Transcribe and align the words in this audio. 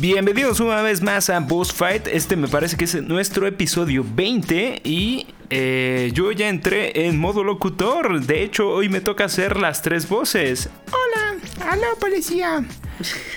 Bienvenidos 0.00 0.60
una 0.60 0.80
vez 0.82 1.02
más 1.02 1.28
a 1.30 1.40
Boss 1.40 1.72
Fight. 1.72 2.06
Este 2.06 2.34
me 2.36 2.48
parece 2.48 2.76
que 2.76 2.84
es 2.84 2.94
nuestro 3.02 3.46
episodio 3.46 4.04
20 4.14 4.80
y 4.84 5.26
eh, 5.50 6.10
yo 6.14 6.32
ya 6.32 6.48
entré 6.48 7.06
en 7.06 7.18
modo 7.18 7.44
locutor. 7.44 8.20
De 8.24 8.42
hecho, 8.42 8.68
hoy 8.70 8.88
me 8.88 9.00
toca 9.00 9.24
hacer 9.24 9.58
las 9.58 9.82
tres 9.82 10.08
voces. 10.08 10.70
Hola, 10.90 11.36
hola 11.72 11.86
policía. 12.00 12.64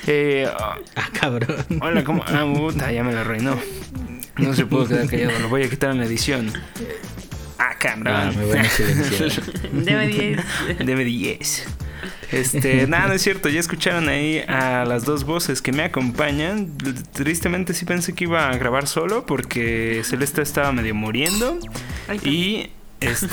Eh, 0.07 0.47
Ah, 0.95 1.09
cabrón. 1.20 1.57
hola, 1.81 2.04
¿cómo? 2.04 2.23
Ah, 2.27 2.45
puta, 2.55 2.91
ya 2.91 3.04
me 3.04 3.11
la 3.14 3.21
arruinó. 3.21 3.59
No 4.38 4.54
se 4.54 4.66
pudo 4.66 4.88
quedar 4.88 5.07
callado, 5.09 5.39
lo 5.39 5.50
voy 5.50 5.64
a 5.64 5.70
quitar 5.70 5.91
en 5.91 6.00
la 6.00 6.05
edición. 6.05 6.52
Ah, 7.59 7.75
cabrón. 7.77 8.07
Ah, 8.07 8.32
me 8.36 8.45
van 8.45 8.59
a 8.59 8.70
silenciar. 8.70 9.32
Deme 9.71 10.07
10. 10.07 10.39
Debe 10.86 11.04
10. 11.04 11.66
Este, 12.32 12.88
nada, 12.88 13.07
no 13.07 13.14
es 13.14 13.21
cierto. 13.21 13.50
Ya 13.50 13.60
escucharon 13.60 14.10
ahí 14.10 14.39
a 14.48 14.86
las 14.86 15.06
dos 15.06 15.24
voces 15.24 15.62
que 15.62 15.71
me 15.71 15.84
acompañan. 15.84 16.78
Tristemente 17.14 17.74
sí 17.74 17.86
pensé 17.86 18.14
que 18.14 18.26
iba 18.26 18.50
a 18.50 18.57
grabar 18.57 18.88
solo 18.88 19.26
porque 19.26 20.02
Celeste 20.04 20.42
estaba 20.42 20.71
medio 20.71 20.96
muriendo. 20.96 21.60
Y 22.24 22.70
este 23.04 23.28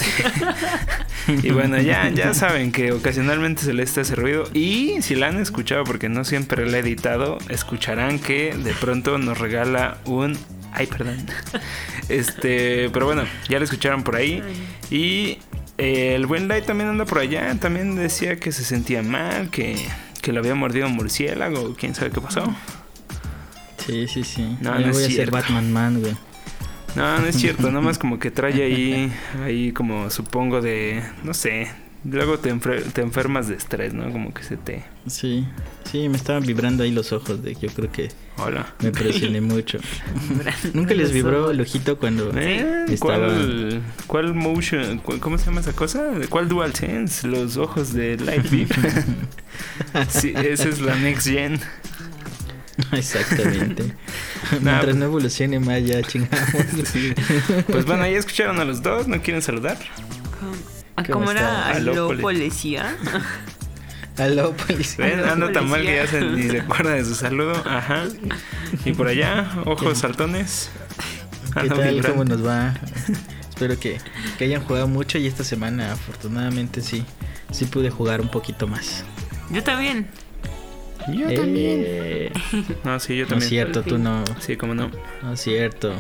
y 1.43 1.51
bueno, 1.51 1.81
ya, 1.81 2.09
ya 2.09 2.35
saben 2.35 2.73
que 2.73 2.93
ocasionalmente 2.93 3.63
Celeste 3.63 4.01
hace 4.01 4.15
ruido. 4.15 4.45
Y 4.53 5.03
si 5.03 5.15
la 5.15 5.29
han 5.29 5.39
escuchado, 5.39 5.85
porque 5.85 6.09
no 6.09 6.25
siempre 6.25 6.69
la 6.69 6.79
he 6.79 6.81
editado, 6.81 7.39
escucharán 7.49 8.19
que 8.19 8.55
de 8.55 8.73
pronto 8.75 9.19
nos 9.19 9.39
regala 9.39 9.99
un. 10.05 10.37
Ay, 10.73 10.87
perdón. 10.87 11.17
Este, 12.09 12.91
pero 12.91 13.07
bueno, 13.07 13.25
ya 13.49 13.59
lo 13.59 13.65
escucharon 13.65 14.03
por 14.03 14.17
ahí. 14.17 14.43
Y 14.91 15.39
eh, 15.81 16.15
el 16.15 16.27
buen 16.27 16.47
Light 16.47 16.67
también 16.67 16.91
anda 16.91 17.05
por 17.07 17.19
allá. 17.19 17.55
También 17.59 17.97
decía 17.97 18.39
que 18.39 18.53
se 18.53 18.65
sentía 18.65 19.03
mal, 19.03 19.51
que, 19.51 19.77
que 20.21 20.33
lo 20.33 20.41
había 20.41 20.55
mordido 20.55 20.87
un 20.87 20.93
murciélago. 20.93 21.75
Quién 21.75 21.95
sabe 21.95 22.11
qué 22.11 22.21
pasó. 22.21 22.55
Sí, 23.79 24.07
sí, 24.07 24.23
sí. 24.23 24.59
No, 24.61 24.79
no 24.79 24.87
es 24.87 24.93
voy 24.93 25.05
a 25.05 25.11
ser. 25.11 25.31
Batman 25.31 25.73
Man, 25.73 26.01
güey. 26.01 26.15
No, 26.97 27.19
no 27.21 27.27
es 27.27 27.37
cierto, 27.37 27.69
nada 27.69 27.81
más 27.81 27.99
como 27.99 28.19
que 28.19 28.31
trae 28.31 28.63
ahí, 28.63 29.13
ahí 29.45 29.73
como 29.73 30.11
supongo 30.11 30.61
de, 30.61 31.03
no 31.23 31.35
sé, 31.35 31.69
luego 32.05 32.39
te, 32.39 32.53
te 32.53 33.01
enfermas 33.03 33.49
de 33.49 33.55
estrés, 33.57 33.93
¿no? 33.95 34.11
Como 34.13 34.33
que 34.33 34.43
se 34.43 34.57
te... 34.57 34.85
Sí, 35.07 35.47
sí, 35.91 36.09
me 36.09 36.17
estaban 36.17 36.45
vibrando 36.45 36.83
ahí 36.85 36.91
los 36.93 37.13
ojos 37.13 37.43
de 37.43 37.55
que 37.55 37.69
yo 37.69 37.75
creo 37.75 37.91
que 37.93 38.09
Hola. 38.39 38.75
me 38.81 38.91
presioné 38.91 39.41
mucho. 39.41 39.79
¿Nunca 40.75 40.95
les 40.95 41.13
vibró 41.13 41.51
el 41.51 41.61
ojito 41.61 41.99
cuando 41.99 42.31
Eh, 42.37 42.85
estaba... 42.89 43.29
¿Cuál, 43.29 43.83
¿Cuál 44.07 44.35
motion? 44.35 44.99
cuál- 44.99 45.21
¿Cómo 45.21 45.39
se 45.39 45.47
llama 45.47 45.61
esa 45.61 45.73
cosa? 45.73 46.05
¿Cuál 46.29 46.49
dual 46.49 46.75
sense? 46.75 47.27
Los 47.27 47.57
ojos 47.57 47.93
de 47.93 48.17
Light 48.19 48.49
Beam. 48.51 48.69
sí, 50.09 50.33
esa 50.37 50.69
es 50.69 50.81
la 50.81 50.95
next 50.97 51.27
gen. 51.29 51.59
Exactamente. 52.93 53.85
Nah, 54.63 54.71
Mientras 54.73 54.97
no 54.97 55.05
evolucione 55.05 55.61
más, 55.61 55.85
ya 55.85 56.03
chingamos. 56.03 56.47
Sí. 56.91 57.13
Pues 57.69 57.85
bueno, 57.85 58.05
ya 58.07 58.17
escucharon 58.19 58.59
a 58.59 58.65
los 58.65 58.83
dos, 58.83 59.07
¿no 59.07 59.21
quieren 59.21 59.43
saludar? 59.43 59.77
Ah, 61.01 61.05
¿Cómo 61.07 61.19
¿Cómo 61.27 61.31
era? 61.33 61.67
Aló, 61.69 61.93
Aló, 61.93 62.07
poli- 62.09 62.23
policía. 62.23 62.97
Aló, 64.19 64.53
policía. 64.53 65.07
Ven, 65.07 65.21
anda 65.21 65.51
tan 65.53 65.69
mal 65.69 65.83
que 65.83 65.97
ya 65.97 66.07
se 66.07 66.21
ni 66.21 66.43
se 66.49 66.61
acuerda 66.61 66.91
de 66.93 67.05
su 67.05 67.15
saludo. 67.15 67.53
Ajá. 67.67 68.05
Y 68.85 68.93
por 68.93 69.09
allá, 69.09 69.49
ojos 69.65 69.99
saltones. 69.99 70.71
¿Qué 71.61 71.69
tal? 71.69 72.05
¿Cómo 72.07 72.25
nos 72.25 72.45
va? 72.47 72.75
Espero 73.49 73.79
que, 73.79 73.99
que 74.39 74.45
hayan 74.45 74.63
jugado 74.65 74.89
mucho 74.89 75.19
y 75.19 75.27
esta 75.27 75.43
semana 75.45 75.93
afortunadamente 75.93 76.81
sí, 76.83 77.05
sí 77.51 77.65
pude 77.67 77.91
jugar 77.91 78.21
un 78.21 78.29
poquito 78.29 78.67
más. 78.67 79.05
Yo 79.51 79.63
también. 79.63 80.07
Yo 81.13 81.27
Eh, 81.31 82.31
No, 82.85 83.01
sí, 83.01 83.17
yo 83.17 83.21
No 83.21 83.23
es 83.25 83.29
también. 83.31 83.49
cierto, 83.49 83.83
tú 83.83 83.97
no. 83.99 84.23
Sí, 84.39 84.57
cómo 84.57 84.75
no. 84.75 84.91
No 85.23 85.33
es 85.33 85.41
cierto. 85.41 85.95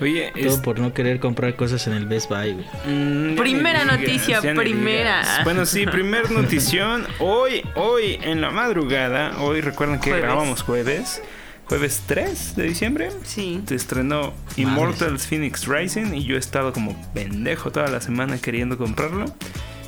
Oye, 0.00 0.32
Todo 0.34 0.54
es- 0.54 0.60
por 0.60 0.78
no 0.80 0.92
querer 0.92 1.20
comprar 1.20 1.54
cosas 1.54 1.86
en 1.86 1.92
el 1.92 2.06
Best 2.06 2.28
Buy. 2.28 2.54
Mm, 2.86 3.36
Primera 3.36 3.82
digas, 3.82 3.98
noticia, 4.00 4.40
primera. 4.40 5.22
Bueno, 5.44 5.64
sí, 5.66 5.86
primer 5.86 6.30
notición. 6.32 7.06
Hoy, 7.20 7.62
hoy 7.76 8.18
en 8.22 8.40
la 8.40 8.50
madrugada, 8.50 9.38
hoy 9.40 9.60
recuerden 9.60 10.00
que 10.00 10.10
Jueves. 10.10 10.24
grabamos 10.24 10.62
jueves. 10.62 11.22
Jueves 11.66 12.02
3 12.06 12.56
de 12.56 12.64
diciembre. 12.64 13.10
Sí. 13.24 13.62
Se 13.66 13.74
estrenó 13.76 14.34
Immortals 14.56 15.26
Phoenix 15.26 15.66
Rising 15.66 16.12
y 16.14 16.24
yo 16.24 16.34
he 16.36 16.38
estado 16.38 16.72
como 16.72 16.94
pendejo 17.14 17.70
toda 17.70 17.88
la 17.88 18.00
semana 18.00 18.38
queriendo 18.38 18.76
comprarlo. 18.76 19.26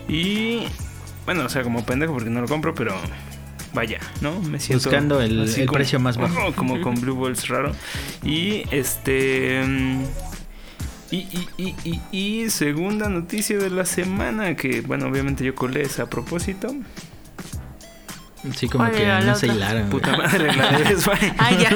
Y 0.08 0.62
bueno, 1.26 1.44
o 1.44 1.48
sea, 1.48 1.62
como 1.62 1.84
pendejo 1.84 2.12
porque 2.14 2.30
no 2.30 2.40
lo 2.40 2.46
compro, 2.48 2.74
pero 2.74 2.94
vaya, 3.74 3.98
¿no? 4.20 4.40
Me 4.40 4.58
siento 4.60 4.84
Buscando 4.88 5.20
el- 5.20 5.40
el 5.48 5.66
como- 5.66 5.72
precio 5.76 6.00
más 6.00 6.16
bajo. 6.16 6.52
como 6.56 6.80
con 6.80 6.94
Blue 7.00 7.16
Balls 7.20 7.48
raro. 7.48 7.72
Y 8.24 8.62
este 8.70 9.62
y, 11.10 11.16
y, 11.16 11.48
y, 11.58 11.74
y, 11.84 12.42
y 12.44 12.50
segunda 12.50 13.08
noticia 13.08 13.58
de 13.58 13.70
la 13.70 13.84
semana 13.84 14.56
que 14.56 14.80
bueno, 14.80 15.06
obviamente 15.06 15.44
yo 15.44 15.54
colé 15.54 15.82
esa 15.82 16.04
a 16.04 16.06
propósito. 16.10 16.74
Sí, 18.54 18.68
como 18.68 18.84
¿Cuál 18.84 18.96
que 18.96 19.06
no 19.26 19.34
se 19.34 19.46
hilaron. 19.46 19.88
güey. 19.88 19.90
Puta 20.02 20.16
madre, 20.16 20.54
la 20.54 20.72
de 20.78 20.84
Best 20.84 21.06
Buy. 21.06 21.32
Ay, 21.38 21.58
ya. 21.62 21.70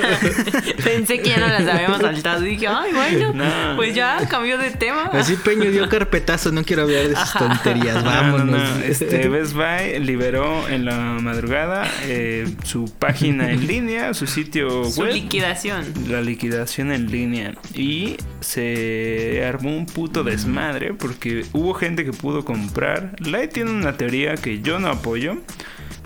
Pensé 0.85 1.21
que 1.21 1.31
ya 1.31 1.39
no 1.39 1.47
las 1.49 1.67
habíamos 1.67 1.99
saltado. 2.01 2.45
Y 2.47 2.51
dije, 2.51 2.67
ay, 2.69 2.93
bueno, 2.93 3.33
No. 3.33 3.77
pues 3.77 3.95
ya 3.95 4.19
cambió 4.29 4.59
de 4.59 4.71
tema. 4.71 5.05
Así 5.13 5.37
Peño 5.37 5.71
dio 5.71 5.89
carpetazo, 5.89 6.53
no 6.53 6.65
quiero 6.65 6.83
hablar 6.83 7.05
de 7.07 7.13
esas 7.13 7.35
Ajá. 7.37 7.39
tonterías. 7.49 7.97
No, 7.97 8.03
no, 8.03 8.07
Vámonos. 8.11 8.77
no, 8.79 8.85
Este, 8.85 9.29
Best 9.31 9.55
Buy 9.55 9.99
liberó 10.01 10.69
en 10.69 10.85
la 10.85 10.97
madrugada 11.21 11.91
eh, 12.05 12.47
su 12.65 12.85
página 12.99 13.51
en 13.51 13.67
línea, 13.67 14.13
su 14.15 14.27
sitio 14.27 14.85
Su 14.85 15.01
web. 15.03 15.15
liquidación. 15.15 15.85
La 16.09 16.21
liquidación 16.21 16.93
en 16.93 17.11
línea. 17.11 17.55
Y 17.75 18.17
se 18.41 19.45
armó 19.47 19.77
un 19.77 19.87
puto 19.87 20.25
desmadre 20.25 20.95
porque 20.95 21.45
hubo 21.53 21.75
gente 21.75 22.05
que 22.05 22.13
pudo 22.13 22.45
comprar. 22.45 23.13
Light 23.21 23.53
tiene 23.53 23.71
una 23.71 23.97
teoría 23.97 24.35
que 24.35 24.61
yo 24.61 24.79
no 24.79 24.89
apoyo. 24.89 25.39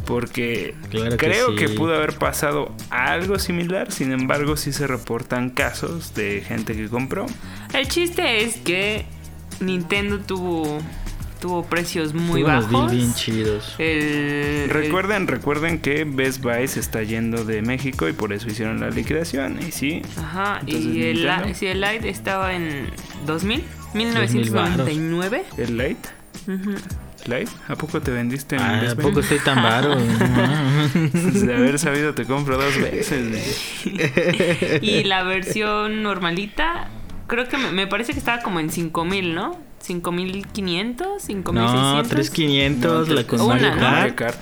Porque 0.07 0.75
Claro 0.91 1.11
que 1.11 1.17
creo 1.17 1.51
sí. 1.51 1.57
que 1.57 1.69
pudo 1.71 1.95
haber 1.95 2.19
pasado 2.19 2.73
algo 2.91 3.39
similar. 3.39 3.93
Sin 3.93 4.13
embargo, 4.13 4.57
sí 4.57 4.73
se 4.73 4.87
reportan 4.87 5.51
casos 5.51 6.15
de 6.15 6.43
gente 6.47 6.75
que 6.75 6.89
compró. 6.89 7.27
El 7.73 7.89
chiste 7.89 8.43
es 8.45 8.57
que 8.57 9.05
Nintendo 9.61 10.19
tuvo, 10.19 10.79
tuvo 11.41 11.65
precios 11.65 12.15
muy 12.15 12.43
unos 12.43 12.71
bajos. 12.71 12.91
bien 12.93 13.15
chidos. 13.15 13.77
El, 13.79 14.69
Recuerden, 14.71 15.29
recuerden 15.29 15.79
que 15.81 16.05
Best 16.05 16.43
Buy 16.43 16.67
se 16.67 16.81
está 16.81 17.03
yendo 17.05 17.45
de 17.45 17.63
México 17.63 18.09
y 18.09 18.13
por 18.13 18.33
eso 18.33 18.49
hicieron 18.49 18.81
la 18.81 18.91
liquidación. 18.91 19.59
Y 19.67 19.71
sí, 19.71 20.03
ajá, 20.19 20.59
Entonces, 20.61 20.85
y 20.95 21.03
el, 21.05 21.55
si 21.55 21.67
el 21.67 21.81
Lite 21.81 22.09
estaba 22.09 22.55
en 22.55 22.87
2000, 23.27 23.63
1999. 23.95 25.45
el 25.59 25.77
Light. 25.77 25.99
Ujú. 26.49 26.75
Light, 27.27 27.49
¿a 27.69 27.77
poco 27.77 28.01
te 28.01 28.11
vendiste 28.11 28.57
en 28.57 28.63
Ah, 28.63 28.81
Best 28.81 28.99
¿A 28.99 29.03
poco 29.03 29.21
estoy 29.21 29.39
tan 29.39 29.63
varo? 29.63 29.95
De 31.05 31.55
haber 31.55 31.79
sabido 31.79 32.15
te 32.15 32.25
compro 32.25 32.57
dos 32.57 32.77
veces. 32.81 33.81
Y 34.83 35.05
la 35.05 35.23
versión 35.23 36.03
normalita, 36.03 36.89
creo 37.29 37.49
que 37.49 37.59
me, 37.59 37.71
me 37.71 37.87
parece 37.87 38.13
que 38.13 38.19
estaba 38.19 38.43
como 38.43 38.59
en 38.61 38.71
5000, 38.71 39.35
¿no? 39.35 39.59
5500, 39.81 41.23
5600. 41.23 41.55
no, 41.55 42.03
3500, 42.09 43.09
la 43.09 43.25
con 43.25 43.41
Una, 43.41 43.55
Mario 43.55 43.75
¿no? 43.75 43.81
Kart. 43.81 44.15
Kart. 44.15 44.37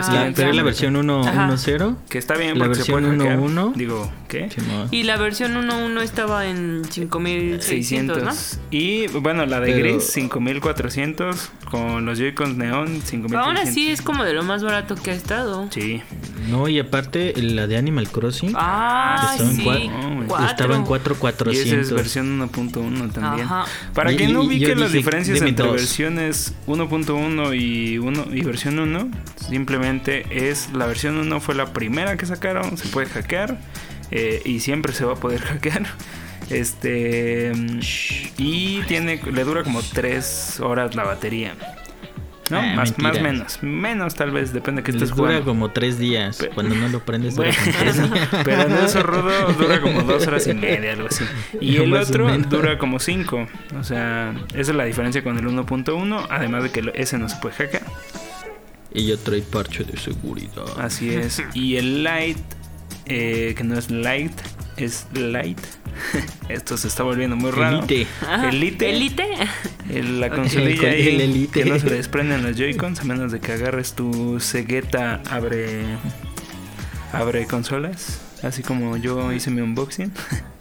Ah, 0.00 0.30
Pero 0.34 0.50
es 0.50 0.56
la 0.56 0.62
versión 0.62 0.96
1 0.96 1.20
Ajá. 1.28 1.48
1.0. 1.50 1.96
Que 2.08 2.16
está 2.18 2.34
bien 2.36 2.58
la 2.58 2.64
porque 2.64 2.82
se 2.82 2.92
versión 2.92 3.16
puede 3.18 3.28
hackear. 3.30 3.38
1.1. 3.38 3.74
Digo, 3.74 4.10
¿qué? 4.32 4.48
Y 4.90 5.02
la 5.04 5.16
versión 5.18 5.52
1.1 5.54 6.00
estaba 6.02 6.46
en 6.46 6.82
5600, 6.90 8.22
¿no? 8.22 8.32
600. 8.32 8.60
Y 8.70 9.06
bueno, 9.08 9.44
la 9.46 9.60
de 9.60 9.72
Pero- 9.72 9.94
gris, 9.94 10.04
5400. 10.10 11.50
Con 11.70 12.04
los 12.04 12.18
Joy-Cons 12.18 12.56
neón, 12.56 13.00
5600. 13.02 13.46
Aún 13.46 13.56
así 13.56 13.88
es 13.88 14.02
como 14.02 14.24
de 14.24 14.34
lo 14.34 14.42
más 14.42 14.62
barato 14.62 14.94
que 14.94 15.10
ha 15.10 15.14
estado. 15.14 15.68
Sí. 15.70 16.02
No, 16.50 16.68
y 16.68 16.78
aparte 16.78 17.32
la 17.40 17.66
de 17.66 17.78
Animal 17.78 18.10
Crossing 18.10 18.52
Ah, 18.54 19.30
Estaba 19.32 19.50
en 19.50 19.56
sí. 19.56 19.62
cua- 19.62 20.26
cuatro. 20.26 20.46
estaba 20.46 20.74
en 20.74 20.80
Y 20.82 20.84
esa 20.84 21.12
es 21.12 21.18
4400. 21.18 21.92
versión 21.92 22.26
1.1 22.38 23.08
también. 23.10 23.46
Ajá. 23.46 23.64
Para 23.94 24.12
Y- 24.12 24.16
que 24.16 24.28
no 24.28 24.42
y- 24.42 24.46
ubique 24.48 24.66
yo 24.66 24.74
las 24.74 24.92
diferencias 24.92 25.40
entre 25.40 25.64
dos. 25.66 25.74
versiones 25.76 26.54
1.1 26.66 27.54
y, 27.54 27.98
1 27.98 28.26
y 28.30 28.42
versión 28.42 28.78
1, 28.78 29.10
simplemente 29.48 30.26
es 30.48 30.70
la 30.74 30.86
versión 30.86 31.16
1 31.16 31.40
fue 31.40 31.54
la 31.54 31.72
primera 31.72 32.16
que 32.16 32.26
sacaron, 32.26 32.76
se 32.76 32.88
puede 32.88 33.06
hackear 33.08 33.58
eh, 34.12 34.42
y 34.44 34.60
siempre 34.60 34.92
se 34.92 35.04
va 35.04 35.14
a 35.14 35.16
poder 35.16 35.40
hackear. 35.42 35.86
Este 36.50 37.52
y 38.36 38.82
tiene 38.82 39.20
le 39.22 39.44
dura 39.44 39.62
como 39.62 39.80
3 39.80 40.60
horas 40.60 40.94
la 40.94 41.04
batería. 41.04 41.54
¿No? 42.50 42.58
Ah, 42.58 42.74
más, 42.74 42.98
más 42.98 43.22
menos. 43.22 43.62
Menos 43.62 44.14
tal 44.14 44.32
vez, 44.32 44.52
depende 44.52 44.82
de 44.82 44.84
que 44.84 44.90
estés 44.90 45.10
dura 45.10 45.30
jugando. 45.30 45.46
como 45.46 45.70
3 45.70 45.98
días. 45.98 46.46
Cuando 46.54 46.74
no 46.74 46.88
lo 46.88 47.02
prendes, 47.02 47.36
dura 47.36 47.50
Bueno, 47.78 48.14
pero 48.44 48.62
en 48.62 48.72
eso 48.72 49.02
rudo 49.02 49.52
dura 49.58 49.80
como 49.80 50.02
dos 50.02 50.26
horas 50.26 50.46
y 50.46 50.52
media, 50.52 50.92
algo 50.92 51.06
así. 51.06 51.24
Y 51.60 51.76
el 51.76 51.94
otro 51.94 52.36
dura 52.38 52.76
como 52.76 52.98
cinco. 52.98 53.46
O 53.78 53.84
sea, 53.84 54.34
esa 54.50 54.72
es 54.72 54.76
la 54.76 54.84
diferencia 54.84 55.22
con 55.24 55.38
el 55.38 55.46
1.1. 55.46 56.26
Además 56.28 56.64
de 56.64 56.70
que 56.70 56.92
ese 56.94 57.16
no 57.16 57.28
se 57.30 57.36
puede 57.36 57.54
hackear. 57.54 57.84
Y 58.92 59.06
yo 59.06 59.18
trae 59.18 59.40
parche 59.40 59.84
de 59.84 59.96
seguridad. 59.96 60.78
Así 60.78 61.14
es. 61.14 61.42
Y 61.54 61.76
el 61.76 62.04
Lite 62.04 62.42
eh, 63.06 63.54
que 63.56 63.64
no 63.64 63.78
es 63.78 63.90
light, 63.90 64.32
es 64.76 65.06
light. 65.14 65.58
Esto 66.48 66.76
se 66.76 66.88
está 66.88 67.02
volviendo 67.02 67.36
muy 67.36 67.50
raro. 67.50 67.78
Elite. 67.78 68.06
Ajá. 68.22 68.48
Elite. 68.48 68.90
Elite. 68.90 69.26
El- 69.90 70.20
la 70.20 70.30
consolilla 70.30 70.92
El- 70.92 71.08
el 71.08 71.20
Elite. 71.20 71.62
que 71.62 71.68
no 71.68 71.78
se 71.78 71.90
desprenden 71.90 72.42
los 72.42 72.56
Joy-Cons 72.56 73.00
a 73.00 73.04
menos 73.04 73.32
de 73.32 73.40
que 73.40 73.52
agarres 73.52 73.92
tu 73.94 74.40
cegueta 74.40 75.20
abre 75.30 75.82
abre 77.12 77.46
consolas, 77.46 78.20
así 78.42 78.62
como 78.62 78.96
yo 78.96 79.32
hice 79.32 79.50
mi 79.50 79.60
unboxing. 79.60 80.12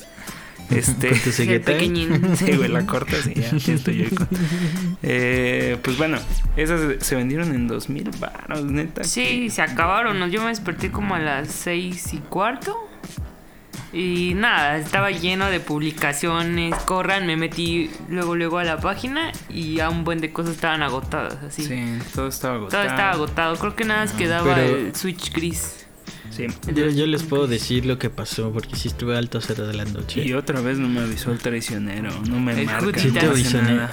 Este 0.71 1.09
Con 1.09 1.19
tu 1.19 1.31
pequeñín. 1.65 2.35
Sí, 2.37 2.55
güey, 2.55 2.69
la 2.69 2.85
cortas 2.85 3.27
y 3.27 3.39
ya 3.39 3.49
tu 3.51 3.57
Joy-Con. 3.91 4.27
Eh, 5.03 5.77
pues 5.83 5.97
bueno, 5.97 6.17
esas 6.57 7.03
se 7.05 7.15
vendieron 7.15 7.53
en 7.53 7.67
2000 7.67 8.11
baros, 8.19 8.63
neta. 8.65 9.03
Sí, 9.03 9.49
se 9.49 9.61
acabaron. 9.61 10.19
¿no? 10.19 10.27
Yo 10.27 10.41
me 10.41 10.49
desperté 10.49 10.91
como 10.91 11.15
a 11.15 11.19
las 11.19 11.49
seis 11.49 12.13
y 12.13 12.17
cuarto. 12.17 12.77
Y 13.93 14.35
nada, 14.35 14.77
estaba 14.77 15.11
lleno 15.11 15.49
de 15.49 15.59
publicaciones. 15.59 16.73
Corran, 16.85 17.27
me 17.27 17.35
metí 17.35 17.89
luego 18.07 18.35
luego 18.35 18.57
a 18.59 18.63
la 18.63 18.79
página 18.79 19.33
y 19.49 19.81
a 19.81 19.89
un 19.89 20.05
buen 20.05 20.21
de 20.21 20.31
cosas 20.31 20.55
estaban 20.55 20.81
agotadas 20.81 21.37
así. 21.43 21.65
Sí, 21.65 21.99
todo 22.15 22.27
estaba 22.29 22.53
Todo 22.55 22.63
agotado. 22.67 22.87
estaba 22.87 23.11
agotado. 23.11 23.55
Creo 23.57 23.75
que 23.75 23.83
nada 23.83 24.01
más 24.05 24.13
quedaba 24.13 24.55
Pero- 24.55 24.77
el 24.77 24.95
Switch 24.95 25.33
gris. 25.33 25.85
Sí. 26.35 26.47
Yo, 26.73 26.89
yo 26.89 27.05
les 27.07 27.23
puedo 27.23 27.45
decir 27.45 27.85
lo 27.85 27.99
que 27.99 28.09
pasó 28.09 28.51
porque 28.51 28.75
sí 28.75 28.87
estuve 28.87 29.15
a 29.15 29.19
altas 29.19 29.49
horas 29.49 29.67
de 29.67 29.73
la 29.73 29.85
noche. 29.85 30.23
Y 30.25 30.33
otra 30.33 30.61
vez 30.61 30.77
no 30.77 30.87
me 30.87 31.01
avisó 31.01 31.31
el 31.31 31.39
traicionero, 31.39 32.09
no 32.29 32.39
me 32.39 32.53
El 32.59 32.65
marca, 32.65 32.81
Judita. 32.81 33.03
no 33.07 33.13
te 33.13 33.19
hace 33.19 33.27
avisoné. 33.27 33.73
nada. 33.75 33.91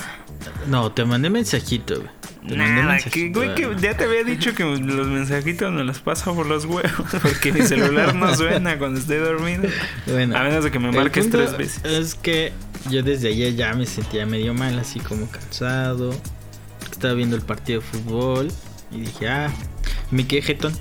No, 0.69 0.93
te 0.93 1.05
mandé 1.05 1.31
mensajito. 1.31 2.01
Te 2.47 2.57
mandé 2.57 2.57
Nada, 2.57 2.93
mensajito, 2.93 3.41
que, 3.41 3.47
güey, 3.53 3.55
que 3.77 3.81
ya 3.83 3.97
te 3.97 4.05
había 4.05 4.23
dicho 4.23 4.55
que 4.55 4.63
los 4.65 5.07
mensajitos 5.09 5.73
me 5.73 5.83
los 5.83 5.99
paso 5.99 6.33
por 6.35 6.47
los 6.47 6.65
huevos. 6.65 6.93
Porque 7.23 7.53
mi 7.53 7.63
celular 7.63 8.15
no 8.15 8.33
suena 8.37 8.79
cuando 8.79 9.01
estoy 9.01 9.17
dormido. 9.19 9.65
Bueno, 10.07 10.37
A 10.39 10.45
menos 10.45 10.63
de 10.65 10.71
que 10.71 10.79
me 10.79 10.91
el 10.91 10.95
marques 10.97 11.25
punto 11.25 11.39
tres 11.39 11.59
veces. 11.59 11.85
Es 11.85 12.15
que 12.15 12.53
yo 12.89 13.03
desde 13.03 13.29
ayer 13.31 13.57
ya 13.57 13.75
me 13.75 13.85
sentía 13.85 14.25
medio 14.27 14.55
mal, 14.55 14.79
así 14.79 15.01
como 15.01 15.29
cansado. 15.29 16.15
Estaba 16.91 17.15
viendo 17.15 17.35
el 17.35 17.43
partido 17.43 17.81
de 17.81 17.87
fútbol 17.87 18.49
y 18.93 19.01
dije, 19.01 19.29
ah, 19.29 19.53
me 20.13 20.25
quedé 20.27 20.43
jetón. 20.43 20.73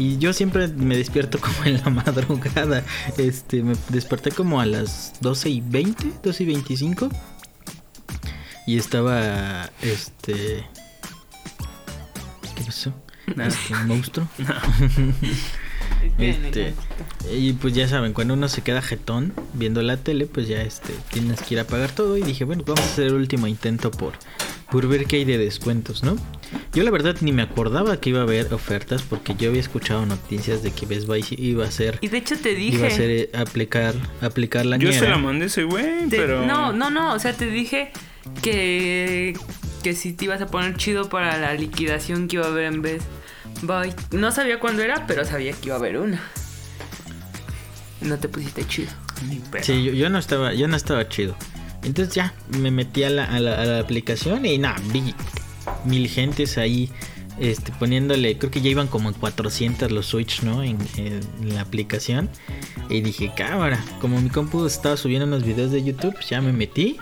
Y 0.00 0.16
yo 0.16 0.32
siempre 0.32 0.66
me 0.68 0.96
despierto 0.96 1.38
como 1.42 1.62
en 1.66 1.76
la 1.76 1.90
madrugada. 1.90 2.82
Este, 3.18 3.62
me 3.62 3.74
desperté 3.90 4.30
como 4.30 4.58
a 4.58 4.64
las 4.64 5.12
12 5.20 5.50
y 5.50 5.60
20, 5.60 6.12
12 6.22 6.42
y 6.42 6.46
25. 6.46 7.10
Y 8.66 8.78
estaba, 8.78 9.68
este... 9.82 10.66
¿Qué 12.56 12.64
pasó? 12.64 12.94
Nada. 13.36 13.48
Este, 13.48 13.74
un 13.74 13.86
monstruo. 13.88 14.28
Este, 16.18 16.72
y 17.30 17.52
pues 17.54 17.74
ya 17.74 17.86
saben, 17.86 18.14
cuando 18.14 18.32
uno 18.34 18.48
se 18.48 18.62
queda 18.62 18.80
jetón 18.80 19.34
viendo 19.52 19.82
la 19.82 19.98
tele, 19.98 20.26
pues 20.26 20.48
ya 20.48 20.62
este 20.62 20.94
tienes 21.12 21.42
que 21.42 21.54
ir 21.54 21.60
a 21.60 21.64
pagar 21.64 21.90
todo. 21.92 22.16
Y 22.16 22.22
dije, 22.22 22.44
bueno, 22.44 22.62
vamos 22.66 22.80
a 22.80 22.84
hacer 22.84 23.08
el 23.08 23.14
último 23.14 23.46
intento 23.46 23.90
por, 23.90 24.14
por 24.70 24.88
ver 24.88 25.04
qué 25.04 25.16
hay 25.16 25.24
de 25.24 25.36
descuentos, 25.36 26.02
¿no? 26.02 26.16
Yo 26.72 26.82
la 26.84 26.90
verdad 26.90 27.16
ni 27.20 27.32
me 27.32 27.42
acordaba 27.42 28.00
que 28.00 28.10
iba 28.10 28.20
a 28.20 28.22
haber 28.22 28.52
ofertas 28.54 29.02
porque 29.02 29.34
yo 29.36 29.48
había 29.50 29.60
escuchado 29.60 30.06
noticias 30.06 30.62
de 30.62 30.70
que 30.72 30.86
Best 30.86 31.06
Buy 31.06 31.24
iba 31.30 31.64
a 31.64 31.70
ser, 31.70 31.98
Y 32.00 32.08
de 32.08 32.18
hecho 32.18 32.36
te 32.38 32.52
iba 32.52 32.58
a 32.58 32.60
dije. 32.60 32.86
hacer 32.86 33.10
eh, 33.10 33.30
aplicar, 33.34 33.94
aplicar 34.20 34.66
la 34.66 34.76
Yo 34.76 34.92
se 34.92 35.08
la 35.08 35.18
mandé 35.18 35.46
ese 35.46 35.64
güey, 35.64 36.08
pero. 36.08 36.46
No, 36.46 36.72
no, 36.72 36.90
no. 36.90 37.14
O 37.14 37.18
sea, 37.18 37.32
te 37.32 37.46
dije 37.46 37.90
que. 38.42 39.34
Que 39.82 39.94
si 39.94 40.12
te 40.12 40.26
ibas 40.26 40.42
a 40.42 40.46
poner 40.46 40.76
chido 40.76 41.08
para 41.08 41.38
la 41.38 41.54
liquidación 41.54 42.28
que 42.28 42.36
iba 42.36 42.44
a 42.44 42.48
haber 42.48 42.64
en 42.64 42.82
vez. 42.82 43.02
Bye. 43.62 43.94
No 44.12 44.30
sabía 44.30 44.60
cuándo 44.60 44.82
era, 44.82 45.06
pero 45.06 45.24
sabía 45.24 45.52
que 45.52 45.66
iba 45.68 45.76
a 45.76 45.78
haber 45.78 45.98
una. 45.98 46.20
No 48.00 48.18
te 48.18 48.28
pusiste 48.28 48.66
chido. 48.66 48.90
Sí, 49.62 49.82
yo, 49.84 49.92
yo 49.92 50.08
no 50.08 50.18
estaba, 50.18 50.54
yo 50.54 50.68
no 50.68 50.76
estaba 50.76 51.08
chido. 51.08 51.34
Entonces 51.82 52.14
ya 52.14 52.34
me 52.58 52.70
metí 52.70 53.04
a 53.04 53.10
la, 53.10 53.24
a 53.24 53.40
la, 53.40 53.60
a 53.60 53.64
la 53.64 53.80
aplicación 53.80 54.44
y 54.46 54.58
nada, 54.58 54.76
vi 54.92 55.14
mil 55.84 56.08
gentes 56.08 56.58
ahí 56.58 56.90
este, 57.40 57.72
poniéndole, 57.72 58.36
creo 58.36 58.50
que 58.50 58.60
ya 58.60 58.68
iban 58.68 58.86
como 58.86 59.08
en 59.08 59.14
400 59.14 59.90
los 59.90 60.06
Switch, 60.06 60.42
¿no? 60.42 60.62
En, 60.62 60.78
la 61.42 61.62
aplicación. 61.62 62.28
Y 62.90 63.00
dije, 63.00 63.32
cámara, 63.34 63.82
como 64.00 64.20
mi 64.20 64.28
compu 64.28 64.66
estaba 64.66 64.96
subiendo 64.98 65.26
unos 65.26 65.42
videos 65.44 65.70
de 65.70 65.82
YouTube, 65.82 66.12
pues 66.12 66.28
ya 66.28 66.42
me 66.42 66.52
metí. 66.52 66.98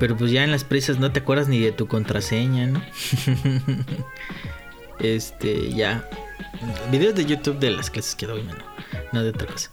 Pero 0.00 0.16
pues 0.16 0.32
ya 0.32 0.42
en 0.42 0.50
las 0.50 0.64
prisas 0.64 0.98
no 0.98 1.12
te 1.12 1.20
acuerdas 1.20 1.48
ni 1.48 1.60
de 1.60 1.70
tu 1.70 1.86
contraseña, 1.86 2.66
¿no? 2.66 2.82
este, 5.00 5.72
ya. 5.72 6.08
Videos 6.90 7.14
de 7.14 7.26
YouTube 7.26 7.58
de 7.58 7.70
las 7.70 7.90
clases 7.90 8.14
que 8.14 8.26
doy, 8.26 8.42
mano. 8.42 8.64
No 9.10 9.22
de 9.22 9.30
otra 9.30 9.46
cosa. 9.52 9.70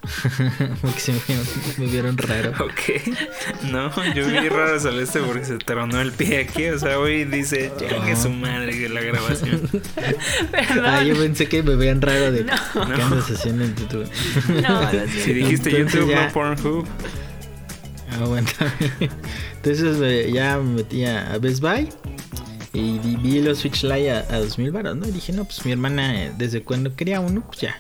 Porque 0.82 1.00
se 1.00 1.12
me, 1.12 1.20
vieron- 1.28 1.48
me 1.78 1.86
vieron 1.88 2.18
raro. 2.18 2.52
Ok. 2.64 3.64
No, 3.72 3.92
yo 4.14 4.26
vi 4.28 4.48
raro 4.50 4.80
Celeste 4.80 5.20
porque 5.22 5.44
se 5.46 5.58
tronó 5.58 6.00
el 6.00 6.12
pie 6.14 6.40
aquí. 6.40 6.68
O 6.70 6.80
sea, 6.80 6.98
hoy 7.00 7.26
dice, 7.26 7.72
que 8.06 8.16
su 8.16 8.30
madre 8.30 8.72
que 8.78 8.88
la 8.90 9.02
grabación. 9.02 9.70
Perdón. 10.52 10.86
Ah, 10.86 11.04
yo 11.04 11.16
pensé 11.18 11.48
que 11.48 11.64
me 11.64 11.76
veían 11.76 12.02
raro 12.02 12.32
de 12.32 12.44
No. 12.46 12.54
qué 12.74 13.02
andas 13.02 13.30
haciendo 13.30 13.66
en 13.66 13.76
YouTube. 13.76 14.10
No, 14.62 14.82
no 14.82 14.92
sé. 14.92 15.08
Si 15.10 15.34
dijiste 15.34 15.70
Entonces 15.70 15.94
YouTube, 16.00 16.12
ya- 16.12 16.28
no 16.28 16.34
Pornhub. 16.34 16.88
Ah, 18.12 18.26
bueno, 18.26 18.48
también. 18.58 19.12
Entonces 19.56 19.98
eh, 20.02 20.32
ya 20.32 20.58
me 20.60 20.76
metí 20.76 21.04
a 21.04 21.38
Best 21.42 21.60
Buy 21.60 21.90
y 22.72 23.00
vi 23.18 23.42
los 23.42 23.58
Switch 23.60 23.84
Lite 23.84 24.12
a, 24.12 24.20
a 24.30 24.40
2000 24.40 24.72
baros, 24.72 24.96
¿no? 24.96 25.08
Y 25.08 25.12
dije, 25.12 25.34
no, 25.34 25.44
pues 25.44 25.66
mi 25.66 25.72
hermana 25.74 26.24
eh, 26.26 26.32
desde 26.38 26.62
cuando 26.64 26.96
quería 26.96 27.20
uno, 27.20 27.42
pues 27.48 27.60
ya. 27.62 27.80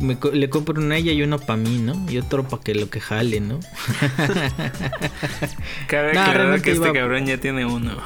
Me 0.00 0.16
le 0.32 0.50
compro 0.50 0.80
uno 0.80 0.94
a 0.94 0.98
ella 0.98 1.12
y 1.12 1.22
uno 1.22 1.38
para 1.38 1.56
mí, 1.56 1.78
¿no? 1.78 2.06
Y 2.10 2.18
otro 2.18 2.46
para 2.48 2.62
que 2.62 2.74
lo 2.74 2.90
que 2.90 3.00
jale, 3.00 3.40
¿no? 3.40 3.60
Cabe 5.88 6.14
No, 6.14 6.20
aclarar 6.22 6.62
que 6.62 6.72
este 6.72 6.84
iba- 6.84 6.92
cabrón 6.92 7.26
ya 7.26 7.38
tiene 7.38 7.64
uno. 7.66 7.96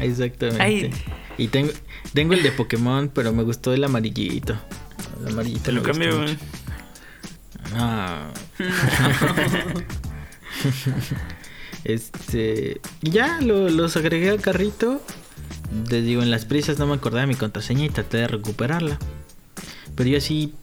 Exactamente. 0.00 0.62
Ay. 0.62 0.90
Y 1.38 1.48
tengo, 1.48 1.72
tengo 2.12 2.34
el 2.34 2.42
de 2.42 2.52
Pokémon, 2.52 3.10
pero 3.12 3.32
me 3.32 3.42
gustó 3.42 3.72
el 3.72 3.82
amarillito. 3.84 4.56
El 5.26 5.32
amarillito 5.32 5.62
Te 5.64 5.72
lo 5.72 5.82
cambio, 5.82 6.18
güey. 6.22 6.36
Ah. 7.74 8.28
este. 11.84 12.80
Ya 13.00 13.40
lo- 13.40 13.68
los 13.68 13.96
agregué 13.96 14.30
al 14.30 14.40
carrito. 14.40 15.02
Les 15.90 16.04
digo, 16.04 16.22
en 16.22 16.30
las 16.30 16.44
prisas 16.44 16.78
no 16.78 16.86
me 16.86 16.94
acordaba 16.94 17.22
de 17.22 17.28
mi 17.28 17.34
contraseña 17.34 17.86
y 17.86 17.88
traté 17.88 18.18
de 18.18 18.28
recuperarla. 18.28 18.98
Pero 19.94 20.10
yo 20.10 20.18
así, 20.18 20.54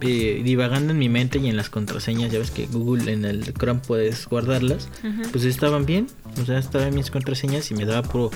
eh, 0.00 0.42
divagando 0.44 0.92
en 0.92 0.98
mi 0.98 1.08
mente 1.08 1.38
y 1.38 1.48
en 1.48 1.56
las 1.56 1.70
contraseñas, 1.70 2.30
ya 2.30 2.38
ves 2.38 2.50
que 2.50 2.66
Google 2.66 3.12
en 3.12 3.24
el 3.24 3.52
Chrome 3.54 3.80
puedes 3.86 4.26
guardarlas. 4.26 4.88
Pues 5.32 5.44
estaban 5.44 5.86
bien. 5.86 6.08
O 6.40 6.44
sea, 6.44 6.58
estaban 6.58 6.94
mis 6.94 7.10
contraseñas 7.10 7.70
y 7.70 7.74
me 7.74 7.84
daba 7.84 8.06
por 8.06 8.30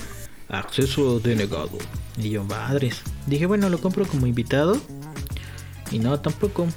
acceso 0.49 1.19
denegado. 1.19 1.77
Y 2.17 2.31
yo, 2.31 2.43
madres. 2.43 3.01
Dije, 3.27 3.45
bueno, 3.45 3.69
lo 3.69 3.79
compro 3.79 4.05
como 4.05 4.27
invitado. 4.27 4.79
Y 5.91 5.99
no, 5.99 6.19
tampoco. 6.19 6.67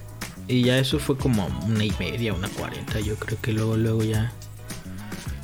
Y 0.46 0.62
ya 0.62 0.78
eso 0.78 0.98
fue 0.98 1.16
como 1.16 1.46
una 1.66 1.84
y 1.84 1.92
media, 1.98 2.34
una 2.34 2.48
cuarenta. 2.48 3.00
Yo 3.00 3.16
creo 3.16 3.38
que 3.40 3.52
luego, 3.52 3.76
luego 3.76 4.02
ya. 4.02 4.32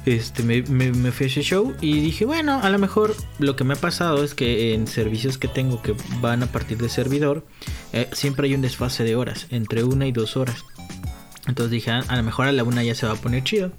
Este, 0.07 0.42
me, 0.42 0.62
me, 0.62 1.12
fui 1.12 1.25
a 1.25 1.26
ese 1.26 1.42
show 1.42 1.75
y 1.80 2.00
dije, 2.00 2.25
bueno, 2.25 2.61
a 2.62 2.71
lo 2.71 2.78
mejor 2.78 3.14
lo 3.38 3.54
que 3.54 3.64
me 3.64 3.75
ha 3.75 3.76
pasado 3.76 4.25
es 4.25 4.35
que 4.35 4.73
en 4.73 4.87
servicios 4.87 5.37
que 5.37 5.47
tengo 5.47 5.83
que 5.83 5.95
van 6.21 6.42
a 6.42 6.47
partir 6.47 6.78
de 6.78 6.88
servidor, 6.88 7.45
eh, 7.92 8.09
siempre 8.12 8.49
hay 8.49 8.54
un 8.54 8.62
desfase 8.62 9.04
de 9.04 9.14
horas, 9.14 9.47
entre 9.50 9.85
una 9.85 10.07
y 10.07 10.12
dos 10.12 10.37
horas. 10.38 10.64
Entonces 11.47 11.71
dije, 11.71 11.90
"Ah, 11.90 12.02
a 12.09 12.16
lo 12.16 12.23
mejor 12.23 12.47
a 12.47 12.52
la 12.52 12.64
una 12.64 12.83
ya 12.83 12.95
se 12.95 13.07
va 13.07 13.12
a 13.12 13.16
poner 13.16 13.45
chido. 13.45 13.73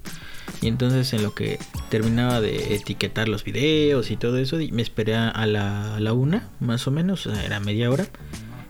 Y 0.60 0.68
entonces 0.68 1.12
en 1.12 1.22
lo 1.22 1.34
que 1.34 1.58
terminaba 1.88 2.40
de 2.40 2.74
etiquetar 2.74 3.28
los 3.28 3.42
videos 3.42 4.10
y 4.10 4.16
todo 4.16 4.38
eso, 4.38 4.58
me 4.70 4.82
esperé 4.82 5.16
a 5.16 5.46
la, 5.46 5.98
la 5.98 6.12
una, 6.12 6.48
más 6.60 6.86
o 6.86 6.90
menos, 6.90 7.26
era 7.26 7.58
media 7.58 7.90
hora. 7.90 8.06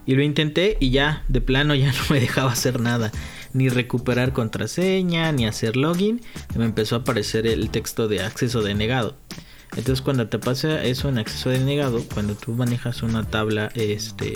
Y 0.05 0.15
lo 0.15 0.23
intenté 0.23 0.77
y 0.81 0.91
ya, 0.91 1.25
de 1.29 1.41
plano 1.41 1.75
ya 1.75 1.93
no 1.93 2.03
me 2.11 2.21
dejaba 2.21 2.53
hacer 2.53 2.81
nada. 2.81 3.13
Ni 3.53 3.69
recuperar 3.69 4.33
contraseña, 4.33 5.31
ni 5.33 5.47
hacer 5.47 5.77
login. 5.77 6.21
Me 6.57 6.65
empezó 6.65 6.97
a 6.97 6.99
aparecer 7.01 7.47
el 7.47 7.71
texto 7.71 8.09
de 8.09 8.23
acceso 8.23 8.63
denegado. 8.63 9.17
Entonces 9.77 10.03
cuando 10.03 10.29
te 10.29 10.39
pasa 10.39 10.85
eso 10.85 11.09
en 11.09 11.19
acceso 11.19 11.51
denegado, 11.51 12.03
cuando 12.13 12.35
tú 12.35 12.53
manejas 12.53 13.03
una 13.03 13.25
tabla 13.25 13.71
este, 13.75 14.35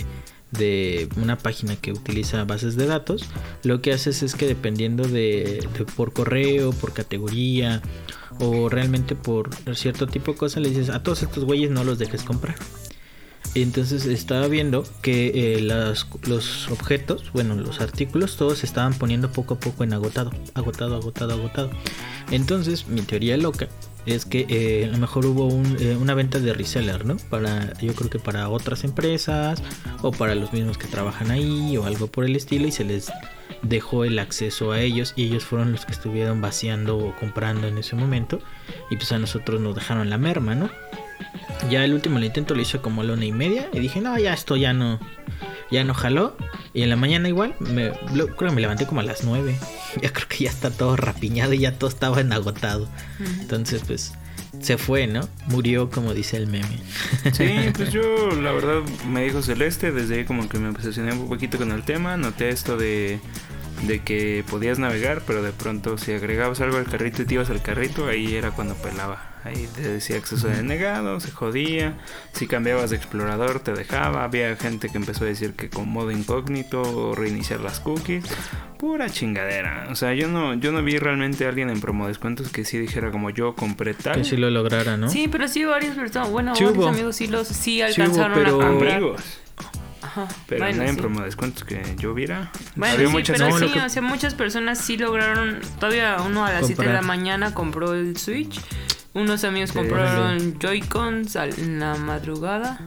de 0.51 1.09
una 1.17 1.37
página 1.37 1.77
que 1.77 1.93
utiliza 1.93 2.45
bases 2.45 2.77
de 2.77 2.87
datos, 2.87 3.25
lo 3.63 3.83
que 3.83 3.93
haces 3.93 4.23
es 4.23 4.35
que 4.35 4.47
dependiendo 4.47 5.07
de, 5.07 5.69
de 5.77 5.85
por 5.85 6.13
correo, 6.13 6.73
por 6.73 6.95
categoría 6.95 7.83
o 8.39 8.69
realmente 8.69 9.15
por 9.15 9.51
cierto 9.75 10.07
tipo 10.07 10.33
de 10.33 10.39
cosas, 10.39 10.63
le 10.63 10.71
dices 10.71 10.91
a 10.91 11.03
todos 11.03 11.23
estos 11.23 11.45
güeyes 11.45 11.71
no 11.71 11.85
los 11.85 11.99
dejes 11.99 12.23
comprar. 12.23 12.57
Entonces 13.55 14.05
estaba 14.07 14.49
viendo 14.49 14.85
que 15.03 15.57
eh, 15.57 15.61
los 15.61 16.69
objetos, 16.71 17.31
bueno, 17.33 17.55
los 17.55 17.81
artículos, 17.81 18.37
todos 18.37 18.59
se 18.59 18.67
estaban 18.67 18.95
poniendo 18.95 19.31
poco 19.33 19.55
a 19.55 19.61
poco 19.61 19.85
en 19.85 19.93
agotado, 19.93 20.31
agotado, 20.55 20.97
agotado, 20.97 21.33
agotado. 21.33 21.71
Entonces, 22.31 22.89
mi 22.89 23.03
teoría 23.03 23.37
loca 23.37 23.69
es 24.05 24.25
que 24.25 24.47
eh, 24.49 24.85
a 24.85 24.89
lo 24.89 24.99
mejor 24.99 25.27
hubo 25.27 25.49
eh, 25.81 25.97
una 25.97 26.15
venta 26.15 26.39
de 26.39 26.53
reseller, 26.53 27.05
¿no? 27.05 27.17
Para, 27.31 27.73
yo 27.81 27.95
creo 27.95 28.11
que 28.11 28.19
para 28.19 28.49
otras 28.49 28.85
empresas 28.85 29.63
o 30.03 30.13
para 30.13 30.35
los 30.35 30.53
mismos 30.53 30.79
que 30.79 30.87
trabajan 30.87 31.31
ahí 31.31 31.77
o 31.77 31.85
algo 31.85 32.07
por 32.07 32.25
el 32.25 32.37
estilo 32.37 32.69
y 32.69 32.73
se 32.73 32.85
les 32.85 33.11
dejó 33.63 34.05
el 34.05 34.19
acceso 34.19 34.73
a 34.73 34.81
ellos 34.81 35.13
y 35.17 35.25
ellos 35.25 35.45
fueron 35.45 35.73
los 35.73 35.87
que 35.87 35.93
estuvieron 35.93 36.41
vaciando 36.41 36.99
o 36.99 37.17
comprando 37.17 37.67
en 37.67 37.79
ese 37.79 37.97
momento 37.97 38.39
y 38.91 38.97
pues 38.97 39.11
a 39.13 39.19
nosotros 39.19 39.61
nos 39.61 39.75
dejaron 39.75 40.09
la 40.09 40.19
merma, 40.19 40.55
¿no? 40.55 40.71
Ya 41.71 41.85
el 41.85 41.95
último 41.95 42.19
intento 42.19 42.55
lo 42.55 42.63
hice 42.63 42.79
como 42.79 43.01
a 43.01 43.05
la 43.05 43.15
una 43.15 43.25
y 43.25 43.33
media 43.33 43.69
y 43.73 43.81
dije, 43.81 44.01
no, 44.01 44.19
ya 44.19 44.33
esto 44.33 44.57
ya 44.57 44.73
no, 44.73 45.01
ya 45.71 45.85
no 45.85 45.95
jaló. 45.95 46.37
Y 46.75 46.83
en 46.83 46.91
la 46.91 46.97
mañana 46.97 47.29
igual, 47.29 47.55
me, 47.61 47.93
creo 48.13 48.37
que 48.37 48.51
me 48.55 48.61
levanté 48.61 48.87
como 48.87 49.01
a 49.01 49.05
las 49.05 49.25
nueve. 49.25 49.59
Ya 50.03 50.13
creo 50.13 50.29
que 50.29 50.45
ya 50.45 50.51
está 50.51 50.71
todo 50.71 50.95
rapiñado 50.95 51.55
y 51.55 51.61
ya 51.61 51.73
todo 51.73 51.89
estaba 51.89 52.21
en 52.21 52.31
agotado. 52.31 52.87
Entonces, 53.41 53.83
pues, 53.87 54.13
se 54.61 54.77
fue, 54.77 55.07
¿no? 55.07 55.27
Murió, 55.47 55.89
como 55.89 56.13
dice 56.13 56.37
el 56.37 56.49
meme. 56.49 56.81
Sí, 57.33 57.49
pues 57.75 57.93
yo, 57.93 58.31
la 58.33 58.53
verdad, 58.53 58.83
me 59.09 59.25
dijo 59.25 59.41
Celeste, 59.41 59.93
desde 59.93 60.17
ahí 60.17 60.25
como 60.27 60.51
que 60.51 60.59
me 60.59 60.69
obsesioné 60.69 61.15
un 61.15 61.29
poquito 61.29 61.57
con 61.57 61.73
el 61.73 61.83
tema, 61.83 62.19
noté 62.19 62.51
esto 62.51 62.77
de 62.77 63.21
de 63.83 64.01
que 64.01 64.45
podías 64.49 64.79
navegar, 64.79 65.23
pero 65.27 65.43
de 65.43 65.53
pronto 65.53 65.99
si 65.99 66.13
agregabas 66.13 66.61
algo 66.61 66.79
al 66.79 66.87
carrito 66.87 67.23
y 67.23 67.27
te 67.27 67.35
ibas 67.35 67.51
al 67.51 67.63
carrito, 67.63 68.07
ahí 68.07 68.35
era 68.35 68.51
cuando 68.51 68.75
pelaba. 68.75 69.36
Ahí 69.47 69.69
te 69.77 69.83
decía 69.83 70.17
acceso 70.17 70.49
denegado, 70.49 71.21
se 71.21 71.31
jodía. 71.31 71.95
Si 72.33 72.49
cambiabas 72.49 72.91
de 72.91 72.97
explorador 72.97 73.61
te 73.61 73.73
dejaba. 73.73 74.25
Había 74.25 74.57
gente 74.57 74.89
que 74.89 74.99
empezó 74.99 75.25
a 75.25 75.29
decir 75.29 75.53
que 75.53 75.71
con 75.71 75.89
modo 75.89 76.11
incógnito 76.11 76.83
o 76.83 77.15
reiniciar 77.15 77.61
las 77.61 77.79
cookies. 77.79 78.25
Pura 78.77 79.09
chingadera. 79.09 79.87
O 79.91 79.95
sea, 79.95 80.15
yo 80.15 80.27
no, 80.27 80.55
yo 80.55 80.73
no 80.73 80.83
vi 80.83 80.99
realmente 80.99 81.47
a 81.47 81.51
alguien 81.51 81.71
en 81.71 81.81
promo 81.81 82.09
descuentos 82.09 82.51
que 82.51 82.65
sí 82.65 82.79
dijera 82.79 83.13
como 83.13 83.31
yo 83.31 83.55
compré 83.55 83.95
tal. 83.95 84.17
Que 84.17 84.25
sí 84.25 84.37
lo 84.37 84.51
lograra, 84.51 84.97
¿no? 84.97 85.09
Sí, 85.09 85.29
pero 85.31 85.47
sí 85.47 85.65
varias 85.65 85.95
personas, 85.95 86.31
bueno, 86.31 86.53
varios 86.53 86.87
amigos 86.87 87.17
sí 87.17 87.29
los 87.29 87.47
sí 87.47 87.81
alcanzaron 87.83 88.45
a 88.45 88.51
comprar. 88.51 88.93
Amigos. 88.95 89.23
Pero 90.47 90.73
no 90.73 90.83
hay 90.83 90.89
en 90.89 90.97
promo 90.97 91.21
descuentos 91.23 91.65
que 91.65 91.83
yo 91.99 92.15
viera. 92.15 92.51
Bueno, 92.75 93.11
muchas 93.11 93.39
pero 93.39 93.59
sí, 93.59 93.79
o 93.79 93.89
sea, 93.89 94.03
muchas 94.03 94.35
personas 94.35 94.79
sí 94.79 94.97
lograron. 94.97 95.61
Todavía 95.79 96.17
uno 96.25 96.45
a 96.45 96.53
las 96.53 96.67
7 96.67 96.83
de 96.83 96.93
la 96.93 97.03
mañana 97.03 97.55
compró 97.55 97.95
el 97.95 98.17
Switch. 98.17 98.61
Unos 99.17 99.45
amigos 99.45 99.73
compraron 99.73 100.59
Joy-Cons 100.59 101.37
en 101.37 101.81
la 101.81 101.95
madrugada. 101.95 102.79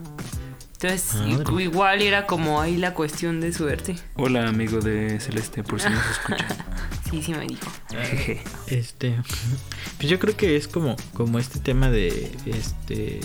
Entonces, 0.73 1.15
ah, 1.15 1.59
igual 1.59 2.03
era 2.03 2.27
como 2.27 2.61
ahí 2.61 2.77
la 2.77 2.93
cuestión 2.93 3.41
de 3.41 3.51
suerte. 3.51 3.95
Hola, 4.13 4.47
amigo 4.47 4.79
de 4.79 5.19
Celeste, 5.19 5.63
por 5.63 5.81
si 5.81 5.89
nos 5.89 6.05
escucha. 6.05 6.45
sí, 7.09 7.23
sí 7.23 7.33
me 7.33 7.47
dijo. 7.47 7.65
este, 8.67 9.15
pues 9.97 10.07
yo 10.07 10.19
creo 10.19 10.37
que 10.37 10.55
es 10.55 10.67
como, 10.67 10.97
como 11.15 11.39
este 11.39 11.59
tema 11.59 11.89
de, 11.89 12.31
este, 12.45 13.19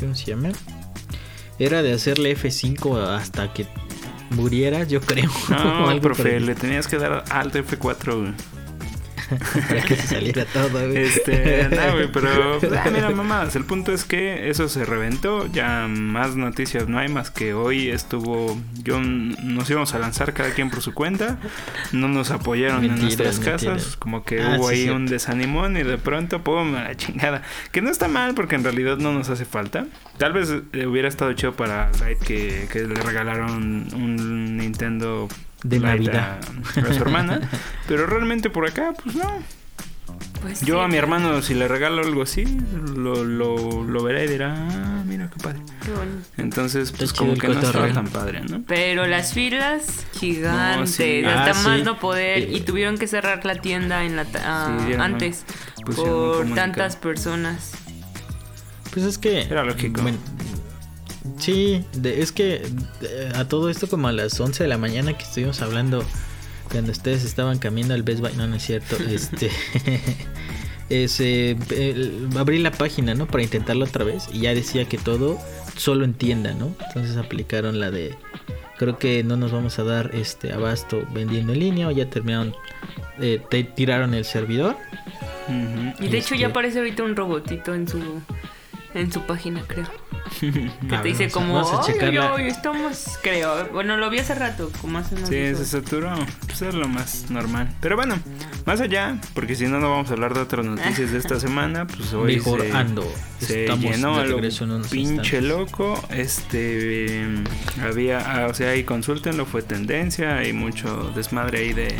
¿cómo 0.00 0.14
se 0.14 0.24
llama? 0.24 0.48
era 1.58 1.82
de 1.82 1.92
hacerle 1.92 2.34
F5 2.34 3.14
hasta 3.14 3.52
que 3.52 3.66
murieras, 4.30 4.88
yo 4.88 5.02
creo. 5.02 5.30
No, 5.50 6.00
profe, 6.00 6.40
le 6.40 6.54
tenías 6.54 6.88
que 6.88 6.96
dar 6.96 7.24
alt 7.28 7.54
F4, 7.54 8.34
Para 9.68 9.82
que 9.82 9.96
se 9.96 10.06
saliera 10.06 10.44
todo, 10.46 10.80
Este, 10.92 11.68
no, 11.68 11.92
güey, 11.92 12.10
pero. 12.12 12.58
Pues, 12.68 12.72
ah, 12.72 12.90
mira, 12.92 13.10
mamadas. 13.10 13.56
El 13.56 13.64
punto 13.64 13.92
es 13.92 14.04
que 14.04 14.48
eso 14.50 14.68
se 14.68 14.84
reventó. 14.84 15.46
Ya 15.46 15.86
más 15.88 16.36
noticias 16.36 16.88
no 16.88 16.98
hay 16.98 17.08
más 17.08 17.30
que 17.30 17.54
hoy 17.54 17.88
estuvo. 17.88 18.58
Yo 18.82 19.00
nos 19.00 19.68
íbamos 19.70 19.94
a 19.94 19.98
lanzar 19.98 20.32
cada 20.32 20.50
quien 20.50 20.70
por 20.70 20.80
su 20.82 20.94
cuenta. 20.94 21.38
No 21.92 22.08
nos 22.08 22.30
apoyaron 22.30 22.84
en 22.84 23.00
nuestras 23.00 23.38
casas. 23.38 23.96
Como 23.96 24.24
que 24.24 24.42
ah, 24.42 24.56
hubo 24.56 24.68
ahí 24.68 24.88
un 24.88 25.06
desanimón 25.06 25.76
y 25.76 25.82
de 25.82 25.98
pronto, 25.98 26.42
pum, 26.42 26.74
a 26.74 26.84
la 26.84 26.96
chingada. 26.96 27.42
Que 27.70 27.82
no 27.82 27.90
está 27.90 28.08
mal 28.08 28.34
porque 28.34 28.56
en 28.56 28.64
realidad 28.64 28.96
no 28.96 29.12
nos 29.12 29.28
hace 29.28 29.44
falta. 29.44 29.86
Tal 30.16 30.32
vez 30.32 30.52
eh, 30.72 30.86
hubiera 30.86 31.08
estado 31.08 31.32
chido 31.34 31.54
para 31.54 31.90
Light 32.00 32.18
que, 32.18 32.68
que 32.72 32.80
le 32.80 32.94
regalaron 32.94 33.86
un 33.94 34.56
Nintendo 34.56 35.28
de 35.62 35.80
Navidad 35.80 36.40
a, 36.76 36.92
su 36.92 37.02
hermana. 37.02 37.40
pero 37.88 38.06
realmente 38.06 38.50
por 38.50 38.66
acá, 38.66 38.92
pues 39.02 39.16
no. 39.16 39.42
Pues 40.40 40.60
Yo 40.60 40.80
a 40.80 40.88
mi 40.88 40.96
hermano, 40.96 41.42
si 41.42 41.54
le 41.54 41.66
regalo 41.66 42.00
algo 42.00 42.22
así, 42.22 42.44
lo, 42.94 43.24
lo, 43.24 43.82
lo 43.82 44.02
verá 44.04 44.24
y 44.24 44.28
dirá, 44.28 44.54
ah, 44.56 45.02
mira 45.04 45.28
qué 45.28 45.42
padre. 45.42 45.60
Entonces, 46.36 46.92
pues 46.92 47.12
como 47.12 47.34
que 47.34 47.48
no 47.48 47.60
estaba 47.60 47.92
tan 47.92 48.06
padre, 48.06 48.42
¿no? 48.42 48.62
Pero 48.66 49.06
las 49.06 49.34
filas 49.34 50.06
gigantes, 50.14 51.26
hasta 51.26 51.50
ah, 51.50 51.62
más 51.64 51.84
no 51.84 51.98
poder, 51.98 52.52
y 52.52 52.60
tuvieron 52.60 52.98
que 52.98 53.08
cerrar 53.08 53.44
la 53.44 53.56
tienda 53.56 54.04
en 54.04 54.14
la 54.14 54.26
ah, 54.44 54.78
antes 55.00 55.44
por 55.96 56.46
tantas 56.54 56.96
personas. 56.96 57.72
Pues 58.92 59.04
es 59.04 59.18
que... 59.18 59.42
Era 59.42 59.64
lógico. 59.64 60.02
Sí, 61.38 61.84
es 62.02 62.32
que 62.32 62.62
a 63.34 63.44
todo 63.46 63.70
esto 63.70 63.88
como 63.88 64.08
a 64.08 64.12
las 64.12 64.38
11 64.38 64.64
de 64.64 64.68
la 64.68 64.78
mañana 64.78 65.16
que 65.16 65.24
estuvimos 65.24 65.62
hablando 65.62 66.04
cuando 66.70 66.92
ustedes 66.92 67.24
estaban 67.24 67.58
caminando 67.58 67.94
al 67.94 68.02
Best 68.02 68.20
Buy, 68.20 68.34
no, 68.34 68.46
no 68.46 68.56
es 68.56 68.62
cierto, 68.62 68.96
este 70.90 71.56
abrí 72.36 72.58
la 72.58 72.72
página, 72.72 73.14
¿no? 73.14 73.26
Para 73.26 73.42
intentarlo 73.42 73.84
otra 73.84 74.04
vez 74.04 74.28
y 74.32 74.40
ya 74.40 74.54
decía 74.54 74.86
que 74.86 74.98
todo 74.98 75.38
solo 75.76 76.04
entienda, 76.04 76.52
¿no? 76.54 76.74
Entonces 76.88 77.16
aplicaron 77.16 77.80
la 77.80 77.90
de 77.90 78.14
creo 78.78 78.98
que 78.98 79.24
no 79.24 79.36
nos 79.36 79.52
vamos 79.52 79.78
a 79.78 79.84
dar 79.84 80.14
este 80.14 80.52
abasto 80.52 81.06
vendiendo 81.12 81.52
en 81.52 81.58
línea 81.58 81.88
o 81.88 81.90
ya 81.90 82.08
terminaron 82.08 82.54
eh, 83.20 83.40
te 83.50 83.64
tiraron 83.64 84.14
el 84.14 84.24
servidor. 84.24 84.76
Y 86.00 86.08
de 86.08 86.18
hecho 86.18 86.34
ya 86.34 86.46
este 86.46 86.46
aparece 86.46 86.78
ahorita 86.78 87.02
un 87.02 87.16
robotito 87.16 87.74
en 87.74 87.88
su 87.88 88.22
en 88.94 89.12
su 89.12 89.22
página, 89.22 89.62
creo. 89.66 89.86
que 90.40 90.98
te 91.02 91.08
dice 91.08 91.30
como, 91.30 91.60
ay, 91.60 92.48
estamos, 92.48 93.18
creo. 93.22 93.68
Bueno, 93.72 93.96
lo 93.96 94.10
vi 94.10 94.18
hace 94.18 94.34
rato, 94.34 94.70
como 94.80 94.98
hace 94.98 95.14
unos 95.14 95.28
Sí, 95.28 95.54
se 95.54 95.64
saturó. 95.64 96.12
Pues 96.46 96.62
es 96.62 96.74
lo 96.74 96.88
más 96.88 97.30
normal. 97.30 97.74
Pero 97.80 97.96
bueno, 97.96 98.18
más 98.66 98.80
allá, 98.80 99.18
porque 99.34 99.54
si 99.54 99.66
no, 99.66 99.78
no 99.78 99.90
vamos 99.90 100.10
a 100.10 100.14
hablar 100.14 100.34
de 100.34 100.40
otras 100.40 100.64
noticias 100.66 101.12
de 101.12 101.18
esta 101.18 101.40
semana. 101.40 101.86
Pues 101.86 102.12
hoy 102.12 102.36
Mejor 102.36 102.62
se, 102.62 102.72
ando. 102.72 103.12
se 103.38 103.68
llenó 103.76 104.16
algo 104.16 104.40
pinche 104.90 105.40
loco. 105.40 106.02
Este, 106.10 107.24
había, 107.82 108.18
ah, 108.18 108.46
o 108.48 108.54
sea, 108.54 108.70
ahí 108.70 108.84
consúltenlo, 108.84 109.46
fue 109.46 109.62
tendencia. 109.62 110.36
Hay 110.38 110.52
mucho 110.52 111.12
desmadre 111.14 111.58
ahí 111.60 111.72
de 111.72 111.94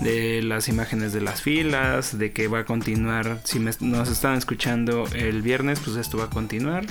de 0.00 0.42
las 0.42 0.68
imágenes 0.68 1.12
de 1.12 1.20
las 1.20 1.42
filas, 1.42 2.18
de 2.18 2.32
que 2.32 2.48
va 2.48 2.60
a 2.60 2.64
continuar, 2.64 3.40
si 3.44 3.58
nos 3.58 4.08
están 4.08 4.36
escuchando 4.36 5.04
el 5.14 5.42
viernes, 5.42 5.80
pues 5.80 5.96
esto 5.96 6.18
va 6.18 6.24
a 6.24 6.30
continuar. 6.30 6.86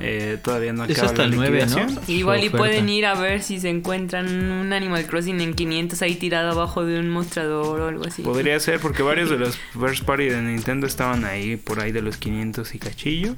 Eh, 0.00 0.38
todavía 0.42 0.72
no 0.72 0.84
acaba 0.84 1.08
hasta 1.08 1.26
la 1.26 1.46
el 1.46 1.70
¿no? 1.70 1.86
Igual 2.06 2.44
y 2.44 2.50
pueden 2.50 2.88
ir 2.88 3.06
a 3.06 3.14
ver 3.14 3.42
si 3.42 3.60
se 3.60 3.68
encuentran 3.68 4.26
un 4.50 4.72
Animal 4.72 5.06
Crossing 5.06 5.40
en 5.40 5.54
500 5.54 6.02
ahí 6.02 6.14
tirado 6.14 6.50
abajo 6.50 6.84
de 6.84 7.00
un 7.00 7.08
mostrador 7.08 7.80
o 7.80 7.88
algo 7.88 8.06
así. 8.06 8.22
Podría 8.22 8.58
ser 8.60 8.80
porque 8.80 9.02
varios 9.02 9.30
de 9.30 9.38
los 9.38 9.58
first 9.78 10.04
party 10.04 10.26
de 10.26 10.42
Nintendo 10.42 10.86
estaban 10.86 11.24
ahí 11.24 11.56
por 11.56 11.80
ahí 11.80 11.92
de 11.92 12.02
los 12.02 12.16
500 12.16 12.74
y 12.74 12.78
cachillo. 12.78 13.34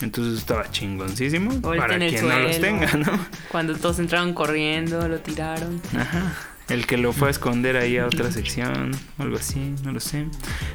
Entonces 0.00 0.38
estaba 0.38 0.70
chingoncísimo 0.70 1.60
para 1.60 1.98
quien 1.98 2.28
no 2.28 2.38
los 2.38 2.60
tenga, 2.60 2.92
¿no? 2.92 3.26
Cuando 3.50 3.76
todos 3.76 3.98
entraron 3.98 4.32
corriendo, 4.32 5.08
lo 5.08 5.18
tiraron. 5.18 5.82
Ajá. 5.96 6.34
El 6.68 6.86
que 6.86 6.98
lo 6.98 7.12
fue 7.12 7.28
a 7.28 7.30
esconder 7.30 7.76
ahí 7.76 7.96
a 7.96 8.06
otra 8.06 8.30
sección, 8.30 8.90
algo 9.16 9.36
así, 9.36 9.74
no 9.84 9.92
lo 9.92 10.00
sé. 10.00 10.26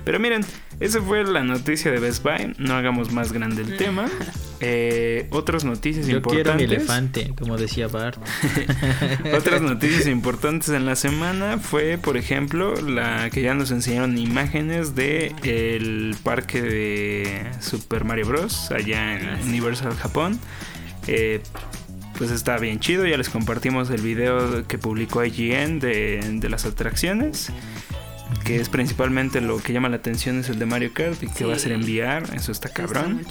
Pero 0.03 0.19
miren, 0.19 0.43
esa 0.79 1.01
fue 1.01 1.23
la 1.23 1.43
noticia 1.43 1.91
de 1.91 1.99
Best 1.99 2.23
Buy. 2.23 2.55
No 2.57 2.73
hagamos 2.75 3.11
más 3.11 3.31
grande 3.31 3.61
el 3.61 3.77
tema. 3.77 4.05
Eh, 4.65 5.27
otras 5.31 5.65
noticias 5.65 6.07
Yo 6.07 6.17
importantes. 6.17 6.55
Quiero 6.55 6.69
mi 6.69 6.75
elefante, 6.75 7.33
como 7.37 7.57
decía 7.57 7.89
Bart. 7.89 8.17
otras 9.35 9.61
noticias 9.61 10.07
importantes 10.07 10.69
en 10.69 10.85
la 10.85 10.95
semana 10.95 11.57
fue, 11.57 11.97
por 11.97 12.15
ejemplo, 12.15 12.73
la 12.79 13.29
que 13.29 13.41
ya 13.41 13.55
nos 13.55 13.71
enseñaron 13.71 14.17
imágenes 14.17 14.95
de 14.95 15.35
el 15.43 16.15
parque 16.23 16.61
de 16.61 17.51
Super 17.59 18.05
Mario 18.05 18.27
Bros. 18.27 18.71
allá 18.71 19.19
en 19.19 19.49
Universal 19.49 19.95
Japón. 19.95 20.39
Eh, 21.07 21.41
pues 22.17 22.31
está 22.31 22.57
bien 22.57 22.79
chido. 22.79 23.05
Ya 23.05 23.17
les 23.17 23.29
compartimos 23.29 23.89
el 23.89 24.01
video 24.01 24.67
que 24.67 24.77
publicó 24.77 25.23
IGN 25.23 25.79
de, 25.79 26.19
de 26.39 26.49
las 26.49 26.65
atracciones. 26.65 27.51
Que 28.45 28.59
es 28.59 28.69
principalmente 28.69 29.41
lo 29.41 29.57
que 29.57 29.73
llama 29.73 29.89
la 29.89 29.97
atención 29.97 30.39
es 30.39 30.49
el 30.49 30.59
de 30.59 30.65
Mario 30.65 30.93
Kart 30.93 31.21
y 31.23 31.27
que 31.27 31.45
va 31.45 31.53
a 31.53 31.59
ser 31.59 31.71
enviar. 31.71 32.23
Eso 32.33 32.51
está 32.51 32.69
cabrón. 32.69 33.21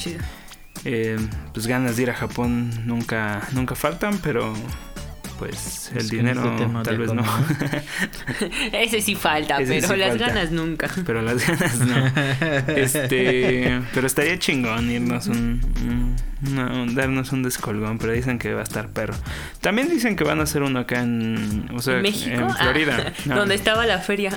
Eh, 0.85 1.17
pues 1.53 1.67
ganas 1.67 1.97
de 1.97 2.03
ir 2.03 2.11
a 2.11 2.15
Japón 2.15 2.71
nunca, 2.87 3.47
nunca 3.53 3.75
faltan, 3.75 4.19
pero 4.19 4.53
pues 5.39 5.93
el 5.95 6.09
dinero 6.09 6.83
tal 6.83 6.99
vez 6.99 7.13
no. 7.13 7.25
Ese 8.73 9.01
sí 9.01 9.15
falta, 9.15 9.59
pero 9.59 9.97
las 9.97 10.19
ganas 10.19 10.51
nunca. 10.51 10.89
Pero 11.05 11.23
las 11.23 11.47
ganas 11.47 11.79
no. 11.79 12.07
este, 12.77 13.81
pero 13.95 14.07
estaría 14.07 14.39
chingón 14.39 14.91
irnos 14.91 15.27
un 15.27 16.17
no, 16.43 16.87
darnos 16.93 17.33
un 17.33 17.43
descolgón, 17.43 17.99
pero 17.99 18.13
dicen 18.13 18.39
que 18.39 18.53
va 18.53 18.61
a 18.61 18.65
estar 18.65 18.91
perro. 18.91 19.15
También 19.61 19.89
dicen 19.89 20.17
que 20.17 20.25
van 20.25 20.41
a 20.41 20.43
hacer 20.43 20.63
uno 20.63 20.81
acá 20.81 21.01
en, 21.03 21.69
o 21.75 21.81
sea, 21.81 21.97
¿En 21.97 22.03
México? 22.03 22.35
en 22.41 22.51
Florida. 22.51 23.05
Ah, 23.09 23.13
No, 23.27 23.37
Donde 23.37 23.55
estaba 23.55 23.87
la 23.87 23.99
feria. 23.99 24.31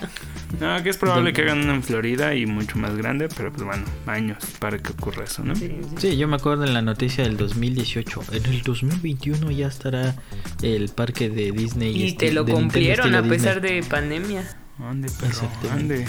no, 0.59 0.81
que 0.83 0.89
es 0.89 0.97
probable 0.97 1.31
¿Dónde? 1.31 1.33
que 1.33 1.41
hagan 1.41 1.63
uno 1.63 1.73
en 1.73 1.83
Florida 1.83 2.35
y 2.35 2.45
mucho 2.45 2.77
más 2.77 2.95
grande, 2.95 3.27
pero 3.35 3.51
pues 3.51 3.63
bueno, 3.63 3.83
años 4.05 4.37
para 4.59 4.77
que 4.79 4.91
ocurra 4.91 5.23
eso, 5.23 5.43
¿no? 5.43 5.53
Sí, 5.55 6.15
yo 6.17 6.27
me 6.27 6.35
acuerdo 6.35 6.63
en 6.65 6.73
la 6.73 6.81
noticia 6.81 7.23
del 7.23 7.37
2018. 7.37 8.21
En 8.31 8.45
el 8.45 8.61
2021 8.61 9.51
ya 9.51 9.67
estará 9.67 10.15
el 10.61 10.89
parque 10.89 11.29
de 11.29 11.51
Disney. 11.51 11.95
Y 11.95 12.07
este- 12.09 12.27
te 12.27 12.33
lo 12.33 12.45
cumplieron 12.45 13.15
a 13.15 13.23
pesar 13.23 13.61
Disney. 13.61 13.81
de 13.81 13.87
pandemia. 13.87 14.43
Ande, 14.79 15.09
perro, 15.19 15.49
ande. 15.71 16.05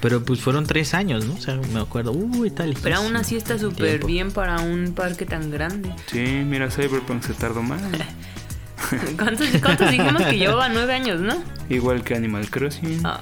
Pero 0.00 0.22
pues 0.22 0.40
fueron 0.40 0.64
tres 0.64 0.94
años, 0.94 1.26
¿no? 1.26 1.34
O 1.34 1.40
sea, 1.40 1.58
me 1.72 1.80
acuerdo. 1.80 2.12
Uy, 2.12 2.50
tal. 2.50 2.76
Pero 2.82 2.96
aún 2.96 3.16
así 3.16 3.36
está 3.36 3.58
súper 3.58 4.04
bien 4.04 4.30
para 4.30 4.60
un 4.60 4.94
parque 4.94 5.26
tan 5.26 5.50
grande. 5.50 5.92
Sí, 6.06 6.42
mira, 6.46 6.70
Cyberpunk 6.70 7.22
se 7.22 7.34
tardó 7.34 7.62
más. 7.62 7.82
¿Cuántos, 9.18 9.48
cuántos 9.60 9.90
dijimos 9.90 10.22
que 10.22 10.38
llevaba 10.38 10.68
nueve 10.68 10.94
años, 10.94 11.20
no? 11.20 11.42
Igual 11.68 12.04
que 12.04 12.14
Animal 12.14 12.48
Crossing. 12.48 13.04
Ah, 13.04 13.20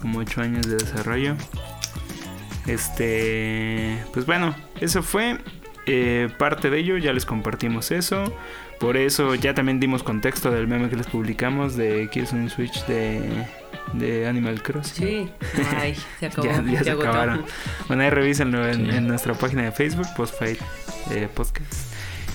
como 0.00 0.18
8 0.20 0.42
años 0.42 0.66
de 0.66 0.76
desarrollo. 0.76 1.34
Este, 2.66 3.98
pues 4.12 4.26
bueno, 4.26 4.54
eso 4.80 5.02
fue 5.02 5.38
eh, 5.86 6.28
parte 6.38 6.70
de 6.70 6.78
ello, 6.78 6.98
ya 6.98 7.12
les 7.12 7.24
compartimos 7.24 7.90
eso. 7.90 8.32
Por 8.78 8.96
eso 8.96 9.34
ya 9.34 9.54
también 9.54 9.80
dimos 9.80 10.02
contexto 10.02 10.50
del 10.50 10.68
meme 10.68 10.88
que 10.88 10.96
les 10.96 11.06
publicamos 11.06 11.76
de 11.76 12.08
que 12.12 12.20
es 12.20 12.32
un 12.32 12.48
Switch 12.48 12.84
de, 12.86 13.48
de 13.94 14.26
Animal 14.26 14.62
Crossing. 14.62 14.94
sí. 15.06 15.30
Ay, 15.76 15.96
se 16.20 16.26
acabó. 16.26 16.46
Ya, 16.48 16.62
ya 16.64 16.84
se 16.84 16.90
agotó. 16.90 17.08
acabaron. 17.08 17.44
Bueno, 17.88 18.02
ahí 18.02 18.10
revísenlo 18.10 18.68
en, 18.68 18.90
Sí. 18.90 18.96
en 18.96 19.06
nuestra 19.08 19.34
página 19.34 19.62
de 19.64 19.72
Facebook, 19.72 20.06
Postfight 20.16 20.58
eh, 21.10 21.28
Podcast. 21.34 21.88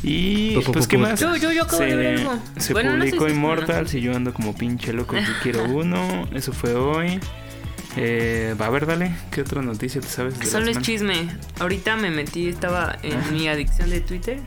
Y 0.05 0.57
pues, 0.61 0.85
¿qué 0.87 0.97
más? 0.97 1.19
Yo- 1.19 1.35
yo- 1.37 1.51
yo 1.53 1.63
acabo 1.63 1.81
de 1.83 1.89
se, 1.91 1.95
ver 1.95 2.17
algo. 2.19 2.39
se 2.57 2.73
Bueno, 2.73 2.91
no 2.97 3.05
publicó 3.05 3.25
si- 3.27 3.31
Immortals 3.33 3.93
y 3.93 4.01
yo 4.01 4.13
ando 4.15 4.33
como 4.33 4.53
pinche 4.53 4.91
loco 4.91 5.15
que 5.15 5.23
quiero 5.41 5.63
uno. 5.69 6.27
Eso 6.33 6.51
fue 6.51 6.73
hoy. 6.75 7.19
Eh, 7.95 8.55
va 8.59 8.65
a 8.65 8.69
ver, 8.69 8.85
dale. 8.85 9.15
¿Qué 9.31 9.41
otra 9.41 9.61
noticia 9.61 10.01
te 10.01 10.07
sabes? 10.07 10.37
de 10.39 10.45
Solo 10.47 10.69
es 10.71 10.79
chisme. 10.81 11.29
Ahorita 11.59 11.95
me 11.95 12.09
metí, 12.09 12.49
estaba 12.49 12.97
en 13.03 13.17
Ajá. 13.17 13.31
mi 13.31 13.47
adicción 13.47 13.89
de 13.91 14.01
Twitter. 14.01 14.39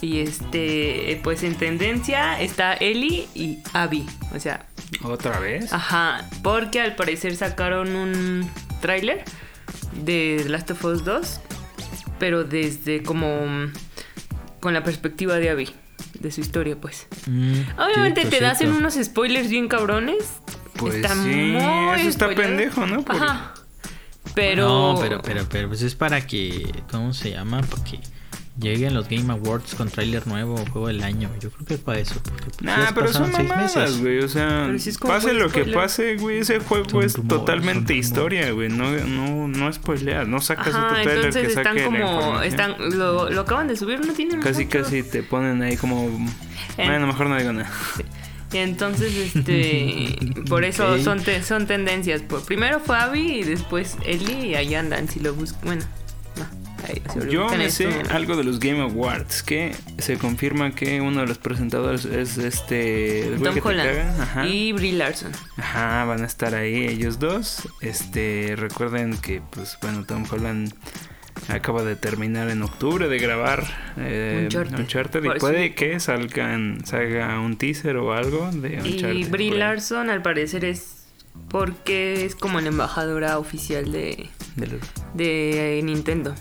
Y 0.00 0.20
este, 0.20 1.20
pues 1.24 1.42
en 1.42 1.54
tendencia 1.54 2.40
está 2.40 2.74
Ellie 2.74 3.28
y 3.34 3.58
Abby. 3.72 4.04
O 4.34 4.38
sea, 4.40 4.66
¿Otra 5.02 5.38
vez? 5.40 5.72
ajá. 5.72 6.28
Porque 6.42 6.80
al 6.80 6.94
parecer 6.96 7.34
sacaron 7.36 7.96
un 7.96 8.50
tráiler 8.80 9.24
de 10.04 10.40
The 10.42 10.48
Last 10.48 10.70
of 10.70 10.84
Us 10.84 11.04
2. 11.04 11.40
Pero 12.18 12.44
desde 12.44 13.02
como 13.02 13.26
con 14.60 14.74
la 14.74 14.82
perspectiva 14.84 15.36
de 15.36 15.50
Abby. 15.50 15.70
De 16.20 16.30
su 16.30 16.40
historia, 16.40 16.76
pues. 16.80 17.06
Mm, 17.26 17.60
Obviamente 17.78 18.22
cierto, 18.22 18.38
te 18.38 18.46
hacen 18.46 18.58
cierto. 18.68 18.78
unos 18.78 18.94
spoilers 19.02 19.48
bien 19.50 19.68
cabrones. 19.68 20.24
Pues 20.76 20.94
está 20.96 21.14
sí, 21.14 21.18
muy 21.28 22.00
eso 22.00 22.08
está 22.08 22.28
pendejo, 22.34 22.86
¿no? 22.86 23.02
Por- 23.04 23.16
Ajá. 23.16 23.52
Pero. 24.34 24.66
No, 24.66 24.98
pero, 25.00 25.20
pero, 25.22 25.46
pero, 25.48 25.68
pues 25.68 25.82
es 25.82 25.94
para 25.94 26.26
que. 26.26 26.70
¿Cómo 26.90 27.12
se 27.12 27.30
llama? 27.32 27.60
Para 27.62 27.84
que 27.84 28.00
lleguen 28.58 28.94
los 28.94 29.08
Game 29.08 29.32
Awards 29.32 29.74
con 29.74 29.88
tráiler 29.88 30.26
nuevo, 30.26 30.56
juego 30.72 30.88
del 30.88 31.02
año. 31.02 31.28
Yo 31.40 31.50
creo 31.50 31.66
que 31.66 31.74
es 31.74 31.80
para 31.80 31.98
eso. 31.98 32.14
Porque 32.22 32.44
pues, 32.50 32.62
Nah, 32.62 32.92
pero 32.94 33.12
son 33.12 33.32
seis 33.34 33.48
mamadas, 33.48 33.76
meses. 33.76 34.00
güey. 34.00 34.18
O 34.20 34.28
sea, 34.28 34.64
Pero 34.66 34.78
sí 34.78 34.90
es 34.90 34.98
como 34.98 35.12
pase 35.14 35.32
lo 35.34 35.50
que 35.50 35.64
pase, 35.66 36.16
güey. 36.16 36.38
Ese 36.38 36.58
juego 36.60 37.02
es 37.02 37.14
totalmente 37.28 37.94
historia, 37.94 38.50
güey. 38.52 38.68
No, 38.68 38.90
no, 38.92 39.48
no 39.48 39.72
spoileas. 39.72 40.26
No 40.26 40.40
sacas 40.40 40.68
Ajá, 40.68 40.86
otro 40.86 41.02
trailer 41.02 41.24
entonces 41.26 41.56
están 41.56 41.78
como. 41.82 42.42
Están, 42.42 42.74
lo, 42.98 43.30
lo 43.30 43.40
acaban 43.42 43.68
de 43.68 43.76
subir, 43.76 44.00
no 44.04 44.12
tienen 44.12 44.40
Casi, 44.40 44.64
mucho. 44.64 44.78
casi 44.82 45.02
te 45.02 45.22
ponen 45.22 45.62
ahí 45.62 45.76
como... 45.76 46.08
Bueno, 46.76 47.06
mejor 47.06 47.28
no 47.28 47.38
digo 47.38 47.52
nada. 47.52 47.70
Y 48.52 48.58
entonces, 48.58 49.34
este. 49.34 50.16
por 50.48 50.64
eso 50.64 50.98
son, 51.02 51.20
te- 51.22 51.42
son 51.42 51.66
tendencias. 51.66 52.22
Por, 52.22 52.42
primero 52.44 52.80
fue 52.80 52.96
Abby 52.96 53.40
y 53.40 53.42
después 53.42 53.96
Ellie 54.04 54.46
y 54.48 54.54
ahí 54.54 54.74
andan. 54.74 55.08
Si 55.08 55.18
lo 55.20 55.34
buscan. 55.34 55.60
Bueno, 55.64 55.82
no. 55.82 56.05
Ahí, 56.84 57.02
Yo 57.30 57.48
me 57.48 57.66
esto, 57.66 57.90
sé 57.90 58.02
algo 58.10 58.36
de 58.36 58.44
los 58.44 58.60
Game 58.60 58.80
Awards, 58.80 59.42
que 59.42 59.72
se 59.98 60.18
confirma 60.18 60.74
que 60.74 61.00
uno 61.00 61.20
de 61.20 61.26
los 61.26 61.38
presentadores 61.38 62.04
es 62.04 62.38
este... 62.38 63.36
Tom 63.42 63.54
que 63.54 63.60
Holland. 63.60 64.20
Ajá. 64.20 64.46
y 64.46 64.72
Brie 64.72 64.92
Larson. 64.92 65.32
Ajá, 65.56 66.04
van 66.04 66.22
a 66.22 66.26
estar 66.26 66.54
ahí 66.54 66.86
ellos 66.86 67.18
dos. 67.18 67.68
Este, 67.80 68.54
recuerden 68.56 69.16
que, 69.16 69.40
pues, 69.50 69.78
bueno, 69.80 70.04
Tom 70.04 70.24
Holland 70.30 70.72
acaba 71.48 71.82
de 71.82 71.96
terminar 71.96 72.50
en 72.50 72.62
octubre 72.62 73.08
de 73.08 73.18
grabar 73.18 73.64
eh, 73.96 74.42
Uncharted. 74.44 74.78
Uncharted 74.78 75.24
y 75.24 75.38
puede 75.38 75.74
que 75.74 76.00
salgan, 76.00 76.84
salga 76.84 77.38
un 77.40 77.56
teaser 77.56 77.96
o 77.96 78.12
algo 78.12 78.50
de 78.52 78.78
Uncharted. 78.78 79.12
Y 79.12 79.24
Brie 79.24 79.56
Larson, 79.56 80.10
al 80.10 80.22
parecer, 80.22 80.64
es 80.64 81.06
porque 81.48 82.24
es 82.24 82.34
como 82.34 82.60
la 82.60 82.68
embajadora 82.68 83.38
oficial 83.38 83.92
de, 83.92 84.28
de 85.14 85.80
Nintendo 85.84 86.34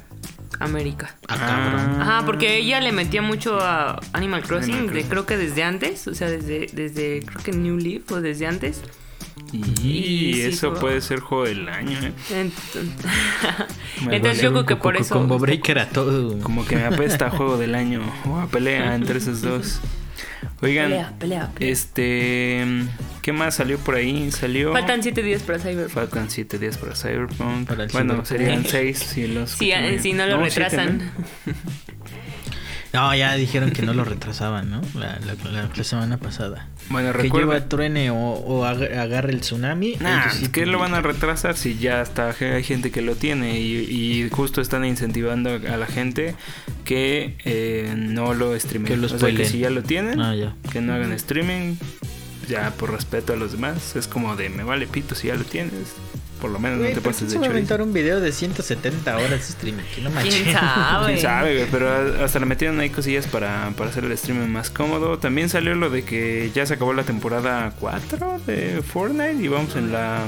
América. 0.60 1.16
Ah, 1.28 1.38
cabrón. 1.38 2.02
Ajá, 2.02 2.24
porque 2.26 2.58
ella 2.58 2.80
le 2.82 2.92
metía 2.92 3.22
mucho 3.22 3.60
a 3.62 4.00
Animal 4.14 4.44
Crossing, 4.44 4.74
Animal 4.74 4.88
de- 4.88 4.92
Crossing. 5.02 5.10
creo 5.10 5.26
que 5.26 5.38
desde 5.38 5.64
antes, 5.64 6.08
o 6.08 6.16
sea, 6.16 6.30
desde, 6.30 6.68
desde 6.74 7.22
creo 7.26 7.44
que 7.44 7.52
New 7.52 7.78
Leaf 7.78 8.12
o 8.12 8.22
desde 8.22 8.48
antes. 8.48 8.82
Y, 9.52 10.42
eso 10.42 10.74
puede 10.74 11.02
ser 11.02 11.20
juego 11.20 11.46
del 11.46 11.70
año, 11.70 11.98
¿eh? 12.02 12.14
Entonces, 14.12 14.42
yo 14.42 14.52
creo 14.52 14.66
que 14.66 14.76
por 14.76 14.98
eso- 14.98 15.14
Combo 15.16 15.38
Breaker 15.40 15.80
a 15.80 15.90
todo. 15.90 16.40
Como 16.42 16.66
que 16.66 16.76
me 16.76 16.86
apesta 16.86 17.30
juego 17.30 17.58
del 17.58 17.76
año 17.76 18.02
o 18.30 18.38
a 18.40 18.48
pelea 18.48 18.96
entre 18.96 19.20
esos 19.20 19.42
dos. 19.44 19.80
Oigan, 20.62 20.90
pelea, 20.90 21.14
pelea, 21.20 21.50
pelea. 21.54 21.72
este, 21.72 22.66
¿qué 23.26 23.34
más 23.34 23.56
salió 23.56 23.80
por 23.80 23.96
ahí? 23.96 24.30
Salió... 24.32 24.72
Faltan 24.72 25.02
7 25.02 25.24
días 25.24 25.42
para 25.42 25.58
Cyberpunk. 25.58 25.90
Faltan 25.90 26.30
7 26.30 26.60
días 26.60 26.78
para 26.78 26.96
Cyberpunk. 26.96 27.68
Para 27.68 27.86
el 27.86 27.90
bueno, 27.90 28.24
Cyberpunk. 28.24 28.26
serían 28.28 28.66
6 28.70 29.00
si 29.00 29.26
los 29.28 29.58
bien. 29.58 30.00
si 30.00 30.14
no 30.14 30.28
lo 30.28 30.38
retrasan. 30.40 31.00
¿no? 31.46 31.54
No, 32.94 33.14
ya 33.14 33.36
dijeron 33.36 33.72
que 33.72 33.82
no 33.82 33.94
lo 33.94 34.06
retrasaban, 34.06 34.70
¿no? 34.72 34.80
La, 34.98 35.20
la- 35.26 35.52
la- 35.52 35.70
la 35.76 35.84
semana 35.84 36.16
pasada. 36.18 36.70
Bueno, 36.90 37.12
Que 37.12 37.24
recuerda. 37.24 37.54
lleva 37.56 37.68
truene 37.68 38.10
o, 38.10 38.16
o 38.16 38.64
ag- 38.66 38.98
agarre 38.98 39.34
el 39.34 39.42
tsunami. 39.42 39.98
Nah, 40.00 40.30
sí 40.30 40.48
¿qué 40.48 40.66
lo 40.66 40.80
van 40.80 40.94
a 40.94 41.02
retrasar 41.02 41.58
si 41.58 41.78
ya 41.78 42.02
está 42.02 42.34
hay 42.40 42.64
gente 42.64 42.92
que 42.92 43.02
lo 43.02 43.16
tiene 43.18 43.60
y, 43.60 43.76
y 44.24 44.30
justo 44.30 44.62
están 44.62 44.86
incentivando 44.86 45.50
a 45.70 45.76
la 45.76 45.88
gente 45.88 46.36
que 46.86 47.36
eh, 47.44 47.94
no 47.98 48.34
lo 48.34 48.58
streamen? 48.58 48.88
Que 48.88 48.96
lo 48.96 49.08
o 49.08 49.20
sea, 49.20 49.30
que 49.36 49.44
si 49.44 49.58
ya 49.60 49.70
lo 49.72 49.84
tienen, 49.84 50.22
Ah, 50.22 50.34
ya. 50.34 50.56
que 50.72 50.80
no 50.80 50.94
hagan 50.94 51.12
streaming, 51.12 51.76
ya 52.48 52.72
por 52.72 52.92
respeto 52.92 53.34
a 53.34 53.36
los 53.36 53.52
demás. 53.54 53.96
Es 53.96 54.08
como 54.08 54.36
de 54.36 54.50
me 54.50 54.64
vale 54.64 54.88
pito 54.88 55.16
si 55.16 55.28
ya 55.28 55.36
lo 55.36 55.44
tienes. 55.44 55.94
Por 56.42 56.52
lo 56.52 56.60
menos 56.60 56.80
Güey, 56.80 56.90
no 56.92 56.96
te 56.96 57.02
¿por 57.02 57.14
pases 57.14 57.30
de 57.30 57.36
chorizo. 57.36 57.52
aventar 57.52 57.82
un 57.82 57.94
video 57.94 58.20
de 58.20 58.32
170 58.32 59.16
horas 59.18 59.30
de 59.30 59.38
streaming? 59.38 59.84
Que 59.96 60.02
no 60.02 60.10
manches. 60.12 60.36
¿Quién 60.44 60.54
sabe? 60.54 61.06
Quién 61.08 61.20
sabe, 61.22 61.68
pero 61.72 62.24
hasta 62.24 62.40
le 62.40 62.46
metieron 62.46 62.80
ahí 62.80 62.90
cosillas 62.90 63.26
para, 63.26 63.72
para 63.78 63.90
hacer 63.90 64.04
el 64.04 64.12
streaming 64.12 64.48
más 64.50 64.70
cómodo. 64.70 65.18
También 65.18 65.48
salió 65.50 65.76
lo 65.76 65.90
de 65.90 66.04
que 66.04 66.52
ya 66.54 66.66
se 66.66 66.74
acabó 66.74 66.94
la 66.94 67.04
temporada 67.04 67.74
4 67.80 68.42
de 68.46 68.82
Fortnite 68.86 69.42
y 69.44 69.48
vamos 69.48 69.76
en 69.78 69.92
la 69.94 70.26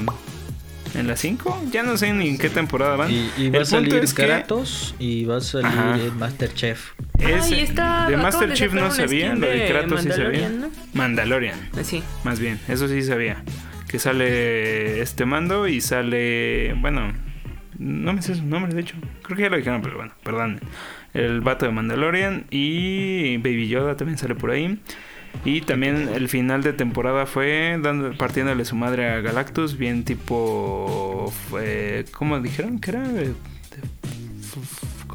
en 0.94 1.06
la 1.06 1.16
5. 1.16 1.64
Ya 1.72 1.82
no 1.82 1.96
sé 1.96 2.12
ni 2.12 2.28
en 2.28 2.38
qué 2.38 2.48
temporada 2.50 2.96
van. 2.96 3.10
Y, 3.10 3.30
y 3.36 3.46
El 3.46 3.54
va 3.54 3.58
a 3.58 3.60
punto 3.60 3.64
salir 3.66 3.94
es 3.96 4.14
que 4.14 4.24
Kratos 4.26 4.94
y 4.98 5.24
va 5.24 5.36
a 5.36 5.40
salir 5.40 5.66
Ajá. 5.66 5.96
el 5.96 6.12
Masterchef. 6.12 6.92
Ay, 7.24 7.60
está- 7.60 8.06
de 8.08 8.14
acaban 8.14 8.22
Master 8.22 8.48
de 8.48 8.54
Chief 8.54 8.70
sacar 8.70 8.84
no 8.88 8.90
sabía, 8.94 9.34
lo 9.34 9.46
de 9.46 9.66
Kratos 9.68 10.02
sí 10.02 10.08
sabía. 10.10 10.48
Mandalorian, 10.48 10.60
¿no? 10.60 10.70
Mandalorian, 10.94 11.58
Sí. 11.82 12.02
más 12.24 12.38
bien, 12.40 12.58
eso 12.68 12.88
sí 12.88 13.02
sabía. 13.02 13.42
Que 13.88 13.98
sale 13.98 15.00
este 15.00 15.24
mando 15.24 15.66
y 15.66 15.80
sale, 15.80 16.74
bueno, 16.80 17.12
no 17.78 18.12
me 18.12 18.20
sé 18.22 18.34
su 18.34 18.44
nombre 18.44 18.74
de 18.74 18.80
hecho. 18.82 18.96
Creo 19.22 19.36
que 19.36 19.42
ya 19.44 19.48
lo 19.50 19.56
dijeron, 19.56 19.80
pero 19.82 19.96
bueno, 19.96 20.12
perdón. 20.22 20.60
El 21.14 21.40
vato 21.40 21.64
de 21.64 21.72
Mandalorian 21.72 22.44
y 22.50 23.38
Baby 23.38 23.68
Yoda 23.68 23.96
también 23.96 24.18
sale 24.18 24.34
por 24.34 24.50
ahí. 24.50 24.78
Y 25.44 25.60
también 25.62 26.08
el 26.14 26.28
final 26.28 26.62
de 26.62 26.72
temporada 26.72 27.26
fue 27.26 27.78
dando, 27.80 28.16
partiéndole 28.16 28.64
su 28.64 28.76
madre 28.76 29.08
a 29.08 29.20
Galactus, 29.20 29.78
bien 29.78 30.04
tipo. 30.04 31.32
Fue, 31.48 32.04
¿Cómo 32.12 32.40
dijeron 32.40 32.78
que 32.78 32.90
era? 32.90 33.04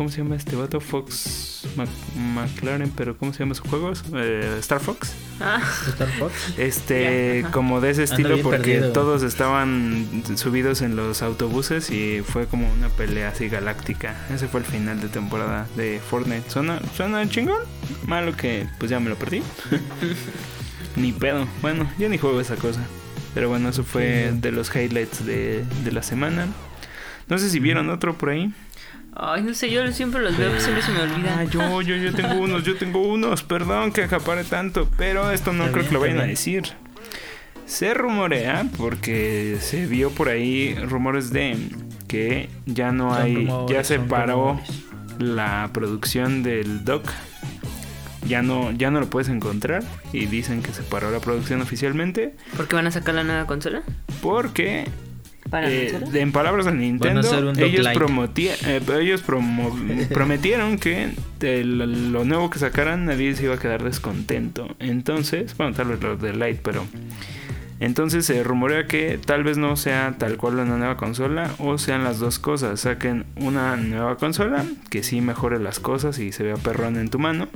¿Cómo 0.03 0.11
se 0.11 0.17
llama 0.21 0.35
este 0.35 0.57
vato? 0.57 0.81
Fox 0.81 1.65
Mac- 1.77 1.87
McLaren, 2.17 2.89
pero 2.89 3.17
¿cómo 3.17 3.31
se 3.31 3.39
llama 3.39 3.55
su 3.55 3.63
juego? 3.63 3.93
Eh, 4.15 4.57
Star 4.59 4.81
Fox. 4.81 5.13
Ah, 5.39 5.61
Star 5.87 6.09
Fox. 6.19 6.33
Este, 6.57 7.45
como 7.53 7.79
de 7.79 7.91
ese 7.91 8.03
estilo, 8.03 8.37
porque 8.41 8.73
perdido. 8.73 8.91
todos 8.91 9.23
estaban 9.23 10.05
subidos 10.35 10.81
en 10.81 10.97
los 10.97 11.21
autobuses 11.21 11.89
y 11.89 12.21
fue 12.21 12.47
como 12.47 12.69
una 12.73 12.89
pelea 12.89 13.29
así 13.29 13.47
galáctica. 13.47 14.13
Ese 14.29 14.49
fue 14.49 14.59
el 14.59 14.65
final 14.65 14.99
de 14.99 15.07
temporada 15.07 15.67
de 15.77 16.01
Fortnite. 16.05 16.49
¿Suena, 16.49 16.81
suena 16.97 17.25
chingón? 17.29 17.61
Malo 18.05 18.35
que 18.35 18.67
pues 18.79 18.91
ya 18.91 18.99
me 18.99 19.09
lo 19.09 19.15
perdí. 19.15 19.41
ni 20.97 21.13
pedo. 21.13 21.47
Bueno, 21.61 21.89
yo 21.97 22.09
ni 22.09 22.17
juego 22.17 22.41
esa 22.41 22.57
cosa. 22.57 22.81
Pero 23.33 23.47
bueno, 23.47 23.69
eso 23.69 23.85
fue 23.85 24.31
Sí. 24.33 24.39
de 24.41 24.51
los 24.51 24.75
highlights 24.75 25.25
de, 25.25 25.63
de 25.85 25.91
la 25.93 26.03
semana. 26.03 26.47
No 27.29 27.37
sé 27.37 27.49
si 27.49 27.59
vieron 27.59 27.89
otro 27.89 28.17
por 28.17 28.31
ahí. 28.31 28.53
Ay, 29.15 29.43
no 29.43 29.53
sé, 29.53 29.69
yo 29.69 29.89
siempre 29.91 30.21
los 30.21 30.35
veo, 30.37 30.59
siempre 30.59 30.81
se 30.81 30.91
me 30.91 30.99
Ah, 30.99 31.03
olvidan. 31.03 31.49
yo, 31.51 31.81
yo, 31.81 31.95
yo 31.95 32.13
tengo 32.13 32.33
unos, 32.35 32.63
yo 32.63 32.75
tengo 32.77 33.01
unos. 33.01 33.43
Perdón 33.43 33.91
que 33.91 34.03
acapare 34.03 34.43
tanto, 34.43 34.89
pero 34.97 35.31
esto 35.31 35.53
no 35.53 35.65
Está 35.65 35.71
creo 35.73 35.81
bien, 35.83 35.87
que 35.89 35.93
lo 35.93 35.99
vayan 35.99 36.19
a 36.19 36.23
decir. 36.23 36.63
Se 37.65 37.93
rumorea, 37.93 38.65
porque 38.77 39.57
se 39.61 39.85
vio 39.85 40.09
por 40.11 40.29
ahí 40.29 40.75
rumores 40.75 41.31
de 41.31 41.57
que 42.07 42.49
ya 42.65 42.91
no 42.91 43.13
hay, 43.13 43.45
rumores, 43.47 43.75
ya 43.77 43.83
se 43.83 43.99
paró 43.99 44.53
rumores. 44.53 44.83
la 45.19 45.69
producción 45.73 46.43
del 46.43 46.83
dock. 46.83 47.05
Ya 48.27 48.41
no, 48.41 48.71
ya 48.71 48.89
no 48.89 49.01
lo 49.01 49.09
puedes 49.09 49.27
encontrar 49.27 49.83
y 50.13 50.27
dicen 50.27 50.63
que 50.63 50.71
se 50.71 50.81
paró 50.81 51.11
la 51.11 51.19
producción 51.19 51.61
oficialmente 51.61 52.33
¿Por 52.55 52.69
qué 52.69 52.77
van 52.77 52.87
a 52.87 52.91
sacar 52.91 53.15
la 53.15 53.25
nueva 53.25 53.45
consola? 53.47 53.83
porque 54.21 54.85
¿Para 55.53 55.69
eh, 55.69 55.91
de- 56.11 56.21
en 56.21 56.31
palabras 56.31 56.65
de 56.65 56.71
Nintendo, 56.71 57.21
ellos, 57.67 57.85
eh, 58.65 58.81
ellos 58.99 59.23
promo- 59.23 60.07
prometieron 60.09 60.79
que 60.79 61.11
de 61.39 61.63
lo, 61.63 61.85
lo 61.85 62.25
nuevo 62.25 62.49
que 62.49 62.57
sacaran 62.57 63.05
nadie 63.05 63.35
se 63.35 63.43
iba 63.43 63.53
a 63.53 63.59
quedar 63.59 63.83
descontento. 63.83 64.75
Entonces, 64.79 65.55
bueno, 65.55 65.73
tal 65.75 65.89
vez 65.89 66.01
lo 66.01 66.17
de 66.17 66.33
Light, 66.33 66.57
pero... 66.63 66.83
Entonces 67.79 68.25
se 68.25 68.43
rumorea 68.43 68.87
que 68.87 69.19
tal 69.23 69.43
vez 69.43 69.57
no 69.57 69.75
sea 69.75 70.15
tal 70.17 70.37
cual 70.37 70.55
una 70.55 70.77
nueva 70.77 70.97
consola 70.97 71.51
o 71.59 71.77
sean 71.77 72.03
las 72.03 72.17
dos 72.17 72.39
cosas. 72.39 72.79
Saquen 72.79 73.25
una 73.35 73.75
nueva 73.75 74.15
consola 74.17 74.65
que 74.89 75.03
sí 75.03 75.21
mejore 75.21 75.59
las 75.59 75.79
cosas 75.79 76.17
y 76.17 76.31
se 76.31 76.43
vea 76.43 76.55
perrón 76.55 76.95
en 76.97 77.09
tu 77.09 77.19
mano. 77.19 77.47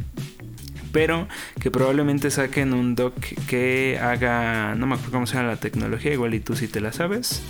Pero 0.91 1.27
que 1.59 1.71
probablemente 1.71 2.31
saquen 2.31 2.73
un 2.73 2.95
dock 2.95 3.15
que 3.47 3.99
haga, 4.01 4.75
no 4.75 4.87
me 4.87 4.95
acuerdo 4.95 5.11
cómo 5.11 5.27
se 5.27 5.35
llama 5.35 5.49
la 5.49 5.57
tecnología, 5.57 6.13
igual 6.13 6.33
y 6.33 6.39
tú 6.39 6.55
si 6.55 6.67
te 6.67 6.79
la 6.79 6.91
sabes. 6.91 7.41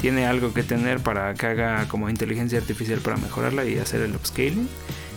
Tiene 0.00 0.26
algo 0.26 0.54
que 0.54 0.62
tener 0.62 1.00
para 1.00 1.34
que 1.34 1.46
haga 1.46 1.88
como 1.88 2.08
inteligencia 2.08 2.58
artificial 2.58 3.00
para 3.00 3.16
mejorarla 3.16 3.64
y 3.64 3.78
hacer 3.78 4.02
el 4.02 4.14
upscaling. 4.14 4.68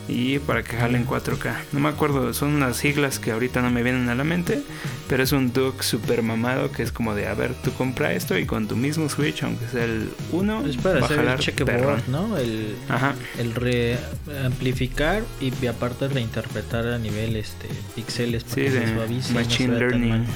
Y 0.09 0.39
para 0.39 0.63
que 0.63 0.77
jale 0.77 0.97
en 0.97 1.05
4K. 1.05 1.53
No 1.73 1.79
me 1.81 1.89
acuerdo, 1.89 2.33
son 2.33 2.55
unas 2.55 2.77
siglas 2.77 3.19
que 3.19 3.31
ahorita 3.31 3.61
no 3.61 3.69
me 3.69 3.83
vienen 3.83 4.07
a 4.09 4.15
la 4.15 4.23
mente. 4.23 4.61
Pero 5.09 5.23
es 5.23 5.31
un 5.33 5.51
dock 5.51 5.81
super 5.81 6.21
mamado 6.23 6.71
que 6.71 6.83
es 6.83 6.91
como 6.91 7.13
de, 7.13 7.27
a 7.27 7.33
ver, 7.33 7.53
tú 7.63 7.71
compra 7.73 8.13
esto 8.13 8.37
y 8.37 8.45
con 8.45 8.67
tu 8.67 8.75
mismo 8.75 9.09
Switch, 9.09 9.43
aunque 9.43 9.67
sea 9.67 9.83
el 9.83 10.09
1, 10.31 10.65
Es 10.67 10.77
para 10.77 10.99
va 10.99 11.05
hacer 11.05 11.19
el 11.19 11.25
jalar 11.25 11.39
checkerboard, 11.39 12.01
perrón. 12.01 12.03
¿no? 12.07 12.37
El, 12.37 12.75
Ajá. 12.89 13.15
el 13.37 13.53
re 13.53 13.97
amplificar 14.45 15.23
y 15.41 15.65
aparte 15.67 16.07
reinterpretar 16.07 16.87
a 16.87 16.97
nivel 16.99 17.35
este 17.35 17.67
píxeles 17.95 18.43
para 18.43 18.55
Sí, 18.55 18.61
que 18.61 18.71
se 18.71 18.79
de 18.79 18.93
suavice 18.93 19.33
no 19.33 19.39
se 19.39 19.45
Machine 19.45 19.79
vea 19.79 19.89
tan 19.89 20.01
Learning. 20.01 20.27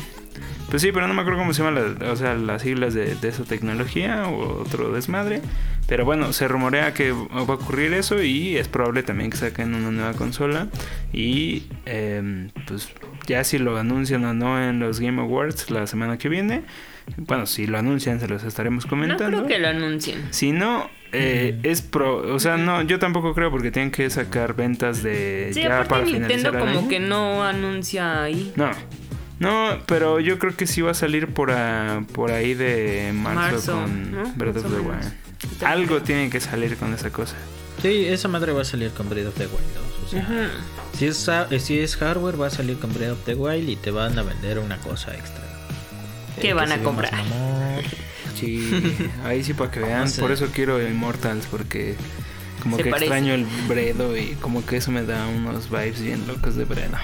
Pues 0.69 0.81
sí, 0.81 0.91
pero 0.93 1.07
no 1.07 1.13
me 1.13 1.21
acuerdo 1.21 1.39
cómo 1.39 1.53
se 1.53 1.63
llaman 1.63 1.97
las, 1.99 2.09
o 2.09 2.15
sea, 2.15 2.33
las 2.35 2.61
siglas 2.61 2.93
de, 2.93 3.15
de 3.15 3.27
esa 3.27 3.43
tecnología 3.43 4.27
o 4.27 4.61
otro 4.61 4.91
desmadre. 4.93 5.41
Pero 5.87 6.05
bueno, 6.05 6.31
se 6.31 6.47
rumorea 6.47 6.93
que 6.93 7.11
va 7.11 7.39
a 7.39 7.41
ocurrir 7.41 7.93
eso 7.93 8.23
y 8.23 8.55
es 8.55 8.69
probable 8.69 9.03
también 9.03 9.29
que 9.29 9.35
saquen 9.37 9.73
una 9.75 9.91
nueva 9.91 10.13
consola. 10.13 10.67
Y 11.11 11.63
em, 11.85 12.49
pues 12.67 12.89
ya 13.27 13.43
si 13.43 13.57
lo 13.57 13.77
anuncian 13.77 14.23
o 14.23 14.33
no 14.33 14.63
en 14.63 14.79
los 14.79 15.01
Game 15.01 15.21
Awards 15.21 15.69
la 15.69 15.85
semana 15.87 16.17
que 16.17 16.29
viene. 16.29 16.63
Bueno, 17.17 17.45
si 17.45 17.67
lo 17.67 17.77
anuncian 17.77 18.21
se 18.21 18.27
los 18.29 18.43
estaremos 18.43 18.85
No 18.85 18.89
comentando. 18.91 19.37
creo 19.39 19.47
que 19.47 19.59
lo 19.59 19.67
anuncien. 19.67 20.27
Si 20.29 20.53
no, 20.53 20.89
eh, 21.11 21.59
es 21.63 21.81
pro. 21.81 22.33
O 22.33 22.39
sea, 22.39 22.55
no, 22.55 22.83
yo 22.83 22.97
tampoco 22.99 23.33
creo 23.33 23.51
porque 23.51 23.71
tienen 23.71 23.91
que 23.91 24.09
sacar 24.09 24.55
ventas 24.55 25.03
de 25.03 25.49
Sí, 25.53 25.63
ya 25.63 25.81
aparte 25.81 25.89
para 25.89 26.05
Nintendo 26.05 26.51
como 26.51 26.63
año. 26.79 26.87
que 26.87 26.99
no 27.01 27.43
anuncia 27.43 28.23
ahí. 28.23 28.53
No. 28.55 28.71
No, 29.41 29.77
pero 29.87 30.19
yo 30.19 30.37
creo 30.39 30.55
que 30.55 30.67
sí 30.67 30.81
va 30.81 30.91
a 30.91 30.93
salir 30.93 31.27
por, 31.33 31.51
a- 31.51 32.03
por 32.13 32.31
ahí 32.31 32.53
de 32.53 33.11
marzo, 33.13 33.39
Marzo, 33.39 33.71
con 33.73 34.11
¿no? 34.11 34.33
Breath 34.35 34.57
of 34.57 34.63
the. 34.71 34.79
Wild. 34.79 35.13
Algo 35.65 36.01
tiene 36.01 36.29
que 36.29 36.39
salir 36.39 36.77
con 36.77 36.93
esa 36.93 37.09
cosa. 37.09 37.35
Sí, 37.81 38.05
esa 38.05 38.27
madre 38.27 38.51
va 38.53 38.61
a 38.61 38.65
salir 38.65 38.91
con 38.91 39.09
Breath 39.09 39.27
of 39.27 39.33
the 39.35 39.47
Wild 39.47 39.73
2. 39.73 40.05
O 40.05 40.09
sea, 40.09 40.49
si, 40.97 41.07
es, 41.07 41.27
eh, 41.49 41.59
si 41.59 41.79
es 41.79 41.95
hardware, 41.97 42.39
va 42.39 42.47
a 42.47 42.49
salir 42.51 42.77
con 42.77 42.93
Breath 42.93 43.11
of 43.13 43.25
the 43.25 43.33
Wild 43.33 43.67
y 43.69 43.75
te 43.75 43.89
van 43.91 44.17
a 44.19 44.23
vender 44.23 44.59
una 44.59 44.77
cosa 44.77 45.15
extra. 45.15 45.41
¿Qué 46.39 46.49
Eh, 46.49 46.53
van 46.53 46.67
que 46.67 46.73
a 46.75 46.83
comprar? 46.83 47.11
Sí, 48.39 48.69
ahí 49.25 49.43
sí 49.43 49.53
para 49.53 49.71
que 49.71 49.79
vean. 49.87 50.11
Por 50.19 50.31
eso 50.31 50.47
quiero 50.53 50.81
Immortals, 50.87 51.47
porque 51.47 51.95
como 52.61 52.77
Se 52.77 52.83
que 52.83 52.89
parece. 52.91 53.05
extraño 53.07 53.33
el 53.33 53.45
Bredo 53.67 54.15
y 54.17 54.35
como 54.39 54.63
que 54.65 54.77
eso 54.77 54.91
me 54.91 55.03
da 55.03 55.25
unos 55.27 55.69
vibes 55.69 56.01
bien 56.01 56.27
locos 56.27 56.55
de 56.55 56.65
Bredo. 56.65 56.97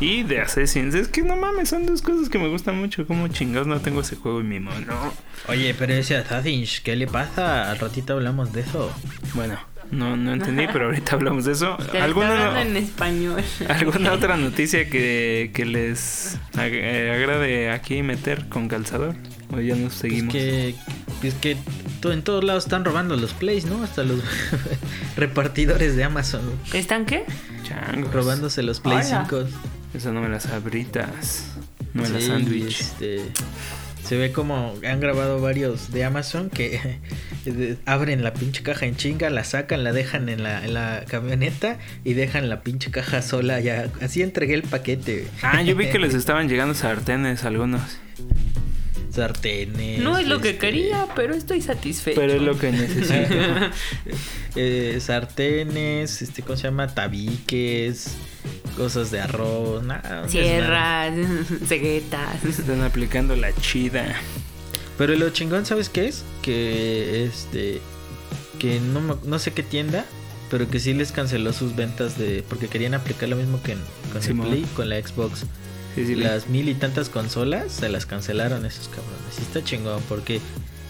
Y 0.00 0.22
de 0.24 0.40
Assassins. 0.40 0.94
Es 0.94 1.08
que 1.08 1.22
no 1.22 1.36
mames, 1.36 1.68
son 1.70 1.86
dos 1.86 2.02
cosas 2.02 2.28
que 2.28 2.38
me 2.38 2.48
gustan 2.48 2.78
mucho. 2.78 3.06
Como 3.06 3.28
chingados 3.28 3.66
no 3.66 3.80
tengo 3.80 4.00
ese 4.00 4.16
juego 4.16 4.40
en 4.40 4.48
mi 4.48 4.60
mano. 4.60 5.12
Oye, 5.48 5.74
pero 5.78 5.94
ese 5.94 6.16
Assassin's, 6.16 6.80
¿qué 6.80 6.96
le 6.96 7.06
pasa? 7.06 7.70
Al 7.70 7.78
ratito 7.78 8.14
hablamos 8.14 8.52
de 8.52 8.62
eso. 8.62 8.92
Bueno, 9.34 9.58
no, 9.92 10.16
no 10.16 10.32
entendí, 10.34 10.66
pero 10.72 10.86
ahorita 10.86 11.14
hablamos 11.14 11.44
de 11.44 11.52
eso. 11.52 11.76
¿Alguna, 12.00 12.48
hablando 12.48 12.78
en 12.78 12.84
español. 12.84 13.42
¿Alguna 13.68 14.12
otra 14.12 14.36
noticia 14.36 14.88
que, 14.90 15.52
que 15.54 15.64
les 15.64 16.38
ag- 16.54 16.70
eh, 16.72 17.12
agrade 17.14 17.70
aquí 17.70 18.02
meter 18.02 18.48
con 18.48 18.68
calzador? 18.68 19.14
O 19.52 19.60
ya 19.60 19.76
nos 19.76 19.92
Es 19.94 19.98
seguimos. 20.00 20.32
que, 20.34 20.74
es 21.22 21.34
que 21.34 21.56
to- 22.00 22.12
en 22.12 22.22
todos 22.22 22.42
lados 22.42 22.64
están 22.64 22.84
robando 22.84 23.16
los 23.16 23.32
plays, 23.32 23.64
¿no? 23.66 23.82
Hasta 23.84 24.02
los 24.02 24.20
repartidores 25.16 25.94
de 25.96 26.04
Amazon 26.04 26.42
¿Están 26.72 27.06
qué? 27.06 27.24
Changos. 27.62 28.12
robándose 28.12 28.62
los 28.62 28.80
Play 28.80 28.96
Hola. 29.06 29.26
5. 29.28 29.44
Eso 29.94 30.12
no 30.12 30.20
me 30.20 30.28
las 30.28 30.46
abritas. 30.46 31.52
No 31.92 32.02
me 32.02 32.08
las 32.08 32.24
sándwich. 32.24 32.80
este, 32.80 33.20
se 34.04 34.16
ve 34.16 34.32
como 34.32 34.74
han 34.86 35.00
grabado 35.00 35.40
varios 35.40 35.92
de 35.92 36.04
Amazon 36.04 36.50
que 36.50 36.98
abren 37.86 38.22
la 38.22 38.34
pinche 38.34 38.62
caja 38.62 38.86
en 38.86 38.96
chinga, 38.96 39.30
la 39.30 39.44
sacan, 39.44 39.82
la 39.84 39.92
dejan 39.92 40.28
en 40.28 40.42
la, 40.42 40.64
en 40.64 40.74
la 40.74 41.04
camioneta 41.08 41.78
y 42.04 42.12
dejan 42.14 42.50
la 42.50 42.62
pinche 42.62 42.90
caja 42.90 43.22
sola. 43.22 43.60
Ya 43.60 43.88
así 44.02 44.20
entregué 44.22 44.54
el 44.54 44.62
paquete. 44.62 45.26
Ah, 45.42 45.62
yo 45.62 45.74
vi 45.74 45.88
que 45.88 45.98
les 45.98 46.14
estaban 46.14 46.48
llegando 46.48 46.74
sartenes 46.74 47.44
algunos. 47.44 47.80
sartenes. 49.10 50.00
No 50.00 50.18
es 50.18 50.26
lo 50.26 50.40
que 50.40 50.50
este, 50.50 50.60
quería, 50.60 51.06
pero 51.16 51.34
estoy 51.34 51.62
satisfecho. 51.62 52.20
Pero 52.20 52.34
es 52.34 52.42
lo 52.42 52.58
que 52.58 52.72
necesito. 52.72 53.14
eh, 54.56 54.98
sartenes, 55.00 56.20
este, 56.20 56.42
¿cómo 56.42 56.56
se 56.56 56.64
llama? 56.64 56.88
Tabiques, 56.88 58.16
cosas 58.76 59.10
de 59.10 59.20
arroz, 59.20 59.82
nada. 59.84 60.28
Sierras, 60.28 61.14
ceguetas. 61.66 62.44
Están 62.44 62.82
aplicando 62.82 63.36
la 63.36 63.54
chida. 63.56 64.14
Pero 64.98 65.14
lo 65.16 65.30
chingón, 65.30 65.66
¿sabes 65.66 65.88
qué 65.88 66.06
es? 66.08 66.24
Que 66.42 67.24
este. 67.24 67.80
Que 68.58 68.80
no, 68.80 69.00
me- 69.00 69.16
no 69.24 69.38
sé 69.38 69.52
qué 69.52 69.62
tienda. 69.62 70.04
Pero 70.50 70.68
que 70.68 70.78
sí 70.78 70.92
les 70.94 71.10
canceló 71.10 71.52
sus 71.52 71.74
ventas 71.74 72.16
de. 72.18 72.44
Porque 72.48 72.68
querían 72.68 72.94
aplicar 72.94 73.28
lo 73.28 73.36
mismo 73.36 73.60
que 73.62 73.72
en- 73.72 73.80
con 74.12 74.22
el 74.22 74.46
Play, 74.48 74.66
con 74.76 74.88
la 74.88 74.96
Xbox. 75.00 75.40
Sí, 75.94 76.06
sí, 76.06 76.14
vi. 76.16 76.22
las 76.24 76.48
mil 76.48 76.68
y 76.68 76.74
tantas 76.74 77.08
consolas 77.08 77.70
se 77.72 77.88
las 77.88 78.04
cancelaron 78.06 78.66
esos 78.66 78.88
cabrones. 78.88 79.38
Y 79.38 79.42
está 79.42 79.62
chingón 79.62 80.02
porque, 80.08 80.40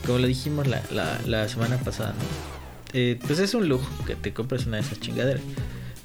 como 0.06 0.18
lo 0.18 0.26
dijimos 0.26 0.66
la, 0.66 0.82
la, 0.90 1.20
la 1.26 1.46
semana 1.48 1.76
pasada, 1.78 2.10
¿no? 2.12 2.54
Eh, 2.94 3.18
pues 3.26 3.38
es 3.38 3.54
un 3.54 3.68
lujo 3.68 3.86
que 4.06 4.14
te 4.16 4.32
compres 4.32 4.66
una 4.66 4.76
de 4.78 4.82
esas 4.82 5.00
chingaderas. 5.00 5.42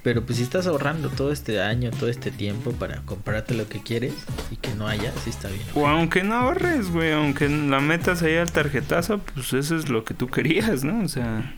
Pero 0.02 0.24
pues 0.24 0.38
si 0.38 0.44
estás 0.44 0.66
ahorrando 0.66 1.10
todo 1.10 1.30
este 1.30 1.60
año, 1.60 1.90
todo 1.90 2.08
este 2.08 2.30
tiempo 2.30 2.72
para 2.72 3.02
comprarte 3.02 3.54
lo 3.54 3.68
que 3.68 3.82
quieres 3.82 4.14
y 4.50 4.56
que 4.56 4.74
no 4.74 4.86
haya, 4.88 5.12
sí 5.22 5.28
está 5.30 5.48
bien. 5.48 5.62
O 5.74 5.86
aunque 5.86 6.22
no 6.22 6.34
ahorres, 6.34 6.90
güey, 6.90 7.12
aunque 7.12 7.48
la 7.48 7.80
metas 7.80 8.22
ahí 8.22 8.36
al 8.36 8.50
tarjetazo, 8.50 9.18
pues 9.34 9.52
eso 9.52 9.76
es 9.76 9.88
lo 9.90 10.04
que 10.04 10.14
tú 10.14 10.28
querías, 10.28 10.84
¿no? 10.84 11.02
O 11.04 11.08
sea, 11.08 11.54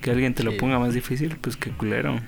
que 0.00 0.10
alguien 0.10 0.34
te 0.34 0.42
lo 0.42 0.50
Sí. 0.50 0.56
ponga 0.58 0.78
más 0.80 0.92
difícil, 0.92 1.36
pues 1.40 1.56
qué 1.56 1.70
culero. 1.70 2.20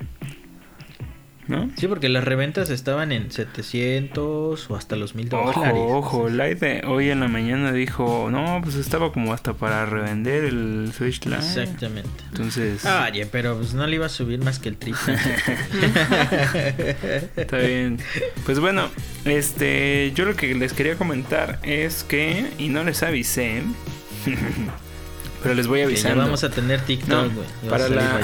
¿No? 1.49 1.71
Sí, 1.77 1.87
porque 1.87 2.09
las 2.09 2.25
reventas 2.25 2.71
estaban 2.71 3.13
en 3.13 3.31
700 3.31 4.71
o 4.71 4.77
hasta 4.77 4.97
los 4.97 5.15
1000 5.15 5.29
dólares. 5.29 5.57
Ojo, 5.57 5.99
ojo, 5.99 6.29
hoy 6.89 7.11
en 7.11 7.21
la 7.21 7.29
mañana 7.29 7.73
dijo, 7.73 8.29
no, 8.31 8.61
pues 8.63 8.75
estaba 8.75 9.13
como 9.13 9.33
hasta 9.33 9.55
para 9.55 9.87
revender 9.87 10.45
el 10.45 10.93
Switch 10.97 11.25
Lite. 11.25 11.37
Exactamente. 11.37 12.11
Entonces, 12.31 12.85
Oye, 12.85 13.27
pero 13.27 13.57
pues 13.57 13.75
no 13.75 13.87
le 13.87 13.97
iba 13.97 14.07
a 14.07 14.11
subir 14.11 14.41
más 14.41 14.59
que 14.59 14.71
el 14.71 14.77
triple. 14.77 15.15
está 17.37 17.59
bien. 17.59 17.99
Pues 18.45 18.59
bueno, 18.59 18.89
este, 19.25 20.13
yo 20.15 20.25
lo 20.25 20.35
que 20.35 20.55
les 20.55 20.73
quería 20.73 20.97
comentar 20.97 21.61
es 21.63 22.05
que, 22.05 22.47
y 22.59 22.69
no 22.69 22.85
les 22.85 23.03
avisé, 23.03 23.63
pero 25.43 25.55
les 25.55 25.67
voy 25.67 25.79
Que 25.79 25.83
ya 25.85 25.87
avisando. 25.89 26.23
vamos 26.25 26.45
a 26.45 26.51
tener 26.51 26.81
TikTok, 26.81 27.33
güey. 27.35 27.47
Para 27.69 27.89
la... 27.89 28.21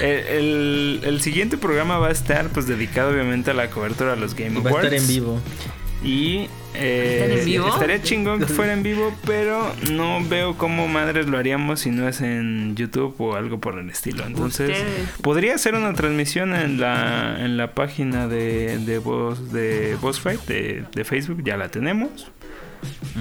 el, 0.00 0.08
el- 0.10 1.00
el 1.04 1.20
siguiente 1.20 1.56
programa 1.56 1.98
va 1.98 2.08
a 2.08 2.12
estar 2.12 2.48
pues 2.48 2.66
dedicado 2.66 3.10
obviamente 3.10 3.50
a 3.50 3.54
la 3.54 3.70
cobertura 3.70 4.14
de 4.14 4.20
los 4.20 4.34
Game 4.34 4.58
Y 4.58 4.62
va 4.62 4.70
a 4.70 4.72
Awards. 4.72 4.92
estar 4.92 5.00
en 5.00 5.08
vivo. 5.08 5.40
Y 6.02 6.48
eh, 6.74 7.18
¿Estar 7.20 7.38
en 7.38 7.44
vivo? 7.44 7.68
estaría 7.68 8.02
chingón 8.02 8.38
que 8.38 8.46
fuera 8.54 8.72
en 8.72 8.82
vivo, 8.82 9.14
pero 9.26 9.70
no 9.90 10.24
veo 10.26 10.56
cómo 10.56 10.88
madres 10.88 11.26
lo 11.26 11.36
haríamos 11.36 11.80
si 11.80 11.90
no 11.90 12.08
es 12.08 12.22
en 12.22 12.74
YouTube 12.74 13.14
o 13.18 13.34
algo 13.36 13.60
por 13.60 13.78
el 13.78 13.90
estilo. 13.90 14.24
Entonces, 14.26 14.70
Ustedes. 14.70 15.08
podría 15.20 15.58
ser 15.58 15.74
una 15.74 15.92
transmisión 15.92 16.54
en 16.54 16.80
la, 16.80 17.36
en 17.40 17.58
la 17.58 17.74
página 17.74 18.28
de, 18.28 18.78
de 18.78 18.98
voz 18.98 19.52
de 19.52 19.96
Voz 20.00 20.20
Fight 20.20 20.40
de, 20.46 20.84
de 20.94 21.04
Facebook, 21.04 21.42
ya 21.44 21.58
la 21.58 21.68
tenemos. 21.70 22.28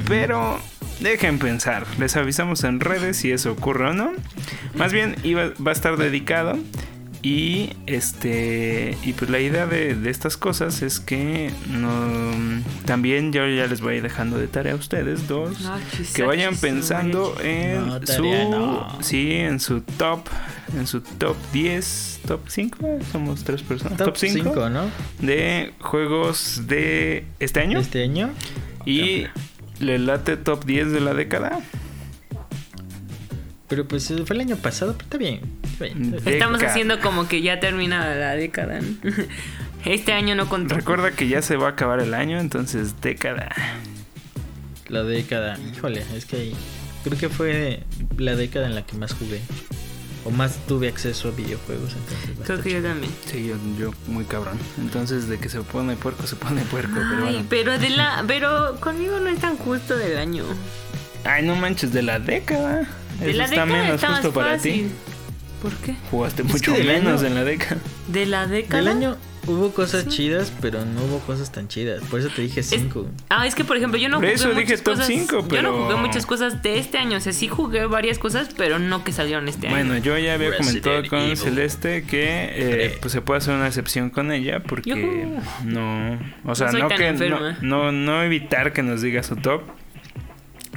Pero 0.08 0.60
dejen 1.00 1.40
pensar, 1.40 1.86
les 2.00 2.16
avisamos 2.16 2.64
en 2.64 2.80
redes 2.80 3.18
si 3.18 3.32
eso 3.32 3.52
ocurre 3.52 3.90
o 3.90 3.94
no. 3.94 4.12
Más 4.76 4.92
bien 4.94 5.16
iba, 5.24 5.52
va 5.66 5.72
a 5.72 5.74
estar 5.74 5.98
dedicado 5.98 6.58
y 7.22 7.72
este 7.86 8.98
y 9.04 9.12
pues 9.12 9.30
la 9.30 9.42
idea 9.42 9.66
de, 9.68 9.94
de 9.94 10.10
estas 10.10 10.38
cosas 10.38 10.82
es 10.82 11.02
que 11.02 11.52
no 11.68 12.32
también 12.86 13.34
yo 13.34 13.46
ya 13.46 13.68
les 13.68 13.82
voy 13.82 13.96
a 13.96 13.98
ir 13.98 14.04
dejando 14.04 14.38
de 14.38 14.48
tarea 14.48 14.72
a 14.72 14.76
ustedes 14.78 15.28
dos 15.28 15.60
No, 15.60 15.76
que 16.16 16.24
vayan 16.24 16.56
pensando 16.56 17.36
en 17.44 17.88
No, 17.88 17.94
su 17.96 18.00
tarea 18.06 18.88
sí 19.02 19.32
en 19.34 19.60
su 19.60 19.82
top 19.82 20.28
en 20.78 20.88
su 20.88 21.02
top 21.02 21.36
10 21.52 22.22
top 22.26 22.40
5 22.48 23.00
somos 23.12 23.44
tres 23.44 23.64
personas 23.64 23.98
top, 23.98 24.08
Top 24.08 24.16
5 24.18 24.34
5, 24.54 24.70
¿no? 24.70 24.86
de 25.20 25.74
juegos 25.82 26.68
de 26.68 27.26
este 27.42 27.60
año 27.60 27.80
Este 27.80 28.02
año. 28.02 28.30
y 28.86 29.26
le 29.80 30.00
late 30.00 30.38
top 30.38 30.66
10 30.66 30.92
de 30.92 31.00
la 31.00 31.14
década 31.14 31.60
Pero 33.68 33.88
pues 33.88 34.14
fue 34.26 34.36
el 34.36 34.42
año 34.42 34.58
pasado, 34.58 34.94
pero 34.94 35.04
está 35.06 35.18
bien. 35.18 35.42
está 35.64 35.86
bien. 35.86 36.16
Estamos 36.26 36.64
haciendo 36.64 37.00
como 37.00 37.28
que 37.28 37.42
ya 37.42 37.60
termina 37.60 38.16
la 38.16 38.36
década. 38.36 38.80
¿no? 38.82 38.88
Este 39.86 40.12
año 40.12 40.36
no 40.36 40.50
contó. 40.50 40.76
recuerda 40.76 41.12
que 41.12 41.30
ya 41.30 41.42
se 41.42 41.56
va 41.56 41.68
a 41.68 41.70
acabar 41.72 42.02
el 42.02 42.14
año 42.14 42.40
entonces 42.40 43.00
década 43.00 43.50
La 44.90 45.04
década, 45.04 45.58
híjole, 45.74 46.04
es 46.14 46.26
que 46.26 46.52
creo 47.06 47.18
que 47.18 47.30
fue 47.30 47.84
la 48.18 48.36
década 48.36 48.66
en 48.66 48.76
la 48.76 48.86
que 48.86 48.98
más 48.98 49.14
jugué. 49.14 49.40
O 50.30 50.32
más 50.32 50.58
tuve 50.68 50.88
acceso 50.88 51.30
a 51.30 51.32
videojuegos. 51.32 51.94
Entonces, 51.96 52.46
Creo 52.46 52.62
que 52.62 52.72
yo 52.72 52.82
también. 52.84 53.12
Sí, 53.32 53.48
yo, 53.48 53.56
yo 53.80 53.92
muy 54.08 54.26
cabrón. 54.26 54.60
Entonces, 54.78 55.28
de 55.28 55.40
que 55.40 55.50
se 55.50 55.62
pone 55.62 55.96
puerco, 55.96 56.28
se 56.28 56.36
pone 56.36 56.62
puerco. 56.64 56.94
pero 56.96 57.26
Ay, 57.26 57.34
bueno. 57.34 57.46
pero 57.50 57.80
de 57.80 57.90
la, 57.90 58.24
pero 58.28 58.80
conmigo 58.80 59.20
no 59.20 59.28
es 59.30 59.40
tan 59.40 59.58
justo 59.58 59.98
del 59.98 60.18
año. 60.18 60.44
Ay, 61.26 61.46
no 61.46 61.56
manches, 61.56 61.92
de 61.92 62.04
la 62.04 62.20
década. 62.20 62.88
De 63.20 63.30
Eso 63.32 63.38
la 63.38 63.44
está 63.46 63.66
década 63.66 63.66
menos 63.82 63.96
está 63.96 64.10
más 64.10 64.20
justo 64.22 64.34
para 64.34 64.52
fácil. 64.58 64.88
ti. 64.88 64.92
¿Por 65.62 65.74
qué? 65.78 65.96
Jugaste 66.12 66.42
Es 66.44 66.48
mucho 66.48 66.72
menos 66.72 67.20
año- 67.20 67.28
en 67.28 67.36
la 67.36 67.44
década. 67.44 67.78
De 68.08 68.26
la 68.26 68.48
década. 68.48 68.78
Del 68.78 68.88
año 68.88 69.18
hubo 69.50 69.72
cosas 69.74 70.04
Sí. 70.04 70.10
chidas, 70.10 70.52
pero 70.62 70.86
no 70.86 71.04
hubo 71.04 71.20
cosas 71.20 71.52
tan 71.52 71.68
chidas. 71.68 72.02
Por 72.10 72.20
eso 72.20 72.30
te 72.30 72.42
dije 72.44 72.64
5. 72.64 73.08
Ah, 73.30 73.46
es 73.48 73.56
que 73.56 73.64
por 73.66 73.76
ejemplo, 73.78 74.00
yo 74.00 74.08
no 74.10 74.18
Por 74.18 74.26
jugué 74.26 74.36
eso 74.36 74.50
dije 74.54 74.78
top 74.78 74.94
cosas. 74.94 75.08
cinco, 75.08 75.36
Yo 75.38 75.42
no 75.42 75.48
pero- 75.48 75.84
jugué 75.84 75.96
muchas 75.98 76.26
cosas 76.26 76.62
de 76.64 76.78
este 76.80 76.98
año. 76.98 77.18
O 77.18 77.20
sea, 77.20 77.34
sí 77.34 77.48
jugué 77.48 77.86
varias 77.88 78.20
cosas, 78.20 78.50
pero 78.56 78.80
no 78.80 79.04
que 79.04 79.12
salieron 79.12 79.48
este 79.48 79.68
Bueno, 79.70 79.94
año. 79.94 80.04
yo 80.04 80.18
ya 80.18 80.36
había 80.36 80.50
Resident 80.52 80.84
comentado 80.86 81.10
con 81.10 81.20
Evil. 81.20 81.38
Celeste 81.38 82.04
que 82.04 82.26
eh, 82.54 82.98
pues 83.02 83.12
se 83.12 83.22
puede 83.22 83.40
hacer 83.40 83.54
una 83.56 83.68
excepción 83.68 84.10
con 84.10 84.32
ella 84.32 84.62
porque 84.64 84.92
Yujú. 84.92 85.42
no, 85.66 86.20
o 86.46 86.56
sea, 86.56 86.72
No 86.72 86.88
que 86.88 87.12
no, 87.14 87.54
no 87.62 87.92
no 87.92 88.24
evitar 88.24 88.72
que 88.74 88.84
nos 88.84 89.02
diga 89.02 89.24
su 89.24 89.36
top, 89.36 89.62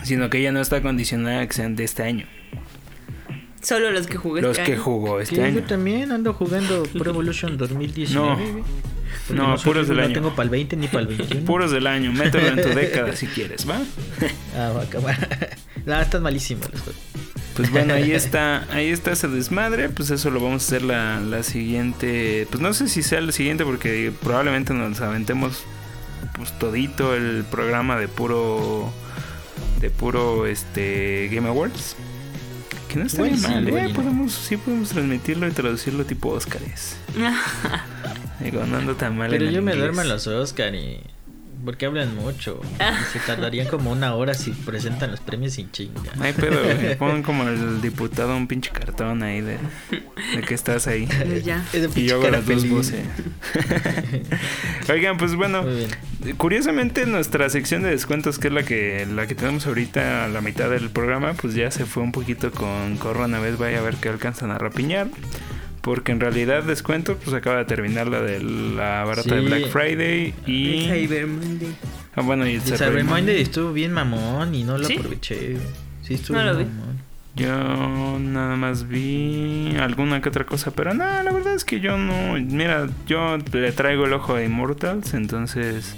sino 0.02 0.30
que 0.30 0.38
ella 0.38 0.52
no 0.52 0.60
está 0.60 0.82
condicionada 0.82 1.42
a 1.42 1.46
que 1.46 1.52
sean 1.52 1.76
de 1.76 1.84
este 1.84 2.02
año. 2.02 2.26
Solo 3.62 3.90
los 3.92 4.06
que 4.06 4.16
jugué 4.16 4.42
Los 4.42 4.58
este 4.58 4.64
que 4.70 4.72
año. 4.74 4.82
jugó 4.82 5.20
este 5.20 5.42
año. 5.42 5.60
yo 5.60 5.64
también 5.66 6.10
ando 6.12 6.34
jugando 6.34 6.82
Pro 6.84 7.10
Evolution 7.10 7.56
2019. 7.56 8.36
No. 8.36 8.64
No, 9.30 9.56
soy- 9.58 9.64
puros 9.66 9.88
del 9.88 9.98
no 9.98 10.02
año. 10.04 10.12
tengo 10.14 10.30
para 10.34 10.44
el 10.44 10.50
20 10.50 10.76
ni 10.76 10.88
para 10.88 11.00
el 11.00 11.06
21. 11.08 11.44
Puros 11.44 11.70
del 11.70 11.86
año, 11.86 12.12
mételo 12.12 12.48
en 12.48 12.62
tu 12.62 12.68
década 12.74 13.14
si 13.14 13.26
quieres, 13.26 13.68
¿va? 13.68 13.78
Ah, 14.56 14.72
va 14.74 14.80
a 14.80 14.84
acabar. 14.84 15.56
no, 15.86 16.00
están 16.00 16.22
malísimos 16.22 16.70
los 16.72 16.80
juegos. 16.80 17.00
Pues 17.54 17.70
bueno, 17.70 17.92
ahí 17.94 18.12
está, 18.12 18.66
ahí 18.72 18.88
está 18.88 19.12
ese 19.12 19.28
desmadre, 19.28 19.90
pues 19.90 20.10
eso 20.10 20.30
lo 20.30 20.40
vamos 20.40 20.62
a 20.62 20.66
hacer 20.66 20.82
la, 20.82 21.20
la 21.20 21.42
siguiente, 21.42 22.46
pues 22.50 22.62
no 22.62 22.72
sé 22.72 22.88
si 22.88 23.02
sea 23.02 23.20
la 23.20 23.30
siguiente 23.32 23.64
porque 23.66 24.10
probablemente 24.22 24.72
nos 24.72 25.00
aventemos 25.02 25.62
pues 26.34 26.58
todito 26.58 27.14
el 27.14 27.44
programa 27.50 27.98
de 27.98 28.08
puro 28.08 28.90
de 29.82 29.90
puro 29.90 30.46
este 30.46 31.28
Game 31.30 31.46
Awards. 31.46 31.94
Que 32.92 32.98
no 32.98 33.06
está 33.06 33.22
bien 33.22 33.40
mal, 33.40 33.68
¿eh? 33.68 33.92
Podemos, 33.94 34.32
sí 34.34 34.58
podemos 34.58 34.90
transmitirlo 34.90 35.48
y 35.48 35.52
traducirlo 35.52 36.04
tipo 36.04 36.28
Óscares. 36.28 36.96
Digo, 38.40 38.66
no 38.66 38.76
ando 38.76 38.96
tan 38.96 39.16
mal 39.16 39.30
Pero 39.30 39.44
en 39.44 39.48
el 39.48 39.54
yo 39.54 39.62
me 39.62 39.72
inglés. 39.72 39.78
duermo 39.94 40.02
en 40.02 40.08
los 40.10 40.26
Oscar 40.26 40.74
y... 40.74 41.00
Porque 41.64 41.86
hablan 41.86 42.14
mucho. 42.16 42.60
Y 42.80 43.12
se 43.12 43.18
tardarían 43.20 43.68
como 43.68 43.92
una 43.92 44.14
hora 44.14 44.34
si 44.34 44.50
presentan 44.50 45.10
los 45.10 45.20
premios 45.20 45.54
sin 45.54 45.70
chinga. 45.70 46.00
No 46.16 46.24
hay 46.24 46.32
pedo, 46.32 46.62
güey. 46.62 46.96
Pon 46.96 47.22
como 47.22 47.44
el 47.44 47.80
diputado 47.80 48.36
un 48.36 48.48
pinche 48.48 48.70
cartón 48.70 49.22
ahí 49.22 49.40
de, 49.40 49.58
de 50.34 50.42
que 50.42 50.54
estás 50.54 50.86
ahí. 50.86 51.08
ya. 51.44 51.64
Y 51.94 52.06
yo 52.06 52.16
hago 52.16 52.30
las 52.30 52.46
dos 52.46 52.68
voces. 52.68 53.04
Oigan, 54.88 55.16
pues 55.16 55.34
bueno, 55.34 55.64
curiosamente 56.36 57.06
nuestra 57.06 57.48
sección 57.50 57.82
de 57.82 57.90
descuentos, 57.90 58.38
que 58.38 58.48
es 58.48 58.54
la 58.54 58.62
que 58.64 59.06
la 59.06 59.26
que 59.26 59.34
tenemos 59.34 59.66
ahorita 59.66 60.24
a 60.24 60.28
la 60.28 60.40
mitad 60.40 60.68
del 60.70 60.90
programa, 60.90 61.34
pues 61.34 61.54
ya 61.54 61.70
se 61.70 61.86
fue 61.86 62.02
un 62.02 62.12
poquito 62.12 62.50
con 62.50 62.96
Corona 62.96 63.38
vez 63.38 63.58
vaya 63.58 63.78
a 63.78 63.82
ver 63.82 63.96
que 63.96 64.08
alcanzan 64.08 64.50
a 64.50 64.58
rapiñar. 64.58 65.08
Porque 65.82 66.12
en 66.12 66.20
realidad 66.20 66.62
descuentos, 66.62 67.18
pues 67.22 67.34
acaba 67.36 67.58
de 67.58 67.64
terminar 67.66 68.06
la 68.08 68.20
de 68.22 68.40
la 68.42 69.04
barata 69.04 69.34
de 69.34 69.40
Sí. 69.42 69.46
Black 69.46 69.66
Friday 69.68 70.34
y... 70.46 70.86
Cyber 70.88 71.26
Monday. 71.26 71.74
Ah, 72.14 72.22
bueno, 72.22 72.46
y 72.46 72.50
el 72.50 72.56
El 72.56 72.62
Cyber 72.62 72.78
Cyber 72.78 72.92
Monday. 73.04 73.04
Monday 73.22 73.42
estuvo 73.42 73.72
bien 73.72 73.92
mamón 73.92 74.54
y 74.54 74.62
no 74.64 74.78
lo 74.78 74.84
¿Sí? 74.86 74.96
aproveché. 74.96 75.56
Sí, 76.02 76.14
estuvo 76.14 76.36
No 76.38 76.44
lo 76.44 76.56
bien 76.56 76.68
vi. 76.68 76.74
mamón. 76.78 77.02
Yo 77.34 78.18
nada 78.20 78.56
más 78.56 78.86
vi 78.88 79.74
alguna 79.80 80.20
que 80.20 80.28
otra 80.28 80.44
cosa, 80.44 80.70
pero 80.70 80.92
no, 80.94 81.04
la 81.22 81.32
verdad 81.32 81.54
es 81.54 81.64
que 81.64 81.80
yo 81.80 81.96
no. 81.96 82.34
Mira, 82.38 82.88
yo 83.06 83.38
le 83.52 83.72
traigo 83.72 84.04
el 84.04 84.12
ojo 84.12 84.34
a 84.34 84.42
Immortals, 84.44 85.14
entonces. 85.14 85.96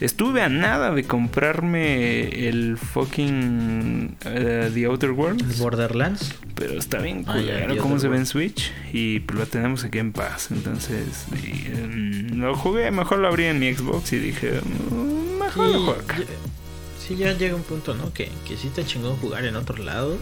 Estuve 0.00 0.42
a 0.42 0.48
nada 0.48 0.92
de 0.94 1.04
comprarme 1.04 2.48
el 2.48 2.78
fucking 2.78 4.16
eh, 4.26 4.70
The 4.72 4.86
Outer 4.86 5.10
El 5.10 5.16
Worlds, 5.16 5.58
Borderlands. 5.58 6.34
pero 6.54 6.74
está 6.78 6.98
bien 6.98 7.24
Ah, 7.26 7.32
culero 7.34 7.74
The 7.74 7.80
cómo 7.80 7.98
se 7.98 8.08
ve 8.08 8.18
en. 8.18 8.26
Switch 8.26 8.72
y 8.92 9.20
pues, 9.20 9.38
lo 9.38 9.46
tenemos 9.46 9.84
aquí 9.84 9.98
en 9.98 10.12
paz, 10.12 10.50
entonces 10.52 11.26
y, 11.44 11.66
em, 11.66 12.38
lo 12.40 12.54
jugué, 12.56 12.90
mejor 12.90 13.18
lo 13.18 13.28
abrí 13.28 13.44
en 13.44 13.58
mi 13.58 13.72
Xbox 13.74 14.12
y 14.12 14.18
dije, 14.18 14.60
"Mm, 14.90 15.38
mejor 15.40 15.66
lo 15.68 15.72
juego 15.84 16.00
acá". 16.00 16.18
ya- 16.18 16.24
sí, 17.06 17.16
ya 17.16 17.32
llega 17.32 17.56
un 17.56 17.62
punto, 17.64 17.94
¿no? 17.94 18.12
Que, 18.12 18.30
que 18.46 18.56
sí 18.56 18.68
está 18.68 18.84
chingón 18.84 19.16
jugar 19.16 19.44
en 19.46 19.56
otros 19.56 19.80
lados. 19.80 20.18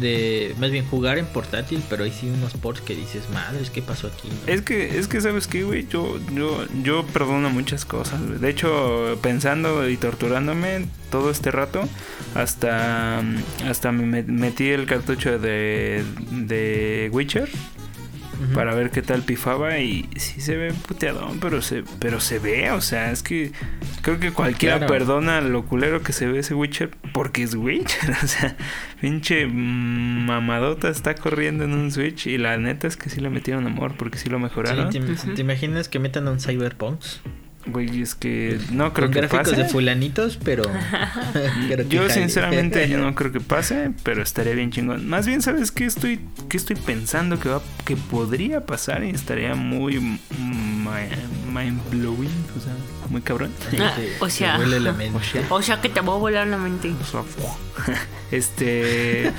De, 0.00 0.54
más 0.58 0.70
bien 0.70 0.84
jugar 0.86 1.16
en 1.18 1.24
portátil, 1.26 1.82
pero 1.88 2.04
hay 2.04 2.12
sí 2.12 2.28
unos 2.28 2.52
ports 2.54 2.82
que 2.82 2.94
dices, 2.94 3.30
madres, 3.32 3.70
¿qué 3.70 3.80
pasó 3.80 4.08
aquí? 4.08 4.28
no?" 4.28 4.52
Es 4.52 4.60
que, 4.62 4.98
es 4.98 5.08
que 5.08 5.20
sabes 5.22 5.46
qué, 5.46 5.64
güey, 5.64 5.86
yo, 5.88 6.18
yo, 6.34 6.66
yo 6.82 7.04
perdono 7.06 7.48
muchas 7.48 7.84
cosas. 7.86 8.20
güey. 8.26 8.38
De 8.38 8.50
hecho, 8.50 9.18
pensando 9.22 9.88
y 9.88 9.96
torturándome 9.96 10.86
todo 11.10 11.30
este 11.30 11.50
rato, 11.50 11.88
hasta, 12.34 13.22
hasta 13.66 13.92
me 13.92 14.04
met- 14.22 14.26
metí 14.26 14.68
el 14.68 14.84
cartucho 14.86 15.38
de, 15.38 16.04
de 16.30 17.08
Witcher 17.12 17.48
Para 18.54 18.74
ver 18.74 18.90
qué 18.90 19.02
tal 19.02 19.22
pifaba 19.22 19.78
y 19.78 20.08
sí 20.16 20.40
se 20.40 20.56
ve 20.56 20.72
puteadón, 20.86 21.38
pero 21.40 21.62
se, 21.62 21.84
pero 21.98 22.20
se 22.20 22.38
ve, 22.38 22.70
o 22.70 22.80
sea, 22.80 23.10
es 23.10 23.22
que 23.22 23.52
creo 24.02 24.20
que 24.20 24.30
cualquiera 24.32 24.76
Claro. 24.78 24.92
perdona 24.92 25.40
lo 25.40 25.64
culero 25.64 26.02
que 26.02 26.12
se 26.12 26.26
ve 26.26 26.40
ese 26.40 26.54
Witcher 26.54 26.90
porque 27.12 27.42
es 27.42 27.54
Witcher, 27.54 28.10
o 28.22 28.26
sea, 28.26 28.56
pinche 29.00 29.46
mamadota 29.46 30.88
está 30.88 31.14
corriendo 31.14 31.64
en 31.64 31.72
un 31.72 31.90
Switch 31.90 32.26
y 32.26 32.38
la 32.38 32.56
neta 32.58 32.86
es 32.86 32.96
que 32.96 33.10
sí 33.10 33.20
le 33.20 33.30
metieron 33.30 33.66
amor 33.66 33.94
porque 33.96 34.18
sí 34.18 34.28
lo 34.28 34.36
Sí, 34.38 34.42
mejoraron. 34.42 34.90
¿te, 34.90 35.00
te 35.00 35.40
imaginas 35.40 35.88
que 35.88 35.98
metan 35.98 36.28
un 36.28 36.38
Cyberpunk? 36.40 37.00
Güey, 37.68 38.00
es 38.02 38.14
que 38.14 38.58
no 38.70 38.92
creo 38.92 39.06
Con 39.08 39.14
que 39.14 39.20
gráficos 39.22 39.50
pase. 39.50 39.62
de 39.62 39.68
fulanitos, 39.68 40.38
pero... 40.44 40.62
Yo 41.88 42.08
sinceramente 42.08 42.88
yo 42.88 42.98
no 42.98 43.14
creo 43.16 43.32
que 43.32 43.40
pase, 43.40 43.90
pero 44.04 44.22
estaría 44.22 44.54
bien 44.54 44.70
chingón. 44.70 45.08
Más 45.08 45.26
bien, 45.26 45.42
¿sabes 45.42 45.72
qué 45.72 45.84
estoy, 45.84 46.20
qué 46.48 46.56
estoy 46.56 46.76
pensando 46.76 47.40
que 47.40 47.48
va, 47.48 47.60
que 47.84 47.96
podría 47.96 48.64
pasar 48.66 49.02
y 49.04 49.10
estaría 49.10 49.54
muy 49.56 49.98
mind 49.98 51.80
blowing, 51.90 52.30
o 52.56 52.60
sea, 52.60 52.72
muy 53.10 53.20
cabrón? 53.22 53.50
Ah, 53.80 53.94
Te- 53.96 54.12
o 54.20 54.28
sea. 54.30 54.58
huele 54.58 54.78
la 54.80 54.92
mente. 54.94 55.18
O 55.48 55.60
sea 55.62 55.80
que 55.80 55.88
te 55.88 56.00
va 56.00 56.14
a 56.14 56.18
volar 56.18 56.46
la 56.46 56.58
mente. 56.58 56.92
O 57.00 57.04
sea, 57.04 57.22
Este 58.30 59.32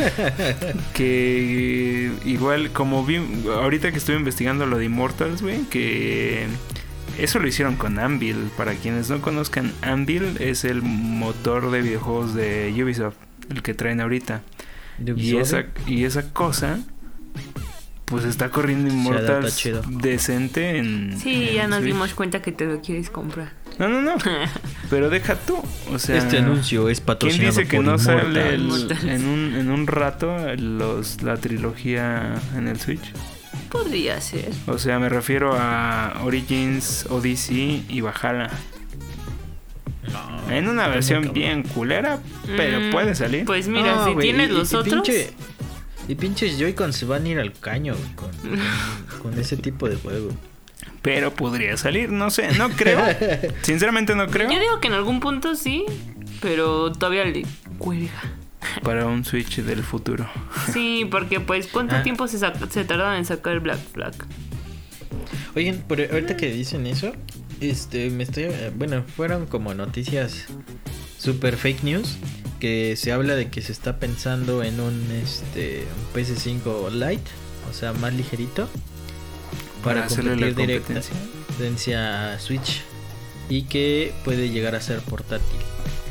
que 0.94 2.12
igual 2.26 2.72
como 2.72 3.06
vi 3.06 3.18
ahorita 3.50 3.92
que 3.92 3.98
estuve 3.98 4.16
investigando 4.18 4.66
lo 4.66 4.78
de 4.78 4.86
Immortals, 4.86 5.42
güey, 5.42 5.62
que 5.70 6.46
eso 7.18 7.40
lo 7.40 7.48
hicieron 7.48 7.76
con 7.76 8.00
Anvil. 8.00 8.50
Para 8.58 8.74
quienes 8.76 9.10
no 9.10 9.22
conozcan, 9.22 9.72
Anvil 9.82 10.38
es 10.40 10.64
el 10.66 10.82
motor 10.82 11.72
de 11.72 11.82
videojuegos 11.82 12.34
de 12.34 12.74
Ubisoft, 12.84 13.16
el 13.50 13.62
que 13.64 13.74
traen 13.74 14.02
ahorita. 14.02 14.42
Y 15.16 15.38
esa, 15.38 15.66
y 15.86 16.06
esa 16.06 16.34
cosa, 16.34 16.80
pues 18.06 18.24
está 18.26 18.50
corriendo 18.50 18.90
Immortals 18.92 19.56
chido. 19.58 19.82
decente 19.88 20.78
en. 20.78 21.20
Sí, 21.20 21.50
en 21.50 21.54
ya 21.56 21.68
nos 21.68 21.80
Switch. 21.80 21.94
dimos 21.94 22.14
cuenta 22.14 22.42
que 22.42 22.52
te 22.52 22.66
lo 22.66 22.82
quieres 22.82 23.10
comprar. 23.10 23.54
No, 23.78 23.88
no, 23.90 24.02
no. 24.02 24.16
Pero 24.90 25.10
deja 25.12 25.36
tú. 25.36 25.62
O 25.92 26.00
sea. 26.00 26.18
Este 26.18 26.40
anuncio 26.40 26.90
es 26.90 26.98
¿Quién 27.00 27.06
patrocinado 27.06 27.50
dice 27.58 27.68
que 27.68 27.78
por 27.78 27.86
no 27.86 28.00
sale 28.00 28.56
el- 28.56 28.92
en, 29.08 29.28
un, 29.28 29.56
en 29.56 29.70
un 29.70 29.86
rato 29.86 30.36
los, 30.56 31.22
la 31.22 31.38
trilogía 31.38 32.36
en 32.56 32.68
el 32.68 32.80
Switch? 32.80 33.12
Podría 33.72 34.22
ser. 34.22 34.52
O 34.68 34.78
sea, 34.78 35.00
me 35.00 35.10
refiero 35.10 35.56
a 35.58 36.22
Origins, 36.24 37.06
Odyssey 37.10 37.86
y. 37.90 38.02
No, 38.02 38.12
En 40.52 40.70
una 40.70 40.88
versión 40.88 41.34
bien 41.34 41.64
culera, 41.64 42.20
pero 42.56 42.80
Mm, 42.80 42.92
puede 42.92 43.16
salir. 43.16 43.44
Pues 43.46 43.68
mira, 43.68 43.96
No, 43.96 44.06
si 44.06 44.14
güey, 44.14 44.28
tienes 44.28 44.50
y- 44.50 44.54
los 44.54 44.72
y 44.72 44.76
otros. 44.78 45.04
pinche- 45.08 45.32
y 46.08 46.16
pinches 46.16 46.58
Joy-Con 46.58 46.94
se 46.94 47.06
van 47.06 47.26
a 47.26 47.30
ir 47.30 47.40
al 47.40 47.52
caño 47.52 47.94
güey, 47.96 48.16
con, 48.16 48.32
con, 48.32 48.60
con 49.34 49.40
ese 49.40 49.58
tipo 49.58 49.90
de 49.90 49.98
juego. 49.98 50.30
Pero 51.02 51.34
podría 51.34 51.76
salir, 51.78 52.10
no 52.12 52.30
sé, 52.32 52.52
no 52.58 52.70
creo. 52.70 53.04
Sinceramente 53.64 54.16
no 54.16 54.28
creo. 54.28 54.50
Yo 54.52 54.60
digo 54.60 54.80
que 54.80 54.88
en 54.88 54.94
algún 54.94 55.20
punto 55.20 55.56
sí, 55.56 55.84
pero 56.42 56.92
todavía 56.94 57.26
le 57.26 57.46
cuelga. 57.78 58.14
Para 58.84 59.06
un 59.08 59.24
Switch 59.26 59.58
del 59.58 59.84
futuro. 59.84 60.30
Sí, 60.74 61.06
porque 61.12 61.40
pues 61.40 61.68
¿cuánto 61.68 61.96
Ah. 61.96 62.04
tiempo 62.04 62.28
se, 62.28 62.38
se 62.38 62.84
tardaron 62.86 63.16
en 63.16 63.26
sacar 63.26 63.60
Black 63.60 63.80
Flag? 63.94 64.14
Oigan, 65.56 65.84
por 65.88 66.00
ahorita 66.00 66.38
que 66.38 66.52
dicen 66.52 66.86
eso, 66.88 67.12
este, 67.62 68.10
me 68.10 68.24
estoy, 68.24 68.48
bueno, 68.76 69.04
fueron 69.16 69.48
como 69.48 69.74
noticias 69.74 70.46
super 71.18 71.58
fake 71.58 71.84
news 71.84 72.18
que 72.60 72.96
se 72.96 73.12
habla 73.12 73.36
de 73.36 73.50
que 73.50 73.62
se 73.62 73.72
está 73.72 73.98
pensando 74.00 74.64
en 74.64 74.80
un 74.80 75.00
este 75.24 75.84
un 76.14 76.20
PS5 76.22 76.92
Lite, 76.92 77.30
o 77.70 77.74
sea, 77.74 77.94
más 77.94 78.14
ligerito 78.14 78.68
para, 79.84 80.02
Para 80.02 80.06
hacerle 80.06 80.32
la 80.36 80.48
competir 80.48 80.68
directa 80.68 80.94
competencia. 80.94 81.16
competencia 81.48 82.34
a 82.34 82.40
Switch 82.40 82.82
y 83.50 83.64
que 83.64 84.14
puede 84.26 84.50
llegar 84.50 84.76
a 84.76 84.82
ser 84.82 85.00
portátil. 85.02 85.60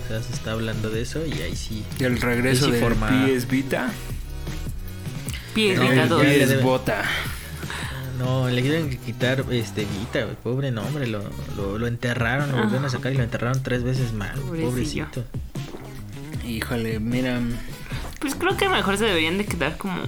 Se 0.08 0.32
está 0.32 0.52
hablando 0.52 0.88
de 0.90 1.02
eso 1.02 1.24
y 1.26 1.32
ahí 1.42 1.56
sí. 1.56 1.84
Y 1.98 2.04
el 2.04 2.20
regreso 2.20 2.66
Sí, 2.66 2.70
del 2.72 2.80
forma- 2.80 3.08
PS 3.26 3.46
Vita. 3.48 3.90
De 5.54 5.74
PS 5.74 6.46
debe- 6.48 6.62
Bota. 6.62 7.02
No, 8.18 8.48
le 8.48 8.62
quieren 8.62 8.96
quitar 8.98 9.44
este 9.50 9.84
Vita, 9.84 10.24
güey, 10.24 10.36
pobre 10.42 10.70
nombre, 10.70 11.06
lo, 11.06 11.22
lo, 11.56 11.78
lo 11.78 11.86
enterraron, 11.86 12.50
lo 12.50 12.58
volvieron 12.58 12.84
a 12.86 12.88
sacar 12.88 13.12
y 13.12 13.16
lo 13.16 13.22
enterraron 13.22 13.62
tres 13.62 13.82
veces 13.82 14.12
más, 14.12 14.38
Pobrecillo. 14.38 14.70
pobrecito. 14.70 15.24
Híjole, 16.46 16.98
mira. 17.00 17.40
Pues 18.20 18.34
creo 18.34 18.56
que 18.56 18.68
mejor 18.68 18.96
se 18.96 19.04
deberían 19.04 19.36
de 19.38 19.44
quedar 19.44 19.76
como 19.76 20.00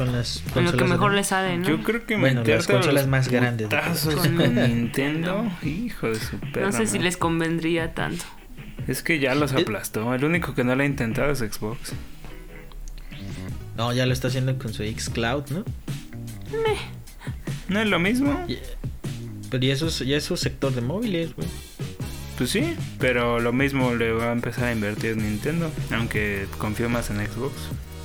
Con 0.00 0.12
las 0.12 0.42
con 0.54 0.64
lo 0.64 0.72
que 0.72 0.84
mejor 0.84 1.10
de- 1.10 1.16
les 1.18 1.26
sale, 1.26 1.58
¿no? 1.58 1.68
Yo 1.68 1.82
creo 1.82 2.06
que 2.06 2.16
Bueno, 2.16 2.42
las 2.42 2.66
consolas 2.66 3.06
más 3.06 3.28
grandes 3.28 3.68
con 3.68 4.54
Nintendo, 4.54 5.44
hijo 5.62 6.06
de 6.08 6.14
su 6.14 6.38
perra 6.38 6.66
No 6.66 6.72
sé 6.72 6.86
si 6.86 6.98
les 6.98 7.18
convendría 7.18 7.92
tanto. 7.92 8.24
Es 8.88 9.02
que 9.02 9.18
ya 9.18 9.34
los 9.34 9.52
Eh. 9.52 9.56
aplastó. 9.60 10.14
El 10.14 10.24
único 10.24 10.54
que 10.54 10.64
no 10.64 10.74
lo 10.74 10.82
ha 10.82 10.86
intentado 10.86 11.30
es 11.32 11.40
Xbox. 11.40 11.92
No, 13.76 13.92
ya 13.92 14.06
lo 14.06 14.12
está 14.14 14.28
haciendo 14.28 14.58
con 14.58 14.72
su 14.72 14.82
Xcloud, 14.84 15.50
¿no? 15.50 15.64
¿No 17.68 17.80
es 17.80 17.88
lo 17.88 17.98
mismo? 17.98 18.42
Y- 18.48 18.58
pero 19.50 19.62
ya 19.62 19.72
eso, 19.74 19.86
es- 19.88 19.98
ya 20.00 20.16
es 20.16 20.24
su 20.24 20.36
sector 20.36 20.72
de 20.74 20.80
móviles, 20.80 21.34
güey. 21.36 21.46
Pues 22.38 22.48
sí, 22.50 22.74
pero 22.98 23.38
lo 23.38 23.52
mismo 23.52 23.94
le 23.94 24.12
va 24.12 24.30
a 24.30 24.32
empezar 24.32 24.64
a 24.64 24.72
invertir 24.72 25.16
Nintendo, 25.18 25.70
aunque 25.94 26.46
confío 26.58 26.88
más 26.88 27.10
en 27.10 27.18
Xbox. 27.18 27.52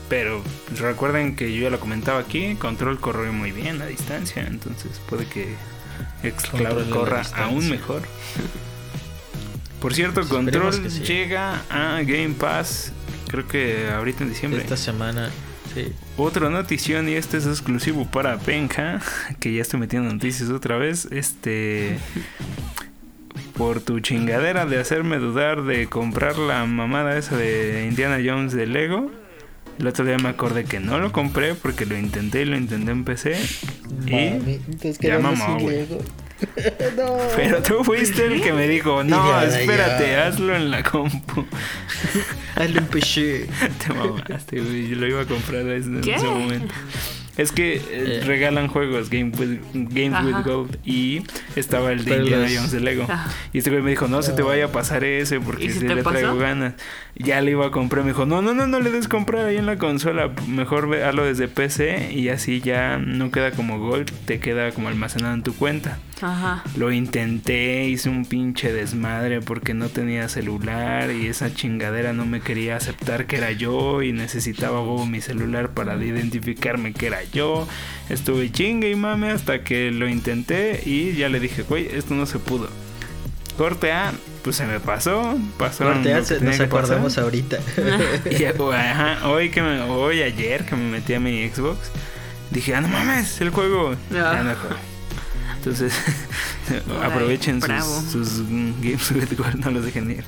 Pero 0.09 0.43
pues, 0.67 0.79
recuerden 0.79 1.35
que 1.35 1.53
yo 1.53 1.63
ya 1.63 1.69
lo 1.69 1.79
comentaba 1.79 2.19
aquí, 2.19 2.55
Control 2.55 2.99
corre 2.99 3.31
muy 3.31 3.51
bien 3.51 3.81
a 3.81 3.85
distancia, 3.85 4.45
entonces 4.45 5.01
puede 5.07 5.25
que 5.25 5.55
Xcloud 6.23 6.89
corra 6.89 7.23
aún 7.35 7.69
mejor. 7.69 8.03
Por 9.79 9.93
cierto, 9.93 10.27
Control 10.27 10.89
sí. 10.89 11.01
llega 11.01 11.61
a 11.69 12.01
Game 12.01 12.35
Pass, 12.39 12.91
creo 13.27 13.47
que 13.47 13.89
ahorita 13.89 14.23
en 14.23 14.29
diciembre. 14.29 14.61
Esta 14.61 14.77
semana, 14.77 15.31
sí. 15.73 15.91
Otra 16.17 16.49
notición 16.49 17.09
y 17.09 17.13
este 17.13 17.37
es 17.37 17.45
exclusivo 17.45 18.05
para 18.05 18.35
Benja, 18.35 19.01
que 19.39 19.53
ya 19.53 19.61
estoy 19.61 19.79
metiendo 19.79 20.11
noticias 20.11 20.49
otra 20.49 20.77
vez. 20.77 21.07
Este 21.11 21.97
por 23.57 23.79
tu 23.79 23.99
chingadera 24.01 24.65
de 24.65 24.79
hacerme 24.79 25.17
dudar 25.17 25.63
de 25.63 25.87
comprar 25.87 26.37
la 26.37 26.65
mamada 26.65 27.17
esa 27.17 27.37
de 27.37 27.85
Indiana 27.87 28.19
Jones 28.23 28.53
de 28.53 28.67
Lego. 28.67 29.11
El 29.79 29.87
otro 29.87 30.05
día 30.05 30.17
me 30.17 30.29
acordé 30.29 30.63
que 30.63 30.79
no 30.79 30.99
lo 30.99 31.11
compré 31.11 31.53
porque 31.55 31.85
lo 31.85 31.97
intenté 31.97 32.41
y 32.43 32.45
lo 32.45 32.55
intenté 32.57 32.91
en 32.91 33.03
PC. 33.03 33.35
Y 34.07 35.05
ya 35.05 35.19
mamó, 35.19 35.59
güey. 35.59 35.85
no. 36.97 37.17
Pero 37.35 37.61
tú 37.61 37.83
fuiste 37.83 38.25
el 38.25 38.41
que 38.41 38.51
me 38.53 38.67
dijo, 38.67 39.03
no, 39.05 39.41
Ya, 39.41 39.47
ya. 39.49 39.59
espérate, 39.59 40.15
hazlo 40.17 40.55
en 40.55 40.71
la 40.71 40.83
compu. 40.83 41.45
Hazlo 42.55 42.79
en 42.79 42.85
PC. 42.87 43.47
Te 43.87 43.93
mamaste, 43.93 44.59
güey. 44.61 44.87
Yo 44.89 44.95
lo 44.97 45.07
iba 45.07 45.21
a 45.21 45.25
comprar 45.25 45.61
en 45.67 46.01
¿Qué? 46.01 46.15
ese 46.15 46.25
momento. 46.25 46.73
Es 47.37 47.51
que 47.51 47.75
eh, 47.75 47.81
Eh. 47.89 48.21
regalan 48.25 48.67
juegos 48.67 49.09
Game 49.09 49.31
with, 49.37 49.59
Games 49.73 50.13
Ajá. 50.13 50.25
with 50.25 50.45
Gold 50.45 50.77
y 50.85 51.21
estaba 51.55 51.91
el 51.91 52.05
de 52.05 52.17
Indiana 52.17 52.47
Jones 52.53 52.71
de 52.71 52.79
Lego. 52.79 53.03
Ajá. 53.09 53.29
Y 53.51 53.57
este 53.57 53.69
güey 53.71 53.81
me 53.81 53.89
dijo, 53.89 54.07
no 54.07 54.21
se 54.21 54.31
te 54.33 54.41
vaya 54.41 54.65
a 54.65 54.71
pasar 54.71 55.03
ese 55.03 55.39
porque 55.41 55.65
¿Y 55.65 55.69
si 55.71 55.87
le 55.87 56.01
traigo 56.03 56.37
ganas. 56.37 56.73
Ya 57.17 57.39
le 57.41 57.51
iba 57.51 57.65
a 57.67 57.71
comprar, 57.71 58.03
me 58.03 58.11
dijo, 58.11 58.25
no, 58.25 58.41
no, 58.41 58.53
no, 58.53 58.67
no 58.67 58.79
le 58.79 58.89
des 58.91 59.07
comprar 59.07 59.45
ahí 59.45 59.57
en 59.57 59.65
la 59.65 59.77
consola. 59.77 60.31
Mejor 60.47 60.89
ve- 60.89 61.03
hazlo 61.03 61.25
desde 61.25 61.47
PC 61.47 62.11
y 62.13 62.29
así 62.29 62.61
ya 62.61 62.97
no 62.97 63.31
queda 63.31 63.51
como 63.51 63.79
Gold, 63.79 64.11
te 64.25 64.39
queda 64.39 64.71
como 64.71 64.87
almacenado 64.89 65.33
en 65.33 65.43
tu 65.43 65.53
cuenta. 65.55 65.97
Ajá. 66.21 66.63
Lo 66.77 66.91
intenté, 66.91 67.87
hice 67.87 68.09
un 68.09 68.25
pinche 68.25 68.71
desmadre 68.71 69.41
porque 69.41 69.73
no 69.73 69.89
tenía 69.89 70.29
celular 70.29 71.11
y 71.11 71.27
esa 71.27 71.53
chingadera 71.53 72.13
no 72.13 72.25
me 72.25 72.39
quería 72.41 72.77
aceptar 72.77 73.25
que 73.25 73.35
era 73.37 73.51
yo 73.51 74.01
y 74.01 74.13
necesitaba 74.13 74.81
mi 75.05 75.19
celular 75.21 75.71
para 75.71 75.95
identificarme 76.03 76.93
que 76.93 77.07
era 77.07 77.23
yo. 77.23 77.67
Estuve 78.09 78.51
chingue 78.51 78.91
y 78.91 78.95
mame 78.95 79.31
hasta 79.31 79.63
que 79.63 79.91
lo 79.91 80.07
intenté 80.07 80.81
y 80.85 81.13
ya 81.13 81.27
le 81.29 81.39
dije, 81.39 81.63
güey, 81.63 81.87
esto 81.93 82.13
no 82.13 82.25
se 82.25 82.39
pudo. 82.39 82.69
Corte 83.57 83.91
A, 83.91 84.11
pues 84.43 84.55
se 84.57 84.65
me 84.65 84.79
pasó, 84.79 85.37
pasó. 85.57 85.85
Corte, 85.85 86.23
se- 86.25 86.39
nos 86.41 86.59
acordamos 86.59 87.17
ahorita. 87.17 87.57
Y, 88.29 88.43
ajá, 88.45 89.27
hoy 89.29 89.49
que 89.49 89.61
me, 89.61 89.81
hoy 89.81 90.21
ayer 90.21 90.65
que 90.65 90.75
me 90.75 90.89
metí 90.91 91.13
a 91.13 91.19
mi 91.19 91.47
Xbox, 91.49 91.91
dije, 92.51 92.75
ah, 92.75 92.81
no 92.81 92.87
mames, 92.89 93.39
el 93.41 93.49
juego. 93.49 93.95
Ya 94.11 94.43
no 94.43 94.55
juego. 94.55 94.75
Entonces, 95.65 95.93
Ay, 96.69 96.81
aprovechen 97.03 97.59
sus, 97.61 98.39
mm, 98.47 98.81
games 98.81 99.11
with 99.11 99.35
gold, 99.37 99.55
no 99.65 99.71
los 99.71 99.83
dejen 99.85 100.11
ir. 100.11 100.23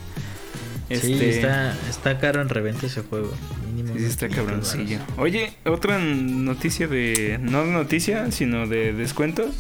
Sí, 0.90 0.96
Este, 1.14 1.30
está, 1.30 1.76
está 1.90 2.18
caro 2.20 2.42
en 2.42 2.50
reventa 2.50 2.86
ese 2.88 3.02
juego. 3.02 3.32
Mínimo 3.76 3.96
sí, 3.98 4.06
está 4.06 4.28
500 4.30 4.46
cabroncillo. 4.70 5.00
Oye, 5.18 5.54
otra 5.66 6.00
noticia 6.00 6.88
de, 6.88 7.38
no 7.42 7.66
noticia, 7.66 8.32
sino 8.32 8.68
de 8.68 8.94
descuentos. 8.94 9.54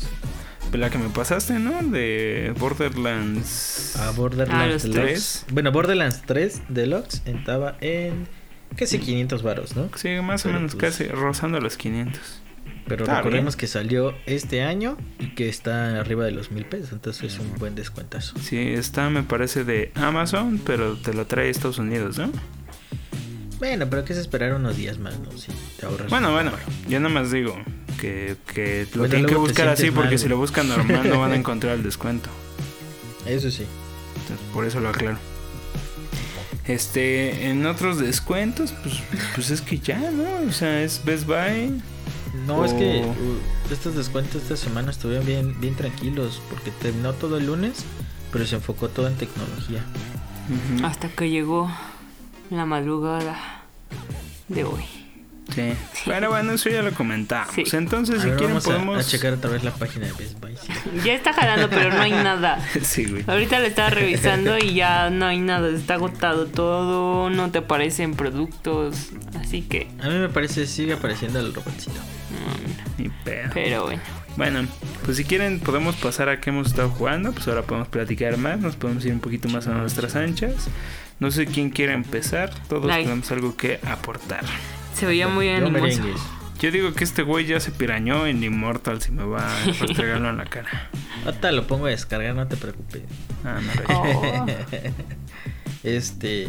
La 0.73 0.89
que 0.89 0.97
me 0.97 1.09
pasaste, 1.09 1.59
¿no? 1.59 1.81
De 1.83 2.53
Borderlands. 2.59 3.95
A 3.97 4.09
Ah, 4.09 4.11
Borderlands 4.11 4.83
Deluxe. 4.83 5.01
tres. 5.01 5.45
Bueno, 5.51 5.71
Borderlands 5.71 6.23
3 6.25 6.61
Deluxe 6.69 7.21
estaba 7.25 7.77
en 7.81 8.27
casi 8.75 8.99
500 8.99 9.43
varos, 9.43 9.75
¿no? 9.77 9.89
Sí, 9.95 10.09
más 10.21 10.45
o 10.45 10.49
menos, 10.49 10.75
pues, 10.75 10.97
casi 10.97 11.09
rozando 11.09 11.59
los 11.61 11.77
500. 11.77 12.21
Pero 12.87 13.03
Está 13.03 13.17
recordemos 13.17 13.55
bien. 13.55 13.59
que 13.59 13.67
salió 13.67 14.15
este 14.25 14.63
año 14.63 14.97
y 15.19 15.35
que 15.35 15.49
está 15.49 15.99
arriba 15.99 16.23
de 16.25 16.31
los 16.31 16.51
mil 16.51 16.65
pesos, 16.65 16.93
entonces 16.93 17.33
es 17.33 17.39
un 17.39 17.53
buen 17.59 17.75
descuentazo. 17.75 18.35
Sí, 18.39 18.57
está, 18.57 19.09
me 19.09 19.23
parece, 19.23 19.63
de 19.65 19.91
Amazon, 19.95 20.61
pero 20.65 20.95
te 20.95 21.13
lo 21.13 21.25
trae 21.27 21.49
Estados 21.49 21.79
Unidos, 21.79 22.17
¿no? 22.17 22.31
Bueno, 23.59 23.87
pero 23.89 24.05
que 24.05 24.13
es 24.13 24.19
esperar 24.19 24.53
unos 24.53 24.77
días 24.77 24.99
más, 24.99 25.19
¿no? 25.19 25.31
Si 25.37 25.47
te 25.79 25.85
ahorras. 25.85 26.09
Bueno, 26.09 26.31
bueno, 26.31 26.51
yo 26.87 26.99
nada 26.99 27.13
más 27.13 27.31
digo 27.31 27.57
que, 27.99 28.37
que 28.53 28.87
lo 28.93 28.99
Bueno, 28.99 29.09
tienen 29.11 29.25
que 29.29 29.35
buscar 29.35 29.67
así 29.67 29.91
porque 29.91 30.11
mal, 30.11 30.19
si 30.19 30.29
lo 30.29 30.37
buscan 30.37 30.69
normal 30.69 31.09
no 31.09 31.19
van 31.19 31.31
a 31.31 31.35
encontrar 31.41 31.75
el 31.75 31.83
descuento. 31.83 32.29
Eso 33.25 33.51
sí. 33.51 33.65
Entonces, 34.21 34.45
por 34.53 34.65
eso 34.65 34.79
lo 34.79 34.89
aclaro. 34.89 35.17
Este, 36.65 37.49
en 37.49 37.65
otros 37.65 37.97
descuentos, 37.99 38.73
pues, 38.83 38.95
pues 39.35 39.49
es 39.51 39.61
que 39.61 39.79
ya, 39.79 39.99
¿no? 40.11 40.47
O 40.47 40.51
sea, 40.51 40.83
es 40.83 41.01
Best 41.03 41.25
Buy. 41.25 41.81
No, 42.45 42.63
es 42.65 42.73
que 42.73 43.03
O- 43.03 43.07
uh, 43.09 43.39
estos 43.73 43.95
descuentos 43.95 44.41
esta 44.43 44.57
semana 44.57 44.91
estuvieron 44.91 45.25
bien, 45.25 45.59
bien 45.59 45.75
tranquilos 45.75 46.41
porque 46.49 46.71
terminó 46.71 47.13
todo 47.13 47.37
el 47.37 47.45
lunes, 47.47 47.83
pero 48.31 48.45
se 48.45 48.55
enfocó 48.55 48.89
todo 48.89 49.07
en 49.07 49.15
tecnología. 49.15 49.83
Hasta 50.83 51.09
que 51.09 51.29
llegó 51.29 51.69
la 52.49 52.65
madrugada 52.65 53.63
de 54.47 54.63
hoy. 54.63 54.83
Sí. 55.53 55.73
Bueno, 56.05 56.29
bueno, 56.29 56.51
eso 56.53 56.69
ya 56.69 56.81
lo 56.81 56.91
comentamos. 56.91 57.53
Sí. 57.55 57.63
Entonces, 57.73 58.19
A 58.19 58.21
si 58.23 58.27
ver, 58.29 58.37
quieren, 58.37 58.55
vamos 58.55 58.65
a- 58.65 58.69
podemos. 58.69 59.05
a, 59.05 59.09
checar 59.09 59.33
otra 59.33 59.49
vez 59.49 59.63
la 59.63 59.71
página 59.71 60.05
de 60.07 60.13
Best 60.13 60.39
Buy. 60.39 60.55
sí. 60.57 60.73
Ya 61.05 61.13
está 61.13 61.33
jalando, 61.33 61.69
pero 61.69 61.89
no 61.89 62.01
hay 62.01 62.11
nada. 62.11 62.59
sí, 62.83 63.05
güey. 63.05 63.23
Ahorita 63.27 63.59
lo 63.59 63.65
estaba 63.65 63.89
revisando 63.89 64.57
y 64.57 64.73
ya 64.73 65.09
no 65.09 65.25
hay 65.25 65.39
nada. 65.39 65.69
Está 65.69 65.95
agotado 65.95 66.45
todo. 66.47 67.29
No 67.29 67.49
te 67.51 67.59
aparecen 67.59 68.13
productos. 68.15 69.07
Así 69.39 69.61
que. 69.61 69.87
A 70.01 70.07
mí 70.09 70.15
me 70.15 70.29
parece, 70.29 70.67
sigue 70.67 70.93
apareciendo 70.93 71.39
el 71.39 71.53
robotcito. 71.53 71.99
mm, 71.99 73.01
Ni 73.01 73.09
pedo. 73.09 73.49
Pero 73.53 73.85
bueno. 73.85 74.01
Bueno, 74.35 74.67
pues 75.03 75.17
si 75.17 75.23
quieren 75.23 75.59
podemos 75.59 75.95
pasar 75.95 76.29
a 76.29 76.39
qué 76.39 76.51
hemos 76.51 76.67
estado 76.67 76.89
jugando, 76.89 77.31
pues 77.31 77.47
ahora 77.47 77.63
podemos 77.63 77.87
platicar 77.87 78.37
más, 78.37 78.59
nos 78.59 78.75
podemos 78.75 79.03
ir 79.05 79.11
un 79.13 79.19
poquito 79.19 79.49
más 79.49 79.65
a 79.65 79.71
nuestras 79.71 80.15
anchas. 80.15 80.67
No 81.19 81.31
sé 81.31 81.47
quién 81.47 81.71
quiere 81.71 81.93
empezar, 81.93 82.51
todos 82.69 82.85
tenemos 82.95 83.31
algo 83.31 83.57
que 83.57 83.79
aportar. 83.83 84.43
Se 84.97 85.05
veía 85.05 85.27
muy 85.27 85.47
merengues. 85.47 85.99
Yo 86.59 86.71
digo 86.71 86.91
que 86.93 87.03
este 87.03 87.21
güey 87.21 87.45
ya 87.45 87.59
se 87.59 87.69
pirañó 87.71 88.25
en 88.25 88.43
Immortal 88.43 88.99
si 89.01 89.11
me 89.11 89.23
va 89.23 89.45
a 89.47 89.65
restregarlo 89.79 90.29
en 90.29 90.37
la 90.37 90.45
cara. 90.45 90.89
Ahorita 91.25 91.51
lo 91.51 91.67
pongo 91.67 91.85
a 91.85 91.89
descargar, 91.89 92.33
no 92.35 92.47
te 92.47 92.57
preocupes. 92.57 93.03
Ah, 93.43 93.59
no, 93.61 93.95
Oh. 93.95 94.45
Este. 95.83 96.47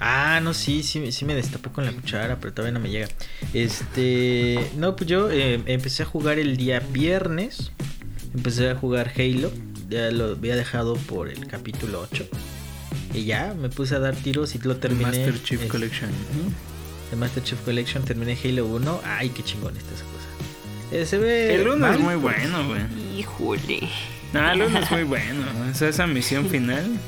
Ah, 0.00 0.40
no, 0.42 0.52
sí, 0.52 0.82
sí, 0.82 1.12
sí 1.12 1.24
me 1.24 1.34
destapó 1.36 1.70
con 1.70 1.84
la 1.86 1.92
cuchara, 1.92 2.38
pero 2.40 2.52
todavía 2.52 2.72
no 2.76 2.80
me 2.80 2.90
llega. 2.90 3.06
Este. 3.54 4.70
No, 4.76 4.96
pues 4.96 5.08
yo 5.08 5.30
eh, 5.30 5.62
empecé 5.66 6.02
a 6.02 6.06
jugar 6.06 6.38
el 6.40 6.56
día 6.56 6.80
viernes. 6.80 7.70
Empecé 8.34 8.70
a 8.70 8.74
jugar 8.74 9.12
Halo. 9.16 9.52
Ya 9.88 10.10
lo 10.10 10.32
había 10.32 10.56
dejado 10.56 10.94
por 10.94 11.28
el 11.28 11.46
capítulo 11.46 12.00
8. 12.10 12.26
Y 13.14 13.24
ya 13.24 13.54
me 13.54 13.68
puse 13.68 13.94
a 13.94 13.98
dar 14.00 14.16
tiros 14.16 14.54
y 14.56 14.58
lo 14.58 14.76
terminé. 14.78 15.04
Master 15.04 15.40
Chief 15.42 15.62
Es- 15.62 15.70
Collection. 15.70 16.10
El 17.12 17.18
Master 17.18 17.42
Chief 17.44 17.60
Collection 17.60 18.02
terminé 18.04 18.36
Halo 18.42 18.66
1. 18.66 19.00
Ay, 19.04 19.28
qué 19.28 19.42
chingón 19.42 19.76
está 19.76 19.94
esa 19.94 20.04
cosa. 20.04 20.92
Eh, 20.92 21.06
se 21.06 21.18
ve. 21.18 21.54
El 21.54 21.68
1 21.68 21.76
mal, 21.76 21.94
es 21.94 22.00
muy 22.00 22.14
bueno, 22.14 22.66
güey. 22.66 22.80
Híjole. 23.18 23.88
No, 24.32 24.50
el 24.50 24.62
1 24.62 24.78
es 24.78 24.90
muy 24.90 25.02
bueno. 25.04 25.44
O 25.70 25.74
sea, 25.74 25.88
esa 25.88 26.06
misión 26.06 26.48
final. 26.48 26.86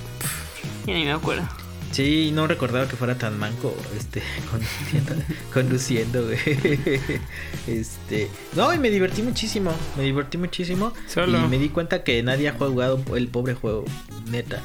Ya 0.86 0.92
ni 0.92 1.04
me 1.04 1.12
acuerdo. 1.12 1.48
Sí, 1.92 2.30
no 2.34 2.46
recordaba 2.46 2.86
que 2.86 2.94
fuera 2.96 3.16
tan 3.16 3.38
manco 3.38 3.74
este 3.96 4.20
conduciendo, 4.50 5.14
conduciendo, 5.54 6.24
güey. 6.24 6.38
Este, 7.66 8.28
no, 8.54 8.74
y 8.74 8.78
me 8.78 8.90
divertí 8.90 9.22
muchísimo, 9.22 9.72
me 9.96 10.02
divertí 10.02 10.36
muchísimo 10.36 10.92
Solo. 11.06 11.38
y 11.38 11.48
me 11.48 11.58
di 11.58 11.70
cuenta 11.70 12.04
que 12.04 12.22
nadie 12.22 12.50
ha 12.50 12.52
jugado 12.52 13.02
el 13.16 13.28
pobre 13.28 13.54
juego, 13.54 13.86
neta. 14.30 14.60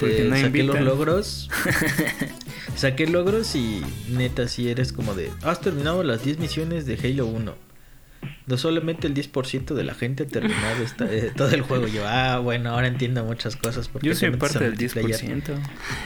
Porque 0.00 0.14
Te- 0.16 0.24
no 0.24 0.36
saqué 0.36 0.62
los 0.64 0.80
logros. 0.80 1.50
saqué 2.76 3.06
logros 3.06 3.54
y 3.54 3.82
neta 4.08 4.48
si 4.48 4.68
eres 4.70 4.92
como 4.92 5.14
de, 5.14 5.30
has 5.42 5.60
terminado 5.60 6.02
las 6.02 6.24
10 6.24 6.38
misiones 6.38 6.86
de 6.86 6.94
Halo 6.94 7.26
1. 7.26 7.54
No 8.46 8.56
solamente 8.58 9.06
el 9.06 9.14
10% 9.14 9.74
de 9.74 9.84
la 9.84 9.94
gente 9.94 10.24
ha 10.24 10.26
terminado 10.26 10.82
esta- 10.82 11.10
eh, 11.12 11.30
todo 11.36 11.50
el 11.50 11.62
juego. 11.62 11.86
Yo, 11.86 12.02
ah, 12.06 12.38
bueno, 12.38 12.70
ahora 12.70 12.86
entiendo 12.88 13.24
muchas 13.24 13.56
cosas. 13.56 13.88
porque 13.88 14.08
Yo 14.08 14.14
soy 14.14 14.30
parte 14.32 14.58
del 14.58 14.70
multiplayer. 14.70 15.20
10%. 15.20 15.54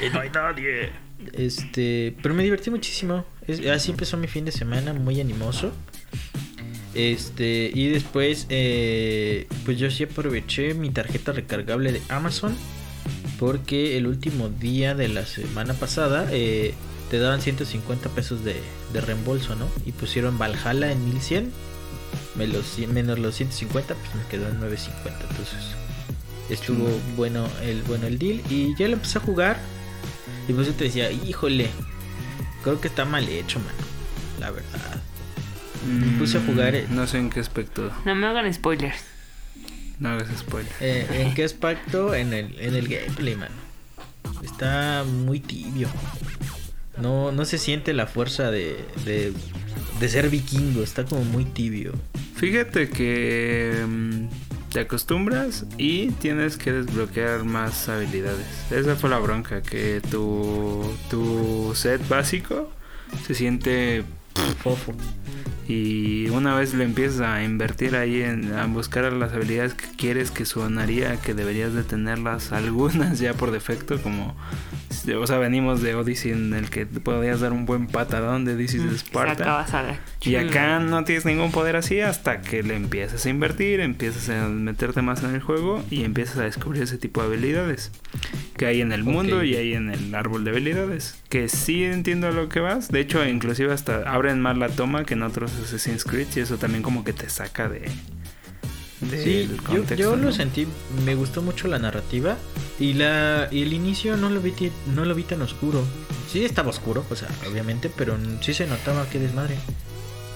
Y 0.06 0.10
no 0.12 0.20
hay 0.20 0.30
nadie. 0.30 0.90
Este, 1.32 2.14
pero 2.22 2.34
me 2.34 2.42
divertí 2.42 2.70
muchísimo. 2.70 3.24
Es- 3.46 3.64
así 3.66 3.90
empezó 3.92 4.16
mi 4.16 4.26
fin 4.28 4.44
de 4.44 4.52
semana, 4.52 4.92
muy 4.92 5.20
animoso. 5.20 5.72
Este, 6.94 7.70
y 7.74 7.88
después, 7.88 8.46
eh, 8.50 9.48
pues 9.64 9.78
yo 9.78 9.90
sí 9.90 10.04
aproveché 10.04 10.74
mi 10.74 10.90
tarjeta 10.90 11.32
recargable 11.32 11.90
de 11.92 12.02
Amazon. 12.08 12.54
Porque 13.38 13.96
el 13.96 14.06
último 14.06 14.48
día 14.48 14.94
de 14.94 15.08
la 15.08 15.26
semana 15.26 15.74
pasada 15.74 16.28
eh, 16.30 16.74
te 17.10 17.18
daban 17.18 17.40
150 17.40 18.08
pesos 18.10 18.44
de, 18.44 18.56
de 18.92 19.00
reembolso, 19.00 19.56
¿no? 19.56 19.66
Y 19.84 19.92
pusieron 19.92 20.38
Valhalla 20.38 20.90
en 20.92 21.04
1100. 21.04 21.52
Me 22.36 22.46
los, 22.46 22.78
menos 22.88 23.18
los 23.18 23.34
150, 23.34 23.94
pues 23.94 24.14
me 24.14 24.26
quedó 24.28 24.48
en 24.48 24.60
950. 24.60 25.20
Entonces, 25.30 25.58
estuvo 26.48 26.88
bueno 27.16 27.48
el, 27.62 27.82
bueno 27.82 28.06
el 28.06 28.18
deal. 28.18 28.40
Y 28.50 28.74
ya 28.76 28.88
lo 28.88 28.94
empecé 28.94 29.18
a 29.18 29.20
jugar. 29.20 29.58
Y 30.48 30.52
pues 30.52 30.66
yo 30.66 30.74
te 30.74 30.84
decía, 30.84 31.10
híjole, 31.10 31.70
creo 32.62 32.80
que 32.80 32.88
está 32.88 33.04
mal 33.04 33.28
hecho, 33.28 33.58
mano. 33.60 33.78
La 34.40 34.50
verdad. 34.50 35.00
Me 35.86 36.18
puse 36.18 36.38
a 36.38 36.40
jugar, 36.40 36.74
eh. 36.74 36.86
No 36.90 37.06
sé 37.06 37.18
en 37.18 37.30
qué 37.30 37.40
aspecto. 37.40 37.90
No 38.04 38.14
me 38.14 38.26
hagan 38.26 38.52
spoilers. 38.52 39.13
No 39.98 40.10
hagas 40.10 40.28
spoiler. 40.38 40.72
Eh, 40.80 41.06
¿En 41.10 41.34
qué 41.34 41.44
aspecto? 41.44 42.14
En 42.14 42.32
el, 42.32 42.58
en 42.58 42.74
el 42.74 42.88
gameplay, 42.88 43.36
mano. 43.36 43.54
Está 44.42 45.04
muy 45.04 45.40
tibio. 45.40 45.88
No, 47.00 47.32
no 47.32 47.44
se 47.44 47.58
siente 47.58 47.92
la 47.92 48.06
fuerza 48.06 48.50
de, 48.50 48.84
de, 49.04 49.32
de 50.00 50.08
ser 50.08 50.28
vikingo. 50.30 50.82
Está 50.82 51.04
como 51.04 51.24
muy 51.24 51.44
tibio. 51.44 51.92
Fíjate 52.36 52.88
que 52.88 53.84
mm, 53.86 54.26
te 54.70 54.80
acostumbras 54.80 55.64
y 55.78 56.08
tienes 56.12 56.56
que 56.56 56.72
desbloquear 56.72 57.44
más 57.44 57.88
habilidades. 57.88 58.46
Esa 58.70 58.96
fue 58.96 59.10
la 59.10 59.18
bronca, 59.18 59.62
que 59.62 60.00
tu, 60.10 60.84
tu 61.10 61.72
set 61.74 62.06
básico 62.08 62.70
se 63.26 63.34
siente 63.34 64.04
Fofo. 64.62 64.92
Y 65.66 66.28
una 66.28 66.54
vez 66.54 66.74
le 66.74 66.84
empiezas 66.84 67.20
a 67.20 67.42
invertir 67.42 67.96
ahí 67.96 68.22
en 68.22 68.54
a 68.54 68.66
buscar 68.66 69.12
las 69.12 69.32
habilidades 69.32 69.74
que 69.74 69.86
quieres 69.96 70.30
que 70.30 70.44
sonaría 70.44 71.16
que 71.16 71.34
deberías 71.34 71.74
de 71.74 71.82
tenerlas 71.82 72.52
algunas 72.52 73.18
ya 73.20 73.34
por 73.34 73.50
defecto 73.50 74.00
como 74.02 74.36
o 75.18 75.26
sea 75.26 75.38
venimos 75.38 75.82
de 75.82 75.94
Odyssey 75.94 76.32
en 76.32 76.54
el 76.54 76.70
que 76.70 76.86
te 76.86 77.00
podías 77.00 77.40
dar 77.40 77.52
un 77.52 77.66
buen 77.66 77.86
patadón 77.86 78.44
de 78.44 78.56
This 78.56 78.74
is 78.74 78.82
Sparta 79.00 79.38
Sacabas 79.38 79.74
a 79.74 79.82
la 79.82 79.98
y 80.20 80.36
acá 80.36 80.78
no 80.80 81.04
tienes 81.04 81.24
ningún 81.24 81.50
poder 81.50 81.76
así 81.76 82.00
hasta 82.00 82.40
que 82.40 82.62
le 82.62 82.76
empiezas 82.76 83.26
a 83.26 83.30
invertir, 83.30 83.80
empiezas 83.80 84.28
a 84.30 84.48
meterte 84.48 85.02
más 85.02 85.22
en 85.22 85.34
el 85.34 85.42
juego 85.42 85.84
y 85.90 86.04
empiezas 86.04 86.38
a 86.38 86.42
descubrir 86.44 86.82
ese 86.82 86.98
tipo 86.98 87.20
de 87.20 87.28
habilidades 87.28 87.90
que 88.56 88.66
hay 88.66 88.80
en 88.80 88.92
el 88.92 89.04
mundo 89.04 89.42
y 89.42 89.56
hay 89.56 89.74
en 89.74 89.90
el 89.90 90.14
árbol 90.14 90.44
de 90.44 90.50
habilidades. 90.50 91.20
Que 91.28 91.48
sí 91.48 91.84
entiendo 91.84 92.28
a 92.28 92.30
lo 92.30 92.48
que 92.48 92.60
vas. 92.60 92.88
De 92.88 93.00
hecho, 93.00 93.26
inclusive 93.26 93.72
hasta 93.72 94.08
abren 94.10 94.40
más 94.40 94.56
la 94.56 94.68
toma 94.68 95.04
que 95.04 95.14
en 95.14 95.22
otros 95.22 95.53
Assassin's 95.62 96.04
Creed 96.04 96.28
y 96.36 96.40
eso 96.40 96.56
también 96.58 96.82
como 96.82 97.04
que 97.04 97.12
te 97.12 97.28
saca 97.28 97.68
de... 97.68 97.88
del 99.00 99.22
Sí, 99.24 99.48
yo, 99.56 99.62
contexto, 99.62 99.94
yo 99.96 100.16
lo 100.16 100.24
¿no? 100.26 100.32
sentí, 100.32 100.66
me 101.04 101.14
gustó 101.14 101.42
mucho 101.42 101.68
la 101.68 101.78
narrativa 101.78 102.36
y 102.78 102.94
la 102.94 103.48
y 103.50 103.62
el 103.62 103.72
inicio 103.72 104.16
no 104.16 104.30
lo 104.30 104.40
vi 104.40 104.52
no 104.94 105.04
lo 105.04 105.14
vi 105.14 105.22
tan 105.24 105.42
oscuro. 105.42 105.84
Sí 106.32 106.44
estaba 106.44 106.70
oscuro, 106.70 107.04
o 107.10 107.16
sea, 107.16 107.28
obviamente, 107.50 107.90
pero 107.94 108.16
sí 108.40 108.54
se 108.54 108.66
notaba 108.66 109.08
que 109.08 109.18
desmadre. 109.20 109.56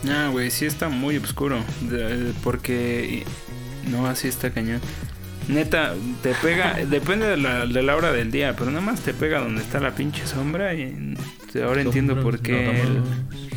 Ah, 0.08 0.28
güey, 0.30 0.50
sí 0.50 0.64
está 0.66 0.88
muy 0.88 1.16
oscuro. 1.16 1.58
de- 1.80 2.32
porque. 2.44 3.24
No, 3.90 4.06
así 4.06 4.28
está 4.28 4.50
cañón. 4.50 4.80
Neta, 5.48 5.94
te 6.22 6.34
pega. 6.34 6.74
depende 6.88 7.26
de 7.26 7.36
la, 7.38 7.66
de 7.66 7.82
la 7.82 7.96
hora 7.96 8.12
del 8.12 8.30
día, 8.30 8.54
pero 8.56 8.70
nada 8.70 8.82
más 8.84 9.00
te 9.00 9.12
pega 9.14 9.40
donde 9.40 9.62
está 9.62 9.80
la 9.80 9.94
pinche 9.96 10.24
sombra. 10.26 10.72
Y 10.74 11.16
ahora 11.62 11.82
entiendo 11.82 12.20
por 12.20 12.40
qué 12.40 12.82
el. 12.82 13.03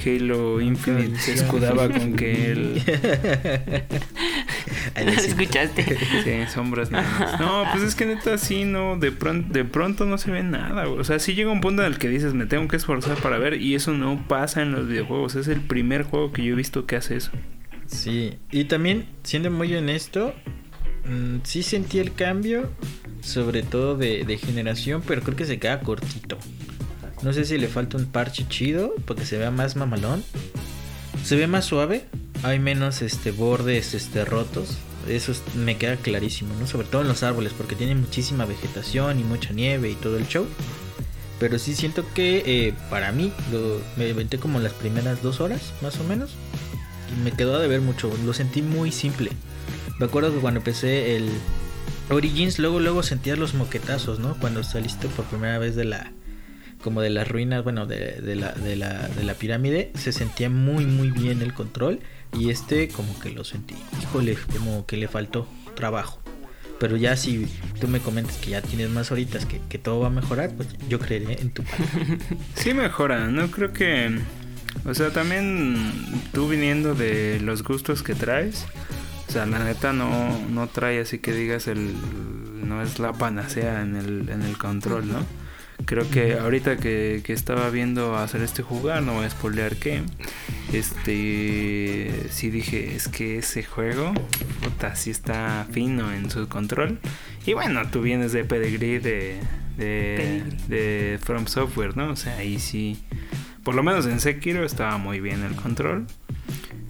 Halo 0.04 0.62
Infinite 0.62 1.20
se 1.20 1.34
escudaba 1.34 1.88
con 1.90 2.16
que 2.16 2.52
el. 2.52 2.82
Ay, 4.96 5.06
¿Lo 5.06 5.12
escuchaste? 5.12 5.84
Sí, 6.24 6.32
sombras 6.54 6.92
nada 6.92 7.20
más. 7.20 7.40
No, 7.40 7.66
pues 7.72 7.84
es 7.84 7.96
que 7.96 8.06
neta 8.06 8.38
sí, 8.38 8.64
no, 8.64 8.98
de 8.98 9.12
pronto, 9.12 9.54
de 9.54 9.66
pronto 9.66 10.06
no 10.06 10.18
se 10.18 10.32
ve 10.32 10.44
nada, 10.44 10.86
güey. 10.86 11.00
O 11.00 11.04
sea, 11.04 11.20
sí 11.20 11.34
llega 11.34 11.52
un 11.52 11.62
punto 11.62 11.84
en 11.84 11.92
el 11.92 11.98
que 11.98 12.10
dices, 12.10 12.34
me 12.34 12.46
tengo 12.46 12.68
que 12.68 12.76
esforzar 12.76 13.18
para 13.18 13.38
ver 13.38 13.56
y 13.62 13.76
eso 13.76 13.92
no 13.94 14.26
pasa 14.28 14.62
en 14.62 14.72
los 14.72 14.88
videojuegos. 14.88 15.36
Es 15.36 15.48
el 15.48 15.62
primer 15.62 16.04
juego 16.04 16.32
que 16.32 16.44
yo 16.44 16.54
he 16.54 16.56
visto 16.58 16.86
que 16.86 16.96
hace 16.96 17.18
eso. 17.18 17.32
Sí, 17.88 18.38
y 18.52 18.66
también, 18.66 19.06
siendo 19.24 19.52
muy 19.52 19.74
honesto, 19.76 20.34
mm, 21.06 21.38
sí 21.44 21.64
sentí 21.64 22.00
el 22.00 22.14
cambio, 22.14 22.72
sobre 23.22 23.64
todo 23.64 23.98
de, 23.98 24.24
de 24.24 24.38
generación, 24.38 25.04
pero 25.06 25.22
creo 25.22 25.36
que 25.36 25.46
se 25.46 25.60
queda 25.60 25.82
cortito. 25.82 26.38
No 27.24 27.34
sé 27.34 27.46
si 27.46 27.58
le 27.58 27.68
falta 27.68 27.98
un 27.98 28.06
parche 28.06 28.48
chido, 28.48 28.96
porque 29.06 29.26
se 29.26 29.38
vea 29.38 29.52
más 29.52 29.76
mamalón. 29.76 30.24
Se 31.24 31.36
ve 31.36 31.46
más 31.48 31.66
suave, 31.66 32.06
hay 32.44 32.58
menos 32.60 33.02
este 33.02 33.32
bordes 33.32 33.94
este 33.94 34.26
rotos. 34.26 34.78
Eso 35.08 35.32
es- 35.32 35.42
me 35.56 35.78
queda 35.78 35.98
clarísimo, 35.98 36.54
¿no? 36.60 36.68
Sobre 36.68 36.88
todo 36.88 37.02
en 37.02 37.08
los 37.08 37.24
árboles, 37.24 37.54
porque 37.56 37.76
tiene 37.76 37.96
muchísima 37.96 38.46
vegetación 38.46 39.20
y 39.20 39.24
mucha 39.24 39.52
nieve 39.54 39.90
y 39.92 39.96
todo 39.96 40.18
el 40.18 40.28
show. 40.28 40.46
Pero 41.40 41.58
sí 41.60 41.76
siento 41.76 42.06
que 42.14 42.44
eh, 42.46 42.74
para 42.90 43.12
mí 43.12 43.32
me 43.98 44.10
inventé 44.10 44.38
como 44.38 44.60
las 44.60 44.74
primeras 44.74 45.22
dos 45.24 45.42
horas, 45.42 45.74
más 45.82 46.00
o 46.00 46.04
menos. 46.04 46.32
Y 47.16 47.20
me 47.24 47.32
quedó 47.32 47.60
de 47.60 47.68
ver 47.68 47.82
mucho. 47.82 48.12
Lo 48.26 48.34
sentí 48.34 48.62
muy 48.62 48.92
simple. 48.92 49.32
Me 50.00 50.06
acuerdo 50.06 50.34
que 50.34 50.40
cuando 50.40 50.60
empecé 50.60 51.16
el 51.18 51.30
Origins, 52.10 52.60
luego 52.60 52.80
luego 52.80 53.02
sentías 53.04 53.38
los 53.40 53.54
moquetazos, 53.56 54.20
¿no? 54.20 54.36
Cuando 54.40 54.64
saliste 54.64 55.08
por 55.10 55.26
primera 55.26 55.58
vez 55.58 55.76
de 55.76 55.86
la 55.86 56.12
como 56.82 57.02
de 57.02 57.10
las 57.10 57.28
ruinas, 57.28 57.64
bueno, 57.64 57.86
de, 57.86 58.22
de 58.22 58.36
la, 58.36 58.52
de, 58.52 58.76
la, 58.76 59.08
de 59.08 59.24
la 59.24 59.34
pirámide, 59.36 59.92
se 59.96 60.12
sentía 60.12 60.50
muy 60.50 60.86
muy 60.86 61.12
bien 61.12 61.42
el 61.42 61.54
control 61.54 62.00
y 62.38 62.50
este 62.50 62.88
como 62.88 63.20
que 63.20 63.30
lo 63.30 63.44
sentí, 63.44 63.76
híjole, 64.02 64.38
como 64.52 64.86
que 64.86 64.98
le 64.98 65.08
faltó 65.08 65.48
trabajo. 65.76 66.22
Pero 66.80 66.98
ya 66.98 67.16
si 67.16 67.48
tú 67.80 67.88
me 67.88 68.00
comentas 68.00 68.38
que 68.38 68.50
ya 68.52 68.62
tienes 68.64 68.90
más 68.90 69.12
horitas, 69.12 69.46
que, 69.46 69.62
que 69.70 69.78
todo 69.78 70.00
va 70.00 70.08
a 70.08 70.10
mejorar, 70.10 70.52
pues 70.56 70.68
yo 70.90 71.00
creeré 71.00 71.40
en 71.40 71.52
tu. 71.52 71.64
Sí 72.56 72.74
mejora, 72.74 73.28
no 73.28 73.52
creo 73.52 73.72
que... 73.72 74.20
O 74.86 74.96
sea, 74.96 75.12
también 75.12 75.76
tú 76.34 76.50
viniendo 76.50 76.96
de 76.96 77.40
los 77.42 77.62
gustos 77.62 78.02
que 78.02 78.16
traes, 78.16 78.66
o 79.28 79.32
sea, 79.32 79.46
la 79.46 79.60
neta 79.60 79.94
no, 79.94 80.40
no 80.50 80.68
trae 80.68 81.00
así 81.02 81.20
que 81.20 81.34
digas 81.34 81.68
el... 81.68 81.94
No 82.64 82.82
es 82.82 82.98
la 82.98 83.14
panacea 83.14 83.82
en 83.84 83.96
el, 83.96 84.30
en 84.30 84.42
el 84.42 84.58
control, 84.58 85.08
¿no? 85.08 85.24
Creo 85.86 86.10
que 86.10 86.34
ahorita 86.34 86.78
que, 86.78 87.22
que 87.24 87.34
estaba 87.34 87.70
viendo 87.70 88.16
hacer 88.16 88.42
este 88.42 88.64
jugar, 88.64 89.04
no 89.04 89.14
voy 89.14 89.26
a 89.26 89.30
spoilear 89.30 89.76
que, 89.76 90.04
este, 90.74 92.12
sí 92.30 92.50
dije, 92.50 92.96
es 92.96 93.08
que 93.08 93.38
ese 93.40 93.64
juego, 93.64 94.14
puta, 94.64 94.96
sí 94.96 95.12
está 95.12 95.68
fino 95.72 96.12
en 96.14 96.30
su 96.30 96.48
control. 96.48 97.00
Y 97.46 97.54
bueno, 97.54 97.82
tú 97.92 98.02
vienes 98.02 98.32
de 98.32 98.44
Pedigree 98.44 99.00
de, 99.00 99.40
de, 99.78 100.44
de 100.68 101.20
From 101.22 101.48
Software, 101.48 101.98
¿no? 101.98 102.12
O 102.12 102.16
sea, 102.16 102.38
ahí 102.38 102.60
sí, 102.60 103.04
por 103.64 103.76
lo 103.76 103.84
menos 103.84 104.06
en 104.06 104.20
Sekiro 104.20 104.66
estaba 104.66 104.98
muy 104.98 105.20
bien 105.20 105.44
el 105.44 105.56
control. 105.56 106.08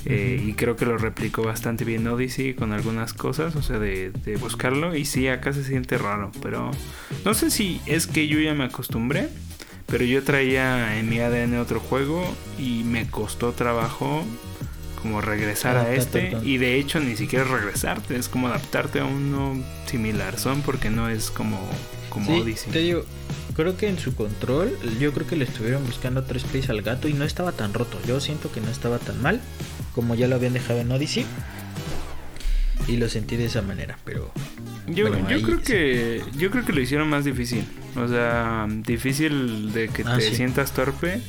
Eh, 0.06 0.44
y 0.44 0.54
creo 0.54 0.76
que 0.76 0.86
lo 0.86 0.98
replicó 0.98 1.44
bastante 1.44 1.86
bien 1.86 2.08
Odyssey 2.08 2.56
con 2.56 2.74
algunas 2.74 3.14
cosas, 3.14 3.56
o 3.56 3.62
sea, 3.62 3.78
de, 3.78 4.12
de, 4.12 4.36
buscarlo. 4.38 4.96
Y 4.96 5.06
sí, 5.06 5.28
acá 5.28 5.54
se 5.54 5.64
siente 5.64 5.98
raro, 5.98 6.32
pero 6.42 6.72
no 7.24 7.34
sé 7.36 7.52
si 7.52 7.82
es 7.86 8.08
que 8.08 8.28
yo 8.28 8.40
ya 8.40 8.56
me 8.56 8.64
acostumbré, 8.64 9.30
pero 9.86 10.04
yo 10.04 10.24
traía 10.24 10.98
en 10.98 11.08
mi 11.08 11.20
ADN 11.20 11.60
otro 11.60 11.80
juego 11.80 12.24
y 12.58 12.84
me 12.84 13.08
costó 13.08 13.52
trabajo 13.52 14.26
como 15.02 15.22
regresar 15.22 15.78
a 15.78 15.94
este. 15.94 16.38
Y 16.44 16.58
de 16.58 16.78
hecho 16.78 17.00
ni 17.00 17.16
siquiera 17.16 17.46
regresarte, 17.46 18.16
es 18.16 18.30
como 18.30 18.48
adaptarte 18.48 19.00
a 19.00 19.06
uno 19.06 19.62
similar, 19.86 20.38
son 20.40 20.62
porque 20.62 20.90
no 20.90 21.10
es 21.10 21.32
como, 21.32 21.60
como 22.10 22.38
Odyssey. 22.38 22.72
Te 22.72 22.80
digo, 22.80 23.06
creo 23.54 23.78
que 23.78 23.88
en 23.88 23.98
su 23.98 24.16
control, 24.16 24.78
yo 25.00 25.14
creo 25.14 25.28
que 25.28 25.36
le 25.36 25.46
estuvieron 25.46 25.86
buscando 25.86 26.24
tres 26.24 26.44
plays 26.44 26.70
al 26.70 26.82
gato 26.82 27.08
y 27.08 27.14
no 27.14 27.26
estaba 27.26 27.52
tan 27.52 27.74
roto. 27.74 27.98
Yo 28.08 28.20
siento 28.20 28.52
que 28.52 28.62
no 28.62 28.70
estaba 28.70 29.00
tan 29.00 29.22
mal 29.22 29.42
como 29.94 30.16
ya 30.16 30.28
lo 30.28 30.36
habían 30.36 30.54
dejado 30.54 30.80
en 30.80 30.92
Odyssey. 30.92 31.26
Y 32.88 32.98
lo 32.98 33.10
sentí 33.10 33.38
de 33.38 33.46
esa 33.46 33.62
manera, 33.62 33.98
pero 34.04 34.32
yo, 34.88 35.08
yo 35.08 35.42
creo 35.44 35.62
que 35.62 36.24
yo 36.36 36.50
creo 36.50 36.66
que 36.66 36.74
lo 36.74 36.82
hicieron 36.82 37.10
más 37.10 37.24
difícil. 37.24 37.64
O 37.96 38.08
sea, 38.08 38.66
difícil 38.68 39.72
de 39.72 39.88
que 39.88 40.04
ah, 40.04 40.18
te 40.18 40.34
sientas 40.34 40.74
torpe 40.74 41.22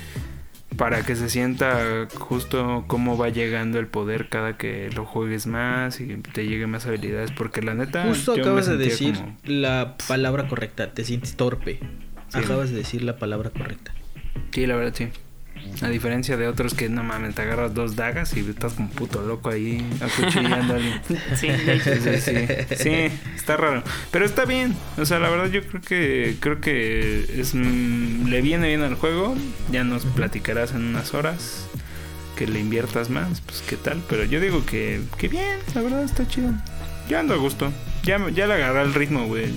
para 0.77 1.05
que 1.05 1.17
se 1.17 1.29
sienta 1.29 2.09
justo 2.15 2.85
cómo 2.87 3.17
va 3.17 3.29
llegando 3.29 3.79
el 3.79 3.87
poder 3.87 4.29
cada 4.29 4.57
que 4.57 4.91
lo 4.95 5.05
juegues 5.05 5.47
más 5.47 6.01
y 6.01 6.17
te 6.17 6.47
llegue 6.47 6.67
más 6.67 6.87
habilidades 6.87 7.31
porque 7.31 7.63
la 7.63 7.75
neta 7.75 8.05
justo 8.05 8.33
acabas 8.33 8.67
de 8.67 8.77
decir 8.77 9.19
la 9.45 9.97
palabra 10.09 10.49
correcta 10.49 10.93
te 10.93 11.05
sientes 11.05 11.37
torpe 11.37 11.81
acabas 12.35 12.71
de 12.71 12.77
decir 12.77 13.03
la 13.03 13.17
palabra 13.19 13.51
correcta 13.51 13.93
sí 14.51 14.67
la 14.67 14.77
verdad 14.77 14.95
sí 14.95 15.09
a 15.81 15.89
diferencia 15.89 16.37
de 16.37 16.49
otros 16.49 16.75
que 16.75 16.89
no 16.89 17.03
mames, 17.03 17.35
te 17.35 17.43
agarras 17.43 17.75
dos 17.75 17.97
dagas 17.97 18.37
y 18.37 18.41
estás 18.41 18.75
como 18.75 18.89
puto 18.91 19.23
loco 19.23 19.51
ahí 19.51 19.85
acuchillando 20.01 20.75
a 20.75 20.77
alguien. 20.77 21.01
Sí, 21.37 21.49
sí, 21.83 22.19
sí, 22.21 22.77
sí, 22.77 22.91
está 23.35 23.57
raro. 23.57 23.83
Pero 24.11 24.25
está 24.25 24.45
bien. 24.45 24.75
O 24.99 25.05
sea, 25.05 25.19
la 25.19 25.29
verdad 25.29 25.47
yo 25.47 25.63
creo 25.63 25.81
que 25.81 26.37
creo 26.41 26.61
que 26.61 27.41
es 27.41 27.55
mm, 27.55 28.29
le 28.29 28.43
viene 28.43 28.69
bien 28.69 28.83
al 28.83 28.95
juego. 28.95 29.35
Ya 29.71 29.85
nos 29.85 30.05
platicarás 30.05 30.73
en 30.73 30.85
unas 30.85 31.15
horas 31.15 31.69
que 32.37 32.47
le 32.47 32.61
inviertas 32.61 33.11
más, 33.11 33.41
pues 33.41 33.63
qué 33.69 33.77
tal. 33.77 34.03
Pero 34.09 34.25
yo 34.25 34.41
digo 34.41 34.65
que, 34.67 35.01
que 35.19 35.29
bien, 35.29 35.59
la 35.75 35.83
verdad 35.83 36.05
está 36.05 36.27
chido. 36.27 36.53
Yo 37.09 37.19
ando 37.19 37.35
a 37.35 37.39
gusto. 37.39 37.73
Ya, 38.03 38.19
ya 38.31 38.47
le 38.47 38.55
agarré 38.55 38.83
el 38.83 38.95
ritmo, 38.95 39.27
güey. 39.27 39.51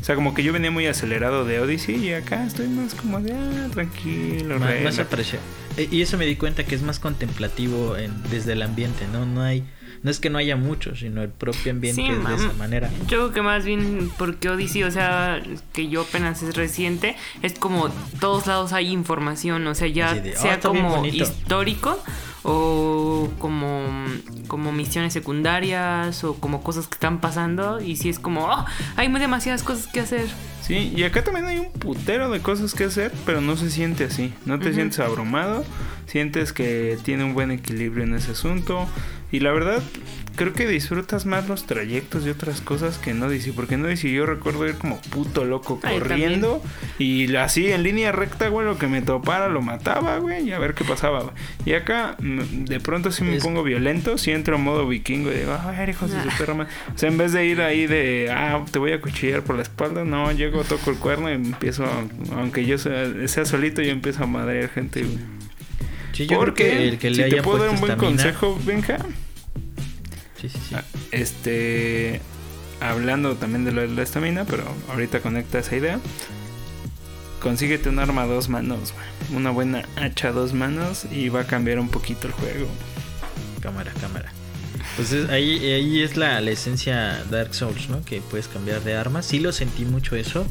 O 0.00 0.04
sea, 0.04 0.14
como 0.14 0.34
que 0.34 0.42
yo 0.42 0.52
venía 0.52 0.70
muy 0.70 0.86
acelerado 0.86 1.44
de 1.44 1.60
Odyssey 1.60 1.96
y 1.96 2.12
acá 2.12 2.44
estoy 2.46 2.68
más 2.68 2.94
como 2.94 3.20
de, 3.20 3.32
ah, 3.32 3.68
tranquilo, 3.72 4.58
más, 4.58 4.80
más 4.84 4.98
aprecio. 4.98 5.38
E, 5.76 5.88
y 5.90 6.02
eso 6.02 6.16
me 6.16 6.26
di 6.26 6.36
cuenta 6.36 6.64
que 6.64 6.74
es 6.74 6.82
más 6.82 7.00
contemplativo 7.00 7.96
en, 7.96 8.12
desde 8.30 8.52
el 8.52 8.62
ambiente, 8.62 9.06
¿no? 9.12 9.26
No 9.26 9.42
hay... 9.42 9.64
No 10.02 10.10
es 10.10 10.20
que 10.20 10.30
no 10.30 10.38
haya 10.38 10.56
mucho, 10.56 10.94
sino 10.94 11.22
el 11.22 11.30
propio 11.30 11.72
ambiente 11.72 12.06
es 12.06 12.24
de 12.24 12.34
esa 12.34 12.52
manera. 12.52 12.90
Yo 13.00 13.06
creo 13.06 13.32
que 13.32 13.42
más 13.42 13.64
bien 13.64 14.10
porque 14.18 14.48
Odyssey, 14.50 14.84
o 14.84 14.90
sea, 14.90 15.42
que 15.72 15.88
yo 15.88 16.02
apenas 16.02 16.44
es 16.44 16.54
reciente, 16.54 17.16
es 17.42 17.58
como 17.58 17.88
todos 18.20 18.46
lados 18.46 18.72
hay 18.72 18.92
información, 18.92 19.66
o 19.66 19.74
sea, 19.74 19.88
ya 19.88 20.14
sea 20.36 20.60
oh, 20.62 20.68
como 20.68 21.04
histórico 21.06 22.00
o 22.48 23.28
como, 23.40 23.88
como 24.46 24.70
misiones 24.70 25.12
secundarias 25.12 26.22
o 26.22 26.34
como 26.34 26.62
cosas 26.62 26.86
que 26.86 26.94
están 26.94 27.20
pasando 27.20 27.80
y 27.80 27.96
si 27.96 28.08
es 28.08 28.20
como, 28.20 28.44
oh, 28.46 28.64
hay 28.94 29.12
demasiadas 29.12 29.64
cosas 29.64 29.88
que 29.88 30.00
hacer. 30.00 30.28
Sí, 30.62 30.92
y 30.94 31.02
acá 31.02 31.24
también 31.24 31.46
hay 31.46 31.58
un 31.58 31.72
putero 31.72 32.30
de 32.30 32.40
cosas 32.40 32.72
que 32.72 32.84
hacer, 32.84 33.12
pero 33.24 33.40
no 33.40 33.56
se 33.56 33.70
siente 33.70 34.04
así, 34.04 34.32
no 34.44 34.60
te 34.60 34.72
sientes 34.72 35.00
abrumado, 35.00 35.64
sientes 36.06 36.52
que 36.52 36.98
tiene 37.02 37.24
un 37.24 37.34
buen 37.34 37.50
equilibrio 37.50 38.04
en 38.04 38.14
ese 38.14 38.32
asunto 38.32 38.86
y 39.36 39.40
la 39.40 39.52
verdad 39.52 39.82
creo 40.34 40.54
que 40.54 40.66
disfrutas 40.66 41.26
más 41.26 41.46
los 41.46 41.66
trayectos 41.66 42.24
y 42.26 42.30
otras 42.30 42.62
cosas 42.62 42.96
que 42.96 43.12
no 43.12 43.28
dice. 43.28 43.52
Porque 43.52 43.76
no 43.76 43.86
dice, 43.86 44.10
yo 44.10 44.24
recuerdo 44.24 44.66
ir 44.66 44.76
como 44.76 44.98
puto 45.00 45.44
loco 45.44 45.78
corriendo 45.78 46.62
y 46.98 47.36
así 47.36 47.70
en 47.70 47.82
línea 47.82 48.12
recta, 48.12 48.48
güey, 48.48 48.66
lo 48.66 48.78
que 48.78 48.86
me 48.86 49.02
topara 49.02 49.48
lo 49.48 49.60
mataba, 49.60 50.16
güey, 50.18 50.48
y 50.48 50.52
a 50.52 50.58
ver 50.58 50.72
qué 50.72 50.84
pasaba. 50.84 51.34
Y 51.66 51.74
acá 51.74 52.16
mm, 52.18 52.64
de 52.64 52.80
pronto 52.80 53.12
si 53.12 53.24
me 53.24 53.38
pongo 53.38 53.62
violento, 53.62 54.16
si 54.16 54.30
entro 54.30 54.56
en 54.56 54.62
modo 54.62 54.88
vikingo 54.88 55.30
y 55.30 55.34
digo, 55.34 55.52
a 55.52 55.70
ver, 55.70 55.90
hijos 55.90 56.10
de 56.10 56.22
su 56.22 56.28
perra 56.38 56.54
O 56.94 56.98
sea, 56.98 57.10
en 57.10 57.18
vez 57.18 57.32
de 57.32 57.44
ir 57.44 57.60
ahí 57.60 57.86
de, 57.86 58.30
ah, 58.34 58.64
te 58.70 58.78
voy 58.78 58.92
a 58.92 59.02
cuchillar 59.02 59.42
por 59.42 59.56
la 59.56 59.62
espalda, 59.62 60.04
no, 60.04 60.32
llego, 60.32 60.64
toco 60.64 60.90
el 60.90 60.96
cuerno 60.96 61.28
y 61.28 61.34
empiezo, 61.34 61.84
aunque 62.34 62.64
yo 62.64 62.78
sea, 62.78 63.06
sea 63.28 63.44
solito, 63.44 63.82
yo 63.82 63.90
empiezo 63.90 64.24
a 64.24 64.26
madrear 64.26 64.70
gente, 64.70 65.04
Porque 66.34 66.88
el 66.88 66.98
que 66.98 67.10
le 67.10 67.24
si 67.24 67.36
te 67.36 67.42
puedo 67.42 67.58
dar 67.58 67.70
un 67.70 67.80
buen 67.80 67.96
consejo, 67.98 68.58
Benja 68.64 68.98
Sí, 70.48 70.58
sí, 70.58 70.66
sí. 70.68 70.74
Ah, 70.74 70.84
este. 71.10 72.20
Hablando 72.80 73.36
también 73.36 73.64
de 73.64 73.72
lo 73.72 73.80
de 73.80 73.88
la 73.88 74.02
estamina, 74.02 74.44
pero 74.44 74.64
ahorita 74.90 75.20
conecta 75.20 75.58
esa 75.58 75.76
idea. 75.76 75.98
Consíguete 77.40 77.88
un 77.88 77.98
arma 77.98 78.22
a 78.22 78.26
dos 78.26 78.48
manos, 78.48 78.92
Una 79.34 79.50
buena 79.50 79.84
hacha 79.96 80.28
a 80.28 80.32
dos 80.32 80.52
manos 80.52 81.06
y 81.10 81.28
va 81.28 81.42
a 81.42 81.46
cambiar 81.46 81.78
un 81.78 81.88
poquito 81.88 82.26
el 82.26 82.32
juego. 82.32 82.66
Cámara, 83.60 83.92
cámara. 84.00 84.35
Pues 84.96 85.12
ahí, 85.28 85.62
ahí 85.72 86.02
es 86.02 86.16
la, 86.16 86.40
la, 86.40 86.50
esencia 86.50 87.22
Dark 87.30 87.54
Souls, 87.54 87.90
¿no? 87.90 88.02
Que 88.02 88.22
puedes 88.22 88.48
cambiar 88.48 88.82
de 88.82 88.96
arma. 88.96 89.22
Sí 89.22 89.38
lo 89.38 89.52
sentí 89.52 89.84
mucho 89.84 90.16
eso. 90.16 90.46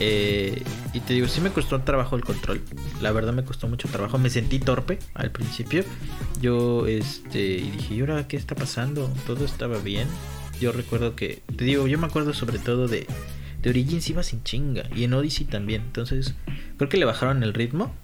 Eh, 0.00 0.62
y 0.92 1.00
te 1.00 1.14
digo, 1.14 1.26
sí 1.28 1.40
me 1.40 1.50
costó 1.50 1.80
trabajo 1.82 2.16
el 2.16 2.24
control. 2.24 2.60
La 3.00 3.12
verdad 3.12 3.32
me 3.32 3.44
costó 3.44 3.68
mucho 3.68 3.88
trabajo. 3.88 4.18
Me 4.18 4.30
sentí 4.30 4.58
torpe 4.58 4.98
al 5.14 5.30
principio. 5.30 5.84
Yo, 6.40 6.86
este, 6.86 7.40
y 7.40 7.70
dije, 7.70 7.94
¿y 7.94 8.00
ahora 8.00 8.26
qué 8.26 8.36
está 8.36 8.54
pasando? 8.54 9.12
Todo 9.26 9.44
estaba 9.44 9.78
bien. 9.78 10.08
Yo 10.60 10.72
recuerdo 10.72 11.14
que, 11.14 11.42
te 11.56 11.64
digo, 11.64 11.86
yo 11.86 11.98
me 11.98 12.06
acuerdo 12.06 12.34
sobre 12.34 12.58
todo 12.58 12.88
de, 12.88 13.06
de 13.68 13.70
Origins 13.70 14.08
iba 14.08 14.22
sin 14.22 14.42
chinga. 14.42 14.84
Y 14.94 15.04
en 15.04 15.12
Odyssey 15.12 15.46
también. 15.46 15.82
Entonces, 15.82 16.34
creo 16.78 16.88
que 16.88 16.96
le 16.96 17.04
bajaron 17.04 17.42
el 17.42 17.52
ritmo. 17.52 17.94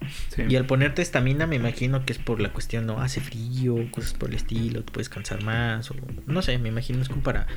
Y 0.47 0.55
al 0.55 0.65
ponerte 0.65 1.01
estamina, 1.01 1.47
me 1.47 1.55
imagino 1.55 2.05
que 2.05 2.13
es 2.13 2.19
por 2.19 2.39
la 2.39 2.53
cuestión, 2.53 2.85
no 2.85 3.01
hace 3.01 3.19
frío, 3.19 3.75
cosas 3.91 4.13
por 4.13 4.29
el 4.29 4.35
estilo, 4.35 4.83
te 4.83 4.91
puedes 4.91 5.09
cansar 5.09 5.43
más. 5.43 5.89
O 5.89 5.95
no 6.27 6.41
sé, 6.41 6.57
me 6.59 6.69
imagino 6.69 7.01
es 7.01 7.09
como 7.09 7.23
para 7.23 7.47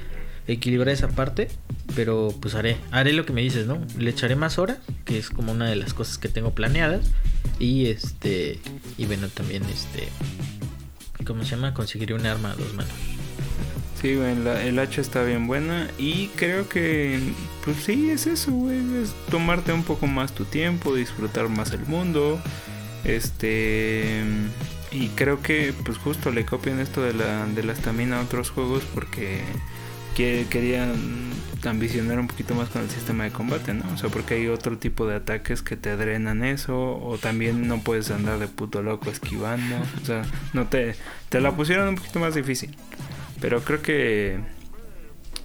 equilibrar 0.47 0.89
esa 0.89 1.09
parte, 1.09 1.49
pero 1.95 2.35
pues 2.41 2.55
haré, 2.55 2.79
haré 2.91 3.13
lo 3.13 3.27
que 3.27 3.35
me 3.35 3.43
dices, 3.43 3.67
¿no? 3.67 3.79
Le 3.99 4.09
echaré 4.09 4.35
más 4.35 4.59
horas, 4.59 4.79
que 5.05 5.19
es 5.19 5.29
como 5.29 5.53
una 5.53 5.69
de 5.69 5.77
las 5.77 5.93
cosas 5.93 6.17
que 6.17 6.29
tengo 6.29 6.55
planeadas 6.55 7.13
y 7.59 7.87
este 7.87 8.59
y 8.97 9.05
bueno, 9.05 9.29
también 9.29 9.63
este 9.65 10.09
¿cómo 11.27 11.45
se 11.45 11.51
llama? 11.51 11.75
Conseguiré 11.75 12.15
un 12.15 12.25
arma 12.25 12.53
a 12.53 12.55
dos 12.55 12.73
manos. 12.73 13.18
Sí, 14.01 14.15
güey, 14.15 14.37
el 14.65 14.79
hacha 14.79 15.01
está 15.01 15.25
bien 15.25 15.49
buena 15.49 15.91
y 15.99 16.29
creo 16.37 16.69
que, 16.69 17.19
pues 17.65 17.79
sí, 17.79 18.11
es 18.11 18.29
eso, 18.29 18.53
güey, 18.53 18.79
es 19.03 19.13
tomarte 19.29 19.73
un 19.73 19.83
poco 19.83 20.07
más 20.07 20.33
tu 20.33 20.45
tiempo, 20.45 20.95
disfrutar 20.95 21.49
más 21.49 21.73
el 21.73 21.81
mundo, 21.81 22.41
este, 23.03 24.23
y 24.93 25.09
creo 25.09 25.43
que, 25.43 25.75
pues 25.85 25.99
justo 25.99 26.31
le 26.31 26.47
copian 26.47 26.79
esto 26.79 27.03
de 27.03 27.13
la, 27.13 27.47
de 27.47 27.65
la 27.65 27.73
estamina 27.73 28.21
a 28.21 28.23
otros 28.23 28.51
juegos 28.51 28.85
porque 28.95 29.41
que 30.19 30.47
querían 30.51 30.95
ambicionar 31.65 32.19
un 32.19 32.27
poquito 32.27 32.53
más 32.55 32.69
con 32.71 32.83
el 32.83 32.91
sistema 32.91 33.23
de 33.23 33.31
combate, 33.31 33.73
¿no? 33.73 33.85
O 33.95 33.97
sea, 33.97 34.11
porque 34.11 34.35
hay 34.35 34.49
otro 34.49 34.77
tipo 34.77 35.07
de 35.07 35.15
ataques 35.15 35.63
que 35.63 35.77
te 35.77 35.97
drenan 35.97 36.43
eso, 36.43 36.77
o 36.77 37.19
también 37.19 37.69
no 37.69 37.81
puedes 37.81 38.11
andar 38.11 38.41
de 38.41 38.49
puto 38.49 38.83
loco 38.83 39.11
esquivando, 39.11 39.77
o 40.03 40.05
sea, 40.05 40.23
no 40.55 40.67
te, 40.67 40.97
te 41.29 41.41
la 41.41 41.55
pusieron 41.55 41.91
un 41.91 41.95
poquito 41.95 42.19
más 42.19 42.35
difícil. 42.35 42.77
Pero 43.41 43.61
creo 43.63 43.83
que, 43.83 44.41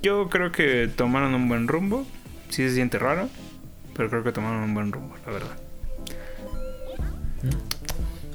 yo 0.01 0.29
creo 0.29 0.51
que 0.51 0.89
tomaron 0.93 1.33
un 1.35 1.47
buen 1.47 1.67
rumbo, 1.67 2.05
sí 2.49 2.67
se 2.67 2.73
siente 2.73 2.97
raro, 2.99 3.29
pero 3.95 4.09
creo 4.09 4.23
que 4.23 4.31
tomaron 4.31 4.63
un 4.63 4.73
buen 4.73 4.91
rumbo, 4.91 5.15
la 5.25 5.31
verdad. 5.31 5.57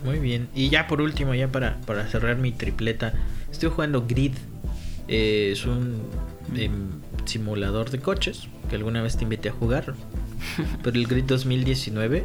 Muy 0.04 0.18
bien, 0.20 0.48
y 0.54 0.68
ya 0.68 0.86
por 0.86 1.00
último, 1.00 1.34
ya 1.34 1.48
para, 1.48 1.80
para 1.86 2.06
cerrar 2.06 2.36
mi 2.36 2.52
tripleta, 2.52 3.14
estoy 3.50 3.70
jugando 3.70 4.06
Grid. 4.06 4.34
Eh, 5.08 5.50
es 5.52 5.64
un 5.64 6.02
simulador 7.24 7.90
de 7.90 7.98
coches 7.98 8.48
que 8.68 8.76
alguna 8.76 9.02
vez 9.02 9.16
te 9.16 9.24
invité 9.24 9.48
a 9.48 9.52
jugar. 9.52 9.94
Pero 10.82 10.96
el 10.96 11.06
Grid 11.06 11.24
2019 11.24 12.24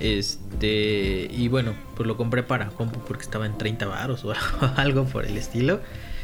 este 0.00 1.28
y 1.30 1.48
bueno, 1.48 1.74
pues 1.96 2.06
lo 2.06 2.16
compré 2.16 2.42
para 2.42 2.68
compu 2.68 3.00
porque 3.00 3.24
estaba 3.24 3.46
en 3.46 3.58
30 3.58 3.86
baros 3.86 4.24
o 4.24 4.32
algo 4.76 5.04
por 5.04 5.24
el 5.24 5.36
estilo. 5.36 5.80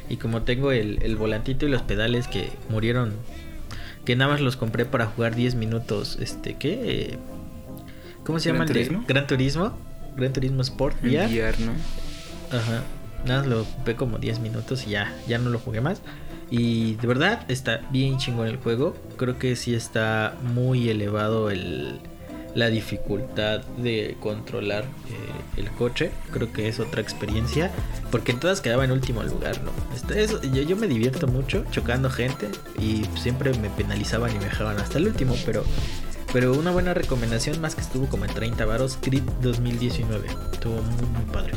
Y 0.09 0.17
como 0.17 0.43
tengo 0.43 0.73
el, 0.73 1.17
volantito 1.17 1.67
y 1.67 1.71
los 1.71 1.83
pedales 1.83 2.29
que 2.29 2.51
murieron, 2.69 3.13
que 4.05 4.17
nada 4.17 4.33
más 4.33 4.41
los 4.41 4.57
compré 4.57 4.85
para 4.85 5.07
jugar 5.07 5.35
10 5.35 5.55
minutos, 5.55 6.19
este, 6.21 6.55
¿qué? 6.55 7.19
¿Cómo 8.25 8.39
se 8.39 8.53
llama? 8.53 8.67
Turismo? 8.67 9.05
Gran 9.09 9.27
Turismo. 9.27 9.77
Gran 10.17 10.33
Turismo 10.33 10.63
Sport. 10.63 11.03
¿no? 11.03 12.57
Ajá. 12.57 12.83
Nada, 13.27 13.47
lo 13.47 13.67
ve 13.87 13.97
como 13.97 14.19
10 14.19 14.41
minutos 14.41 14.87
y 14.87 14.91
ya, 14.91 15.15
ya 15.27 15.39
no 15.39 15.51
lo 15.51 15.59
jugué 15.59 15.81
más. 15.81 16.03
Y 16.51 16.95
de 16.97 17.07
verdad 17.07 17.45
está 17.49 17.81
bien 17.91 18.19
chingón 18.19 18.49
el 18.49 18.59
juego. 18.59 18.95
Creo 19.17 19.39
que 19.39 19.57
sí 19.57 19.75
está 19.75 20.37
muy 20.55 20.91
elevado 20.91 21.51
el, 21.51 22.01
la 22.55 22.69
dificultad 22.69 23.61
de 23.77 24.17
controlar 24.21 24.85
eh, 24.85 25.61
el 25.61 25.71
coche. 25.73 26.11
Creo 26.33 26.53
que 26.53 26.69
es 26.69 26.81
otra 26.81 27.01
experiencia. 27.01 27.71
Porque 28.11 28.33
en 28.33 28.41
todas 28.41 28.61
quedaba 28.61 28.85
en 28.85 28.93
último 28.93 29.23
lugar, 29.23 29.61
¿no? 29.63 29.73
Este, 29.95 30.49
yo, 30.51 30.63
yo 30.63 30.77
me 30.77 30.87
divierto 30.87 31.27
mucho 31.27 31.65
chocando 31.71 32.11
gente 32.11 32.49
y 32.79 33.05
siempre 33.19 33.53
me 33.59 33.71
penalizaban 33.71 34.31
y 34.35 34.39
me 34.39 34.45
dejaban 34.45 34.79
hasta 34.79 34.99
el 34.99 35.09
último. 35.09 35.35
Pero, 35.45 35.65
pero 36.35 36.53
una 36.53 36.73
buena 36.73 36.95
recomendación, 36.95 37.61
más 37.61 37.77
que 37.77 37.81
estuvo 37.81 38.09
como 38.09 38.25
en 38.25 38.35
30 38.35 38.67
varos, 38.67 38.99
Creed 39.01 39.23
2019. 39.41 40.27
Estuvo 40.53 40.83
muy, 40.83 41.07
muy 41.07 41.33
padre. 41.33 41.53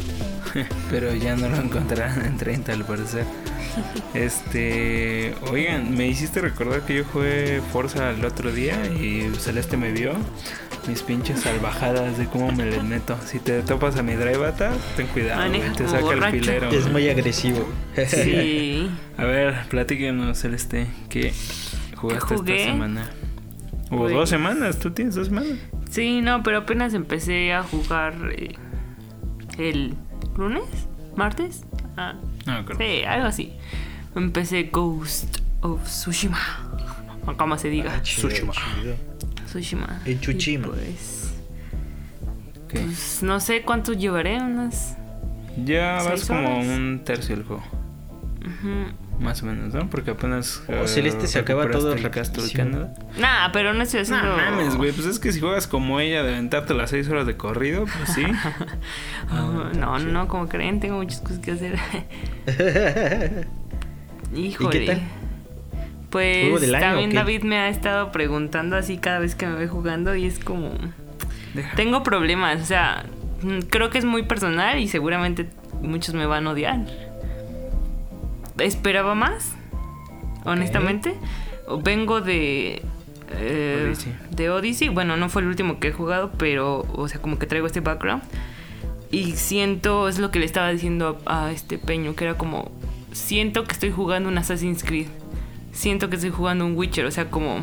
Pero 0.91 1.15
ya 1.15 1.35
no 1.35 1.49
lo 1.49 1.57
encontrarán 1.57 2.23
en 2.23 2.37
30 2.37 2.73
al 2.73 2.85
parecer. 2.85 3.25
Este, 4.15 5.35
oigan, 5.51 5.95
me 5.95 6.07
hiciste 6.07 6.41
recordar 6.41 6.81
que 6.81 6.95
yo 6.95 7.03
jugué 7.05 7.61
Forza 7.71 8.09
el 8.09 8.25
otro 8.25 8.51
día 8.51 8.75
y 8.87 9.31
Celeste 9.39 9.77
me 9.77 9.91
vio. 9.91 10.13
Mis 10.87 11.03
pinches 11.03 11.41
salvajadas 11.41 12.17
de 12.17 12.25
cómo 12.25 12.51
me 12.51 12.65
les 12.65 12.83
meto. 12.83 13.15
Si 13.25 13.37
te 13.37 13.61
topas 13.61 13.95
a 13.97 14.03
mi 14.03 14.13
drive 14.13 14.51
ten 14.95 15.07
cuidado, 15.07 15.41
Maneja 15.41 15.73
te 15.73 15.87
saca 15.87 16.11
el 16.11 16.23
filero. 16.31 16.69
Es 16.69 16.89
muy 16.89 17.07
agresivo. 17.07 17.67
Sí. 18.07 18.89
A 19.17 19.25
ver, 19.25 19.67
platíquenos, 19.69 20.39
Celeste, 20.39 20.87
¿qué 21.09 21.33
jugaste 21.95 22.35
esta 22.35 22.57
semana? 22.57 23.11
O 23.89 23.97
Pues- 23.97 24.13
dos 24.13 24.29
semanas, 24.29 24.79
tú 24.79 24.91
tienes 24.91 25.15
dos 25.15 25.27
semanas. 25.27 25.57
Sí, 25.89 26.21
no, 26.21 26.43
pero 26.43 26.59
apenas 26.59 26.93
empecé 26.93 27.53
a 27.53 27.63
jugar 27.63 28.13
eh, 28.37 28.55
el 29.57 29.93
lunes, 30.37 30.63
martes. 31.15 31.63
Ah, 31.95 32.15
No, 32.45 32.65
creo. 32.65 32.77
sí, 32.77 33.03
algo 33.05 33.27
así. 33.27 33.53
Empecé 34.15 34.63
Ghost 34.63 35.37
of 35.61 35.83
Tsushima. 35.85 36.37
O 37.25 37.35
como 37.37 37.57
se 37.57 37.69
diga. 37.69 38.01
Chido, 38.01 38.27
Tsushima. 38.29 38.53
chido. 38.53 38.95
Tsushima. 39.45 40.01
En 40.05 40.19
Tsushima. 40.19 40.67
Pues, 40.67 41.33
pues, 42.69 43.23
no 43.23 43.39
sé 43.39 43.61
cuánto 43.63 43.93
llevaré, 43.93 44.37
unas. 44.41 44.97
Ya 45.65 45.93
vas 45.95 46.05
¿Seis 46.19 46.27
como 46.27 46.57
horas? 46.57 46.67
un 46.67 47.01
tercio 47.03 47.35
del 47.35 47.45
juego. 47.45 47.63
Ujú. 48.41 49.06
Más 49.19 49.41
o 49.41 49.47
menos, 49.47 49.73
¿no? 49.73 49.89
Porque 49.89 50.11
apenas. 50.11 50.61
Oh, 50.67 50.73
eh, 50.73 50.87
Celeste 50.87 51.25
se 51.27 51.39
acaba 51.39 51.69
todo 51.71 51.93
el 51.93 52.01
Castle 52.11 52.43
rapidísimo. 52.43 52.63
Canada. 52.71 52.93
Nah, 53.19 53.51
pero 53.51 53.73
no 53.73 53.81
estoy 53.81 54.01
No 54.01 54.15
haciendo. 54.15 54.37
mames, 54.37 54.75
güey. 54.75 54.91
Pues 54.91 55.07
es 55.07 55.17
que 55.19 55.31
si 55.31 55.39
juegas 55.39 55.65
como 55.67 55.99
ella 55.99 56.21
de 56.21 56.33
aventarte 56.33 56.73
las 56.75 56.91
6 56.91 57.09
horas 57.09 57.25
de 57.25 57.35
corrido, 57.35 57.85
pues 57.85 58.09
sí. 58.13 58.23
Ah, 59.29 59.71
no, 59.75 59.99
no, 59.99 59.99
no, 59.99 60.27
como 60.27 60.47
creen, 60.47 60.79
tengo 60.79 60.97
muchas 60.97 61.19
cosas 61.21 61.39
que 61.39 61.51
hacer. 61.51 61.77
Híjole. 64.35 64.77
¿Y 64.77 64.79
qué 64.79 64.85
tal? 64.85 65.01
Pues 66.09 66.37
¿Juego 66.43 66.59
del 66.59 66.75
año 66.75 66.85
o 66.85 66.89
también? 66.91 67.13
David 67.13 67.43
me 67.43 67.57
ha 67.57 67.69
estado 67.69 68.11
preguntando 68.11 68.75
así 68.77 68.97
cada 68.97 69.19
vez 69.19 69.35
que 69.35 69.45
me 69.47 69.55
ve 69.55 69.67
jugando 69.67 70.15
y 70.15 70.25
es 70.25 70.39
como... 70.39 70.71
Deja. 71.53 71.75
Tengo 71.75 72.03
problemas, 72.03 72.61
o 72.61 72.65
sea, 72.65 73.05
mm, 73.41 73.59
creo 73.69 73.89
que 73.89 73.97
es 73.97 74.05
muy 74.05 74.23
personal 74.23 74.79
y 74.79 74.87
seguramente 74.87 75.49
muchos 75.81 76.13
me 76.15 76.25
van 76.25 76.47
a 76.47 76.51
odiar. 76.51 76.79
Esperaba 78.59 79.15
más, 79.15 79.53
honestamente. 80.45 81.15
Vengo 81.83 82.21
de... 82.21 82.81
eh, 83.31 83.83
Odyssey. 83.85 84.15
De 84.31 84.49
Odyssey, 84.49 84.89
bueno, 84.89 85.17
no 85.17 85.29
fue 85.29 85.41
el 85.41 85.47
último 85.47 85.79
que 85.79 85.89
he 85.89 85.91
jugado, 85.91 86.31
pero, 86.37 86.85
o 86.93 87.07
sea, 87.07 87.21
como 87.21 87.37
que 87.37 87.45
traigo 87.45 87.67
este 87.67 87.81
background. 87.81 88.23
Y 89.11 89.33
siento, 89.33 90.07
es 90.07 90.19
lo 90.19 90.31
que 90.31 90.39
le 90.39 90.45
estaba 90.45 90.69
diciendo 90.69 91.19
a, 91.25 91.45
a 91.45 91.51
este 91.51 91.77
Peño, 91.77 92.15
que 92.15 92.25
era 92.25 92.37
como, 92.37 92.71
siento 93.11 93.63
que 93.63 93.73
estoy 93.73 93.91
jugando 93.91 94.29
un 94.29 94.37
Assassin's 94.37 94.83
Creed. 94.83 95.07
Siento 95.71 96.09
que 96.09 96.15
estoy 96.15 96.31
jugando 96.31 96.65
un 96.65 96.75
Witcher, 96.75 97.05
o 97.05 97.11
sea, 97.11 97.29
como, 97.29 97.59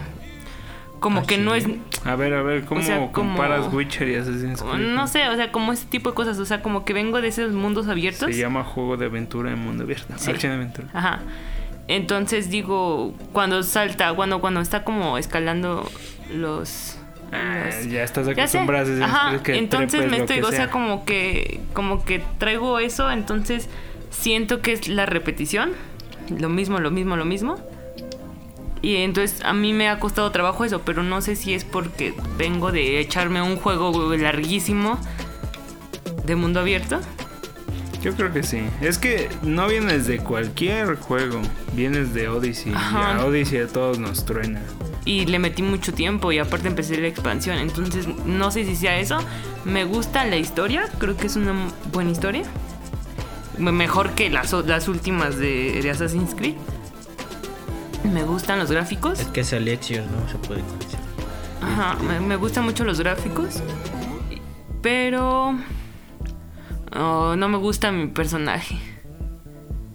como 1.04 1.20
Ah, 1.20 1.24
que 1.26 1.36
no 1.36 1.54
es. 1.54 1.66
A 2.06 2.16
ver, 2.16 2.32
a 2.32 2.40
ver, 2.42 2.64
¿cómo 2.64 2.80
O 2.80 2.82
sea, 2.82 2.96
como- 2.96 3.12
comparas 3.12 3.70
Witcher 3.70 4.08
y 4.08 4.14
Assassin's 4.14 4.62
Creed? 4.62 4.94
no 4.94 5.06
sé, 5.06 5.28
o 5.28 5.36
sea, 5.36 5.52
como 5.52 5.70
ese 5.74 5.84
tipo 5.84 6.08
de 6.08 6.14
cosas, 6.16 6.38
o 6.38 6.46
sea, 6.46 6.62
como 6.62 6.86
que 6.86 6.94
vengo 6.94 7.20
de 7.20 7.28
esos 7.28 7.52
mundos 7.52 7.88
abiertos. 7.88 8.30
Se 8.34 8.40
llama 8.40 8.64
juego 8.64 8.96
de 8.96 9.04
aventura 9.04 9.52
en 9.52 9.58
mundo 9.58 9.82
abierto. 9.84 10.14
Sí. 10.16 10.30
Acción 10.30 10.52
de 10.52 10.56
aventura. 10.56 10.88
Ajá. 10.94 11.20
Entonces 11.88 12.48
digo, 12.48 13.14
cuando 13.34 13.62
salta, 13.62 14.14
cuando, 14.14 14.40
cuando 14.40 14.60
está 14.62 14.82
como 14.82 15.18
escalando 15.18 15.86
los... 16.32 16.96
Ah, 17.32 17.68
ya 17.86 18.02
estás 18.02 18.26
Ya 18.28 18.46
sé. 18.48 18.58
acostumbrado 18.58 18.78
a 18.80 18.82
Assassin's 18.84 19.04
Ajá, 19.10 19.28
Creed 19.28 19.42
que 19.42 19.56
entonces 19.58 20.00
trepes 20.00 20.10
me 20.10 20.16
estoy, 20.24 20.40
o 20.40 20.48
sea, 20.48 20.56
sea. 20.56 20.70
como 20.70 21.04
que, 21.04 21.60
como 21.74 22.02
que 22.04 22.22
traigo 22.38 22.78
eso, 22.78 23.10
entonces 23.10 23.68
siento 24.08 24.62
que 24.62 24.72
es 24.72 24.88
la 24.88 25.04
repetición, 25.04 25.72
lo 26.38 26.48
mismo, 26.48 26.78
lo 26.78 26.90
mismo, 26.90 27.16
lo 27.16 27.26
mismo. 27.26 27.56
Y 28.84 28.96
entonces 28.96 29.40
a 29.44 29.54
mí 29.54 29.72
me 29.72 29.88
ha 29.88 29.98
costado 29.98 30.30
trabajo 30.30 30.64
eso, 30.64 30.82
pero 30.82 31.02
no 31.02 31.20
sé 31.22 31.36
si 31.36 31.54
es 31.54 31.64
porque 31.64 32.12
vengo 32.36 32.70
de 32.70 33.00
echarme 33.00 33.40
un 33.40 33.56
juego 33.56 34.14
larguísimo 34.14 34.98
de 36.26 36.36
mundo 36.36 36.60
abierto. 36.60 37.00
Yo 38.02 38.14
creo 38.14 38.30
que 38.32 38.42
sí. 38.42 38.60
Es 38.82 38.98
que 38.98 39.30
no 39.42 39.66
vienes 39.66 40.06
de 40.06 40.18
cualquier 40.18 40.96
juego. 40.96 41.40
Vienes 41.72 42.12
de 42.12 42.28
Odyssey. 42.28 42.72
Ajá. 42.74 43.16
Y 43.16 43.20
a 43.22 43.24
Odyssey 43.24 43.60
a 43.60 43.66
todos 43.68 43.98
nos 43.98 44.26
truena. 44.26 44.60
y 45.06 45.24
le 45.26 45.38
metí 45.38 45.62
mucho 45.62 45.94
tiempo 45.94 46.30
y 46.32 46.38
aparte 46.38 46.68
empecé 46.68 46.98
la 47.00 47.08
expansión. 47.08 47.56
Entonces, 47.58 48.06
no 48.26 48.50
sé 48.50 48.66
si 48.66 48.76
sea 48.76 48.98
eso. 48.98 49.18
Me 49.64 49.84
gusta 49.84 50.26
la 50.26 50.36
historia, 50.36 50.84
creo 50.98 51.16
que 51.16 51.26
es 51.28 51.36
una 51.36 51.54
buena 51.92 52.10
historia. 52.10 52.42
Me- 53.56 53.72
Mejor 53.72 54.10
que 54.10 54.28
las, 54.28 54.52
las 54.52 54.88
últimas 54.88 55.38
de, 55.38 55.80
de 55.82 55.90
Assassin's 55.90 56.34
Creed. 56.34 56.56
Me 58.12 58.22
gustan 58.22 58.58
los 58.58 58.70
gráficos. 58.70 59.20
Es 59.20 59.26
que 59.28 59.40
es 59.40 59.52
Alexios, 59.52 60.06
no 60.10 60.28
se 60.28 60.38
puede 60.38 60.62
decir. 60.62 60.98
Ajá, 61.60 61.96
me, 62.02 62.20
me 62.20 62.36
gustan 62.36 62.64
mucho 62.64 62.84
los 62.84 62.98
gráficos. 63.00 63.62
Pero 64.82 65.56
oh, 66.94 67.34
no 67.36 67.48
me 67.48 67.56
gusta 67.58 67.90
mi 67.90 68.06
personaje. 68.08 68.76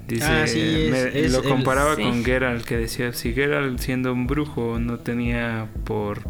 Dice, 0.07 0.25
Ah, 0.25 0.47
sí, 0.47 0.59
es- 0.59 0.91
me- 0.91 1.19
es 1.25 1.31
lo 1.31 1.43
el- 1.43 1.49
comparaba 1.49 1.95
sí. 1.95 2.01
con 2.03 2.25
Geralt, 2.25 2.65
que 2.65 2.77
decía, 2.77 3.13
si 3.13 3.33
Geralt 3.33 3.77
siendo 3.79 4.11
un 4.11 4.25
brujo 4.25 4.79
no 4.79 4.97
tenía 4.97 5.67
por 5.83 6.21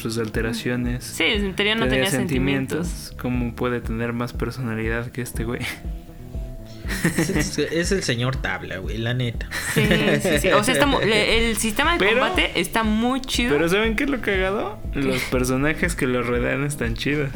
sus 0.00 0.16
alteraciones, 0.18 1.02
Sí, 1.04 1.24
en 1.24 1.56
teoría 1.56 1.74
no 1.74 1.88
tenía 1.88 2.08
sentimientos. 2.08 3.12
¿cómo 3.20 3.52
puede 3.56 3.80
tener 3.80 4.12
más 4.12 4.32
personalidad 4.32 5.10
que 5.10 5.22
este 5.22 5.42
güey? 5.44 5.60
Es, 7.70 7.92
el 7.92 8.02
señor 8.02 8.36
tabla, 8.36 8.78
güey, 8.78 8.98
la 8.98 9.14
neta. 9.14 9.48
Sí, 9.74 9.82
sí, 10.22 10.38
sí. 10.40 10.48
O 10.52 10.62
sea, 10.64 10.74
está 10.74 10.86
el 11.02 11.56
sistema 11.56 11.92
de 11.92 11.98
Pero- 11.98 12.20
combate 12.20 12.52
está 12.60 12.82
muy 12.82 13.20
chido. 13.20 13.52
Pero 13.54 13.68
¿saben 13.68 13.96
qué 13.96 14.04
es 14.04 14.10
lo 14.10 14.20
cagado? 14.20 14.78
Los 14.94 15.22
personajes 15.24 15.94
que 15.94 16.06
lo 16.06 16.22
rodean 16.22 16.64
están 16.64 16.94
chidos. 16.94 17.30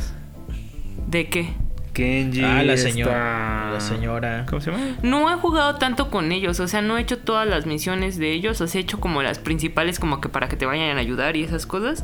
¿De 1.08 1.28
qué? 1.28 1.50
Kenji, 1.92 2.42
Ah, 2.42 2.62
la 2.62 2.72
está- 2.74 2.88
señora. 2.90 3.70
La 3.74 3.80
señora. 3.80 4.46
¿Cómo 4.48 4.62
se 4.62 4.70
llama? 4.70 4.96
No 5.02 5.30
he 5.30 5.34
jugado 5.36 5.76
tanto 5.76 6.10
con 6.10 6.32
ellos, 6.32 6.58
o 6.60 6.66
sea, 6.66 6.80
no 6.80 6.96
he 6.96 7.02
hecho 7.02 7.18
todas 7.18 7.46
las 7.46 7.66
misiones 7.66 8.16
de 8.18 8.32
ellos, 8.32 8.60
o 8.62 8.66
sea, 8.66 8.80
he 8.80 8.82
hecho 8.82 8.98
como 8.98 9.22
las 9.22 9.38
principales 9.38 9.98
como 9.98 10.20
que 10.22 10.30
para 10.30 10.48
que 10.48 10.56
te 10.56 10.64
vayan 10.64 10.96
a 10.96 11.00
ayudar 11.00 11.36
y 11.36 11.44
esas 11.44 11.66
cosas. 11.66 12.02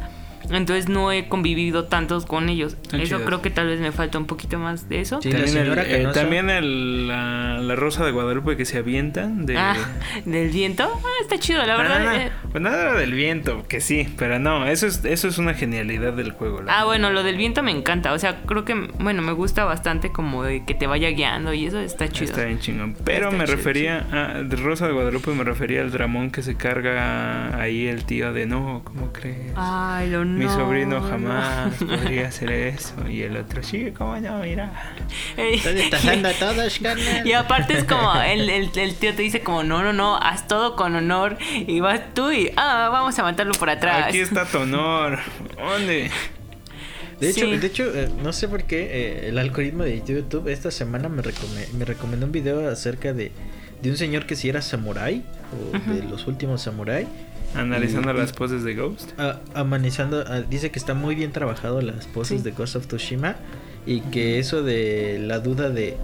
Entonces 0.51 0.88
no 0.88 1.12
he 1.12 1.28
convivido 1.28 1.84
tantos 1.84 2.26
con 2.26 2.49
ellos. 2.49 2.76
Están 2.82 3.01
eso 3.01 3.20
creo 3.24 3.42
que 3.42 3.51
tal 3.51 3.66
vez 3.68 3.80
me 3.80 3.92
falta 3.92 4.18
un 4.18 4.26
poquito 4.26 4.59
más 4.59 4.88
de 4.88 5.01
eso. 5.01 5.20
Sí, 5.22 5.30
también 5.30 5.57
el, 5.57 5.78
eh, 5.78 6.09
también 6.14 6.51
el- 6.51 7.09
la, 7.09 7.59
la 7.59 7.74
rosa 7.76 8.05
de 8.05 8.12
Guadalupe 8.12 8.57
que 8.57 8.64
se 8.64 8.78
avientan 8.78 9.46
de... 9.46 9.57
Ah, 9.57 9.76
del 10.24 10.51
viento. 10.51 10.84
Ah, 10.84 11.09
está 11.22 11.38
chido, 11.38 11.64
la 11.64 11.76
verdad. 11.76 12.07
Ah, 12.07 12.16
eh. 12.16 12.30
Pues 12.51 12.62
nada 12.62 12.94
del 12.94 13.12
viento, 13.12 13.64
que 13.68 13.80
sí, 13.80 14.09
pero 14.18 14.38
no, 14.38 14.66
eso 14.66 14.86
es, 14.86 15.05
eso 15.05 15.28
es 15.28 15.38
una 15.38 15.55
genialidad 15.55 16.12
del 16.12 16.32
juego. 16.32 16.62
la 16.62 16.80
Ah, 16.80 16.84
bueno, 16.84 17.11
lo 17.11 17.22
del 17.22 17.36
viento 17.36 17.62
me 17.62 17.70
encanta. 17.70 18.12
O 18.12 18.18
sea, 18.18 18.42
creo 18.46 18.64
que, 18.64 18.74
bueno, 18.99 19.22
me 19.22 19.32
gusta 19.32 19.64
bastante 19.64 20.11
como 20.12 20.42
de 20.44 20.64
que 20.64 20.74
te 20.74 20.86
vaya 20.86 21.11
guiando 21.11 21.53
y 21.55 21.66
eso 21.66 21.78
está 21.78 22.09
chido. 22.09 22.30
Está 22.30 22.44
bien 22.44 22.59
chingón. 22.59 22.96
Pero 23.05 23.26
Está 23.26 23.36
me 23.38 23.44
chido, 23.44 23.57
refería 23.57 24.07
a 24.12 24.42
de 24.42 24.57
Rosa 24.57 24.86
de 24.86 24.92
Guadalupe, 24.92 25.30
me 25.32 25.44
refería 25.44 25.82
al 25.82 25.90
dramón 25.90 26.30
que 26.30 26.42
se 26.42 26.57
carga 26.57 27.61
ahí 27.61 27.86
el 27.86 28.05
tío 28.05 28.32
de 28.32 28.46
no, 28.46 28.82
¿cómo 28.84 29.12
crees? 29.12 29.53
Ay, 29.57 30.11
lo 30.11 30.24
Mi 30.39 30.45
no, 30.47 30.55
sobrino 30.55 31.01
no. 31.01 31.09
jamás 31.09 31.74
podría 31.74 32.28
hacer 32.28 32.51
eso. 32.53 32.95
Y 33.09 33.22
el 33.22 33.36
otro, 33.36 33.62
sí, 33.62 33.93
¿cómo 33.97 34.16
no? 34.18 34.39
Mira. 34.39 34.70
Ey. 35.36 35.55
Estás 35.57 36.05
a 36.07 36.32
todos, 36.39 36.78
carnal. 36.82 37.26
Y 37.26 37.32
aparte 37.32 37.76
es 37.78 37.84
como, 37.84 38.14
el, 38.22 38.49
el, 38.49 38.70
el 38.74 38.95
tío 38.95 39.14
te 39.14 39.22
dice 39.22 39.41
como, 39.41 39.62
no, 39.64 39.82
no, 39.82 39.93
no, 39.93 40.16
haz 40.16 40.47
todo 40.49 40.76
con 40.76 40.95
honor. 40.95 41.36
Y 41.66 41.80
vas 41.80 42.01
tú 42.14 42.30
y, 42.30 42.51
ah, 42.57 42.89
vamos 42.93 43.18
a 43.18 43.22
matarlo 43.22 43.53
por 43.55 43.68
atrás. 43.70 44.07
Aquí 44.09 44.20
está 44.20 44.45
tu 44.47 44.59
honor. 44.59 45.18
¿Dónde? 45.57 46.11
De 47.20 47.30
hecho, 47.30 47.47
Sí. 47.47 47.57
de 47.57 47.66
hecho 47.66 47.84
eh, 47.95 48.09
no 48.22 48.32
sé 48.32 48.47
por 48.47 48.62
qué 48.62 48.80
eh, 49.24 49.28
el 49.28 49.39
algoritmo 49.39 49.82
de 49.82 50.01
YouTube 50.07 50.47
esta 50.49 50.70
semana 50.70 51.09
me, 51.09 51.20
recome- 51.22 51.68
me 51.72 51.84
recomendó 51.84 52.26
un 52.26 52.32
video 52.32 52.68
acerca 52.70 53.12
de, 53.12 53.32
de 53.82 53.91
un 53.91 53.97
señor 53.97 54.24
que 54.24 54.36
si 54.36 54.49
era 54.49 54.62
samurái 54.62 55.24
o 55.53 55.91
de 55.93 56.05
los 56.05 56.28
últimos 56.28 56.62
samurái. 56.62 57.09
Analizando 57.59 58.12
Y- 58.12 58.16
las 58.16 58.32
poses 58.32 58.62
de 58.64 58.74
Ghost. 58.74 59.18
a- 59.18 59.40
amanizando, 59.54 60.24
dice 60.48 60.70
que 60.70 60.78
está 60.78 60.94
muy 60.94 61.14
bien 61.14 61.32
trabajado 61.32 61.80
las 61.82 62.06
poses 62.06 62.38
Sí. 62.38 62.44
de 62.44 62.52
Ghost 62.52 62.76
of 62.76 62.86
Tsushima 62.86 63.36
y 63.86 64.00
que 64.00 64.38
eso 64.38 64.62
de 64.62 65.18
la 65.20 65.38
duda 65.40 65.70
de 65.70 65.96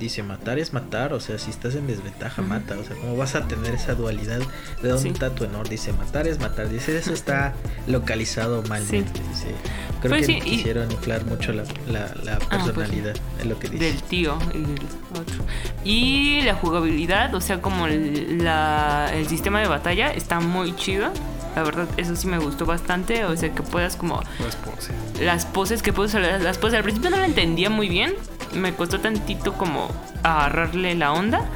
dice 0.00 0.22
matar 0.24 0.58
es 0.58 0.72
matar, 0.72 1.12
o 1.12 1.20
sea, 1.20 1.38
si 1.38 1.50
estás 1.50 1.76
en 1.76 1.86
desventaja, 1.86 2.42
mata, 2.42 2.76
o 2.76 2.82
sea, 2.82 2.96
¿cómo 2.96 3.16
vas 3.16 3.36
a 3.36 3.46
tener 3.46 3.74
esa 3.74 3.94
dualidad? 3.94 4.40
¿De 4.82 4.88
dónde 4.88 5.02
Sí. 5.02 5.08
está 5.10 5.30
tu 5.30 5.44
honor? 5.44 5.68
Dice 5.68 5.92
matar 5.92 6.26
es 6.26 6.40
matar, 6.40 6.68
dice 6.68 6.96
eso 6.98 7.12
está 7.12 7.54
localizado 7.86 8.62
malmente, 8.68 9.20
dice. 9.28 9.54
Creo 10.00 10.12
Pues 10.12 10.26
que 10.26 10.32
sí, 10.34 10.40
quisieron 10.40 10.90
inflar 10.90 11.24
mucho 11.26 11.52
la, 11.52 11.62
la, 11.86 12.12
la 12.24 12.38
pues 12.38 12.62
sí. 12.62 12.70
personalidad, 12.70 13.14
es 13.38 13.46
lo 13.46 13.58
que 13.58 13.68
dice. 13.68 13.84
del 13.84 14.02
tío 14.04 14.38
el 14.54 14.64
otro. 14.64 15.44
Y 15.84 16.40
la 16.42 16.54
jugabilidad, 16.54 17.34
o 17.34 17.40
sea, 17.40 17.60
como 17.60 17.86
el, 17.86 18.42
la- 18.42 19.10
el 19.14 19.28
sistema 19.28 19.60
de 19.60 19.68
batalla 19.68 20.10
está 20.12 20.40
muy 20.40 20.74
chido. 20.76 21.12
La 21.56 21.62
verdad, 21.62 21.88
eso 21.96 22.14
sí 22.16 22.26
me 22.28 22.38
gustó 22.38 22.66
bastante. 22.66 23.24
O 23.24 23.36
sea, 23.36 23.52
que 23.54 23.62
puedas 23.62 23.96
como 23.96 24.22
Las 24.44 24.56
poses. 24.56 24.94
las 25.20 25.46
poses 25.46 25.82
que 25.82 25.92
puedes 25.92 26.14
usar, 26.14 26.40
las 26.40 26.58
poses. 26.58 26.76
Al 26.76 26.82
principio 26.84 27.10
no 27.10 27.16
lo 27.16 27.24
entendía 27.24 27.70
muy 27.70 27.88
bien. 27.88 28.14
Me 28.54 28.72
costó 28.74 29.00
tantito 29.00 29.54
como 29.54 29.88
agarrarle 30.22 30.94
la 30.94 31.12
onda. 31.12 31.48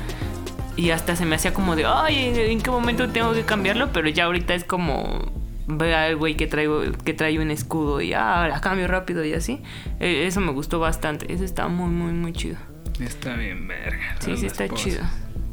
Y 0.76 0.90
hasta 0.90 1.14
se 1.14 1.24
me 1.24 1.36
hacía 1.36 1.54
como 1.54 1.76
de, 1.76 1.84
ay, 1.86 2.32
¿en 2.36 2.60
qué 2.60 2.70
momento 2.70 3.08
tengo 3.10 3.32
que 3.32 3.42
cambiarlo? 3.44 3.92
Pero 3.92 4.08
ya 4.08 4.24
ahorita 4.24 4.54
es 4.54 4.64
como 4.64 5.32
ver 5.66 5.94
al 5.94 6.16
güey 6.16 6.36
que 6.36 6.46
traigo 6.46 6.82
que 7.04 7.14
trae 7.14 7.38
un 7.38 7.50
escudo 7.50 8.02
y 8.02 8.12
ah, 8.12 8.46
la 8.48 8.60
cambio 8.60 8.88
rápido 8.88 9.24
y 9.24 9.32
así. 9.34 9.62
Eh, 10.00 10.24
eso 10.26 10.40
me 10.40 10.50
gustó 10.50 10.80
bastante. 10.80 11.32
Eso 11.32 11.44
está 11.44 11.68
muy, 11.68 11.88
muy, 11.90 12.12
muy 12.12 12.32
chido. 12.32 12.56
Está 13.00 13.34
bien, 13.36 13.66
verga. 13.68 14.16
Sí, 14.18 14.36
sí 14.36 14.46
está 14.46 14.68
chido. 14.68 15.02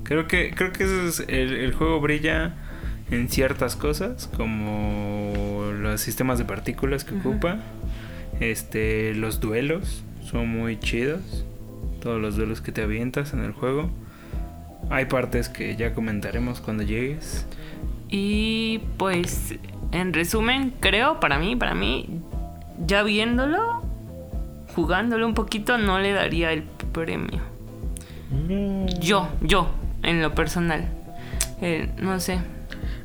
Creo 0.04 0.28
que, 0.28 0.52
creo 0.56 0.74
que 0.74 0.84
eso 0.84 1.08
es 1.08 1.20
el, 1.30 1.54
el 1.54 1.74
juego 1.74 2.02
brilla 2.02 2.56
en 3.12 3.30
ciertas 3.30 3.76
cosas, 3.76 4.30
como 4.36 5.72
los 5.80 6.02
sistemas 6.02 6.40
de 6.40 6.46
partículas 6.46 7.04
que 7.04 7.16
ocupa. 7.16 7.60
Este, 8.40 9.14
los 9.14 9.40
duelos 9.40 10.04
son 10.24 10.48
muy 10.50 10.80
chidos. 10.80 11.46
Todos 12.02 12.20
los 12.20 12.36
duelos 12.36 12.62
que 12.62 12.72
te 12.72 12.82
avientas 12.82 13.34
en 13.34 13.44
el 13.44 13.52
juego. 13.52 13.92
Hay 14.90 15.06
partes 15.06 15.50
que 15.50 15.76
ya 15.76 15.94
comentaremos 15.94 16.62
cuando 16.62 16.84
llegues. 16.84 17.46
Y 18.10 18.80
pues, 18.98 19.56
en 19.92 20.14
resumen, 20.14 20.74
creo, 20.80 21.20
para 21.20 21.38
mí, 21.38 21.56
para 21.56 21.76
mí, 21.76 22.08
ya 22.86 23.04
viéndolo, 23.04 23.84
jugándolo 24.76 25.28
un 25.28 25.34
poquito, 25.34 25.78
no 25.78 26.00
le 26.00 26.14
daría 26.14 26.52
el 26.52 26.64
premio. 26.64 27.42
Yo, 29.00 29.30
yo, 29.42 29.70
en 30.04 30.22
lo 30.22 30.34
personal. 30.34 30.88
Eh, 31.62 31.90
no 32.00 32.20
sé. 32.20 32.40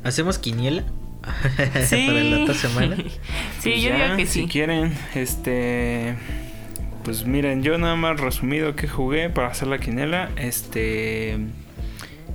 ¿Hacemos 0.07 0.39
quiniela? 0.39 0.83
Sí. 1.85 2.05
Para 2.07 2.23
la 2.23 2.43
otra 2.43 2.53
semana. 2.53 2.95
sí, 3.59 3.71
Pues 3.71 3.81
yo 3.81 3.89
ya, 3.89 4.05
digo 4.05 4.17
que 4.17 4.25
Si 4.25 4.41
sí. 4.41 4.47
quieren, 4.47 4.93
este. 5.13 6.15
Pues 7.03 7.25
miren, 7.25 7.63
yo 7.63 7.77
nada 7.77 7.95
más 7.95 8.19
resumido 8.19 8.75
que 8.75 8.87
jugué 8.87 9.29
para 9.29 9.49
hacer 9.49 9.67
la 9.67 9.79
quinela. 9.79 10.29
Este. 10.37 11.37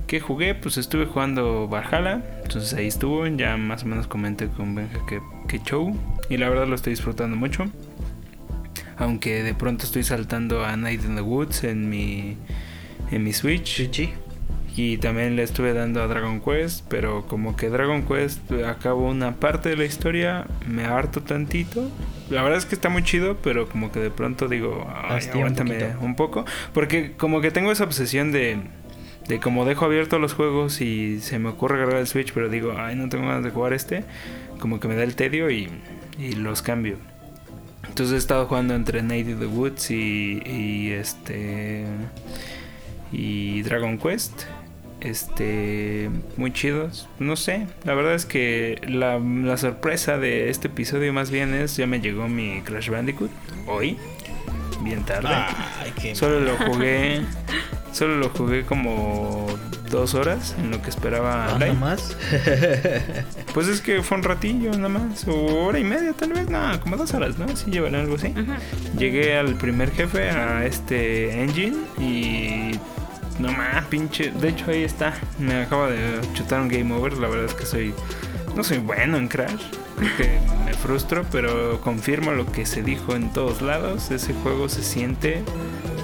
¿Qué 0.05 0.19
jugué? 0.19 0.53
Pues 0.53 0.77
estuve 0.77 1.05
jugando 1.07 1.67
Valhalla. 1.67 2.21
Entonces 2.43 2.73
ahí 2.75 2.87
estuvo. 2.87 3.25
Ya 3.25 3.57
más 3.57 3.81
o 3.83 3.87
menos 3.87 4.05
comenté 4.05 4.47
con 4.47 4.75
Benja 4.75 4.99
que, 5.07 5.19
que 5.47 5.59
show. 5.59 5.97
Y 6.29 6.37
la 6.37 6.49
verdad 6.49 6.67
lo 6.67 6.75
estoy 6.75 6.93
disfrutando 6.93 7.35
mucho. 7.35 7.65
Aunque 8.97 9.41
de 9.41 9.55
pronto 9.55 9.85
estoy 9.85 10.03
saltando 10.03 10.63
a 10.63 10.77
Night 10.77 11.03
in 11.03 11.15
the 11.15 11.21
Woods 11.21 11.63
en 11.63 11.89
mi. 11.89 12.37
En 13.09 13.23
mi 13.23 13.33
Switch. 13.33 13.89
Y 14.75 14.97
también 14.97 15.35
le 15.35 15.43
estuve 15.43 15.73
dando 15.73 16.01
a 16.01 16.07
Dragon 16.07 16.41
Quest, 16.41 16.83
pero 16.89 17.27
como 17.27 17.55
que 17.55 17.69
Dragon 17.69 18.03
Quest 18.07 18.51
acabo 18.65 19.07
una 19.07 19.35
parte 19.35 19.69
de 19.69 19.77
la 19.77 19.85
historia, 19.85 20.47
me 20.67 20.85
harto 20.85 21.21
tantito. 21.21 21.91
La 22.31 22.41
verdad 22.41 22.57
es 22.57 22.65
que 22.65 22.73
está 22.73 22.89
muy 22.89 23.03
chido, 23.03 23.37
pero 23.43 23.69
como 23.69 23.91
que 23.91 23.99
de 23.99 24.09
pronto 24.09 24.47
digo, 24.47 24.87
"Ay, 24.95 25.25
un 25.25 25.37
aguántame 25.37 25.75
poquito. 25.75 25.99
un, 26.01 26.15
poco. 26.15 26.45
Porque 26.73 27.13
como 27.17 27.39
que 27.39 27.51
tengo 27.51 27.71
esa 27.71 27.83
obsesión 27.83 28.31
de, 28.31 28.57
de 29.27 29.39
como 29.39 29.65
dejo 29.65 29.85
abiertos 29.85 30.19
los 30.19 30.33
juegos 30.33 30.81
y 30.81 31.19
se 31.19 31.37
me 31.37 31.49
ocurre 31.49 31.75
agarrar 31.75 31.99
el 31.99 32.07
Switch, 32.07 32.33
pero 32.33 32.49
digo, 32.49 32.73
ay, 32.75 32.95
no 32.95 33.09
tengo 33.09 33.27
ganas 33.27 33.43
de 33.43 33.51
jugar 33.51 33.73
este. 33.73 34.05
Como 34.59 34.79
que 34.79 34.87
me 34.87 34.95
da 34.95 35.03
el 35.03 35.15
tedio 35.15 35.51
y, 35.51 35.69
y 36.17 36.31
los 36.33 36.63
cambio. 36.63 36.97
Entonces 37.87 38.15
he 38.15 38.17
estado 38.17 38.47
jugando 38.47 38.73
entre 38.73 39.03
Night 39.03 39.27
the 39.37 39.45
Woods 39.45 39.91
y, 39.91 40.41
y 40.45 40.91
este 40.93 41.85
y 43.11 43.61
Dragon 43.61 43.99
Quest. 43.99 44.43
Este, 45.03 46.09
muy 46.37 46.53
chidos. 46.53 47.09
No 47.19 47.35
sé, 47.35 47.67
la 47.83 47.93
verdad 47.93 48.13
es 48.13 48.25
que 48.25 48.79
la, 48.87 49.19
la 49.19 49.57
sorpresa 49.57 50.17
de 50.17 50.49
este 50.49 50.67
episodio 50.69 51.11
más 51.11 51.29
bien 51.29 51.53
es, 51.53 51.75
ya 51.75 51.87
me 51.87 51.99
llegó 51.99 52.27
mi 52.29 52.61
Crash 52.61 52.89
Bandicoot 52.89 53.29
hoy, 53.67 53.97
bien 54.81 55.03
tarde. 55.03 55.27
Ay, 55.29 55.91
qué 56.01 56.15
Solo 56.15 56.39
lo 56.39 56.55
jugué, 56.55 57.21
solo 57.91 58.15
lo 58.15 58.29
jugué 58.29 58.63
como 58.63 59.45
dos 59.91 60.15
horas 60.15 60.55
en 60.57 60.71
lo 60.71 60.81
que 60.81 60.89
esperaba 60.89 61.53
Ah, 61.53 61.57
Live. 61.59 61.73
¿no 61.73 61.79
más? 61.81 62.17
Pues 63.53 63.67
es 63.67 63.81
que 63.81 64.01
fue 64.01 64.17
un 64.17 64.23
ratillo 64.23 64.71
nada 64.71 64.89
más, 64.89 65.27
o 65.27 65.65
hora 65.65 65.77
y 65.77 65.83
media 65.83 66.13
tal 66.13 66.33
vez, 66.33 66.49
no, 66.49 66.79
como 66.79 66.97
dos 66.97 67.13
horas, 67.13 67.37
¿no? 67.37 67.55
Sí 67.55 67.69
llevan 67.69 67.93
algo 67.93 68.15
así. 68.15 68.33
Llegué 68.97 69.37
al 69.37 69.53
primer 69.55 69.91
jefe, 69.91 70.29
a 70.31 70.65
este 70.65 71.43
engine, 71.43 71.77
y 71.99 72.79
no 73.39 73.51
más, 73.51 73.85
pinche. 73.85 74.31
De 74.31 74.49
hecho, 74.49 74.71
ahí 74.71 74.83
está. 74.83 75.13
Me 75.39 75.55
acaba 75.55 75.89
de 75.89 76.19
chutar 76.33 76.61
un 76.61 76.67
game 76.67 76.93
over. 76.93 77.13
La 77.17 77.27
verdad 77.27 77.45
es 77.45 77.53
que 77.53 77.65
soy. 77.65 77.93
No 78.55 78.63
soy 78.63 78.77
bueno 78.77 79.17
en 79.17 79.27
Crash. 79.27 79.63
Me 80.65 80.73
frustro, 80.73 81.25
pero 81.31 81.81
confirmo 81.81 82.31
lo 82.31 82.51
que 82.51 82.65
se 82.65 82.83
dijo 82.83 83.15
en 83.15 83.31
todos 83.31 83.61
lados. 83.61 84.11
Ese 84.11 84.33
juego 84.33 84.69
se 84.69 84.83
siente 84.83 85.41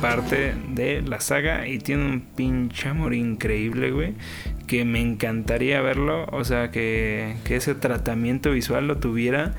parte 0.01 0.55
de 0.69 1.01
la 1.01 1.19
saga 1.19 1.67
y 1.67 1.79
tiene 1.79 2.05
un 2.05 2.21
pinche 2.21 2.89
amor 2.89 3.13
increíble, 3.13 3.91
güey. 3.91 4.13
Que 4.67 4.85
me 4.85 5.01
encantaría 5.01 5.81
verlo. 5.81 6.25
O 6.31 6.43
sea, 6.43 6.71
que, 6.71 7.35
que 7.43 7.57
ese 7.57 7.75
tratamiento 7.75 8.51
visual 8.51 8.87
lo 8.87 8.97
tuviera 8.97 9.55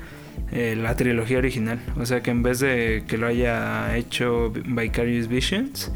eh, 0.51 0.75
la 0.75 0.95
trilogía 0.95 1.37
original. 1.37 1.79
O 1.97 2.05
sea, 2.05 2.21
que 2.21 2.31
en 2.31 2.43
vez 2.43 2.59
de 2.59 3.03
que 3.07 3.17
lo 3.17 3.27
haya 3.27 3.95
hecho 3.95 4.51
Vicarious 4.51 5.27
Visions, 5.29 5.91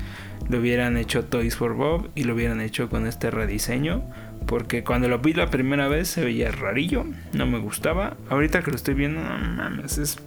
lo 0.49 0.59
hubieran 0.59 0.97
hecho 0.97 1.25
Toys 1.25 1.55
for 1.55 1.73
Bob 1.73 2.09
y 2.15 2.23
lo 2.23 2.35
hubieran 2.35 2.61
hecho 2.61 2.89
con 2.89 3.07
este 3.07 3.31
rediseño. 3.31 4.03
Porque 4.45 4.83
cuando 4.83 5.07
lo 5.07 5.19
vi 5.19 5.33
la 5.33 5.49
primera 5.49 5.87
vez 5.87 6.07
se 6.07 6.23
veía 6.23 6.51
rarillo, 6.51 7.05
no 7.33 7.47
me 7.47 7.57
gustaba. 7.57 8.15
Ahorita 8.29 8.61
que 8.61 8.69
lo 8.69 8.77
estoy 8.77 8.93
viendo, 8.93 9.21
no 9.21 9.37
mames, 9.37 9.97
es 9.97 10.19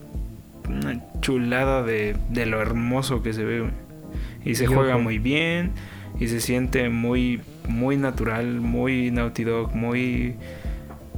una 0.69 1.01
chulada 1.21 1.83
de, 1.83 2.17
de 2.31 2.47
lo 2.47 2.61
hermoso 2.61 3.23
que 3.23 3.33
se 3.33 3.45
ve. 3.45 3.65
Y 4.45 4.57
se 4.57 4.65
Yo 4.65 4.73
juega 4.73 4.99
muy 4.99 5.19
bien 5.19 5.73
y 6.19 6.27
se 6.29 6.41
siente 6.41 6.89
muy, 6.89 7.41
muy 7.69 7.97
natural, 7.97 8.61
muy 8.61 9.11
Naughty 9.11 9.45
Dog, 9.45 9.75
muy, 9.75 10.35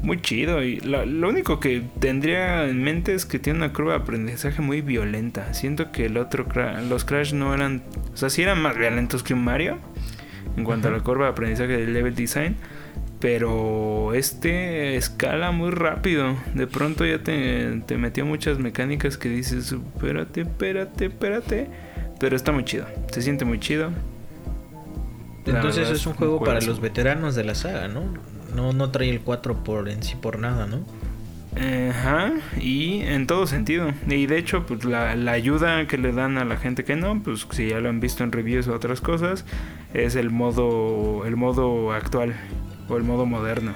muy 0.02 0.20
chido. 0.20 0.62
Y 0.62 0.80
la- 0.80 1.04
lo 1.06 1.28
único 1.28 1.60
que 1.60 1.82
tendría 1.98 2.64
en 2.68 2.82
mente 2.82 3.14
es 3.14 3.26
que 3.26 3.38
tiene 3.38 3.58
una 3.58 3.72
curva 3.72 3.92
de 3.94 3.98
aprendizaje 4.00 4.62
muy 4.62 4.80
violenta. 4.80 5.52
Siento 5.54 5.92
que 5.92 6.06
el 6.06 6.16
otro 6.16 6.46
Cra- 6.48 6.80
los 6.88 7.04
Crash 7.04 7.32
no 7.34 7.54
eran, 7.54 7.82
o 8.12 8.16
sea, 8.16 8.30
sí 8.30 8.42
eran 8.42 8.60
más 8.62 8.76
violentos 8.76 9.22
que 9.22 9.34
un 9.34 9.44
Mario 9.44 9.78
en 10.56 10.64
cuanto 10.64 10.88
a 10.88 10.90
la 10.90 11.00
curva 11.00 11.26
de 11.26 11.30
aprendizaje 11.32 11.76
del 11.76 11.92
level 11.92 12.14
design. 12.14 12.56
Pero 13.20 14.14
este 14.14 14.96
escala 14.96 15.50
muy 15.52 15.70
rápido. 15.70 16.36
De 16.54 16.66
pronto 16.66 17.04
ya 17.04 17.18
te, 17.22 17.82
te 17.86 17.98
metió 17.98 18.24
muchas 18.24 18.58
mecánicas 18.58 19.18
que 19.18 19.28
dices, 19.28 19.72
espérate, 19.72 20.40
espérate, 20.42 21.04
espérate. 21.06 21.66
Pero 22.18 22.34
está 22.36 22.50
muy 22.52 22.64
chido. 22.64 22.86
Se 23.12 23.20
siente 23.20 23.44
muy 23.44 23.60
chido. 23.60 23.90
La 25.44 25.56
Entonces 25.56 25.90
es 25.90 26.06
un 26.06 26.14
juego 26.14 26.42
para 26.42 26.60
los 26.60 26.80
veteranos 26.80 27.34
de 27.34 27.44
la 27.44 27.54
saga, 27.54 27.88
¿no? 27.88 28.02
No, 28.54 28.72
no 28.72 28.90
trae 28.90 29.10
el 29.10 29.20
4 29.20 29.62
por 29.64 29.88
en 29.88 30.02
sí 30.02 30.14
por 30.20 30.38
nada, 30.38 30.66
¿no? 30.66 30.80
Ajá, 31.56 32.32
y 32.60 33.00
en 33.00 33.26
todo 33.26 33.46
sentido. 33.46 33.90
Y 34.08 34.26
de 34.26 34.38
hecho, 34.38 34.64
pues 34.66 34.84
la, 34.84 35.16
la 35.16 35.32
ayuda 35.32 35.86
que 35.86 35.98
le 35.98 36.12
dan 36.12 36.38
a 36.38 36.44
la 36.44 36.56
gente 36.56 36.84
que 36.84 36.94
no, 36.96 37.20
pues 37.22 37.46
si 37.50 37.68
ya 37.68 37.80
lo 37.80 37.88
han 37.88 37.98
visto 38.00 38.22
en 38.22 38.30
reviews 38.32 38.68
o 38.68 38.74
otras 38.74 39.00
cosas, 39.00 39.44
es 39.92 40.14
el 40.14 40.30
modo, 40.30 41.26
el 41.26 41.36
modo 41.36 41.92
actual 41.92 42.34
o 42.88 42.96
el 42.96 43.02
modo 43.02 43.26
moderno, 43.26 43.74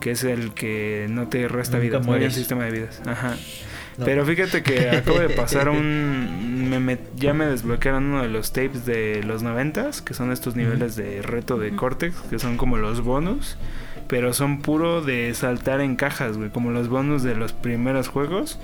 que 0.00 0.10
es 0.10 0.24
el 0.24 0.52
que 0.52 1.06
no 1.08 1.28
te 1.28 1.46
resta 1.46 1.78
Nunca 1.78 1.96
hay 1.96 2.00
un 2.00 2.06
mueres. 2.06 2.34
sistema 2.34 2.64
de 2.64 2.70
vidas. 2.72 3.00
Ajá. 3.06 3.36
No. 3.98 4.04
Pero 4.06 4.24
fíjate 4.24 4.62
que 4.62 4.90
acabo 4.90 5.18
de 5.20 5.28
pasar 5.28 5.68
un... 5.68 6.68
me 6.70 6.80
met- 6.80 7.14
ya 7.14 7.34
me 7.34 7.44
desbloquearon 7.46 8.04
uno 8.06 8.22
de 8.22 8.28
los 8.28 8.52
tapes 8.52 8.84
de 8.84 9.22
los 9.22 9.42
noventas, 9.44 10.02
que 10.02 10.14
son 10.14 10.32
estos 10.32 10.56
niveles 10.56 10.96
de 10.96 11.22
reto 11.22 11.56
de 11.58 11.70
Cortex, 11.76 12.16
que 12.30 12.38
son 12.40 12.56
como 12.56 12.78
los 12.78 13.02
bonus, 13.02 13.58
pero 14.12 14.34
son 14.34 14.58
puro 14.58 15.00
de 15.00 15.32
saltar 15.32 15.80
en 15.80 15.96
cajas, 15.96 16.36
güey, 16.36 16.50
como 16.50 16.70
los 16.70 16.90
bonus 16.90 17.22
de 17.22 17.34
los 17.34 17.54
primeros 17.54 18.08
juegos, 18.08 18.58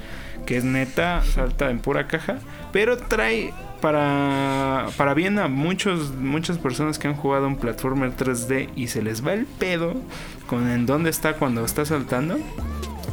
que 0.45 0.59
es 0.59 0.65
neta, 0.65 1.23
salta 1.23 1.71
en 1.71 1.79
pura 1.79 2.07
caja, 2.07 2.37
pero 2.71 2.99
trae 2.99 3.55
para, 3.81 4.89
para 4.99 5.15
bien 5.15 5.39
a 5.39 5.49
muchos, 5.49 6.15
muchas 6.15 6.59
personas 6.59 6.99
que 6.99 7.09
han 7.09 7.15
jugado 7.15 7.47
un 7.47 7.57
platformer 7.57 8.15
3D 8.15 8.69
y 8.77 8.89
se 8.89 9.01
les 9.01 9.27
va 9.27 9.33
el 9.33 9.47
pedo 9.47 9.95
con 10.47 10.69
en 10.69 10.85
dónde 10.85 11.09
está 11.09 11.33
cuando 11.33 11.65
está 11.65 11.87
saltando 11.87 12.39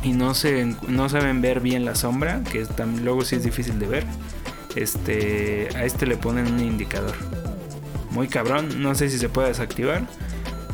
y 0.03 0.11
no 0.11 0.33
se 0.33 0.75
no 0.89 1.07
saben 1.07 1.39
ver 1.41 1.61
bien 1.61 1.85
la 1.85 1.95
sombra, 1.95 2.41
que 2.51 2.67
luego 3.01 3.21
sí 3.23 3.37
es 3.37 3.45
difícil 3.45 3.79
de 3.79 3.87
ver. 3.87 4.03
Este, 4.75 5.69
a 5.73 5.85
este 5.85 6.05
le 6.05 6.17
ponen 6.17 6.51
un 6.51 6.59
indicador. 6.59 7.15
muy 8.11 8.27
cabrón. 8.27 8.81
No 8.81 8.93
sé 8.93 9.09
si 9.09 9.19
se 9.19 9.29
puede 9.29 9.47
desactivar. 9.47 10.03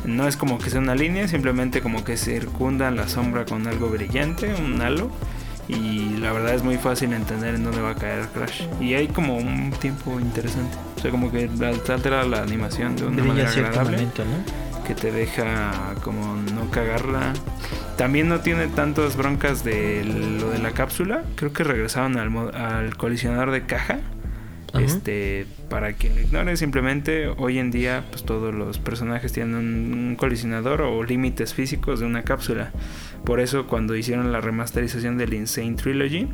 No 0.04 0.26
es 0.26 0.36
como 0.36 0.58
que 0.58 0.70
sea 0.70 0.80
una 0.80 0.94
línea, 0.94 1.28
simplemente 1.28 1.80
como 1.80 2.04
que 2.04 2.16
circunda 2.16 2.90
la 2.90 3.08
sombra 3.08 3.44
con 3.44 3.66
algo 3.66 3.88
brillante, 3.88 4.52
un 4.54 4.80
halo. 4.80 5.10
Y 5.68 6.16
la 6.16 6.32
verdad 6.32 6.54
es 6.54 6.64
muy 6.64 6.76
fácil 6.76 7.12
entender 7.12 7.54
en 7.54 7.64
dónde 7.64 7.80
va 7.80 7.90
a 7.90 7.94
caer 7.94 8.26
Crash. 8.34 8.64
Y 8.80 8.94
hay 8.94 9.08
como 9.08 9.36
un 9.36 9.70
tiempo 9.80 10.18
interesante. 10.18 10.76
O 10.96 11.00
sea, 11.00 11.10
como 11.10 11.30
que 11.30 11.48
altera 11.64 12.24
la 12.24 12.42
animación 12.42 12.96
de 12.96 13.06
una 13.06 13.24
manera 13.24 13.50
agradable 13.50 13.96
momento, 13.96 14.24
¿no? 14.24 14.82
que 14.84 14.94
te 14.94 15.12
deja 15.12 15.94
como 16.02 16.36
no 16.52 16.70
cagarla. 16.70 17.32
También 17.96 18.28
no 18.28 18.40
tiene 18.40 18.66
tantas 18.66 19.16
broncas 19.16 19.62
de 19.62 20.04
lo 20.04 20.50
de 20.50 20.58
la 20.58 20.72
cápsula. 20.72 21.22
Creo 21.36 21.52
que 21.52 21.62
regresaron 21.62 22.18
al, 22.18 22.54
al 22.54 22.96
colisionador 22.96 23.52
de 23.52 23.64
caja. 23.64 24.00
Ajá. 24.72 24.82
Este, 24.82 25.46
para 25.72 25.94
quien 25.94 26.14
lo 26.14 26.20
ignore, 26.20 26.54
simplemente 26.58 27.28
hoy 27.28 27.58
en 27.58 27.70
día 27.70 28.04
pues 28.10 28.24
todos 28.24 28.54
los 28.54 28.78
personajes 28.78 29.32
tienen 29.32 29.54
un, 29.54 29.94
un 29.94 30.16
colisionador 30.16 30.82
o 30.82 31.02
límites 31.02 31.54
físicos 31.54 31.98
de 31.98 32.04
una 32.04 32.24
cápsula. 32.24 32.72
Por 33.24 33.40
eso 33.40 33.66
cuando 33.66 33.96
hicieron 33.96 34.32
la 34.32 34.42
remasterización 34.42 35.16
del 35.16 35.32
Insane 35.32 35.76
Trilogy, 35.76 36.28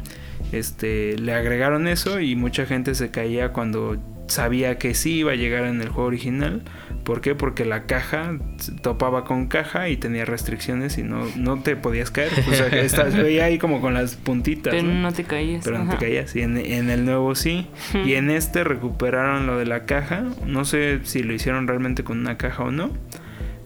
este, 0.50 1.16
le 1.18 1.34
agregaron 1.34 1.86
eso 1.86 2.18
y 2.18 2.34
mucha 2.34 2.66
gente 2.66 2.96
se 2.96 3.12
caía 3.12 3.52
cuando 3.52 3.96
sabía 4.28 4.78
que 4.78 4.94
sí 4.94 5.16
iba 5.16 5.32
a 5.32 5.34
llegar 5.34 5.64
en 5.64 5.80
el 5.80 5.88
juego 5.88 6.08
original. 6.08 6.62
¿Por 7.04 7.20
qué? 7.20 7.34
Porque 7.34 7.64
la 7.64 7.86
caja 7.86 8.38
topaba 8.82 9.24
con 9.24 9.48
caja 9.48 9.88
y 9.88 9.96
tenía 9.96 10.24
restricciones 10.24 10.98
y 10.98 11.02
no, 11.02 11.24
no 11.36 11.60
te 11.60 11.74
podías 11.74 12.10
caer. 12.10 12.30
O 12.48 12.54
sea, 12.54 12.70
que 12.70 12.84
estás 12.84 13.16
veía 13.16 13.46
ahí 13.46 13.58
como 13.58 13.80
con 13.80 13.94
las 13.94 14.16
puntitas. 14.16 14.74
Pero 14.74 14.86
¿no? 14.86 14.94
no 14.94 15.12
te 15.12 15.24
caías. 15.24 15.64
Pero 15.64 15.78
no 15.82 15.90
te 15.90 15.96
caías. 15.96 16.36
Y 16.36 16.42
en, 16.42 16.58
en 16.58 16.90
el 16.90 17.04
nuevo 17.04 17.34
sí. 17.34 17.66
Y 18.04 18.14
en 18.14 18.30
este 18.30 18.64
recuperaron 18.64 19.46
lo 19.46 19.58
de 19.58 19.66
la 19.66 19.86
caja. 19.86 20.24
No 20.46 20.64
sé 20.64 21.00
si 21.04 21.22
lo 21.22 21.32
hicieron 21.32 21.66
realmente 21.66 22.04
con 22.04 22.18
una 22.18 22.36
caja 22.36 22.64
o 22.64 22.70
no. 22.70 22.90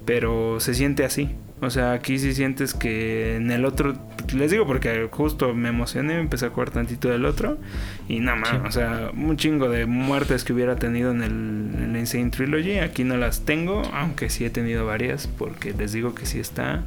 Pero 0.04 0.60
se 0.60 0.74
siente 0.74 1.04
así. 1.04 1.30
O 1.62 1.70
sea, 1.70 1.92
aquí 1.92 2.18
sí 2.18 2.34
sientes 2.34 2.74
que 2.74 3.36
en 3.36 3.52
el 3.52 3.64
otro. 3.64 3.94
Les 4.34 4.50
digo 4.50 4.66
porque 4.66 5.08
justo 5.12 5.54
me 5.54 5.68
emocioné. 5.68 6.18
Empecé 6.18 6.46
a 6.46 6.50
jugar 6.50 6.70
tantito 6.70 7.08
del 7.08 7.24
otro. 7.24 7.56
Y 8.08 8.18
nada 8.18 8.36
más. 8.36 8.50
Sí. 8.50 8.56
O 8.66 8.72
sea, 8.72 9.12
un 9.14 9.36
chingo 9.36 9.68
de 9.68 9.86
muertes 9.86 10.42
que 10.42 10.52
hubiera 10.52 10.74
tenido 10.74 11.12
en 11.12 11.22
el, 11.22 11.30
en 11.30 11.90
el 11.94 11.96
Insane 12.00 12.30
Trilogy. 12.30 12.80
Aquí 12.80 13.04
no 13.04 13.16
las 13.16 13.44
tengo. 13.44 13.82
Aunque 13.94 14.28
sí 14.28 14.44
he 14.44 14.50
tenido 14.50 14.84
varias. 14.86 15.28
Porque 15.28 15.72
les 15.72 15.92
digo 15.92 16.16
que 16.16 16.26
sí 16.26 16.40
está. 16.40 16.82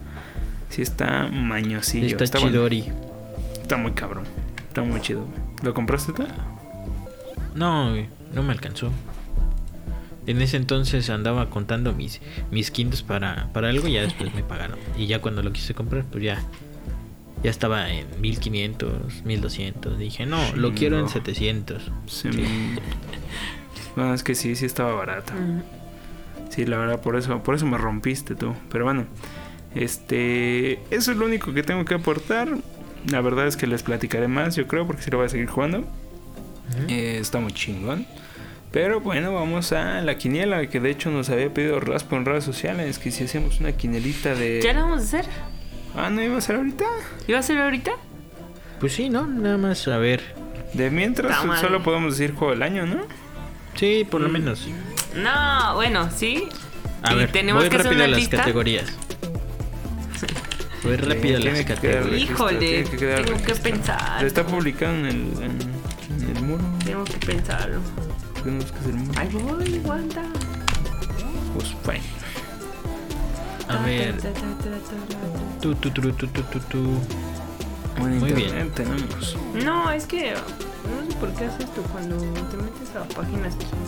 Sí 0.69 0.81
está 0.81 1.29
mañosillo. 1.29 2.17
Está, 2.19 2.39
bueno. 2.39 2.51
chidori. 2.51 2.83
Está 3.61 3.77
muy 3.77 3.93
cabrón. 3.93 4.25
Está 4.67 4.81
muy 4.81 4.99
chido. 4.99 5.25
¿Lo 5.63 5.73
compraste 5.73 6.11
tú? 6.11 6.25
No, 7.55 7.95
no 8.33 8.43
me 8.43 8.51
alcanzó. 8.51 8.91
En 10.27 10.41
ese 10.41 10.57
entonces 10.57 11.09
andaba 11.09 11.49
contando 11.49 11.93
mis, 11.93 12.21
mis 12.51 12.71
quintos 12.71 13.03
para, 13.03 13.49
para 13.53 13.69
algo 13.69 13.87
y 13.87 13.93
ya 13.93 14.01
después 14.01 14.33
me 14.33 14.43
pagaron. 14.43 14.79
Y 14.97 15.07
ya 15.07 15.21
cuando 15.21 15.43
lo 15.43 15.53
quise 15.53 15.73
comprar, 15.73 16.05
pues 16.05 16.23
ya, 16.23 16.41
ya 17.43 17.51
estaba 17.51 17.91
en 17.91 18.07
1500, 18.21 19.23
1200. 19.23 19.99
Dije, 19.99 20.25
no, 20.25 20.39
lo 20.55 20.73
quiero 20.73 20.97
en 20.97 21.05
Chingo. 21.05 21.25
700. 21.25 21.91
Sí. 22.07 22.29
Bueno, 23.95 24.13
es 24.15 24.23
que 24.23 24.33
sí, 24.35 24.55
sí 24.55 24.65
estaba 24.65 24.93
barata. 24.93 25.33
Mm. 25.33 25.61
Sí, 26.49 26.65
la 26.65 26.77
verdad, 26.77 27.01
por 27.01 27.15
eso, 27.15 27.43
por 27.43 27.55
eso 27.55 27.65
me 27.65 27.77
rompiste 27.77 28.35
tú. 28.35 28.53
Pero 28.71 28.85
bueno, 28.85 29.05
este, 29.75 30.79
eso 30.89 31.11
es 31.11 31.17
lo 31.17 31.25
único 31.25 31.53
que 31.53 31.63
tengo 31.63 31.85
que 31.85 31.93
aportar. 31.93 32.57
La 33.09 33.21
verdad 33.21 33.45
es 33.45 33.57
que 33.57 33.67
les 33.67 33.83
platicaré 33.83 34.27
más, 34.27 34.55
yo 34.55 34.65
creo, 34.67 34.87
porque 34.87 35.03
si 35.03 35.11
lo 35.11 35.17
voy 35.17 35.27
a 35.27 35.29
seguir 35.29 35.47
jugando. 35.47 35.83
Eh, 36.87 37.19
está 37.21 37.39
muy 37.39 37.51
chingón. 37.51 38.07
Pero 38.75 38.99
bueno, 38.99 39.33
vamos 39.33 39.71
a 39.71 40.01
la 40.01 40.17
quiniela, 40.17 40.67
que 40.67 40.81
de 40.81 40.89
hecho 40.89 41.09
nos 41.09 41.29
había 41.29 41.49
pedido 41.53 41.79
Raspo 41.79 42.17
en 42.17 42.25
redes 42.25 42.43
sociales, 42.43 42.99
que 42.99 43.09
si 43.09 43.23
hacíamos 43.23 43.61
una 43.61 43.71
quinielita 43.71 44.35
de... 44.35 44.59
¿Ya 44.61 44.73
la 44.73 44.81
vamos 44.81 44.99
a 44.99 45.03
hacer? 45.03 45.25
Ah, 45.95 46.09
¿no 46.09 46.21
iba 46.21 46.37
a 46.37 46.41
ser 46.41 46.57
ahorita? 46.57 46.83
¿Iba 47.25 47.39
a 47.39 47.41
ser 47.41 47.57
ahorita? 47.59 47.91
Pues 48.81 48.91
sí, 48.91 49.07
¿no? 49.09 49.25
Nada 49.27 49.57
más 49.57 49.87
a 49.87 49.97
ver. 49.97 50.21
De 50.73 50.89
mientras 50.89 51.31
Está 51.31 51.45
mal. 51.45 51.61
solo 51.61 51.83
podemos 51.83 52.17
decir 52.17 52.35
juego 52.35 52.51
del 52.51 52.63
año, 52.63 52.85
¿no? 52.85 52.97
Sí, 53.75 54.05
por 54.11 54.19
lo 54.19 54.27
Mm. 54.27 54.31
menos. 54.33 54.67
No, 55.15 55.75
bueno, 55.75 56.09
sí. 56.13 56.43
A 57.01 57.13
y 57.13 57.15
ver, 57.15 57.31
tenemos 57.31 57.63
voy 57.63 57.69
que 57.69 57.77
hacer 57.77 57.85
rápido 57.85 58.03
a 58.03 58.07
una 58.07 58.11
las 58.11 58.19
lista. 58.19 58.37
categorías. 58.39 58.93
Voy 60.83 60.95
rápido 60.97 61.37
a 61.37 61.39
las 61.39 61.61
categorías. 61.63 62.29
Híjole, 62.29 62.83
que 62.83 62.97
tengo 62.97 63.41
que 63.41 63.55
pensar. 63.55 64.25
Está 64.25 64.45
publicado 64.45 64.93
en 64.95 65.05
el, 65.05 65.15
en, 65.15 66.21
en 66.29 66.35
el 66.35 66.43
muro. 66.43 66.63
Tengo 66.83 67.05
que 67.05 67.25
pensarlo. 67.25 67.79
Tenemos 68.45 68.71
que 68.71 68.77
hacer. 68.77 68.95
Ahí 69.17 69.27
voy, 69.33 69.77
aguanta. 69.83 70.21
Pues 71.55 71.75
bueno. 71.83 72.03
A 73.67 73.83
ver, 73.83 74.15
tú, 75.59 75.73
tú, 75.73 75.89
tú, 75.89 76.11
tú, 76.11 76.27
tú, 76.27 76.41
tú, 76.43 76.59
tú. 76.69 76.83
Buen 77.99 78.19
Muy 78.19 78.33
bien. 78.33 78.69
tenemos. 78.75 79.35
No, 79.63 79.89
es 79.89 80.05
que 80.05 80.33
no 80.33 81.11
sé 81.11 81.17
por 81.19 81.33
qué 81.33 81.45
haces 81.45 81.61
esto 81.61 81.81
cuando 81.91 82.17
te 82.17 82.57
metes 82.57 82.95
a 82.95 83.03
páginas 83.15 83.55
que 83.55 83.65
son 83.65 83.79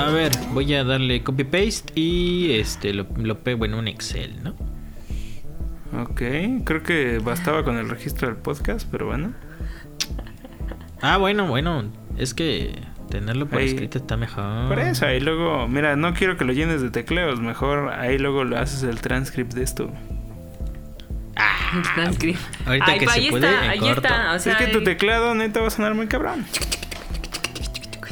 A 0.00 0.10
ver, 0.10 0.32
voy 0.54 0.72
a 0.72 0.84
darle 0.84 1.22
copy 1.22 1.44
paste 1.44 1.92
y 1.94 2.52
este 2.52 2.94
lo, 2.94 3.06
lo 3.18 3.40
pego 3.40 3.66
en 3.66 3.74
un 3.74 3.88
Excel, 3.88 4.42
¿no? 4.42 4.54
Ok, 6.00 6.22
creo 6.64 6.82
que 6.82 7.18
bastaba 7.18 7.62
con 7.62 7.76
el 7.76 7.90
registro 7.90 8.28
del 8.28 8.38
podcast, 8.38 8.88
pero 8.90 9.04
bueno. 9.08 9.34
Ah, 11.02 11.16
bueno, 11.16 11.46
bueno, 11.46 11.84
es 12.16 12.34
que 12.34 12.78
tenerlo 13.10 13.46
por 13.46 13.60
Ahí. 13.60 13.68
escrito 13.68 13.98
está 13.98 14.16
mejor. 14.16 14.68
Por 14.68 14.78
eso, 14.80 15.06
ahí 15.06 15.20
luego, 15.20 15.66
mira, 15.68 15.96
no 15.96 16.12
quiero 16.14 16.36
que 16.36 16.44
lo 16.44 16.52
llenes 16.52 16.82
de 16.82 16.90
tecleos, 16.90 17.40
mejor 17.40 17.90
ahí 17.92 18.18
luego 18.18 18.44
lo 18.44 18.58
haces 18.58 18.82
el 18.82 19.00
transcript 19.00 19.54
de 19.54 19.62
esto. 19.62 19.90
Ah, 21.36 21.82
transcript. 21.94 22.40
ahorita 22.66 22.84
Ay, 22.88 22.98
que 22.98 23.06
pa, 23.06 23.12
se 23.12 23.20
ahí 23.20 23.30
puede, 23.30 23.46
está, 23.48 23.70
ahí 23.70 23.78
corto. 23.78 24.00
está. 24.02 24.32
O 24.34 24.38
sea, 24.38 24.52
es 24.54 24.58
que 24.58 24.66
tu 24.68 24.82
teclado 24.82 25.34
neta 25.34 25.60
va 25.60 25.68
a 25.68 25.70
sonar 25.70 25.94
muy 25.94 26.06
cabrón. 26.08 26.44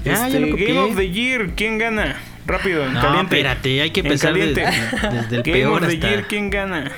Ya, 0.05 0.29
ya 0.29 0.39
lo 0.39 0.47
Este. 0.47 0.65
Game 0.67 0.79
of 0.79 0.97
the 0.97 1.11
Year, 1.11 1.51
¿quién 1.57 1.79
gana? 1.79 2.17
Rápido, 2.47 2.85
en 2.87 2.95
No, 2.95 3.01
caliente. 3.01 3.37
espérate, 3.37 3.83
hay 3.83 3.91
que 3.91 4.01
En 4.01 4.07
empezar 4.07 4.33
desde, 4.35 4.55
desde 4.55 5.37
el 5.37 5.43
Game 5.43 5.53
peor 5.59 5.73
of 5.83 5.89
the 5.89 5.95
hasta... 5.97 6.09
Year, 6.09 6.27
¿quién 6.29 6.51
gana? 6.51 6.93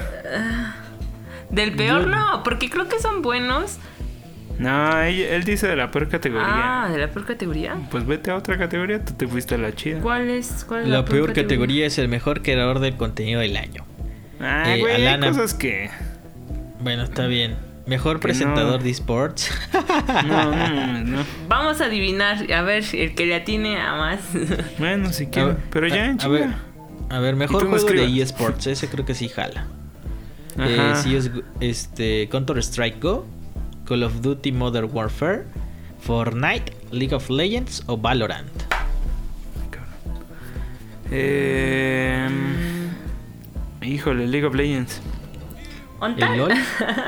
Del 1.48 1.74
peor 1.74 2.02
Yo- 2.02 2.08
no, 2.08 2.42
porque 2.42 2.68
creo 2.68 2.86
que 2.88 2.98
son 3.00 3.22
buenos. 3.22 3.78
No, 4.58 5.00
él, 5.02 5.20
él 5.20 5.44
dice 5.44 5.68
de 5.68 5.76
la 5.76 5.90
peor 5.90 6.08
categoría. 6.08 6.84
Ah, 6.84 6.88
de 6.90 6.98
la 6.98 7.08
peor 7.08 7.24
categoría. 7.26 7.76
Pues 7.90 8.04
vete 8.06 8.30
a 8.32 8.36
otra 8.36 8.58
categoría, 8.58 9.04
tú 9.04 9.14
te 9.14 9.26
fuiste 9.28 9.54
a 9.54 9.58
la 9.58 9.72
chida. 9.72 10.00
¿Cuál 10.00 10.28
es, 10.30 10.64
cuál 10.66 10.82
es 10.82 10.88
La 10.88 11.04
peor 11.04 11.32
categoría 11.32 11.86
es 11.86 11.98
el 11.98 12.08
mejor 12.08 12.42
creador 12.42 12.80
del 12.80 12.96
contenido 12.96 13.40
del 13.40 13.56
año. 13.56 13.84
Ah, 14.40 14.64
Eh, 14.74 14.80
güey, 14.80 14.94
hay 14.96 15.06
Alana. 15.06 15.28
cosas 15.28 15.54
que... 15.54 15.90
Bueno, 16.80 17.04
está 17.04 17.26
bien. 17.26 17.56
Mejor 17.86 18.16
Que 18.18 18.24
presentador 18.28 18.78
no. 18.78 18.84
de 18.84 18.90
esports. 18.90 19.50
No, 20.26 20.50
no, 20.52 21.04
no. 21.04 21.24
Vamos 21.48 21.80
a 21.80 21.84
adivinar, 21.86 22.50
a 22.52 22.62
ver, 22.62 22.84
el 22.92 23.14
que 23.14 23.26
le 23.26 23.34
atine 23.36 23.80
a 23.80 23.94
más. 23.96 24.20
Bueno, 24.78 25.12
si 25.12 25.26
ver, 25.26 25.56
Pero 25.70 25.86
ya, 25.86 26.02
a, 26.02 26.06
en 26.06 26.20
a 26.20 26.28
ver, 26.28 26.48
a 27.10 27.18
ver, 27.20 27.36
mejor 27.36 27.66
juego 27.68 27.86
de 27.86 28.20
eSports. 28.22 28.66
Ese 28.66 28.88
creo 28.88 29.04
que 29.06 29.14
sí 29.14 29.28
jala. 29.28 29.66
Eh, 30.58 30.76
Ajá. 30.78 30.96
sí 31.02 31.14
es 31.14 31.30
este 31.60 32.28
Counter 32.28 32.58
Strike 32.58 33.00
Go, 33.00 33.26
Call 33.88 34.02
of 34.02 34.20
Duty 34.20 34.52
Modern 34.52 34.90
Warfare, 34.92 35.46
Fortnite, 36.04 36.72
League 36.90 37.14
of 37.14 37.30
Legends 37.30 37.82
o 37.86 37.96
Valorant. 37.96 38.46
Eh, 41.10 42.28
híjole, 43.80 44.26
League 44.26 44.44
of 44.44 44.54
Legends. 44.54 45.00
¿Onta? 46.00 46.26
¿El 46.26 46.38
LOL? 46.38 46.52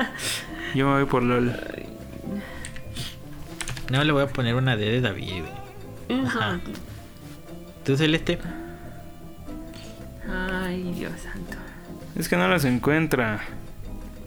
Yo 0.73 0.87
me 0.87 0.93
voy 0.93 1.05
por 1.05 1.21
LOL. 1.21 1.53
No 3.91 4.03
le 4.03 4.11
voy 4.11 4.23
a 4.23 4.27
poner 4.27 4.55
una 4.55 4.75
D 4.75 4.85
de 4.85 5.01
David. 5.01 5.43
Ajá. 6.25 6.59
¿Tú, 7.85 7.95
Celeste? 7.95 8.39
Ay, 10.27 10.93
Dios 10.97 11.11
santo. 11.21 11.57
Es 12.15 12.27
que 12.27 12.37
no 12.37 12.47
las 12.47 12.65
encuentra. 12.65 13.41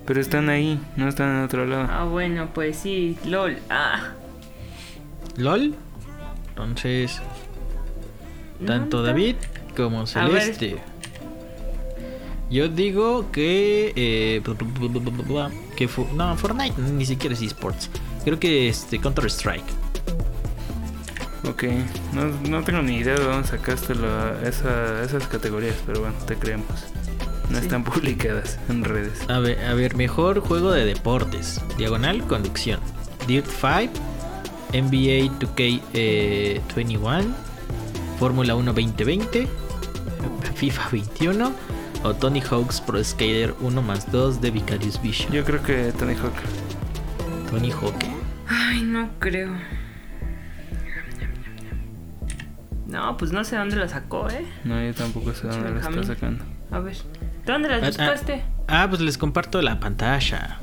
Pero 0.07 0.21
están 0.21 0.49
ahí, 0.51 0.79
no 0.97 1.09
están 1.09 1.37
en 1.39 1.45
otro 1.45 1.65
lado. 1.67 1.87
Ah, 1.91 2.05
bueno, 2.05 2.51
pues 2.53 2.77
sí, 2.77 3.17
LOL. 3.25 3.57
Ah. 3.71 4.13
¿LOL? 5.37 5.75
Entonces, 6.51 7.21
tanto. 8.67 9.03
David 9.03 9.37
como. 9.77 10.07
Celeste. 10.07 10.77
Yo 12.51 12.69
digo 12.69 13.31
que. 13.33 13.93
Eh, 13.97 14.43
que 15.77 15.89
no, 16.15 16.37
Fortnite 16.37 16.81
ni 16.81 17.07
siquiera 17.07 17.35
es 17.35 17.43
esports. 17.43 17.91
Creo 18.25 18.39
que 18.39 18.69
este 18.69 19.01
Counter 19.01 19.25
Strike. 19.27 19.65
Ok, 21.49 21.65
no, 22.15 22.27
no 22.49 22.63
tengo 22.63 22.81
ni 22.81 22.97
idea 22.97 23.15
de 23.15 23.25
dónde 23.25 23.47
sacaste 23.49 23.95
la- 23.95 24.35
esa- 24.47 25.03
esas 25.03 25.27
categorías, 25.27 25.75
pero 25.85 26.01
bueno, 26.01 26.15
te 26.27 26.37
creemos. 26.37 26.67
No 27.51 27.59
Sí. 27.59 27.65
están 27.65 27.85
publicadas 27.85 28.59
en 28.69 28.85
redes. 28.85 29.29
A 29.29 29.39
ver, 29.39 29.63
a 29.65 29.75
ver, 29.75 29.97
mejor 29.97 30.41
juego 30.41 30.73
de 30.73 30.85
deportes. 30.85 31.61
Diagonal, 31.77 32.23
conducción. 32.27 32.81
Dirt 33.27 33.47
5, 33.47 33.93
NBA 34.73 35.31
2K21, 35.39 37.25
Fórmula 38.19 38.55
1 38.55 38.73
2020, 38.73 39.47
FIFA 40.55 40.89
21 40.91 41.53
o 42.03 42.15
Tony 42.15 42.41
Hawk's 42.41 42.81
Pro 42.81 43.03
Skater 43.03 43.55
1 43.61 43.83
más 43.83 44.11
2 44.11 44.41
de 44.41 44.51
Vicarious 44.51 45.01
Vision. 45.01 45.33
Yo 45.33 45.45
creo 45.45 45.63
que 45.63 45.93
Tony 45.99 46.15
Hawk. 46.15 46.35
Tony 47.51 47.71
Hawk. 47.71 47.95
Ay, 48.49 48.83
no 48.83 49.09
creo. 49.19 49.53
No, 52.87 53.17
pues 53.17 53.33
no 53.33 53.43
sé 53.45 53.57
dónde 53.57 53.77
la 53.77 53.89
sacó, 53.89 54.29
¿eh? 54.31 54.45
No, 54.65 54.83
yo 54.85 54.95
tampoco 54.95 55.33
sé 55.33 55.47
dónde 55.49 55.71
lo 55.71 55.81
está 55.81 56.03
sacando. 56.05 56.45
A 56.71 56.79
ver. 56.81 56.97
¿Dónde 57.47 57.69
las 57.69 57.83
Ah, 57.83 57.85
ah. 57.85 57.89
buscaste? 57.89 58.43
Ah, 58.69 58.87
pues 58.89 59.01
les 59.01 59.19
comparto 59.19 59.61
la 59.63 59.79
pantalla. 59.81 60.59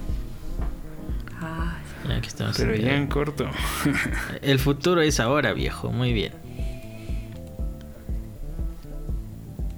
Ah, 1.39 1.77
Ya, 2.07 2.15
aquí 2.15 2.27
estamos. 2.27 2.57
Pero 2.57 2.75
ya 2.75 2.95
en 2.95 3.07
corto. 3.07 3.45
El 4.41 4.59
futuro 4.59 5.01
es 5.01 5.19
ahora, 5.19 5.53
viejo. 5.53 5.91
Muy 5.91 6.13
bien. 6.13 6.33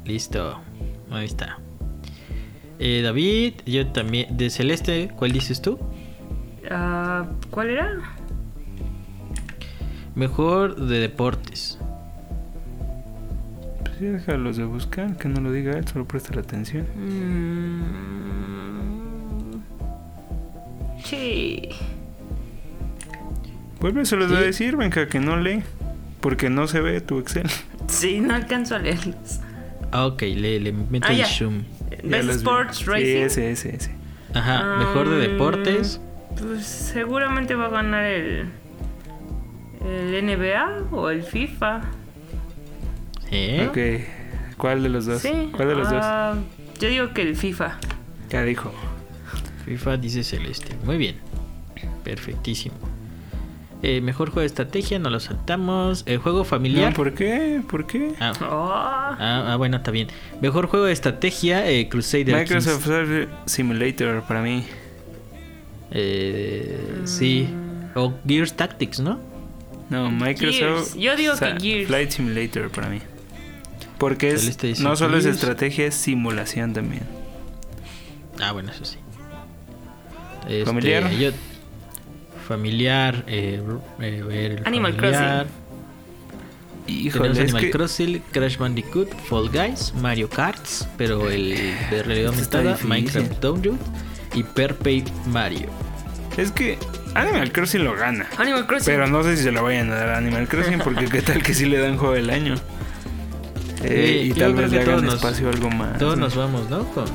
Listo. 0.06 0.60
Ahí 1.12 1.26
está. 1.26 1.60
Eh, 2.80 3.02
David, 3.04 3.54
yo 3.66 3.88
también. 3.88 4.36
De 4.38 4.50
Celeste, 4.50 5.12
¿cuál 5.16 5.32
dices 5.32 5.62
tú? 5.62 5.80
ah, 6.72 7.26
¿Cuál 7.50 7.70
era? 7.70 7.92
Mejor 10.16 10.76
de 10.76 11.00
deportes. 11.00 11.80
Déjalos 14.12 14.58
de 14.58 14.66
buscar, 14.66 15.18
que 15.18 15.28
no 15.30 15.40
lo 15.42 15.52
diga 15.52 15.74
él, 15.74 15.88
solo 15.88 16.06
presta 16.06 16.34
la 16.36 16.42
atención. 16.42 16.86
Mm, 16.96 17.84
Sí. 21.04 21.70
Vuélveselos 23.80 24.32
a 24.32 24.38
Sí. 24.40 24.44
decir, 24.44 24.78
venga, 24.78 25.08
que 25.08 25.20
no 25.20 25.36
lee. 25.38 25.64
Porque 26.22 26.50
no 26.50 26.68
se 26.68 26.80
ve 26.80 27.02
tu 27.02 27.20
Excel. 27.20 27.50
Sí, 27.88 28.22
no 28.22 28.34
alcanzo 28.34 28.76
a 28.76 28.80
leerlos. 28.80 29.42
Ah, 29.92 30.06
ok, 30.06 30.22
le, 30.22 30.60
le 30.62 30.72
meto 30.72 31.08
Ah, 31.10 31.12
el 31.12 31.18
ya. 31.18 31.26
zoom. 31.26 31.64
Los 32.04 32.26
vi. 32.28 32.32
Sports 32.34 32.78
Sí, 32.78 32.86
Racing. 32.86 33.18
ese, 33.26 33.52
ese, 33.52 33.76
ese. 33.76 33.92
Ajá, 34.34 34.78
mejor 34.80 35.10
de 35.10 35.16
Ah, 35.18 35.20
deportes. 35.28 36.00
Pues 36.40 36.66
seguramente 36.66 37.56
va 37.56 37.66
a 37.66 37.70
ganar 37.70 38.06
el. 38.06 38.46
El 39.86 40.16
NBA 40.26 40.88
o 40.92 41.10
el 41.10 41.24
FIFA. 41.24 41.82
¿Eh? 43.34 43.68
Ok. 43.70 44.58
¿Cuál 44.58 44.84
de 44.84 44.90
los 44.90 45.06
dos? 45.06 45.22
Sí. 45.22 45.50
¿Cuál 45.56 45.68
de 45.70 45.76
los 45.76 45.88
ah, 45.92 46.36
Yo 46.80 46.88
digo 46.90 47.14
que 47.14 47.24
el 47.24 47.36
FIFA. 47.36 47.80
dos? 47.82 48.30
Ya 48.30 48.44
dijo. 48.44 48.72
FIFA 49.66 49.98
dice 49.98 50.24
Celeste. 50.24 50.76
Muy 50.86 50.98
bien. 50.98 51.18
Perfectísimo. 52.04 52.76
Eh, 53.82 54.00
mejor 54.00 54.30
juego 54.30 54.42
de 54.42 54.46
estrategia, 54.46 54.98
no 55.00 55.10
lo 55.10 55.20
saltamos. 55.20 56.04
El 56.06 56.18
juego 56.20 56.44
familiar. 56.46 56.92
No, 56.92 56.96
¿Por 56.96 57.14
qué? 57.14 57.62
¿Por 57.70 57.86
qué? 57.86 58.14
Ah, 58.20 58.32
Oh, 58.42 58.70
ah, 58.72 59.18
ah, 59.52 59.56
bueno, 59.58 59.78
está 59.78 59.92
bien. 59.92 60.08
Mejor 60.42 60.68
juego 60.68 60.86
de 60.86 60.94
estrategia, 60.94 61.70
eh, 61.70 61.90
Crusader 61.90 62.34
Microsoft 62.36 62.86
Kings. 62.88 63.28
Simulator 63.46 64.24
para 64.24 64.42
mí. 64.42 64.64
Eh, 65.92 67.02
sí. 67.06 67.48
O 67.96 68.14
Gears 68.28 68.54
Tactics, 68.54 69.00
¿no? 69.00 69.20
No, 69.90 70.10
Microsoft. 70.10 70.60
Gears. 70.60 70.96
Yo 70.96 71.16
digo 71.16 71.34
que 71.34 71.40
Sa- 71.40 71.60
Gears. 71.60 71.88
Flight 71.88 72.10
Simulator 72.12 72.70
para 72.70 72.90
mí. 72.90 73.00
Porque 74.04 74.34
es, 74.34 74.80
no 74.82 74.96
solo 74.98 75.18
es 75.18 75.26
estrategia, 75.26 75.88
es 75.88 75.96
simulación 75.96 76.74
también. 76.74 77.04
Ah, 78.42 78.52
bueno, 78.52 78.72
eso 78.72 78.84
sí. 78.84 78.98
Este, 80.42 80.66
¿Familiar? 80.66 81.10
yo- 81.12 81.32
familiar. 82.48 83.24
Eh, 83.28 83.62
eh, 84.02 84.24
ver 84.28 84.52
el 84.52 84.68
Animal 84.68 84.94
familiar. 84.96 85.48
Híjole, 86.86 87.30
Tenemos 87.30 87.40
Animal 87.40 87.62
que 87.62 87.72
Crossing, 87.72 88.22
Crash 88.34 88.58
Bandicoot, 88.58 89.10
Fall 89.30 89.50
Guys, 89.50 89.94
Mario 90.02 90.30
Karts, 90.30 90.86
pero 90.98 91.30
el 91.30 91.56
de 91.90 92.04
realidad 92.04 92.32
Este 92.32 92.42
está 92.42 92.58
aumentada. 92.58 92.86
Minecraft 92.86 93.40
Download 93.40 93.78
y 94.36 94.44
Perpay 94.44 95.06
Mario. 95.28 95.70
es 96.36 96.52
que 96.52 96.78
Animal 97.16 97.54
Crossing 97.54 97.86
lo 97.86 97.96
gana. 97.96 98.28
Animal 98.38 98.68
Crossing. 98.68 98.86
Pero 98.86 99.08
no 99.08 99.24
sé 99.24 99.38
si 99.38 99.44
se 99.44 99.52
lo 99.54 99.64
vayan 99.64 99.92
a 99.92 99.96
dar 99.96 100.10
a 100.10 100.18
Animal 100.18 100.46
Crossing 100.50 100.80
porque 100.80 101.06
qué 101.06 101.22
tal 101.22 101.42
que 101.42 101.54
sí 101.54 101.66
le 101.68 101.78
dan 101.78 101.96
juego 101.98 102.16
del 102.16 102.30
año. 102.30 102.56
Eh, 103.84 104.20
Sí, 104.24 104.30
y 104.30 104.34
tal 104.34 104.54
vez 104.54 104.72
le 104.72 104.80
hagan 104.82 105.06
nos- 105.06 105.16
espacio 105.16 105.48
a 105.48 105.52
algo 105.52 105.70
más. 105.70 105.98
Todos 105.98 106.18
¿no? 106.18 106.26
nos 106.26 106.36
vamos, 106.36 106.70
¿no? 106.70 106.86
Con 106.94 107.06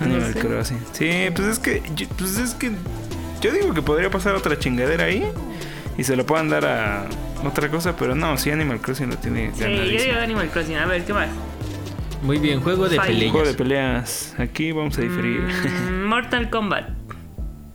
Animal 0.00 0.20
No 0.28 0.32
sé. 0.32 0.38
Crossing. 0.40 0.78
Sí, 0.92 1.10
pues 1.34 1.48
es 1.48 1.58
que 1.58 1.82
yo, 1.96 2.06
pues 2.16 2.38
es 2.38 2.54
que 2.54 2.70
yo 3.40 3.52
digo 3.52 3.72
que 3.74 3.82
podría 3.82 4.10
pasar 4.10 4.34
otra 4.34 4.58
chingadera 4.58 5.04
ahí 5.04 5.24
y 5.96 6.04
se 6.04 6.14
lo 6.16 6.24
puedan 6.26 6.48
dar 6.48 6.64
a 6.66 7.06
otra 7.44 7.68
cosa, 7.70 7.96
pero 7.96 8.14
no, 8.14 8.36
sí 8.36 8.50
Animal 8.50 8.80
Crossing 8.80 9.10
lo 9.10 9.16
tiene 9.16 9.50
Sí, 9.54 9.60
yo 9.60 9.68
digo. 9.68 10.18
Animal 10.20 10.48
Crossing. 10.50 10.76
A 10.76 10.86
ver, 10.86 11.04
¿qué 11.04 11.12
más? 11.12 11.28
Muy 12.22 12.38
bien, 12.38 12.60
juego 12.60 12.88
de 12.88 12.98
peleas. 13.00 13.30
Juego 13.32 13.46
de 13.46 13.54
peleas. 13.54 14.34
Aquí 14.38 14.72
vamos 14.72 14.98
a 14.98 15.00
diferir. 15.02 15.40
Mm, 15.40 16.04
Mortal 16.08 16.50
Kombat. 16.50 16.90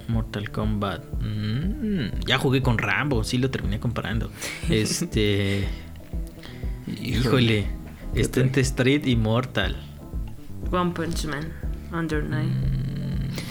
Mortal 0.10 0.50
Kombat. 0.52 1.02
Mm, 1.22 2.20
ya 2.28 2.38
jugué 2.38 2.62
con 2.62 2.78
Rambo, 2.78 3.24
sí 3.24 3.38
lo 3.38 3.50
terminé 3.50 3.80
comparando. 3.80 4.30
Este. 4.70 5.66
híjole. 7.02 7.66
Está 8.16 8.42
entre 8.42 8.62
Street 8.62 9.06
y 9.06 9.16
Mortal. 9.16 9.76
One 10.72 10.92
Punch 10.92 11.26
Man. 11.26 11.52
Under 11.92 12.24
Night. 12.24 12.52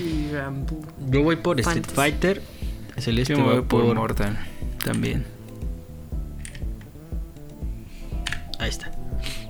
Y 0.01 0.33
Rambo. 0.33 0.81
Yo 1.11 1.23
voy 1.23 1.37
por 1.37 1.61
Street. 1.61 1.85
Fighter. 1.87 2.43
Celeste 2.99 3.33
Yo 3.35 3.39
me 3.41 3.45
voy 3.45 3.63
por 3.63 3.85
por. 3.85 3.95
Mortal 3.97 4.39
también. 4.85 5.25
Ahí 8.59 8.69
está. 8.69 8.91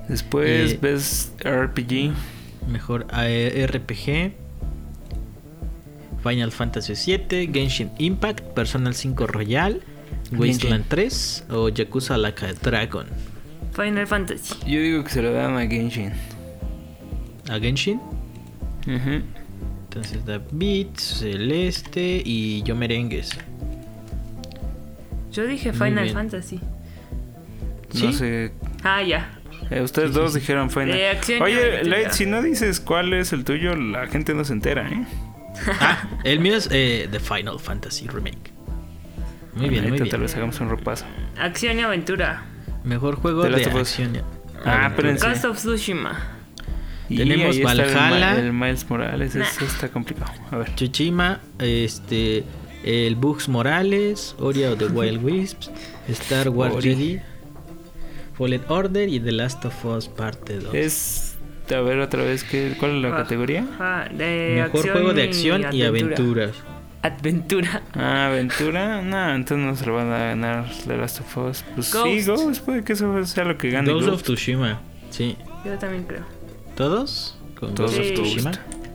Después 0.08 0.72
Eh, 0.72 0.78
ves 0.80 1.32
RPG. 1.44 2.12
Mejor 2.68 3.06
RPG. 3.10 4.32
Final 6.22 6.52
Fantasy 6.52 6.94
VII, 6.94 7.50
Genshin 7.52 7.90
Impact, 7.98 8.40
Personal 8.54 8.94
5 8.94 9.26
Royal, 9.26 9.80
Wasteland 10.30 10.84
3 10.88 11.44
o 11.50 11.68
Yakuza 11.68 12.16
Like 12.16 12.46
a 12.46 12.52
Dragon. 12.52 13.06
Final 13.72 14.06
Fantasy. 14.06 14.54
Yo 14.66 14.80
digo 14.80 15.04
que 15.04 15.10
se 15.10 15.22
lo 15.22 15.32
dan 15.32 15.56
a 15.56 15.66
Genshin. 15.66 16.12
¿A 17.50 17.58
Genshin? 17.58 18.00
Ujú. 18.86 19.22
Entonces 19.84 20.24
David, 20.24 20.86
Celeste 20.96 22.22
y 22.24 22.62
yo 22.62 22.74
merengues. 22.74 23.30
Yo 25.32 25.46
dije 25.46 25.72
Final. 25.72 26.10
Fantasy. 26.10 26.60
No 28.00 28.12
sé. 28.12 28.52
Ah, 28.82 29.02
ya. 29.02 29.38
Eh, 29.70 29.80
ustedes 29.80 30.10
Sí, 30.12 30.14
dos 30.18 30.32
sí. 30.32 30.40
dijeron 30.40 30.70
Final. 30.70 30.92
De 30.92 31.08
acción 31.08 31.38
y 31.40 31.42
Oye. 31.42 31.84
Light, 31.84 32.10
si 32.10 32.26
no 32.26 32.42
dices 32.42 32.80
cuál 32.80 33.12
es 33.14 33.32
el 33.32 33.44
tuyo, 33.44 33.74
la 33.76 34.06
gente 34.06 34.34
no 34.34 34.44
se 34.44 34.52
entera, 34.54 34.88
¿eh? 34.88 35.04
Ah, 35.80 36.08
el 36.24 36.40
mío 36.40 36.56
es 36.56 36.68
eh, 36.72 37.08
The 37.10 37.20
Final 37.20 37.60
Fantasy 37.60 38.06
Remake. 38.08 38.50
Muy 39.54 39.68
bien, 39.68 39.82
muy 39.82 39.90
Ahorita 39.90 40.04
bien. 40.04 40.08
tal 40.10 40.20
vez 40.20 40.34
hagamos 40.34 40.58
un 40.60 40.70
repaso. 40.70 41.04
Acción 41.38 41.78
y 41.78 41.82
aventura. 41.82 42.44
Mejor 42.84 43.16
juego 43.16 43.42
The 43.42 43.50
de 43.50 43.64
acción. 43.64 44.16
y- 44.16 44.18
Ah, 44.64 44.86
aventura. 44.86 44.86
espérense. 45.12 45.28
Ghost 45.28 45.44
of 45.44 45.56
Tsushima. 45.58 46.18
Y 47.08 47.16
Tenemos 47.16 47.56
ahí 47.56 47.62
está 47.62 47.72
el 47.72 47.78
Valhalla. 47.94 48.38
El, 48.40 48.52
Miles 48.52 48.88
Morales, 48.88 49.34
eso 49.34 49.64
está 49.64 49.88
complicado. 49.88 50.32
A 50.50 50.56
ver. 50.58 50.70
Tsushima, 50.74 51.40
este, 51.58 52.44
el 52.84 53.16
Bugs 53.16 53.48
Morales, 53.48 54.34
Ori 54.38 54.64
of 54.64 54.78
the 54.78 54.86
Wild 54.92 55.22
Wisps, 55.22 55.70
Star 56.08 56.48
Wars 56.48 56.74
Ori. 56.76 56.94
Jedi, 56.94 57.20
Fallen 58.38 58.62
Order 58.68 59.08
y 59.08 59.20
The 59.20 59.32
Last 59.32 59.64
of 59.64 59.84
Us 59.84 60.08
Parte 60.08 60.58
2. 60.58 60.74
Es. 60.74 61.28
A 61.74 61.80
ver 61.80 62.00
otra 62.00 62.22
vez, 62.22 62.44
¿qué, 62.44 62.74
¿cuál 62.78 62.96
es 62.96 63.02
la 63.02 63.08
Ah, 63.14 63.16
categoría? 63.18 63.66
ah, 63.80 64.06
de 64.12 64.60
Mejor 64.62 64.90
juego 64.90 65.12
de 65.14 65.22
acción 65.22 65.64
y 65.72 65.82
aventuras. 65.84 66.50
Aventura. 67.02 67.82
Ah, 67.94 68.26
aventura. 68.26 69.02
No, 69.02 69.34
entonces 69.34 69.66
no 69.66 69.74
se 69.74 69.86
lo 69.86 69.94
van 69.94 70.12
a 70.12 70.18
ganar 70.18 70.70
The 70.86 70.96
Last 70.96 71.20
of 71.20 71.36
Us. 71.36 71.64
Pues 71.74 71.88
sí, 71.88 72.22
Ghost. 72.24 72.26
Ghost, 72.28 72.64
puede 72.64 72.84
que 72.84 72.92
eso 72.92 73.26
sea 73.26 73.44
lo 73.44 73.58
que 73.58 73.70
gane. 73.70 73.92
Ghost 73.92 74.06
of 74.06 74.12
Ghost. 74.14 74.24
Tsushima. 74.26 74.80
Sí. 75.10 75.36
Yo 75.64 75.76
también 75.78 76.04
creo. 76.04 76.24
¿Todos? 76.76 77.36
Con 77.58 77.74
Todos 77.74 77.96
Ghost 77.96 78.10
of. 78.10 78.14
Tsushima. 78.14 78.52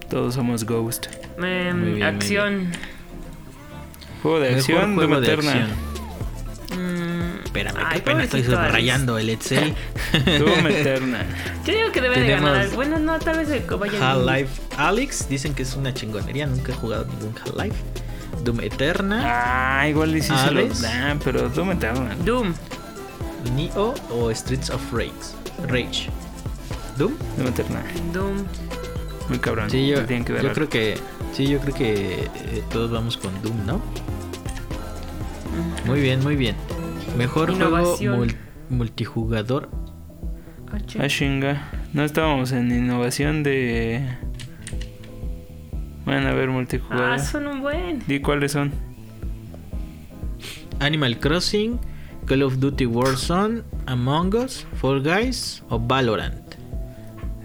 Todos 0.10 0.36
somos 0.36 0.64
Ghost. 0.64 1.08
Bien, 1.38 1.92
muy 1.92 2.02
acción. 2.02 2.72
Juego 4.24 4.40
de 4.40 4.56
acción, 4.56 4.96
juego 4.96 5.20
de 5.20 5.34
acción. 5.34 5.68
Espérame, 7.48 7.78
ay, 7.78 7.96
que 7.96 8.02
apenas 8.02 8.24
estoy 8.26 8.44
subrayando 8.44 9.18
el 9.18 9.30
Excel. 9.30 9.74
Doom 10.40 10.68
Eternal. 10.68 11.26
Yo 11.66 11.74
digo 11.74 11.92
que 11.94 12.02
debe 12.02 12.16
Tenemos 12.16 12.52
de 12.52 12.58
ganar. 12.58 12.76
Bueno, 12.76 13.00
no, 13.00 13.20
tal 13.20 13.38
vez 13.38 13.50
el 13.50 13.62
vaya. 13.78 14.12
Half-Life 14.12 14.62
Alex, 14.78 15.30
dicen 15.30 15.54
que 15.54 15.64
es 15.64 15.76
una 15.76 15.94
chingonería, 15.94 16.46
nunca 16.46 16.74
he 16.74 16.76
jugado 16.76 17.06
ningún 17.06 17.34
Half-Life. 17.38 17.76
Doom 18.44 18.62
Eterna, 18.62 19.80
Ah, 19.80 19.88
igual 19.90 20.12
sí 20.14 20.22
se 20.22 20.52
lo 20.52 20.68
dan, 20.68 21.20
pero 21.20 21.50
Doom 21.50 21.72
Eternal. 21.72 22.26
Doom. 22.26 22.54
Neo 23.56 23.94
o 24.12 24.30
Streets 24.32 24.70
of 24.70 24.82
Rage. 24.92 25.12
Rage. 25.68 26.10
Doom. 26.98 27.14
Doom 27.38 27.48
Eternal. 27.48 27.84
Doom. 28.14 28.46
Muy 29.30 29.40
cabrón. 29.40 29.70
Sí, 29.70 29.88
yo, 29.88 30.06
que 30.06 30.24
creo 30.24 30.70
que 30.70 30.98
sí, 31.34 31.48
yo 31.48 31.60
creo 31.60 31.74
que 31.74 32.14
eh, 32.24 32.64
todos 32.72 32.92
vamos 32.92 33.18
con 33.18 33.32
Doom, 33.42 33.66
¿no? 33.66 33.82
Muy 35.86 36.02
bien, 36.02 36.22
muy 36.22 36.36
bien. 36.36 36.56
Mejor 37.16 37.50
Innovación. 37.52 38.16
juego 38.16 38.26
mul- 38.26 38.36
multijugador. 38.70 39.70
Ah, 41.00 41.08
chinga. 41.08 41.70
No 41.94 42.04
estábamos 42.04 42.52
en 42.52 42.72
innovación 42.72 43.44
de. 43.44 44.02
Bueno, 46.06 46.28
a 46.30 46.34
ver, 46.34 46.50
multijugador. 46.50 47.14
Ah, 47.14 47.20
son 47.20 47.48
un 47.48 47.62
buen. 47.62 48.04
Di 48.08 48.20
cuáles 48.20 48.52
son. 48.52 48.72
Animal 50.80 51.20
Crossing, 51.20 51.80
Call 52.26 52.44
of 52.44 52.58
Duty 52.60 52.86
Warzone, 52.86 53.64
Among 53.88 54.36
Us, 54.36 54.66
Fall 54.76 55.02
Guys 55.02 55.64
o 55.70 55.80
Valorant. 55.80 56.56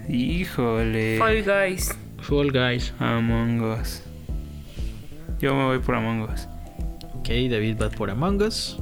Híjole. 0.07 1.17
Fall 1.17 1.43
Guys. 1.43 1.97
Fall 2.21 2.51
Guys. 2.51 2.93
Among 2.99 3.61
Us. 3.61 4.03
Yo 5.39 5.55
me 5.55 5.63
voy 5.65 5.79
por 5.79 5.95
Among 5.95 6.29
Us. 6.29 6.47
Ok, 7.15 7.29
David 7.49 7.77
va 7.81 7.89
por 7.89 8.09
Among 8.11 8.41
Us. 8.43 8.77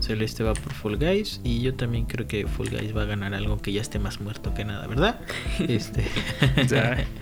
Celeste 0.00 0.42
va 0.42 0.54
por 0.54 0.72
Fall 0.72 0.96
Guys. 0.96 1.40
Y 1.44 1.60
yo 1.62 1.74
también 1.74 2.06
creo 2.06 2.26
que 2.26 2.46
Fall 2.46 2.70
Guys 2.70 2.96
va 2.96 3.02
a 3.02 3.06
ganar 3.06 3.34
algo 3.34 3.58
que 3.58 3.72
ya 3.72 3.80
esté 3.80 3.98
más 3.98 4.20
muerto 4.20 4.54
que 4.54 4.64
nada, 4.64 4.86
¿verdad? 4.86 5.20
Este. 5.68 6.04
Ya. 6.68 7.04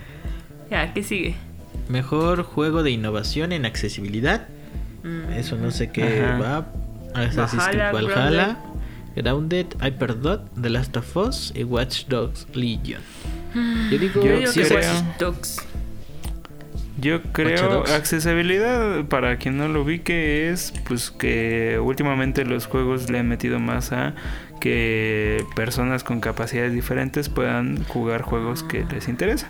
Ya, 0.69 0.93
¿qué 0.93 1.01
sigue? 1.01 1.33
Mejor 1.87 2.43
juego 2.43 2.83
de 2.83 2.91
innovación 2.91 3.53
en 3.53 3.65
accesibilidad. 3.65 4.47
Mm. 5.01 5.31
Eso 5.33 5.57
no 5.57 5.71
sé 5.71 5.89
qué 5.91 6.03
Ajá. 6.03 6.37
va. 6.37 6.67
Assassin's 7.15 7.63
Creed 7.69 7.91
Valhalla, 7.91 8.59
Grounded, 9.15 9.65
Hyperdot, 9.81 10.43
The 10.61 10.69
Last 10.69 10.95
of 10.95 11.17
Us 11.17 11.51
y 11.55 11.63
Watch 11.63 12.05
Dogs 12.05 12.45
Legion. 12.53 13.01
Yo 13.89 13.97
digo, 13.97 14.23
Yo 14.23 14.37
digo 14.37 14.51
sí 14.51 14.61
que 14.61 14.75
Watch 14.75 15.17
Dogs. 15.19 15.57
Yo 17.01 17.21
creo 17.31 17.83
accesibilidad 17.83 19.05
para 19.05 19.37
quien 19.37 19.57
no 19.57 19.67
lo 19.67 19.81
ubique 19.83 20.49
es 20.49 20.73
pues 20.87 21.11
que 21.11 21.79
últimamente 21.81 22.45
los 22.45 22.65
juegos 22.65 23.09
le 23.09 23.19
han 23.19 23.27
metido 23.27 23.59
más 23.59 23.91
a 23.91 24.13
que 24.59 25.43
personas 25.55 26.03
con 26.03 26.19
capacidades 26.19 26.73
diferentes 26.73 27.29
puedan 27.29 27.83
jugar 27.85 28.21
juegos 28.23 28.63
que 28.63 28.85
les 28.91 29.07
interesa. 29.07 29.49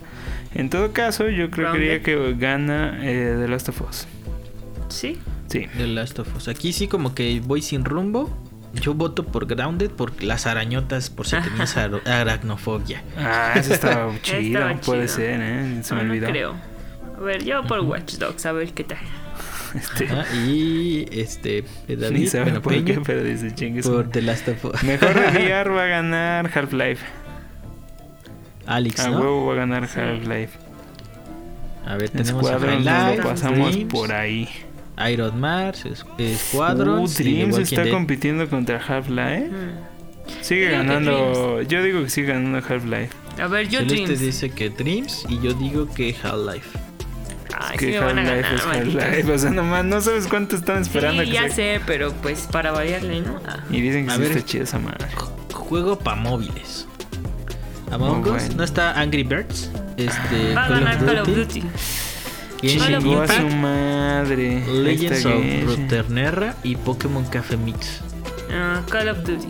En 0.53 0.69
todo 0.69 0.91
caso, 0.93 1.29
yo 1.29 1.49
creo 1.49 1.73
que 1.73 2.35
gana 2.37 2.99
eh, 3.01 3.35
The 3.39 3.47
Last 3.47 3.69
of 3.69 3.81
Us. 3.81 4.07
Sí. 4.89 5.17
Sí. 5.47 5.67
The 5.77 5.87
Last 5.87 6.19
of 6.19 6.35
Us. 6.35 6.47
Aquí 6.47 6.73
sí 6.73 6.87
como 6.87 7.15
que 7.15 7.41
voy 7.43 7.61
sin 7.61 7.85
rumbo. 7.85 8.35
Yo 8.73 8.93
voto 8.93 9.25
por 9.25 9.47
Grounded 9.47 9.89
por 9.89 10.21
las 10.23 10.45
arañotas, 10.45 11.09
por 11.09 11.25
si 11.25 11.37
tenías 11.41 11.75
ar- 11.77 12.07
aracnofobia. 12.07 13.01
Ah, 13.17 13.53
eso 13.55 13.73
estaba 13.73 14.13
chido. 14.21 14.59
Estaba 14.59 14.81
Puede 14.81 15.05
chido. 15.07 15.15
ser, 15.15 15.39
¿eh? 15.41 15.79
Se 15.81 15.95
No, 15.95 16.01
me 16.01 16.07
no 16.07 16.11
olvidó. 16.13 16.27
creo. 16.29 16.55
A 17.19 17.23
ver, 17.23 17.43
yo 17.43 17.63
por 17.63 17.81
Watch 17.81 18.13
Dogs, 18.15 18.45
a 18.45 18.51
ver 18.53 18.71
qué 18.73 18.83
tal. 18.85 18.97
Este, 19.75 20.07
y 20.35 21.05
este 21.11 21.63
ni 21.87 21.95
David 21.95 22.27
sabe 22.27 22.43
bueno, 22.45 22.61
por 22.63 22.83
qué, 22.83 22.99
pero 23.05 23.23
dice 23.23 23.53
chingue 23.53 23.83
su 23.83 23.89
por 23.89 23.97
madre". 24.07 24.11
The 24.13 24.21
Last 24.23 24.47
of 24.47 24.65
Us. 24.65 24.83
Mejor 24.83 25.13
de 25.13 25.27
VR 25.45 25.69
va 25.69 25.83
a 25.83 25.87
ganar 25.87 26.49
Half-Life. 26.57 27.05
Alex, 28.65 28.99
A 29.01 29.09
¿no? 29.09 29.19
huevo 29.19 29.45
va 29.45 29.53
a 29.53 29.55
ganar 29.57 29.87
Sí. 29.87 29.99
Half-Life. 29.99 30.57
A 31.85 31.95
ver, 31.97 32.09
tenemos 32.09 32.43
a 32.49 32.57
Squadron 32.57 32.83
nos 32.83 33.17
lo 33.17 33.23
pasamos 33.23 33.71
Dreams, 33.73 33.93
por 33.93 34.11
ahí. 34.11 34.49
Iron 35.11 35.39
Mars, 35.39 35.85
es- 35.85 36.03
Squadron, 36.49 37.03
Uh, 37.03 37.07
Dreams 37.07 37.57
está 37.59 37.83
Dead. 37.83 37.93
compitiendo 37.93 38.49
contra 38.49 38.77
Half-Life. 38.83 39.49
Mm. 39.49 40.41
Sigue 40.43 40.71
ganando. 40.71 41.61
Yo 41.61 41.83
digo 41.83 42.03
que 42.03 42.09
sigue 42.09 42.27
ganando 42.29 42.57
Half-Life. 42.57 43.09
A 43.39 43.45
ver, 43.47 43.69
yo 43.69 43.79
Celeste 43.81 43.95
Dreams. 44.03 44.19
dice 44.19 44.49
que 44.49 44.69
Dreams 44.71 45.25
y 45.29 45.39
yo 45.41 45.53
digo 45.53 45.87
que 45.93 46.15
Half-Life. 46.23 46.69
Ay, 47.61 47.77
sí 47.77 47.85
que 47.87 47.91
me 47.91 47.99
van 48.05 48.19
a 48.19 48.23
ganar, 48.23 48.53
es. 48.53 48.61
Half-Life. 48.65 49.31
O 49.33 49.37
sea, 49.37 49.49
nomás 49.51 49.83
no 49.85 49.99
sabes 50.01 50.27
cuánto 50.27 50.55
están 50.55 50.81
esperando 50.81 51.23
Sí, 51.23 51.29
que 51.29 51.33
ya 51.35 51.43
se- 51.49 51.55
sé, 51.55 51.81
pero 51.85 52.13
pues 52.13 52.47
para 52.51 52.71
variarle, 52.71 53.21
¿no? 53.21 53.39
Ah. 53.45 53.57
Y 53.69 53.81
dicen 53.81 54.05
que 54.05 54.11
A 54.11 54.15
sí 54.15 54.21
ver. 54.21 54.31
está 54.31 54.45
chida 54.45 54.63
esa 54.63 54.79
madre. 54.79 55.05
Juego 55.53 55.99
para 55.99 56.15
móviles. 56.15 56.87
Among 57.91 58.21
Us, 58.21 58.29
bueno. 58.29 58.53
¿no 58.57 58.63
está 58.63 58.99
Angry 58.99 59.23
Birds? 59.23 59.71
Este, 59.97 60.53
Va 60.55 60.65
a 60.65 60.69
ganar 60.69 60.97
Call 61.05 61.19
of 61.19 61.27
Duty. 61.27 61.63
Genshin 62.61 62.79
Call 62.79 62.95
of 62.95 63.03
Chingó 63.03 63.21
a 63.21 63.27
su 63.27 63.47
madre. 63.55 64.63
Legends 64.67 65.25
of. 65.25 65.33
Runeterra 65.65 66.55
y 66.63 66.75
Pokémon 66.75 67.25
Café 67.25 67.57
Mix. 67.57 68.01
Ah, 68.51 68.81
Call 68.89 69.09
of 69.09 69.17
Duty. 69.19 69.47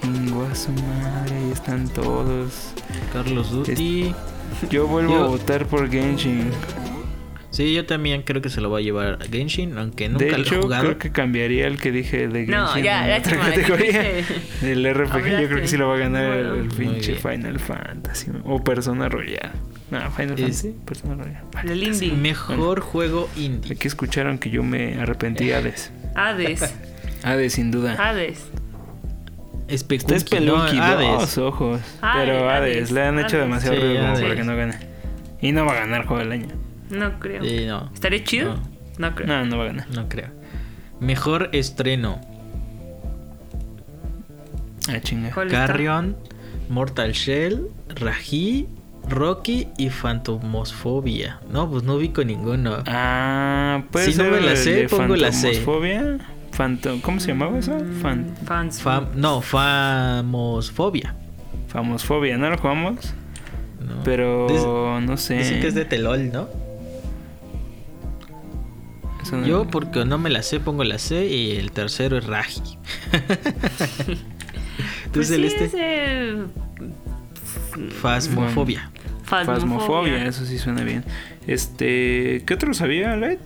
Chingó 0.00 0.46
a 0.50 0.54
su 0.54 0.70
madre. 0.72 1.36
Ahí 1.36 1.50
están 1.52 1.88
todos. 1.88 2.70
Carlos 3.12 3.50
Duty. 3.50 4.14
Yo 4.70 4.86
vuelvo 4.86 5.14
Yo- 5.14 5.24
a 5.24 5.28
votar 5.28 5.66
por 5.66 5.90
Genshin. 5.90 6.50
Sí, 7.50 7.72
yo 7.72 7.86
también 7.86 8.22
creo 8.22 8.42
que 8.42 8.50
se 8.50 8.60
lo 8.60 8.70
va 8.70 8.78
a 8.78 8.80
llevar 8.82 9.18
Genshin, 9.30 9.78
aunque 9.78 10.08
nunca 10.08 10.24
de 10.24 10.30
lo 10.32 10.36
he 10.36 10.40
hecho, 10.40 10.60
jugado. 10.62 10.82
creo 10.84 10.98
que 10.98 11.10
cambiaría 11.12 11.66
el 11.66 11.78
que 11.80 11.90
dije 11.92 12.28
de 12.28 12.46
Genshin. 12.46 12.50
No, 12.54 12.78
ya, 12.78 13.08
en 13.16 13.20
otra 13.20 13.36
categoría. 13.38 14.02
dijiste- 14.02 14.72
El 14.72 14.84
RPG, 14.94 15.40
yo 15.42 15.48
creo 15.48 15.60
que 15.62 15.68
sí 15.68 15.76
lo 15.76 15.88
va 15.88 15.94
a 15.94 15.98
ganar 15.98 16.24
el, 16.36 16.68
pinche. 16.68 17.14
Final 17.14 17.58
Fantasy. 17.58 18.30
O 18.44 18.62
Persona 18.62 19.08
Royal. 19.08 19.52
No, 19.90 20.00
Final 20.10 20.32
Es- 20.32 20.40
Fantasy, 20.62 20.74
Persona 20.84 21.14
Royal. 21.22 21.42
El 21.64 21.82
indie. 21.82 22.12
Mejor 22.12 22.80
juego 22.80 23.28
indie. 23.36 23.72
Aquí 23.74 23.86
escucharon 23.88 24.38
que 24.38 24.50
yo 24.50 24.62
me 24.62 25.00
arrepentí 25.00 25.50
Hades. 25.52 25.92
Hades. 26.14 26.74
Hades, 27.22 27.52
sin 27.54 27.70
duda. 27.70 27.94
Hades. 27.98 28.44
Spelunky, 29.74 30.14
Es 30.14 30.22
Spelunky, 30.22 30.76
no, 30.76 30.82
Hades. 30.82 31.08
dos 31.20 31.38
ojos. 31.38 31.80
Hades, 32.00 32.24
Pero 32.28 32.50
Hades, 32.50 32.76
Hades, 32.76 32.90
le 32.92 33.02
han 33.02 33.18
hecho 33.18 33.36
Hades. 33.36 33.40
demasiado 33.48 33.76
Sí, 33.76 33.82
ruido 33.82 34.00
como 34.02 34.14
para 34.20 34.34
que 34.36 34.44
no 34.44 34.56
gane. 34.56 34.74
Y 35.40 35.52
no 35.52 35.64
va 35.64 35.72
a 35.72 35.76
ganar 35.80 36.04
juego 36.06 36.22
del 36.22 36.32
año. 36.32 36.46
No 36.90 37.18
creo. 37.18 37.42
Sí, 37.42 37.66
no, 37.66 37.90
¿Estaría 37.92 38.22
chido? 38.24 38.54
No. 38.54 38.62
No, 38.98 39.14
creo. 39.14 39.26
No, 39.28 39.44
no 39.44 39.58
va 39.58 39.64
a 39.64 39.66
ganar. 39.66 39.86
no 39.90 40.08
creo. 40.08 40.28
Mejor 41.00 41.50
estreno. 41.52 42.20
Ah, 44.88 45.00
chinga. 45.00 45.30
Carrion, 45.50 46.16
Mortal 46.68 47.12
Shell, 47.12 47.66
Raji, 47.96 48.66
Rocky 49.08 49.68
y 49.76 49.90
Phantomosfobia. 49.90 51.40
No, 51.50 51.68
pues 51.70 51.82
no 51.82 51.96
ubico 51.96 52.24
ninguno. 52.24 52.78
Ah, 52.86 53.82
puede 53.90 54.12
Si 54.12 54.18
no 54.18 54.30
me 54.30 54.40
la 54.40 54.56
sé, 54.56 54.86
pongo 54.88 55.16
la 55.16 55.32
C. 55.32 55.48
Fantomosfobia. 55.54 56.18
Fanto- 56.52 56.98
¿Cómo 57.02 57.20
se 57.20 57.28
llamaba 57.28 57.58
eso? 57.58 57.74
Mm, 57.76 58.00
Fan 58.00 58.34
Fans. 58.46 58.82
Fam- 58.82 59.12
no, 59.14 59.42
Famosfobia. 59.42 61.14
Famosfobia, 61.68 62.38
¿no 62.38 62.48
lo 62.48 62.56
jugamos? 62.56 63.12
No. 63.86 64.02
Pero 64.04 64.98
no 65.02 65.16
sé. 65.18 65.34
Dicen 65.38 65.60
que 65.60 65.66
es 65.68 65.74
de 65.74 65.84
Telol, 65.84 66.32
¿no? 66.32 66.48
Yo, 69.46 69.66
porque 69.66 70.04
no 70.04 70.18
me 70.18 70.30
la 70.30 70.42
sé, 70.42 70.60
pongo 70.60 70.84
la 70.84 70.98
C 70.98 71.26
y 71.26 71.56
el 71.56 71.72
tercero 71.72 72.18
es 72.18 72.26
Raji. 72.26 72.60
¿Tú, 74.06 75.12
Pues 75.12 75.28
sí, 75.28 75.34
Celeste? 75.34 75.64
es 75.64 75.74
el... 75.74 76.46
Fasmofobia. 78.00 78.90
Fasmofobia, 79.24 80.24
eso 80.26 80.44
sí 80.46 80.58
suena 80.58 80.82
bien. 80.82 81.04
Este, 81.46 82.42
¿qué 82.46 82.54
otro 82.54 82.72
sabía, 82.74 83.16
Light? 83.16 83.40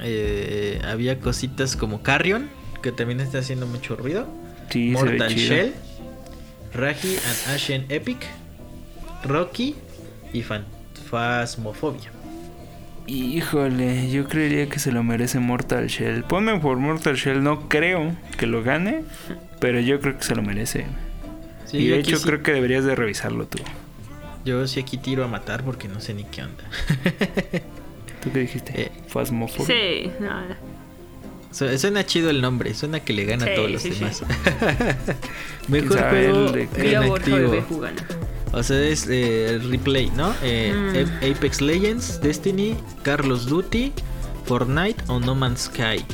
Eh, 0.00 0.80
había 0.84 1.18
cositas 1.20 1.76
como 1.76 2.02
Carrion, 2.02 2.48
que 2.82 2.92
también 2.92 3.20
está 3.20 3.38
haciendo 3.38 3.66
mucho 3.66 3.96
ruido. 3.96 4.26
Sí, 4.70 4.90
Mortal. 4.90 5.34
Shell, 5.34 5.72
Raji 6.74 7.08
and 7.16 7.54
Ashen 7.54 7.86
Epic, 7.88 8.18
Rocky 9.24 9.74
y 10.32 10.42
Fan- 10.42 10.64
Phasmophobia. 11.10 12.10
Híjole, 13.06 14.10
yo 14.10 14.26
creería 14.26 14.68
que 14.68 14.78
se 14.78 14.90
lo 14.90 15.02
merece 15.02 15.38
Mortal 15.38 15.88
Shell. 15.88 16.24
Ponme 16.24 16.58
por 16.58 16.78
Mortal 16.78 17.16
Shell, 17.16 17.42
no 17.42 17.68
creo 17.68 18.16
que 18.38 18.46
lo 18.46 18.62
gane, 18.62 19.04
pero 19.60 19.78
yo 19.80 20.00
creo 20.00 20.16
que 20.16 20.24
se 20.24 20.34
lo 20.34 20.42
merece. 20.42 20.86
Sí, 21.66 21.78
y 21.78 21.88
de 21.88 21.98
hecho 21.98 22.16
sí- 22.16 22.24
creo 22.24 22.42
que 22.42 22.52
deberías 22.52 22.84
de 22.84 22.94
revisarlo 22.94 23.46
tú. 23.46 23.58
Yo 24.46 24.66
sí 24.66 24.80
aquí 24.80 24.96
tiro 24.98 25.24
a 25.24 25.28
matar 25.28 25.64
porque 25.64 25.86
no 25.88 26.00
sé 26.00 26.14
ni 26.14 26.24
qué 26.24 26.42
onda. 26.42 26.64
¿Tú 28.22 28.32
qué 28.32 28.38
dijiste? 28.40 28.72
Eh, 28.80 28.92
Fasmofobia. 29.08 29.66
Sí, 29.66 30.10
no, 30.20 30.30
Su- 31.50 31.78
Suena 31.78 32.04
chido 32.06 32.30
el 32.30 32.40
nombre, 32.40 32.72
suena 32.74 33.00
que 33.00 33.12
le 33.12 33.26
gana 33.26 33.44
Sí, 33.44 33.50
a 33.50 33.54
todos 33.54 33.70
los 33.70 33.82
sí, 33.82 33.92
sí. 33.92 33.98
demás. 34.00 34.22
Mejor 35.68 35.98
juego 36.10 36.52
de- 36.52 36.68
en 36.76 36.96
activo. 37.12 37.54
O 38.54 38.62
sea, 38.62 38.80
es 38.80 39.06
eh, 39.10 39.60
replay, 39.70 40.10
¿no? 40.16 40.34
Eh, 40.42 40.72
Mm. 40.74 41.32
Apex 41.36 41.60
Legends, 41.60 42.20
Destiny, 42.20 42.76
Carlos 43.02 43.46
Duty, 43.46 43.92
Fortnite 44.46 45.02
o 45.08 45.18
No 45.18 45.34
Man's 45.34 45.62
Sky. 45.62 46.04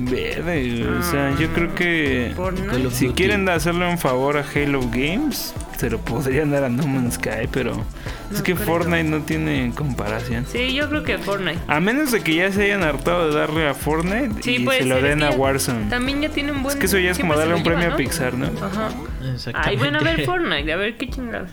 Verde, 0.00 0.86
o 0.86 1.02
sea, 1.02 1.36
yo 1.38 1.48
creo 1.52 1.74
que 1.74 2.32
Fortnite. 2.36 2.90
Si 2.92 3.08
quieren 3.08 3.48
hacerle 3.48 3.88
un 3.88 3.98
favor 3.98 4.36
a 4.36 4.44
Halo 4.54 4.80
Games, 4.92 5.52
se 5.76 5.90
lo 5.90 5.98
podrían 5.98 6.50
dar 6.52 6.62
a 6.64 6.68
No 6.68 6.86
Man's 6.86 7.14
Sky, 7.14 7.48
pero 7.50 7.84
es 8.32 8.40
que 8.42 8.54
creo. 8.54 8.64
Fortnite 8.66 9.04
no 9.04 9.22
tiene 9.22 9.72
comparación. 9.74 10.46
Sí, 10.46 10.72
yo 10.72 10.88
creo 10.88 11.02
que 11.02 11.18
Fortnite. 11.18 11.58
A 11.66 11.80
menos 11.80 12.12
de 12.12 12.20
que 12.20 12.34
ya 12.36 12.52
se 12.52 12.62
hayan 12.64 12.84
hartado 12.84 13.28
de 13.30 13.36
darle 13.36 13.66
a 13.68 13.74
Fortnite 13.74 14.40
Sí, 14.42 14.56
y 14.64 14.66
se 14.66 14.84
lo 14.84 15.02
den 15.02 15.22
a 15.24 15.30
ya- 15.30 15.36
Warzone. 15.36 15.90
También 15.90 16.22
ya 16.22 16.28
tienen 16.28 16.62
buen. 16.62 16.74
Es 16.74 16.80
que 16.80 16.86
eso 16.86 16.98
ya 16.98 17.10
es 17.10 17.18
como 17.18 17.36
darle 17.36 17.54
un 17.54 17.60
lo 17.60 17.64
premio 17.64 17.92
a 17.92 17.96
Pixar, 17.96 18.34
¿no? 18.34 18.46
Ajá. 18.46 18.90
Exactamente. 19.34 19.70
Ay, 19.70 19.76
bueno, 19.76 19.98
a 19.98 20.02
ver 20.02 20.24
Fortnite, 20.24 20.72
a 20.72 20.76
ver 20.76 20.96
qué 20.96 21.10
chingados. 21.10 21.50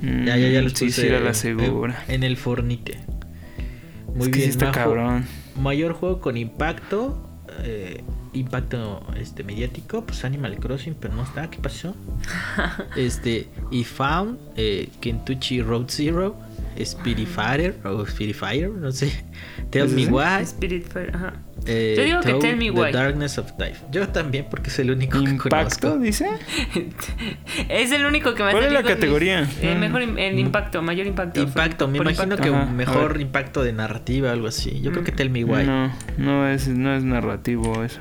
Ya, 0.00 0.36
ya, 0.36 0.48
ya 0.48 0.60
Mm, 0.60 0.64
los 0.64 0.72
Sí, 0.74 0.84
puse 0.86 1.00
sí, 1.02 1.06
era 1.08 1.18
la 1.18 1.28
en- 1.30 1.34
segura. 1.34 2.04
En, 2.06 2.22
el 2.22 2.36
Fornite. 2.36 3.00
Muy 4.14 4.20
es 4.20 4.24
que 4.28 4.30
bien, 4.38 4.42
sí 4.44 4.50
está 4.50 4.66
Majo. 4.66 4.78
cabrón. 4.78 5.26
Mayor 5.60 5.92
juego 5.94 6.20
con 6.20 6.36
impacto. 6.36 7.24
Eh, 7.62 8.02
impacto 8.32 9.02
este 9.16 9.44
mediático, 9.44 10.04
pues 10.04 10.24
Animal 10.24 10.58
Crossing, 10.58 10.94
pero 10.94 11.14
no 11.14 11.22
está, 11.22 11.50
¿qué 11.50 11.58
pasó? 11.58 11.94
este, 12.96 13.48
y 13.70 13.84
Found, 13.84 14.38
eh, 14.56 14.88
Kentucky 15.00 15.62
Road 15.62 15.86
Zero, 15.88 16.36
Spiritfarer 16.84 17.76
o 17.84 18.06
Spiritfire, 18.06 18.68
no 18.68 18.92
sé. 18.92 19.24
Tell 19.70 19.86
¿Es 19.86 19.92
Me? 19.92 20.06
Why. 20.06 20.42
Spirit 20.44 20.86
Fire, 20.86 21.10
ajá. 21.14 21.32
eh, 21.66 21.94
Yo 21.96 22.04
digo 22.04 22.20
que 22.20 22.34
Tell 22.34 22.56
Me 22.56 22.66
The 22.66 22.70
Why. 22.70 22.92
Darkness 22.92 23.38
of 23.38 23.50
Life. 23.58 23.84
Yo 23.90 24.08
también, 24.08 24.46
porque 24.50 24.70
es 24.70 24.78
el 24.78 24.90
único 24.90 25.18
que 25.22 25.30
Impacto, 25.30 25.88
conozco. 25.90 25.98
dice. 25.98 26.28
es 27.68 27.92
el 27.92 28.04
único 28.06 28.34
que 28.34 28.42
me 28.42 28.50
ha 28.50 28.52
¿Cuál 28.52 28.64
es 28.64 28.72
la 28.72 28.80
en 28.80 28.84
mis- 28.86 28.94
categoría? 28.94 29.48
eh, 29.60 29.74
mejor 29.78 30.02
en 30.02 30.38
impacto, 30.38 30.82
mayor 30.82 31.06
impacto. 31.06 31.40
Impacto, 31.40 31.88
me 31.88 31.98
Por 31.98 32.06
imagino 32.06 32.34
impacto. 32.34 32.42
que 32.52 32.56
Ajá, 32.56 32.66
mejor 32.72 33.20
impacto 33.20 33.62
de 33.62 33.72
narrativa, 33.72 34.30
algo 34.32 34.46
así. 34.46 34.80
Yo 34.80 34.92
creo 34.92 35.04
que 35.04 35.12
Mm. 35.12 35.16
Tell 35.16 35.30
Me 35.30 35.44
Why. 35.44 35.66
No, 35.66 35.92
no 36.16 36.48
es, 36.48 36.68
no 36.68 36.94
es 36.94 37.02
narrativo 37.04 37.82
eso. 37.82 38.00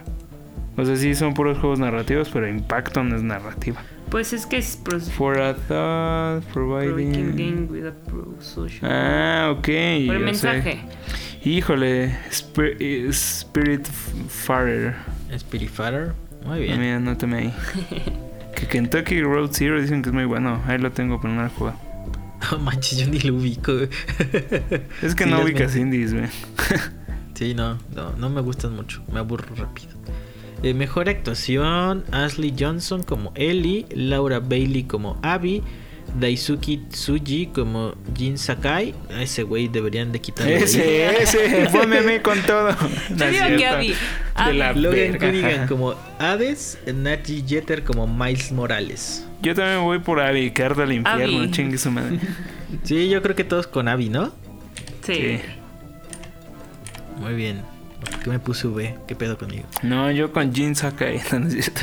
O 0.77 0.85
sea, 0.85 0.95
sí 0.95 1.15
son 1.15 1.33
puros 1.33 1.57
juegos 1.57 1.79
narrativos, 1.79 2.29
pero 2.31 2.47
impacto 2.47 3.03
no 3.03 3.15
es 3.15 3.23
narrativa. 3.23 3.81
Pues 4.09 4.31
es 4.31 4.45
que 4.45 4.57
es 4.57 4.79
For 5.17 5.39
a 5.41 5.53
thought, 5.55 6.43
providing. 6.53 7.35
game 7.35 7.67
with 7.69 7.87
a 7.87 7.91
pro 8.09 8.33
social. 8.39 8.89
Ah, 8.89 9.49
ok. 9.51 9.63
Por 9.65 9.71
el 9.71 10.07
sé. 10.07 10.47
mensaje. 10.47 10.79
Híjole, 11.43 12.15
Spir- 12.31 12.77
eh, 12.79 13.07
Spirit 13.09 13.85
Farer. 14.29 14.95
Spiritfarer. 15.37 16.13
Muy 16.45 16.59
bien. 16.61 16.79
Mira, 16.79 16.95
anótame 16.97 17.37
ahí. 17.37 17.53
que 18.55 18.67
Kentucky 18.67 19.21
Road 19.21 19.49
Zero 19.51 19.81
dicen 19.81 20.01
que 20.01 20.09
es 20.09 20.13
muy 20.15 20.25
bueno. 20.25 20.61
Ahí 20.67 20.77
lo 20.77 20.91
tengo, 20.91 21.19
pero 21.19 21.33
no 21.33 21.41
lo 21.41 21.47
he 21.47 21.51
jugado. 21.51 21.77
No 22.51 22.59
manches, 22.59 22.99
yo 22.99 23.07
ni 23.07 23.19
lo 23.19 23.33
ubico. 23.33 23.73
güey. 23.73 23.89
Es 25.01 25.15
que 25.15 25.23
Sí, 25.23 25.29
no 25.29 25.41
ubicas 25.41 25.75
indies, 25.75 26.13
güey. 26.13 26.27
Sí, 27.33 27.53
no, 27.55 27.77
no, 27.95 28.13
no 28.13 28.29
me 28.29 28.41
gustan 28.41 28.75
mucho. 28.75 29.03
Me 29.11 29.19
aburro 29.19 29.53
rápido. 29.55 29.96
Eh, 30.63 30.73
mejor 30.73 31.09
actuación: 31.09 32.03
Ashley 32.11 32.53
Johnson 32.57 33.03
como 33.03 33.31
Ellie, 33.35 33.85
Laura 33.91 34.39
Bailey 34.39 34.83
como 34.83 35.19
Abby, 35.21 35.61
Daisuke 36.19 36.79
Tsuji 36.89 37.47
como 37.47 37.93
Jin 38.15 38.37
Sakai. 38.37 38.93
A 39.13 39.21
ese 39.21 39.43
güey 39.43 39.67
deberían 39.67 40.11
de 40.11 40.19
quitarle. 40.19 40.59
de. 40.59 40.63
Ese, 40.63 41.23
ese, 41.23 41.87
mí 42.05 42.19
con 42.21 42.41
todo. 42.41 42.69
No 43.09 43.25
es 43.25 43.31
digo 43.31 43.45
que 43.47 43.57
cierto. 43.57 43.75
Abby. 43.75 43.93
De 44.47 44.53
la 44.53 44.69
Abby. 44.69 44.79
Logan. 44.81 45.17
Cunningham 45.17 45.67
como 45.69 45.95
Hades, 46.19 46.77
Naji 46.91 47.43
Jeter 47.47 47.83
como 47.83 48.07
Miles 48.07 48.51
Morales. 48.51 49.25
Yo 49.41 49.53
también 49.53 49.83
voy 49.83 49.99
por 49.99 50.19
Abby, 50.19 50.49
que 50.51 50.63
arda 50.63 50.83
el 50.83 50.93
infierno, 50.93 51.39
Abby. 51.39 51.51
chingue 51.51 51.77
su 51.77 51.91
madre. 51.91 52.19
Sí, 52.83 53.07
yo 53.09 53.21
creo 53.21 53.35
que 53.35 53.43
todos 53.43 53.67
con 53.67 53.87
Abby, 53.87 54.09
¿no? 54.09 54.31
Sí. 55.03 55.13
Sí. 55.13 55.39
Muy 57.21 57.35
bien. 57.35 57.61
¿Por 57.99 58.19
qué 58.19 58.29
me 58.29 58.39
puse 58.39 58.67
V? 58.67 58.95
¿Qué 59.07 59.15
pedo 59.15 59.37
conmigo? 59.37 59.63
No, 59.83 60.11
yo 60.11 60.31
con 60.31 60.53
Jin 60.53 60.75
Sakai. 60.75 61.19
No, 61.31 61.39
no 61.39 61.47
es 61.47 61.53
cierto. 61.53 61.81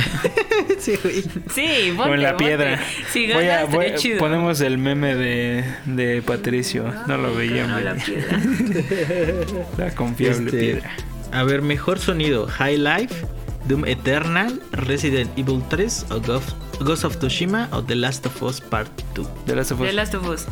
sí, 0.78 0.98
güey. 1.02 1.22
Sí, 1.52 1.88
Con 1.96 2.06
ponte, 2.08 2.16
la 2.22 2.30
ponte. 2.30 2.44
piedra. 2.44 2.80
Si 3.12 3.32
Voy 3.32 3.46
a- 3.48 3.64
voy- 3.66 3.94
chido. 3.96 4.18
ponemos 4.18 4.60
el 4.60 4.78
meme 4.78 5.14
de, 5.16 5.64
de 5.86 6.22
Patricio. 6.22 6.84
No 7.06 7.16
lo 7.16 7.34
veía, 7.34 7.66
No, 7.66 7.80
la 7.80 7.94
piedra. 7.94 8.38
La 9.78 9.94
confiable 9.94 10.44
Este, 10.46 10.58
piedra. 10.58 10.90
A 11.32 11.42
ver, 11.42 11.62
mejor 11.62 11.98
sonido: 11.98 12.46
High 12.46 12.78
Life, 12.78 13.26
Doom 13.68 13.86
Eternal, 13.86 14.60
Resident 14.72 15.30
Evil 15.36 15.62
3 15.68 16.06
o 16.10 16.20
Ghost, 16.20 16.50
Ghost 16.80 17.04
of 17.04 17.16
Tsushima 17.18 17.68
o 17.72 17.82
The 17.82 17.96
Last 17.96 18.26
of 18.26 18.40
Us 18.42 18.60
Part 18.60 18.88
2. 19.14 19.26
De 19.46 19.56
las 19.56 19.72
of 19.72 19.80
Us. 19.80 19.86
The 19.88 19.92
Last 19.92 20.14
of 20.14 20.28
Us. 20.28 20.46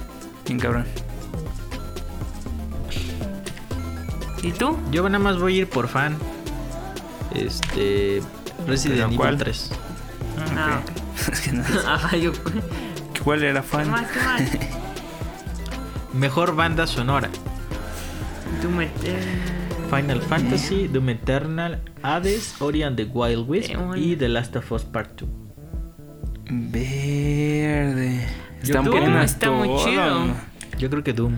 Bien 0.47 0.59
cabrón. 0.59 0.85
¿Y 4.43 4.53
tú? 4.53 4.77
Yo 4.91 5.05
nada 5.09 5.19
más 5.23 5.39
voy 5.39 5.57
a 5.57 5.59
ir 5.61 5.69
por 5.69 5.89
fan. 5.89 6.17
Este. 7.35 8.23
Resident 8.67 8.97
¿Pero 8.99 9.07
Evil 9.09 9.17
cuál? 9.19 9.39
3. 9.39 9.71
Ah, 10.57 10.81
ok. 10.83 10.93
Es 11.33 11.41
que 11.41 11.53
no- 11.53 11.65
yo. 12.21 12.33
¿Cuál 13.23 13.43
era 13.45 13.61
¿Qué 13.61 13.67
fan? 13.69 13.91
más? 13.91 14.07
¿Qué 14.11 14.21
más? 14.21 14.43
Mejor 16.13 16.57
banda 16.57 16.87
sonora: 16.87 17.29
me. 18.77 18.85
eh, 18.85 18.91
Final 19.89 20.21
Fantasy, 20.23 20.89
Doom 20.89 21.11
Eternal, 21.11 21.81
Hades, 22.03 22.57
Ori 22.61 22.83
and 22.83 22.97
the 22.97 23.05
Wild 23.05 23.49
Wisp 23.49 23.69
Demon. 23.71 23.97
y 23.99 24.17
The 24.17 24.29
Last 24.29 24.57
of 24.57 24.71
Us 24.73 24.83
Part 24.85 25.21
2. 25.21 25.29
Verde. 26.51 28.27
Yo 28.63 28.75
Están 28.75 28.83
creo 28.85 28.95
que 28.95 29.01
buenas 29.01 29.31
está 29.33 29.51
muy 29.51 29.69
chido. 29.85 30.25
¿no? 30.27 30.35
Yo 30.79 30.91
creo 30.91 31.05
que 31.05 31.13
Doom. 31.13 31.37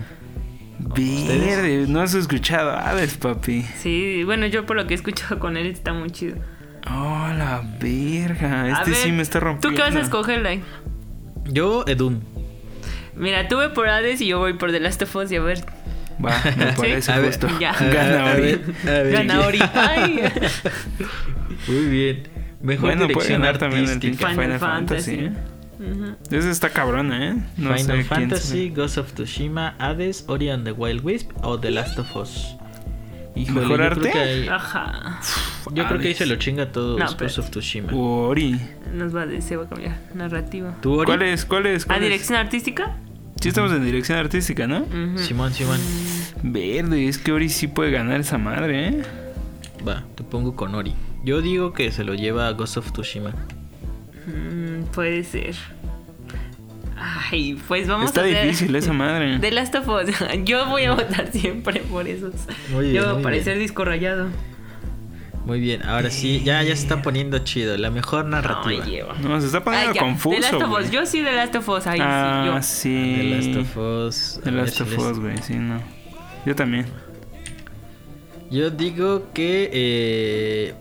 Verde. 0.79 1.85
No 1.87 2.01
has 2.01 2.13
escuchado 2.13 2.71
Hades, 2.71 3.15
papi. 3.17 3.63
Sí, 3.81 4.23
bueno, 4.23 4.45
yo 4.47 4.65
por 4.65 4.75
lo 4.75 4.87
que 4.87 4.93
he 4.93 4.97
escuchado 4.97 5.39
con 5.39 5.57
él 5.57 5.67
está 5.67 5.93
muy 5.93 6.09
chido. 6.11 6.37
Oh, 6.89 7.27
la 7.37 7.63
verga. 7.79 8.69
Este 8.69 8.91
ver, 8.91 8.99
sí 8.99 9.11
me 9.11 9.23
está 9.23 9.39
¿Tú 9.39 9.45
rompiendo. 9.45 9.75
qué 9.77 9.81
vas 9.89 9.95
a 9.95 10.01
escoger, 10.01 10.41
Lai? 10.41 10.61
Yo, 11.45 11.83
Doom. 11.83 12.19
Mira, 13.15 13.47
tú 13.47 13.57
ve 13.57 13.69
por 13.69 13.87
Hades 13.89 14.19
y 14.21 14.27
yo 14.27 14.39
voy 14.39 14.53
por 14.53 14.71
The 14.71 14.79
Last 14.79 15.01
of 15.03 15.15
Us 15.15 15.31
y 15.31 15.37
a 15.37 15.41
ver. 15.41 15.63
Va, 16.23 16.41
me 16.57 16.73
parece 16.77 17.11
A 17.11 17.17
ver, 17.19 17.27
justo. 17.27 17.47
ya. 17.59 17.73
Gana 17.73 18.31
A 18.31 18.33
Ori. 18.33 18.41
ver, 18.41 18.61
a 18.83 18.91
ver, 19.03 19.11
Gana. 19.13 19.39
Ori. 19.47 19.59
Ay. 19.73 20.21
Muy 21.67 21.85
bien. 21.87 22.27
Mejor 22.61 22.95
Bueno, 22.95 23.07
puede 23.13 23.29
ganar 23.29 23.57
también 23.57 23.85
el 23.85 23.99
Final 23.99 24.15
Final, 24.35 24.59
Fantasy. 24.59 24.59
Fantasy. 24.59 25.11
¿eh? 25.15 25.31
Ujú. 25.79 26.15
Ese 26.35 26.49
está 26.51 26.69
cabrona, 26.69 27.29
¿eh? 27.29 27.33
No 27.57 27.75
Final 27.75 27.97
sé 27.97 28.03
Fantasy, 28.05 28.69
Ghost 28.69 28.97
of 28.97 29.13
Tsushima, 29.13 29.75
Hades, 29.79 30.25
Ori 30.27 30.49
and 30.49 30.63
the 30.65 30.71
Wild 30.71 31.03
Wisp 31.03 31.31
o 31.43 31.59
The 31.59 31.71
Last 31.71 31.99
of 31.99 32.15
Us. 32.15 32.55
Híjole, 33.35 33.61
¿Mejor 33.61 33.79
yo 33.79 33.85
arte? 33.85 33.99
Creo 33.99 34.13
que 34.13 34.19
ahí, 34.19 34.47
Ajá. 34.47 35.19
yo 35.73 35.85
creo 35.87 35.99
que 35.99 36.07
ahí 36.07 36.13
se 36.15 36.25
lo 36.25 36.37
chinga 36.37 36.71
todo 36.71 36.97
No, 36.97 37.03
Ghost 37.05 37.17
pero- 37.19 37.31
of 37.41 37.49
Tsushima. 37.49 37.93
Ori. 37.93 38.57
Nos 38.93 39.13
va 39.13 39.23
a, 39.23 39.41
se 39.41 39.57
va 39.57 39.65
a 39.65 39.67
cambiar. 39.69 39.97
Narrativa. 40.13 40.73
¿Tú, 40.81 40.93
Ori? 40.93 41.05
¿Cuál 41.05 41.21
es? 41.23 41.43
¿Cuál 41.45 41.65
es? 41.65 41.85
¿A 41.89 41.99
dirección 41.99 42.37
artística? 42.39 42.95
Sí 43.41 43.49
estamos 43.49 43.73
en 43.73 43.83
dirección 43.83 44.17
artística, 44.17 44.65
¿no? 44.67 44.85
Simón, 45.17 45.51
Simón. 45.53 45.79
Verde, 46.41 47.07
es 47.09 47.17
que 47.17 47.33
Ori 47.33 47.49
sí 47.49 47.67
puede 47.67 47.91
ganar 47.91 48.21
esa 48.21 48.37
madre, 48.37 48.87
¿eh? 48.87 49.03
Va, 49.85 50.03
te 50.15 50.23
pongo 50.23 50.55
con 50.55 50.73
Ori. 50.73 50.93
Yo 51.25 51.41
digo 51.41 51.73
que 51.73 51.91
se 51.91 52.05
lo 52.05 52.13
lleva 52.15 52.47
a 52.47 52.51
Ghost 52.53 52.77
of 52.77 52.91
Tsushima. 52.93 53.31
Mm, 54.25 54.64
puede 54.85 55.23
ser. 55.23 55.55
Ay, 56.97 57.59
pues 57.67 57.87
vamos 57.87 58.07
Está 58.07 58.21
a 58.21 58.23
ver. 58.23 58.45
difícil 58.45 58.75
esa 58.75 58.93
madre. 58.93 59.39
The 59.39 59.51
Last 59.51 59.75
of 59.75 59.87
Us. 59.87 60.09
Yo 60.45 60.65
voy 60.67 60.83
a 60.83 60.93
votar 60.93 61.31
siempre 61.31 61.81
por 61.81 62.07
esos. 62.07 62.33
Muy 62.71 62.89
bien, 62.91 63.03
Yo 63.03 63.11
voy 63.11 63.19
a 63.19 63.23
parecer 63.23 63.57
disco 63.59 63.83
rayado. 63.85 64.29
Muy 65.45 65.59
bien, 65.59 65.83
ahora 65.83 66.09
sí, 66.09 66.41
ya, 66.43 66.63
ya 66.63 66.75
se 66.75 66.81
está 66.81 67.03
poniendo 67.03 67.37
chido. 67.39 67.77
La 67.77 67.91
mejor 67.91 68.25
No, 68.25 68.31
narrativa. 68.31 68.83
me 68.83 68.89
lleva. 68.89 69.13
No, 69.19 69.39
se 69.39 69.45
está 69.47 69.63
poniendo 69.63 69.91
Ay, 69.91 69.99
confuso. 69.99 70.35
The 70.35 70.41
Last 70.41 70.63
of. 70.63 70.79
Us. 70.79 70.91
Yo 70.91 71.05
sí 71.05 71.21
The 71.21 71.31
Last 71.33 71.55
of 71.55 71.69
Us. 71.69 71.85
Ahí 71.87 71.99
ah, 72.01 72.59
sí, 72.63 72.89
sí. 72.89 73.15
The 73.17 73.23
Last 73.23 73.57
of 73.57 73.77
Us. 73.77 74.39
The 74.43 74.51
Last 74.51 74.81
of 74.81 74.97
Us, 74.97 75.19
güey, 75.19 75.37
sí, 75.37 75.53
no. 75.55 75.79
Yo 76.47 76.55
también. 76.55 76.85
Yo 78.49 78.71
digo 78.71 79.31
que. 79.33 79.69
Eh, 79.71 80.73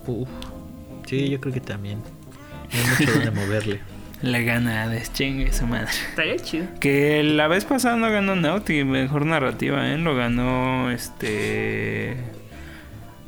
sí, 1.06 1.28
yo 1.28 1.40
creo 1.40 1.52
que 1.52 1.60
también. 1.60 1.98
No 1.98 2.78
hay 2.80 3.06
mucho 3.06 3.12
donde 3.12 3.30
moverle. 3.42 3.80
La 4.24 4.40
gana 4.40 4.88
de 4.88 5.02
chingue 5.12 5.52
su 5.52 5.66
madre. 5.66 5.90
Estaría 6.10 6.36
chido. 6.36 6.66
Que 6.80 7.22
la 7.22 7.46
vez 7.46 7.64
pasada 7.66 7.96
no 7.96 8.10
ganó 8.10 8.34
Naughty, 8.34 8.82
mejor 8.84 9.26
narrativa, 9.26 9.86
¿eh? 9.90 9.98
Lo 9.98 10.14
ganó 10.16 10.90
este. 10.90 12.16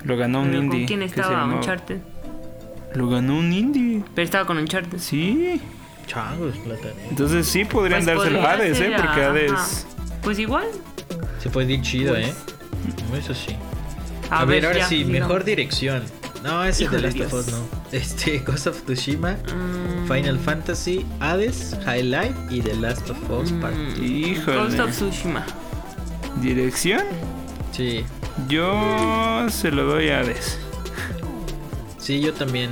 Lo 0.05 0.17
ganó 0.17 0.41
un 0.41 0.49
Pero 0.51 0.63
indie. 0.63 0.79
¿Con 0.81 0.87
quién 0.87 1.03
estaba? 1.03 1.31
llamaba- 1.33 1.55
Uncharted. 1.57 1.99
Lo 2.95 3.09
ganó 3.11 3.37
un 3.39 3.53
indie. 3.53 4.03
Pero 4.15 4.25
estaba 4.25 4.47
con 4.47 4.57
Uncharted. 4.57 4.99
Sí. 4.99 5.61
Changos, 6.07 6.57
plata. 6.59 6.89
Entonces 7.11 7.47
sí 7.47 7.65
podrían 7.67 8.05
Pues 8.05 8.17
dárselo 8.17 8.39
a 8.41 8.43
podría 8.53 8.67
Hades, 8.67 8.81
¿eh? 8.81 8.93
Porque 8.97 9.21
ajá. 9.21 9.31
Hades. 9.31 9.87
Pues 10.23 10.39
igual. 10.39 10.67
Se 11.41 11.51
puede 11.51 11.75
ir 11.75 11.83
chido, 11.83 12.15
Pues, 12.15 12.29
¿eh? 12.29 12.35
Eso 13.19 13.35
sí. 13.35 13.55
A, 14.31 14.41
A, 14.41 14.45
ver, 14.45 14.65
ahora 14.65 14.79
ya, 14.79 14.87
sí, 14.87 14.97
digamos. 15.05 15.13
mejor 15.29 15.45
dirección. 15.45 16.03
No, 16.43 16.63
ese 16.65 16.85
Híjole, 16.85 17.11
de 17.11 17.19
Last 17.21 17.33
of 17.33 17.41
Us 17.41 17.53
no. 17.53 17.59
Este, 17.93 18.39
Ghost 18.47 18.67
of 18.69 18.83
Tsushima, 18.85 19.37
Mm, 19.55 20.07
Final 20.07 20.39
Fantasy, 20.39 21.05
Hades, 21.21 21.77
High 21.85 22.03
Life 22.05 22.35
y 22.51 22.61
The 22.61 22.75
Last 22.77 23.09
of 23.11 23.19
Us 23.31 23.51
Part 23.53 23.75
mm, 23.75 24.03
Híjole. 24.05 24.57
Ghost 24.57 24.79
of 24.81 24.91
Tsushima. 24.91 25.45
Dirección. 26.41 27.03
Sí, 27.73 28.05
Yo 28.49 29.47
se 29.51 29.71
lo 29.71 29.85
doy 29.85 30.11
a 30.11 30.21
Hades. 30.21 30.59
sí, 31.99 32.21
yo 32.21 32.33
también. 32.33 32.71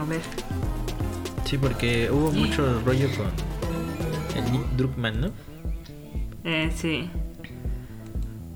A 0.00 0.04
ver. 0.04 0.20
Sí, 1.44 1.58
porque 1.58 2.10
hubo 2.10 2.32
mucho 2.32 2.80
rollo 2.84 3.08
con 3.16 3.26
el 4.44 4.52
Nick 4.52 4.66
Druckmann, 4.76 5.20
¿no? 5.20 5.30
Eh, 6.44 6.72
sí. 6.74 7.08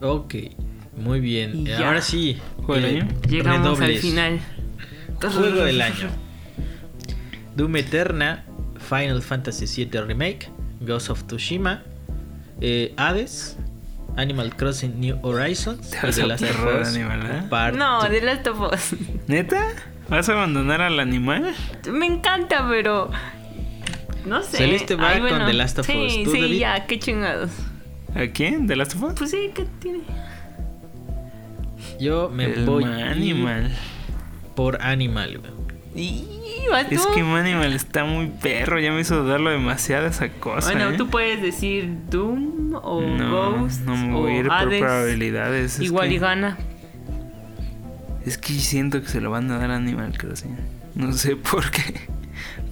Ok, 0.03 0.35
muy 1.01 1.21
bien. 1.21 1.67
Y 1.67 1.71
Eh, 1.71 1.77
ya. 1.79 1.87
Ahora 1.89 2.01
sí. 2.03 2.39
¿Juego 2.57 2.75
del 2.75 2.85
eh, 2.85 3.01
año? 3.01 3.09
Llegamos 3.29 3.81
al 3.81 3.95
final. 3.97 4.41
Juego 5.21 5.65
del 5.65 5.81
año. 5.83 6.09
Doom 7.57 7.77
Eterna, 7.77 8.45
Final 8.89 9.23
Fantasy 9.23 9.85
VII 9.85 10.01
Remake, 10.03 10.49
Ghost 10.81 11.11
of 11.11 11.25
Tsushima, 11.25 11.83
eh, 12.61 12.95
Hades, 12.97 13.57
Animal 14.17 14.55
Crossing 14.57 14.99
New 15.01 15.19
Horizons 15.23 15.91
Te 15.91 15.99
y 15.99 16.01
vas 16.03 16.17
The 16.17 16.27
Last 16.27 16.45
of 16.45 16.81
Us 16.81 16.89
Animal, 16.89 17.21
¿eh? 17.27 17.73
No, 17.77 18.03
de 18.09 18.21
Last 18.23 18.47
of 18.47 18.61
Us. 18.73 18.95
¿Neta? 19.27 19.67
¿Vas 20.09 20.29
a 20.29 20.33
abandonar 20.33 20.81
al 20.81 20.99
animal? 21.01 21.55
Me 21.91 22.07
encanta, 22.07 22.67
pero. 22.69 23.11
No 24.27 24.43
sé. 24.43 24.59
Saliste 24.59 24.97
mal 24.97 25.23
Ay, 25.25 25.31
con 25.31 25.47
The 25.47 25.53
Last 25.53 25.79
of 25.79 25.87
sí, 25.87 25.93
Us. 25.93 26.25
¿Tú, 26.25 26.33
Sí, 26.33 26.41
David? 26.41 26.59
ya, 26.59 26.87
qué 26.87 26.99
chingados. 26.99 27.51
¿A 28.15 28.27
quién? 28.27 28.67
¿De 28.67 28.75
Last 28.77 28.95
of 28.97 29.03
Us? 29.05 29.13
Pues 29.17 29.31
sí, 29.31 29.51
¿qué 29.55 29.67
tiene? 29.81 30.01
Yo 32.01 32.31
me 32.31 32.47
El 32.47 32.65
voy 32.65 32.85
Manimal. 32.85 33.71
por 34.55 34.81
Animal, 34.83 35.39
güey. 35.39 35.53
Y. 35.95 36.25
Es 36.91 37.07
que 37.09 37.23
Manimal 37.25 37.73
está 37.73 38.05
muy 38.05 38.29
perro. 38.29 38.79
Ya 38.79 38.93
me 38.93 39.01
hizo 39.01 39.23
dudarlo 39.23 39.51
demasiado 39.51 40.07
esa 40.07 40.29
cosa. 40.29 40.71
Bueno, 40.73 40.91
¿eh? 40.91 40.97
tú 40.97 41.09
puedes 41.09 41.43
decir 41.43 41.91
Doom 42.09 42.75
o 42.83 43.01
no, 43.03 43.59
Ghost 43.61 43.83
no 43.83 43.97
me 43.97 44.15
o 44.15 44.21
voy 44.21 44.33
a 44.33 44.37
ir 44.39 44.47
por 44.47 44.53
Hades. 44.57 44.81
probabilidades. 44.81 45.75
es 45.77 45.81
Igual 45.81 46.09
que- 46.09 46.15
y 46.15 46.19
gana. 46.19 46.59
Es 48.25 48.39
que 48.39 48.53
siento 48.55 49.01
que 49.01 49.09
se 49.09 49.21
lo 49.21 49.31
van 49.31 49.51
a 49.51 49.59
dar 49.59 49.71
a 49.71 49.77
Animal 49.77 50.17
Crossing. 50.17 50.57
No 50.95 51.13
sé 51.13 51.37
por 51.37 51.71
qué. 51.71 52.01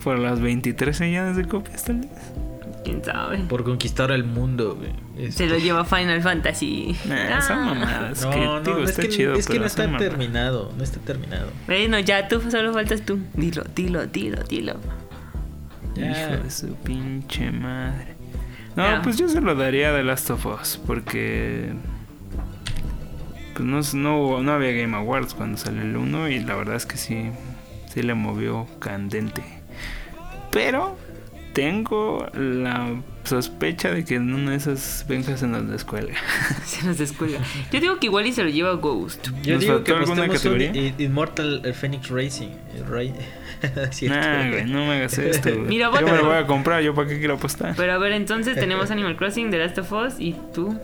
Por 0.04 0.18
las 0.18 0.40
23 0.40 1.00
millones 1.00 1.36
de 1.36 1.44
copias 1.46 1.84
tal 1.84 2.00
vez. 2.00 2.10
Quién 2.84 3.02
sabe. 3.04 3.38
Por 3.48 3.64
conquistar 3.64 4.10
el 4.12 4.24
mundo, 4.24 4.76
güey. 4.76 4.92
Este- 5.18 5.32
Se 5.32 5.46
lo 5.46 5.58
lleva 5.58 5.84
Final 5.84 6.22
Fantasy. 6.22 6.96
Nah, 7.06 7.40
son 7.40 7.58
Ah. 7.58 7.64
mamadas. 7.74 8.22
No, 8.22 8.30
que, 8.30 8.40
no, 8.44 8.60
digo, 8.60 8.78
es 8.84 8.90
está 8.90 9.02
que, 9.02 9.08
chido. 9.08 9.34
es 9.34 9.46
que 9.46 9.52
pero 9.54 9.60
no 9.62 9.66
está 9.66 9.96
terminado, 9.98 10.72
no 10.76 10.84
está 10.84 11.00
terminado. 11.00 11.50
Bueno, 11.66 11.98
ya 11.98 12.28
tú 12.28 12.40
solo 12.50 12.72
faltas 12.72 13.02
tú. 13.02 13.18
Dilo, 13.34 13.64
dilo, 13.74 14.06
dilo, 14.06 14.42
dilo. 14.44 14.76
Ya. 15.96 16.10
Hijo 16.32 16.42
de 16.44 16.50
su 16.50 16.74
pinche 16.76 17.50
madre. 17.50 18.14
No, 18.76 18.84
Ya. 18.84 19.02
pues 19.02 19.16
yo 19.18 19.28
se 19.28 19.40
lo 19.40 19.56
daría 19.56 19.90
a 19.90 19.96
The 19.96 20.04
Last 20.04 20.30
of 20.30 20.46
Us. 20.46 20.80
Porque. 20.86 21.72
Pues 23.54 23.94
no, 23.94 24.00
no, 24.00 24.18
hubo- 24.22 24.40
no 24.42 24.52
había 24.52 24.70
Game 24.70 24.96
Awards 24.96 25.34
cuando 25.34 25.58
salió 25.58 25.82
el 25.82 25.96
1. 25.96 26.28
Y 26.28 26.38
la 26.44 26.54
verdad 26.54 26.76
es 26.76 26.86
que 26.86 26.96
sí. 26.96 27.30
Sí 27.92 28.02
le 28.02 28.14
movió 28.14 28.66
candente. 28.78 29.42
Pero. 30.52 30.96
Tengo 31.54 32.24
la 32.34 32.88
sospecha 33.28 33.90
de 33.92 34.04
que 34.04 34.16
en 34.16 34.32
una 34.34 34.50
de 34.52 34.56
esas 34.56 35.04
venjas 35.08 35.42
en 35.42 35.52
la 35.70 35.76
escuela. 35.76 36.12
Se 36.64 36.84
nos 36.86 36.98
descuelga. 36.98 37.38
Yo 37.72 37.80
digo 37.80 37.98
que 37.98 38.06
igual 38.06 38.26
y 38.26 38.32
se 38.32 38.42
lo 38.42 38.48
lleva 38.48 38.72
Ghost. 38.74 39.28
Yo 39.42 39.54
¿Nos 39.54 39.60
digo 39.62 39.74
faltó 39.74 39.84
que 39.84 39.92
alguna 39.92 40.24
apostemos 40.24 40.44
un 40.44 40.58
categoría? 40.58 40.94
I- 40.98 41.04
Immortal 41.04 41.62
eh, 41.64 41.72
Phoenix 41.72 42.08
Racing. 42.08 42.48
eh, 42.48 42.82
Ra- 42.88 43.90
Cierto. 43.92 44.18
Nah, 44.20 44.50
güey, 44.50 44.64
no 44.66 44.86
me 44.86 44.94
hagas 44.96 45.18
esto. 45.18 45.50
güey. 45.50 45.62
Mira, 45.66 45.90
yo 46.00 46.06
me 46.06 46.16
lo 46.16 46.24
voy 46.26 46.36
a 46.36 46.46
comprar. 46.46 46.82
¿Yo 46.82 46.94
para 46.94 47.08
qué 47.08 47.18
quiero 47.18 47.34
apostar? 47.34 47.74
Pero 47.76 47.92
a 47.92 47.98
ver, 47.98 48.12
entonces 48.12 48.54
tenemos 48.54 48.90
Animal 48.90 49.16
Crossing, 49.16 49.50
The 49.50 49.58
Last 49.58 49.78
of 49.78 49.92
Us 49.92 50.14
y 50.18 50.34
tú. 50.54 50.78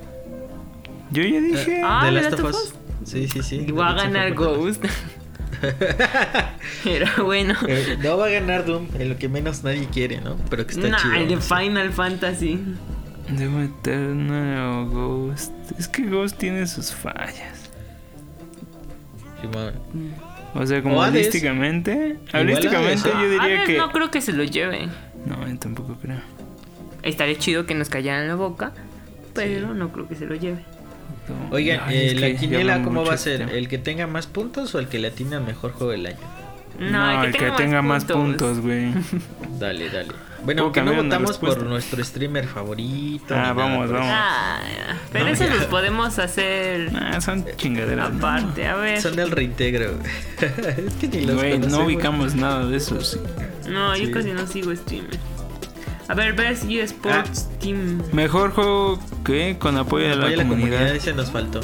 Yo 1.10 1.22
ya 1.22 1.40
dije. 1.40 1.80
Ah, 1.84 2.00
The 2.02 2.06
The 2.08 2.12
Last 2.12 2.30
Last 2.30 2.42
of 2.44 2.50
of 2.50 2.56
Us. 2.62 2.74
Sí, 3.04 3.28
sí, 3.28 3.42
sí. 3.42 3.66
Va 3.72 3.90
a 3.90 3.98
se 3.98 4.04
ganar 4.06 4.34
Ghost. 4.34 4.84
Pero 6.84 7.24
bueno. 7.24 7.54
Eh, 7.66 7.98
No 8.02 8.16
va 8.18 8.26
a 8.26 8.30
ganar 8.30 8.64
Doom, 8.64 8.88
en 8.98 9.08
lo 9.08 9.16
que 9.18 9.28
menos 9.28 9.62
nadie 9.64 9.86
quiere, 9.92 10.20
¿no? 10.20 10.36
Pero 10.50 10.66
que 10.66 10.74
está 10.74 10.88
Nah, 10.88 10.98
chido. 10.98 11.14
el 11.14 11.28
de 11.28 11.36
Final 11.38 11.92
Fantasy. 11.92 12.60
Debo 13.30 13.60
Eternal 13.60 14.66
o 14.68 14.86
Ghost. 14.86 15.52
Es 15.78 15.88
que 15.88 16.02
Ghost 16.02 16.36
tiene 16.38 16.66
sus 16.66 16.92
fallas. 16.92 17.70
O 20.54 20.66
sea, 20.66 20.82
como 20.82 20.98
holísticamente. 21.00 22.16
Holísticamente 22.32 23.10
yo 23.10 23.22
diría 23.30 23.42
Hades 23.42 23.66
que. 23.66 23.76
no 23.78 23.90
creo 23.90 24.10
que 24.10 24.20
se 24.20 24.32
lo 24.32 24.44
lleve. 24.44 24.88
No, 25.26 25.46
yo 25.46 25.58
tampoco 25.58 25.96
creo. 26.00 26.18
Estaría 27.02 27.36
chido 27.38 27.66
que 27.66 27.74
nos 27.74 27.88
callaran 27.88 28.28
la 28.28 28.34
boca, 28.34 28.72
pero 29.34 29.74
no 29.74 29.92
creo 29.92 30.08
que 30.08 30.14
se 30.14 30.26
lo 30.26 30.34
lleve. 30.34 30.64
No. 31.28 31.54
Oigan, 31.56 31.80
Ay, 31.86 31.96
eh, 32.10 32.14
la 32.14 32.26
que 32.28 32.36
quiniela, 32.36 32.82
¿cómo 32.82 33.04
va 33.04 33.14
a 33.14 33.18
ser? 33.18 33.42
¿El 33.42 33.68
que 33.68 33.78
tenga 33.78 34.06
más 34.06 34.26
puntos 34.26 34.74
o 34.74 34.78
el 34.78 34.88
que 34.88 34.98
le 34.98 35.08
atina 35.08 35.38
al 35.38 35.44
mejor 35.44 35.72
juego 35.72 35.92
del 35.92 36.06
año? 36.06 36.18
No, 36.78 37.22
el 37.24 37.32
que 37.32 37.50
tenga 37.52 37.82
más 37.82 38.04
puntos, 38.04 38.60
güey. 38.60 38.92
Dale, 39.58 39.88
dale. 39.90 40.08
Bueno, 40.44 40.64
¿Puedo 40.70 40.82
aunque 40.82 40.82
no 40.82 41.02
votamos 41.02 41.38
por 41.38 41.62
nuestro 41.64 42.04
streamer 42.04 42.46
favorito. 42.46 43.32
Ah, 43.34 43.38
nada 43.38 43.52
vamos, 43.54 43.86
por 43.86 43.86
eso. 43.86 43.94
vamos. 43.94 44.10
Ah, 44.14 44.60
pero 45.10 45.24
No, 45.24 45.30
eso 45.30 45.44
ya. 45.44 45.54
los 45.54 45.64
podemos 45.66 46.18
hacer 46.18 46.90
Ah, 46.94 47.18
son 47.22 47.46
chingaderas. 47.56 48.12
¿no? 48.12 48.18
aparte. 48.18 48.66
A 48.66 48.74
ver. 48.76 49.00
Son 49.00 49.16
del 49.16 49.30
reintegro. 49.30 49.92
es 50.40 50.94
que 51.00 51.08
ni 51.08 51.24
los 51.24 51.36
Güey, 51.36 51.58
no 51.60 51.84
ubicamos 51.86 52.34
nada 52.34 52.66
de 52.66 52.76
eso. 52.76 53.00
sí. 53.00 53.18
No, 53.70 53.96
yo 53.96 54.10
casi 54.10 54.32
no 54.32 54.46
sigo 54.46 54.74
streamer. 54.76 55.18
A 56.08 56.14
ver, 56.14 56.34
Best 56.34 56.64
eSports 56.68 57.48
Ah. 57.50 57.58
Team. 57.60 58.02
Mejor 58.12 58.52
juego 58.52 58.98
que 59.24 59.56
con 59.58 59.76
apoyo 59.78 60.08
de 60.08 60.16
la, 60.16 60.26
Apoya 60.26 60.36
comunidad. 60.48 60.94
ese 60.94 61.12
nos 61.14 61.30
faltó. 61.30 61.60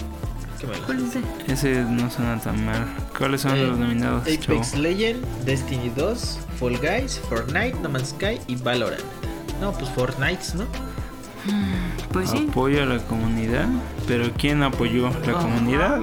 Qué 0.58 0.66
malo. 0.66 0.80
¿Cuál 0.86 0.98
es 0.98 1.16
ese? 1.16 1.22
Ese 1.52 1.82
no 1.84 2.10
suena 2.10 2.38
tan 2.40 2.64
mal. 2.64 2.86
¿Cuáles 3.16 3.42
son 3.42 3.56
Eh, 3.56 3.66
los 3.66 3.78
nominados, 3.78 4.22
Apex 4.22 4.40
chavo? 4.72 4.82
Legend, 4.82 5.24
Destiny 5.44 5.90
2, 5.96 6.38
Fall 6.58 6.78
Guys, 6.78 7.20
Fortnite, 7.28 7.76
No 7.82 7.88
Man's 7.88 8.10
Sky 8.10 8.38
y 8.46 8.56
Valorant. 8.56 9.00
No, 9.60 9.72
pues 9.72 9.90
Fortnite, 9.90 10.40
¿no? 10.56 10.64
Pues 12.12 12.30
sí. 12.30 12.46
Apoyo 12.50 12.82
a 12.82 12.86
la 12.86 12.98
comunidad. 12.98 13.66
¿Pero 14.06 14.30
quién 14.36 14.62
apoyó? 14.62 15.10
¿La 15.26 15.36
Oh. 15.36 15.38
comunidad? 15.40 16.00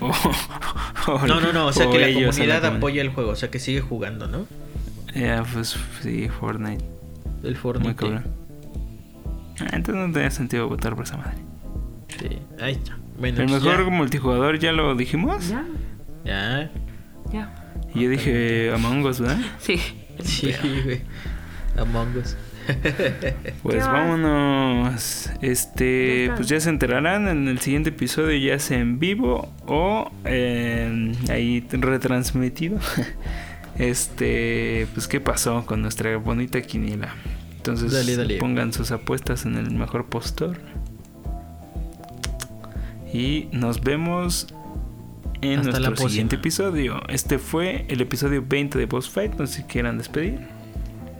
O, 0.00 0.10
o- 1.12 1.26
No, 1.26 1.40
no, 1.40 1.52
no, 1.52 1.66
o 1.66 1.72
sea 1.72 1.88
que 1.90 1.98
la 1.98 2.12
comunidad? 2.12 2.64
apoya 2.66 3.02
el 3.02 3.10
juego, 3.10 3.30
o 3.30 3.36
sea 3.36 3.50
que 3.50 3.58
sigue 3.60 3.80
jugando, 3.80 4.26
¿no? 4.26 4.46
Ya, 5.14 5.44
pues 5.52 5.76
sí, 6.02 6.28
Fortnite. 6.40 6.84
El 7.42 7.50
Muy 7.50 7.54
Fortnite. 7.54 7.94
cabrón. 7.96 8.24
Ah, 9.60 9.68
entonces 9.72 9.94
no 10.06 10.12
tenía 10.12 10.30
sentido 10.30 10.68
votar 10.68 10.94
por 10.94 11.04
esa 11.04 11.16
madre. 11.16 11.36
Sí, 12.18 12.38
ahí 12.60 12.72
está. 12.72 12.96
Bueno, 13.18 13.40
El 13.42 13.48
pues 13.48 13.62
mejor 13.62 13.84
ya. 13.84 13.90
multijugador 13.90 14.58
ya 14.58 14.72
lo 14.72 14.94
dijimos. 14.94 15.48
Ya, 15.48 15.64
Ya. 16.24 16.70
ya. 17.32 17.54
Y 17.94 18.02
yo 18.04 18.10
dije 18.10 18.72
Among 18.74 19.04
Us, 19.04 19.20
¿verdad? 19.20 19.38
Sí. 19.58 19.78
Sí, 20.22 20.52
güey. 20.84 21.02
Among 21.76 22.16
Us. 22.16 22.36
Pues 23.62 23.84
vámonos. 23.86 25.30
Este, 25.42 26.30
pues 26.36 26.46
ya 26.48 26.60
se 26.60 26.68
enterarán 26.70 27.26
en 27.28 27.48
el 27.48 27.58
siguiente 27.60 27.90
episodio, 27.90 28.36
ya 28.38 28.58
sea 28.58 28.78
en 28.78 28.98
vivo 29.00 29.52
o 29.66 30.10
eh, 30.24 31.12
ahí 31.30 31.66
retransmitido. 31.70 32.78
Este, 33.78 34.86
pues 34.94 35.08
qué 35.08 35.20
pasó 35.20 35.64
con 35.66 35.82
nuestra 35.82 36.16
bonita 36.18 36.60
quiniela. 36.60 37.14
Entonces 37.56 37.92
Dale, 37.92 38.16
dale. 38.16 38.38
pongan 38.38 38.72
sus 38.72 38.90
apuestas 38.90 39.44
en 39.44 39.56
el 39.56 39.70
mejor 39.70 40.06
postor. 40.06 40.58
Y 43.12 43.48
nos 43.52 43.80
vemos 43.80 44.46
en 45.42 45.60
Hasta 45.60 45.80
la 45.80 45.88
nuestro 45.88 46.08
siguiente 46.08 46.36
episodio. 46.36 47.02
Este 47.08 47.38
fue 47.38 47.86
el 47.88 48.00
episodio 48.00 48.44
20 48.46 48.78
de 48.78 48.86
Boss 48.86 49.08
Fight. 49.08 49.34
No 49.34 49.46
sé 49.46 49.58
si 49.58 49.62
quieran 49.64 49.98
despedir. 49.98 50.40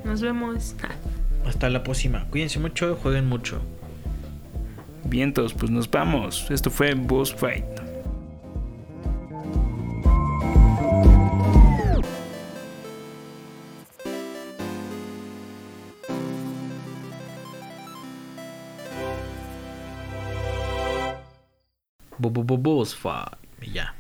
Nos 0.05 0.21
vemos. 0.21 0.75
Hasta 1.47 1.69
la 1.71 1.83
próxima. 1.83 2.27
Cuídense 2.31 2.59
mucho, 2.59 2.97
jueguen 3.03 3.29
mucho. 3.29 3.61
Vientos, 5.05 5.55
pues 5.55 5.71
nos 5.71 5.91
vamos. 5.91 6.51
Esto 6.51 6.71
fue 6.71 6.95
Boss 6.95 7.35
Fight. 7.35 7.65
Bobobobos 22.21 22.95
fa. 22.95 23.39
Y 23.63 23.73
ya. 23.73 23.95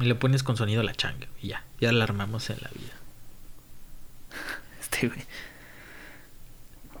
Y 0.00 0.04
le 0.04 0.14
pones 0.14 0.42
con 0.42 0.56
sonido 0.56 0.80
a 0.80 0.84
la 0.84 0.94
changa. 0.94 1.26
Y 1.42 1.48
ya. 1.48 1.64
Ya 1.80 1.92
la 1.92 2.04
armamos 2.04 2.48
en 2.50 2.56
la 2.60 2.70
vida. 2.70 2.92
Este 4.80 5.08
güey. 5.08 5.20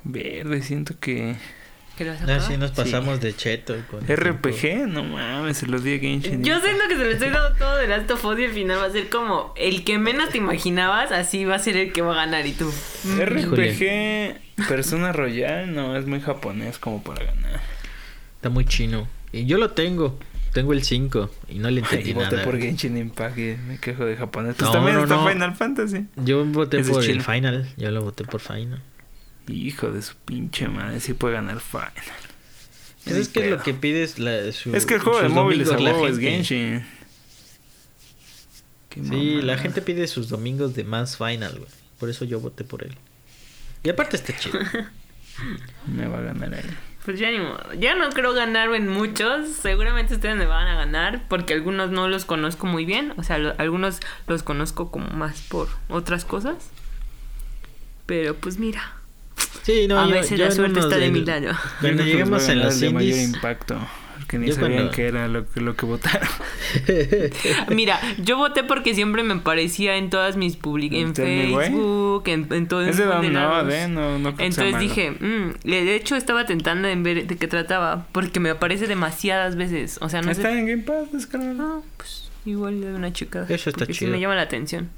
Verde, 0.04 0.62
siento 0.62 0.94
que. 0.98 1.36
¿Qué 1.96 2.04
le 2.04 2.10
vas 2.10 2.20
a 2.20 2.24
Así 2.24 2.32
acabar? 2.34 2.58
nos 2.58 2.70
pasamos 2.70 3.20
de 3.20 3.34
cheto. 3.36 3.74
Con 3.90 4.00
RPG, 4.06 4.86
no 4.88 5.04
mames, 5.04 5.58
se 5.58 5.66
los 5.66 5.84
di 5.84 5.94
a 5.96 5.98
Genshin. 5.98 6.42
Yo 6.42 6.58
siento 6.60 6.84
que 6.88 6.96
se 6.96 7.04
lo 7.04 7.10
estoy 7.10 7.28
dando 7.30 7.56
todo 7.58 7.76
de 7.76 7.86
Last 7.88 8.10
of 8.10 8.24
Us 8.24 8.38
y 8.38 8.44
al 8.44 8.52
final 8.52 8.78
va 8.78 8.86
a 8.86 8.90
ser 8.90 9.10
como 9.10 9.52
el 9.56 9.84
que 9.84 9.98
menos 9.98 10.30
te 10.30 10.38
imaginabas, 10.38 11.12
así 11.12 11.44
va 11.44 11.56
a 11.56 11.58
ser 11.58 11.76
el 11.76 11.92
que 11.92 12.00
va 12.00 12.12
a 12.12 12.16
ganar 12.16 12.46
y 12.46 12.52
tú. 12.52 12.72
RPG, 13.04 14.66
Persona 14.66 15.12
Royal, 15.12 15.74
no, 15.74 15.96
es 15.96 16.06
muy 16.06 16.20
japonés 16.20 16.78
como 16.78 17.02
para 17.02 17.24
ganar. 17.24 17.60
Está 18.36 18.48
muy 18.48 18.64
chino. 18.64 19.06
Y 19.32 19.46
yo 19.46 19.58
lo 19.58 19.70
tengo. 19.70 20.18
Tengo 20.52 20.72
el 20.72 20.82
5 20.82 21.30
y 21.48 21.60
no 21.60 21.70
le 21.70 21.80
entendí 21.80 22.10
Y 22.10 22.12
voté 22.12 22.30
nada. 22.32 22.44
por 22.44 22.58
Genshin 22.58 22.96
Impact 22.96 23.38
y 23.38 23.56
me 23.68 23.78
quejo 23.78 24.04
de 24.04 24.16
japonés. 24.16 24.56
Pues 24.56 24.66
No, 24.68 24.72
también 24.72 24.96
no, 24.96 25.04
está 25.04 25.14
no. 25.16 25.28
Final 25.28 25.54
Fantasy. 25.54 26.06
Yo 26.16 26.44
voté 26.44 26.82
por 26.82 27.04
el 27.04 27.22
final. 27.22 27.72
Yo 27.76 27.90
lo 27.92 28.02
voté 28.02 28.24
por 28.24 28.40
final. 28.40 28.82
Hijo 29.46 29.92
de 29.92 30.02
su 30.02 30.16
pinche 30.16 30.66
madre, 30.68 30.98
sí 30.98 31.14
puede 31.14 31.34
ganar 31.34 31.60
Final. 31.60 31.92
Pues 33.04 33.16
es 33.16 33.28
que 33.28 33.40
pedo. 33.42 33.56
lo 33.56 33.62
que 33.62 33.74
pides 33.74 34.18
la, 34.18 34.50
su- 34.52 34.74
Es 34.74 34.86
que 34.86 34.94
el 34.94 35.00
juego 35.00 35.22
de 35.22 35.28
móviles 35.28 35.70
a 35.70 35.78
la 35.78 35.92
es. 36.08 36.18
Genshin. 36.18 36.84
Qué 38.88 39.04
Sí, 39.04 39.40
la 39.42 39.56
gente 39.56 39.82
pide 39.82 40.08
sus 40.08 40.28
domingos 40.28 40.74
de 40.74 40.82
más 40.82 41.16
final, 41.16 41.52
güey. 41.58 41.70
Por 42.00 42.10
eso 42.10 42.24
yo 42.24 42.40
voté 42.40 42.64
por 42.64 42.82
él. 42.82 42.96
Y 43.84 43.88
aparte 43.88 44.16
está 44.16 44.36
chido. 44.36 44.58
Me 45.86 46.08
va 46.08 46.18
a 46.18 46.22
ganar 46.22 46.54
él. 46.54 46.66
Pues 47.04 47.18
ya 47.18 47.30
ni 47.30 47.38
modo. 47.38 47.58
Ya 47.78 47.94
no 47.94 48.10
creo 48.10 48.34
ganar 48.34 48.72
en 48.74 48.88
muchos. 48.88 49.48
Seguramente 49.48 50.14
ustedes 50.14 50.36
me 50.36 50.44
van 50.46 50.66
a 50.66 50.74
ganar 50.76 51.22
porque 51.28 51.54
algunos 51.54 51.90
no 51.90 52.08
los 52.08 52.24
conozco 52.26 52.66
muy 52.66 52.84
bien. 52.84 53.14
O 53.16 53.22
sea, 53.22 53.38
lo- 53.38 53.54
algunos 53.58 54.00
los 54.26 54.42
conozco 54.42 54.90
como 54.90 55.08
más 55.10 55.40
por 55.48 55.68
otras 55.88 56.24
cosas. 56.26 56.56
Pero 58.06 58.34
pues 58.36 58.58
mira. 58.58 58.92
Sí, 59.62 59.86
no, 59.88 59.98
a 59.98 60.06
yo- 60.06 60.12
veces 60.12 60.38
yo 60.38 60.44
la 60.46 60.50
suerte 60.50 60.80
está 60.80 60.96
de 60.96 61.00
del- 61.02 61.12
mi 61.12 61.24
lado. 61.24 61.46
Yo 61.52 61.58
Cuando 61.80 62.02
lleguemos 62.04 62.48
en 62.48 62.60
los 62.60 62.78
de 62.80 62.90
mayor 62.90 63.02
indies. 63.16 63.34
impacto. 63.34 63.78
Porque 64.30 64.38
ni 64.38 64.46
Yo 64.46 64.54
sabían 64.54 64.72
cuando- 64.74 64.92
que 64.92 65.06
era 65.08 65.26
lo 65.26 65.44
que, 65.50 65.60
lo 65.60 65.74
que 65.74 65.86
votaron. 65.86 66.28
Mira, 67.74 67.98
yo 68.22 68.36
voté 68.36 68.62
porque 68.62 68.94
siempre 68.94 69.24
me 69.24 69.34
aparecía 69.34 69.96
en 69.96 70.08
todas 70.08 70.36
mis 70.36 70.54
public 70.56 70.92
en. 70.92 71.16
Facebook, 71.16 72.22
en, 72.26 72.46
en 72.52 72.68
todo 72.68 72.82
Es 72.82 72.96
de 72.96 73.06
¿eh? 73.06 73.88
No, 73.88 74.20
no 74.20 74.36
que 74.36 74.44
Entonces 74.46 74.78
dije, 74.78 75.10
mm, 75.10 75.54
de 75.64 75.96
hecho 75.96 76.14
estaba 76.14 76.46
tentando 76.46 76.86
en 76.86 77.02
ver 77.02 77.26
de 77.26 77.36
qué 77.36 77.48
trataba, 77.48 78.06
porque 78.12 78.38
me 78.38 78.50
aparece 78.50 78.86
demasiadas 78.86 79.56
veces. 79.56 79.98
O 80.00 80.08
sea, 80.08 80.22
no 80.22 80.30
Está 80.30 80.50
sé. 80.50 80.58
en 80.60 80.66
Game 80.66 80.82
Pass, 80.84 81.10
descárgalo. 81.12 81.62
Ah, 81.64 81.80
pues 81.96 82.30
igual 82.46 82.80
de 82.80 82.94
una 82.94 83.12
chica. 83.12 83.46
Eso 83.48 83.70
está 83.70 83.80
porque 83.80 83.94
sí 83.94 83.98
chido. 84.00 84.12
me 84.12 84.20
llama 84.20 84.36
la 84.36 84.42
atención. 84.42 84.90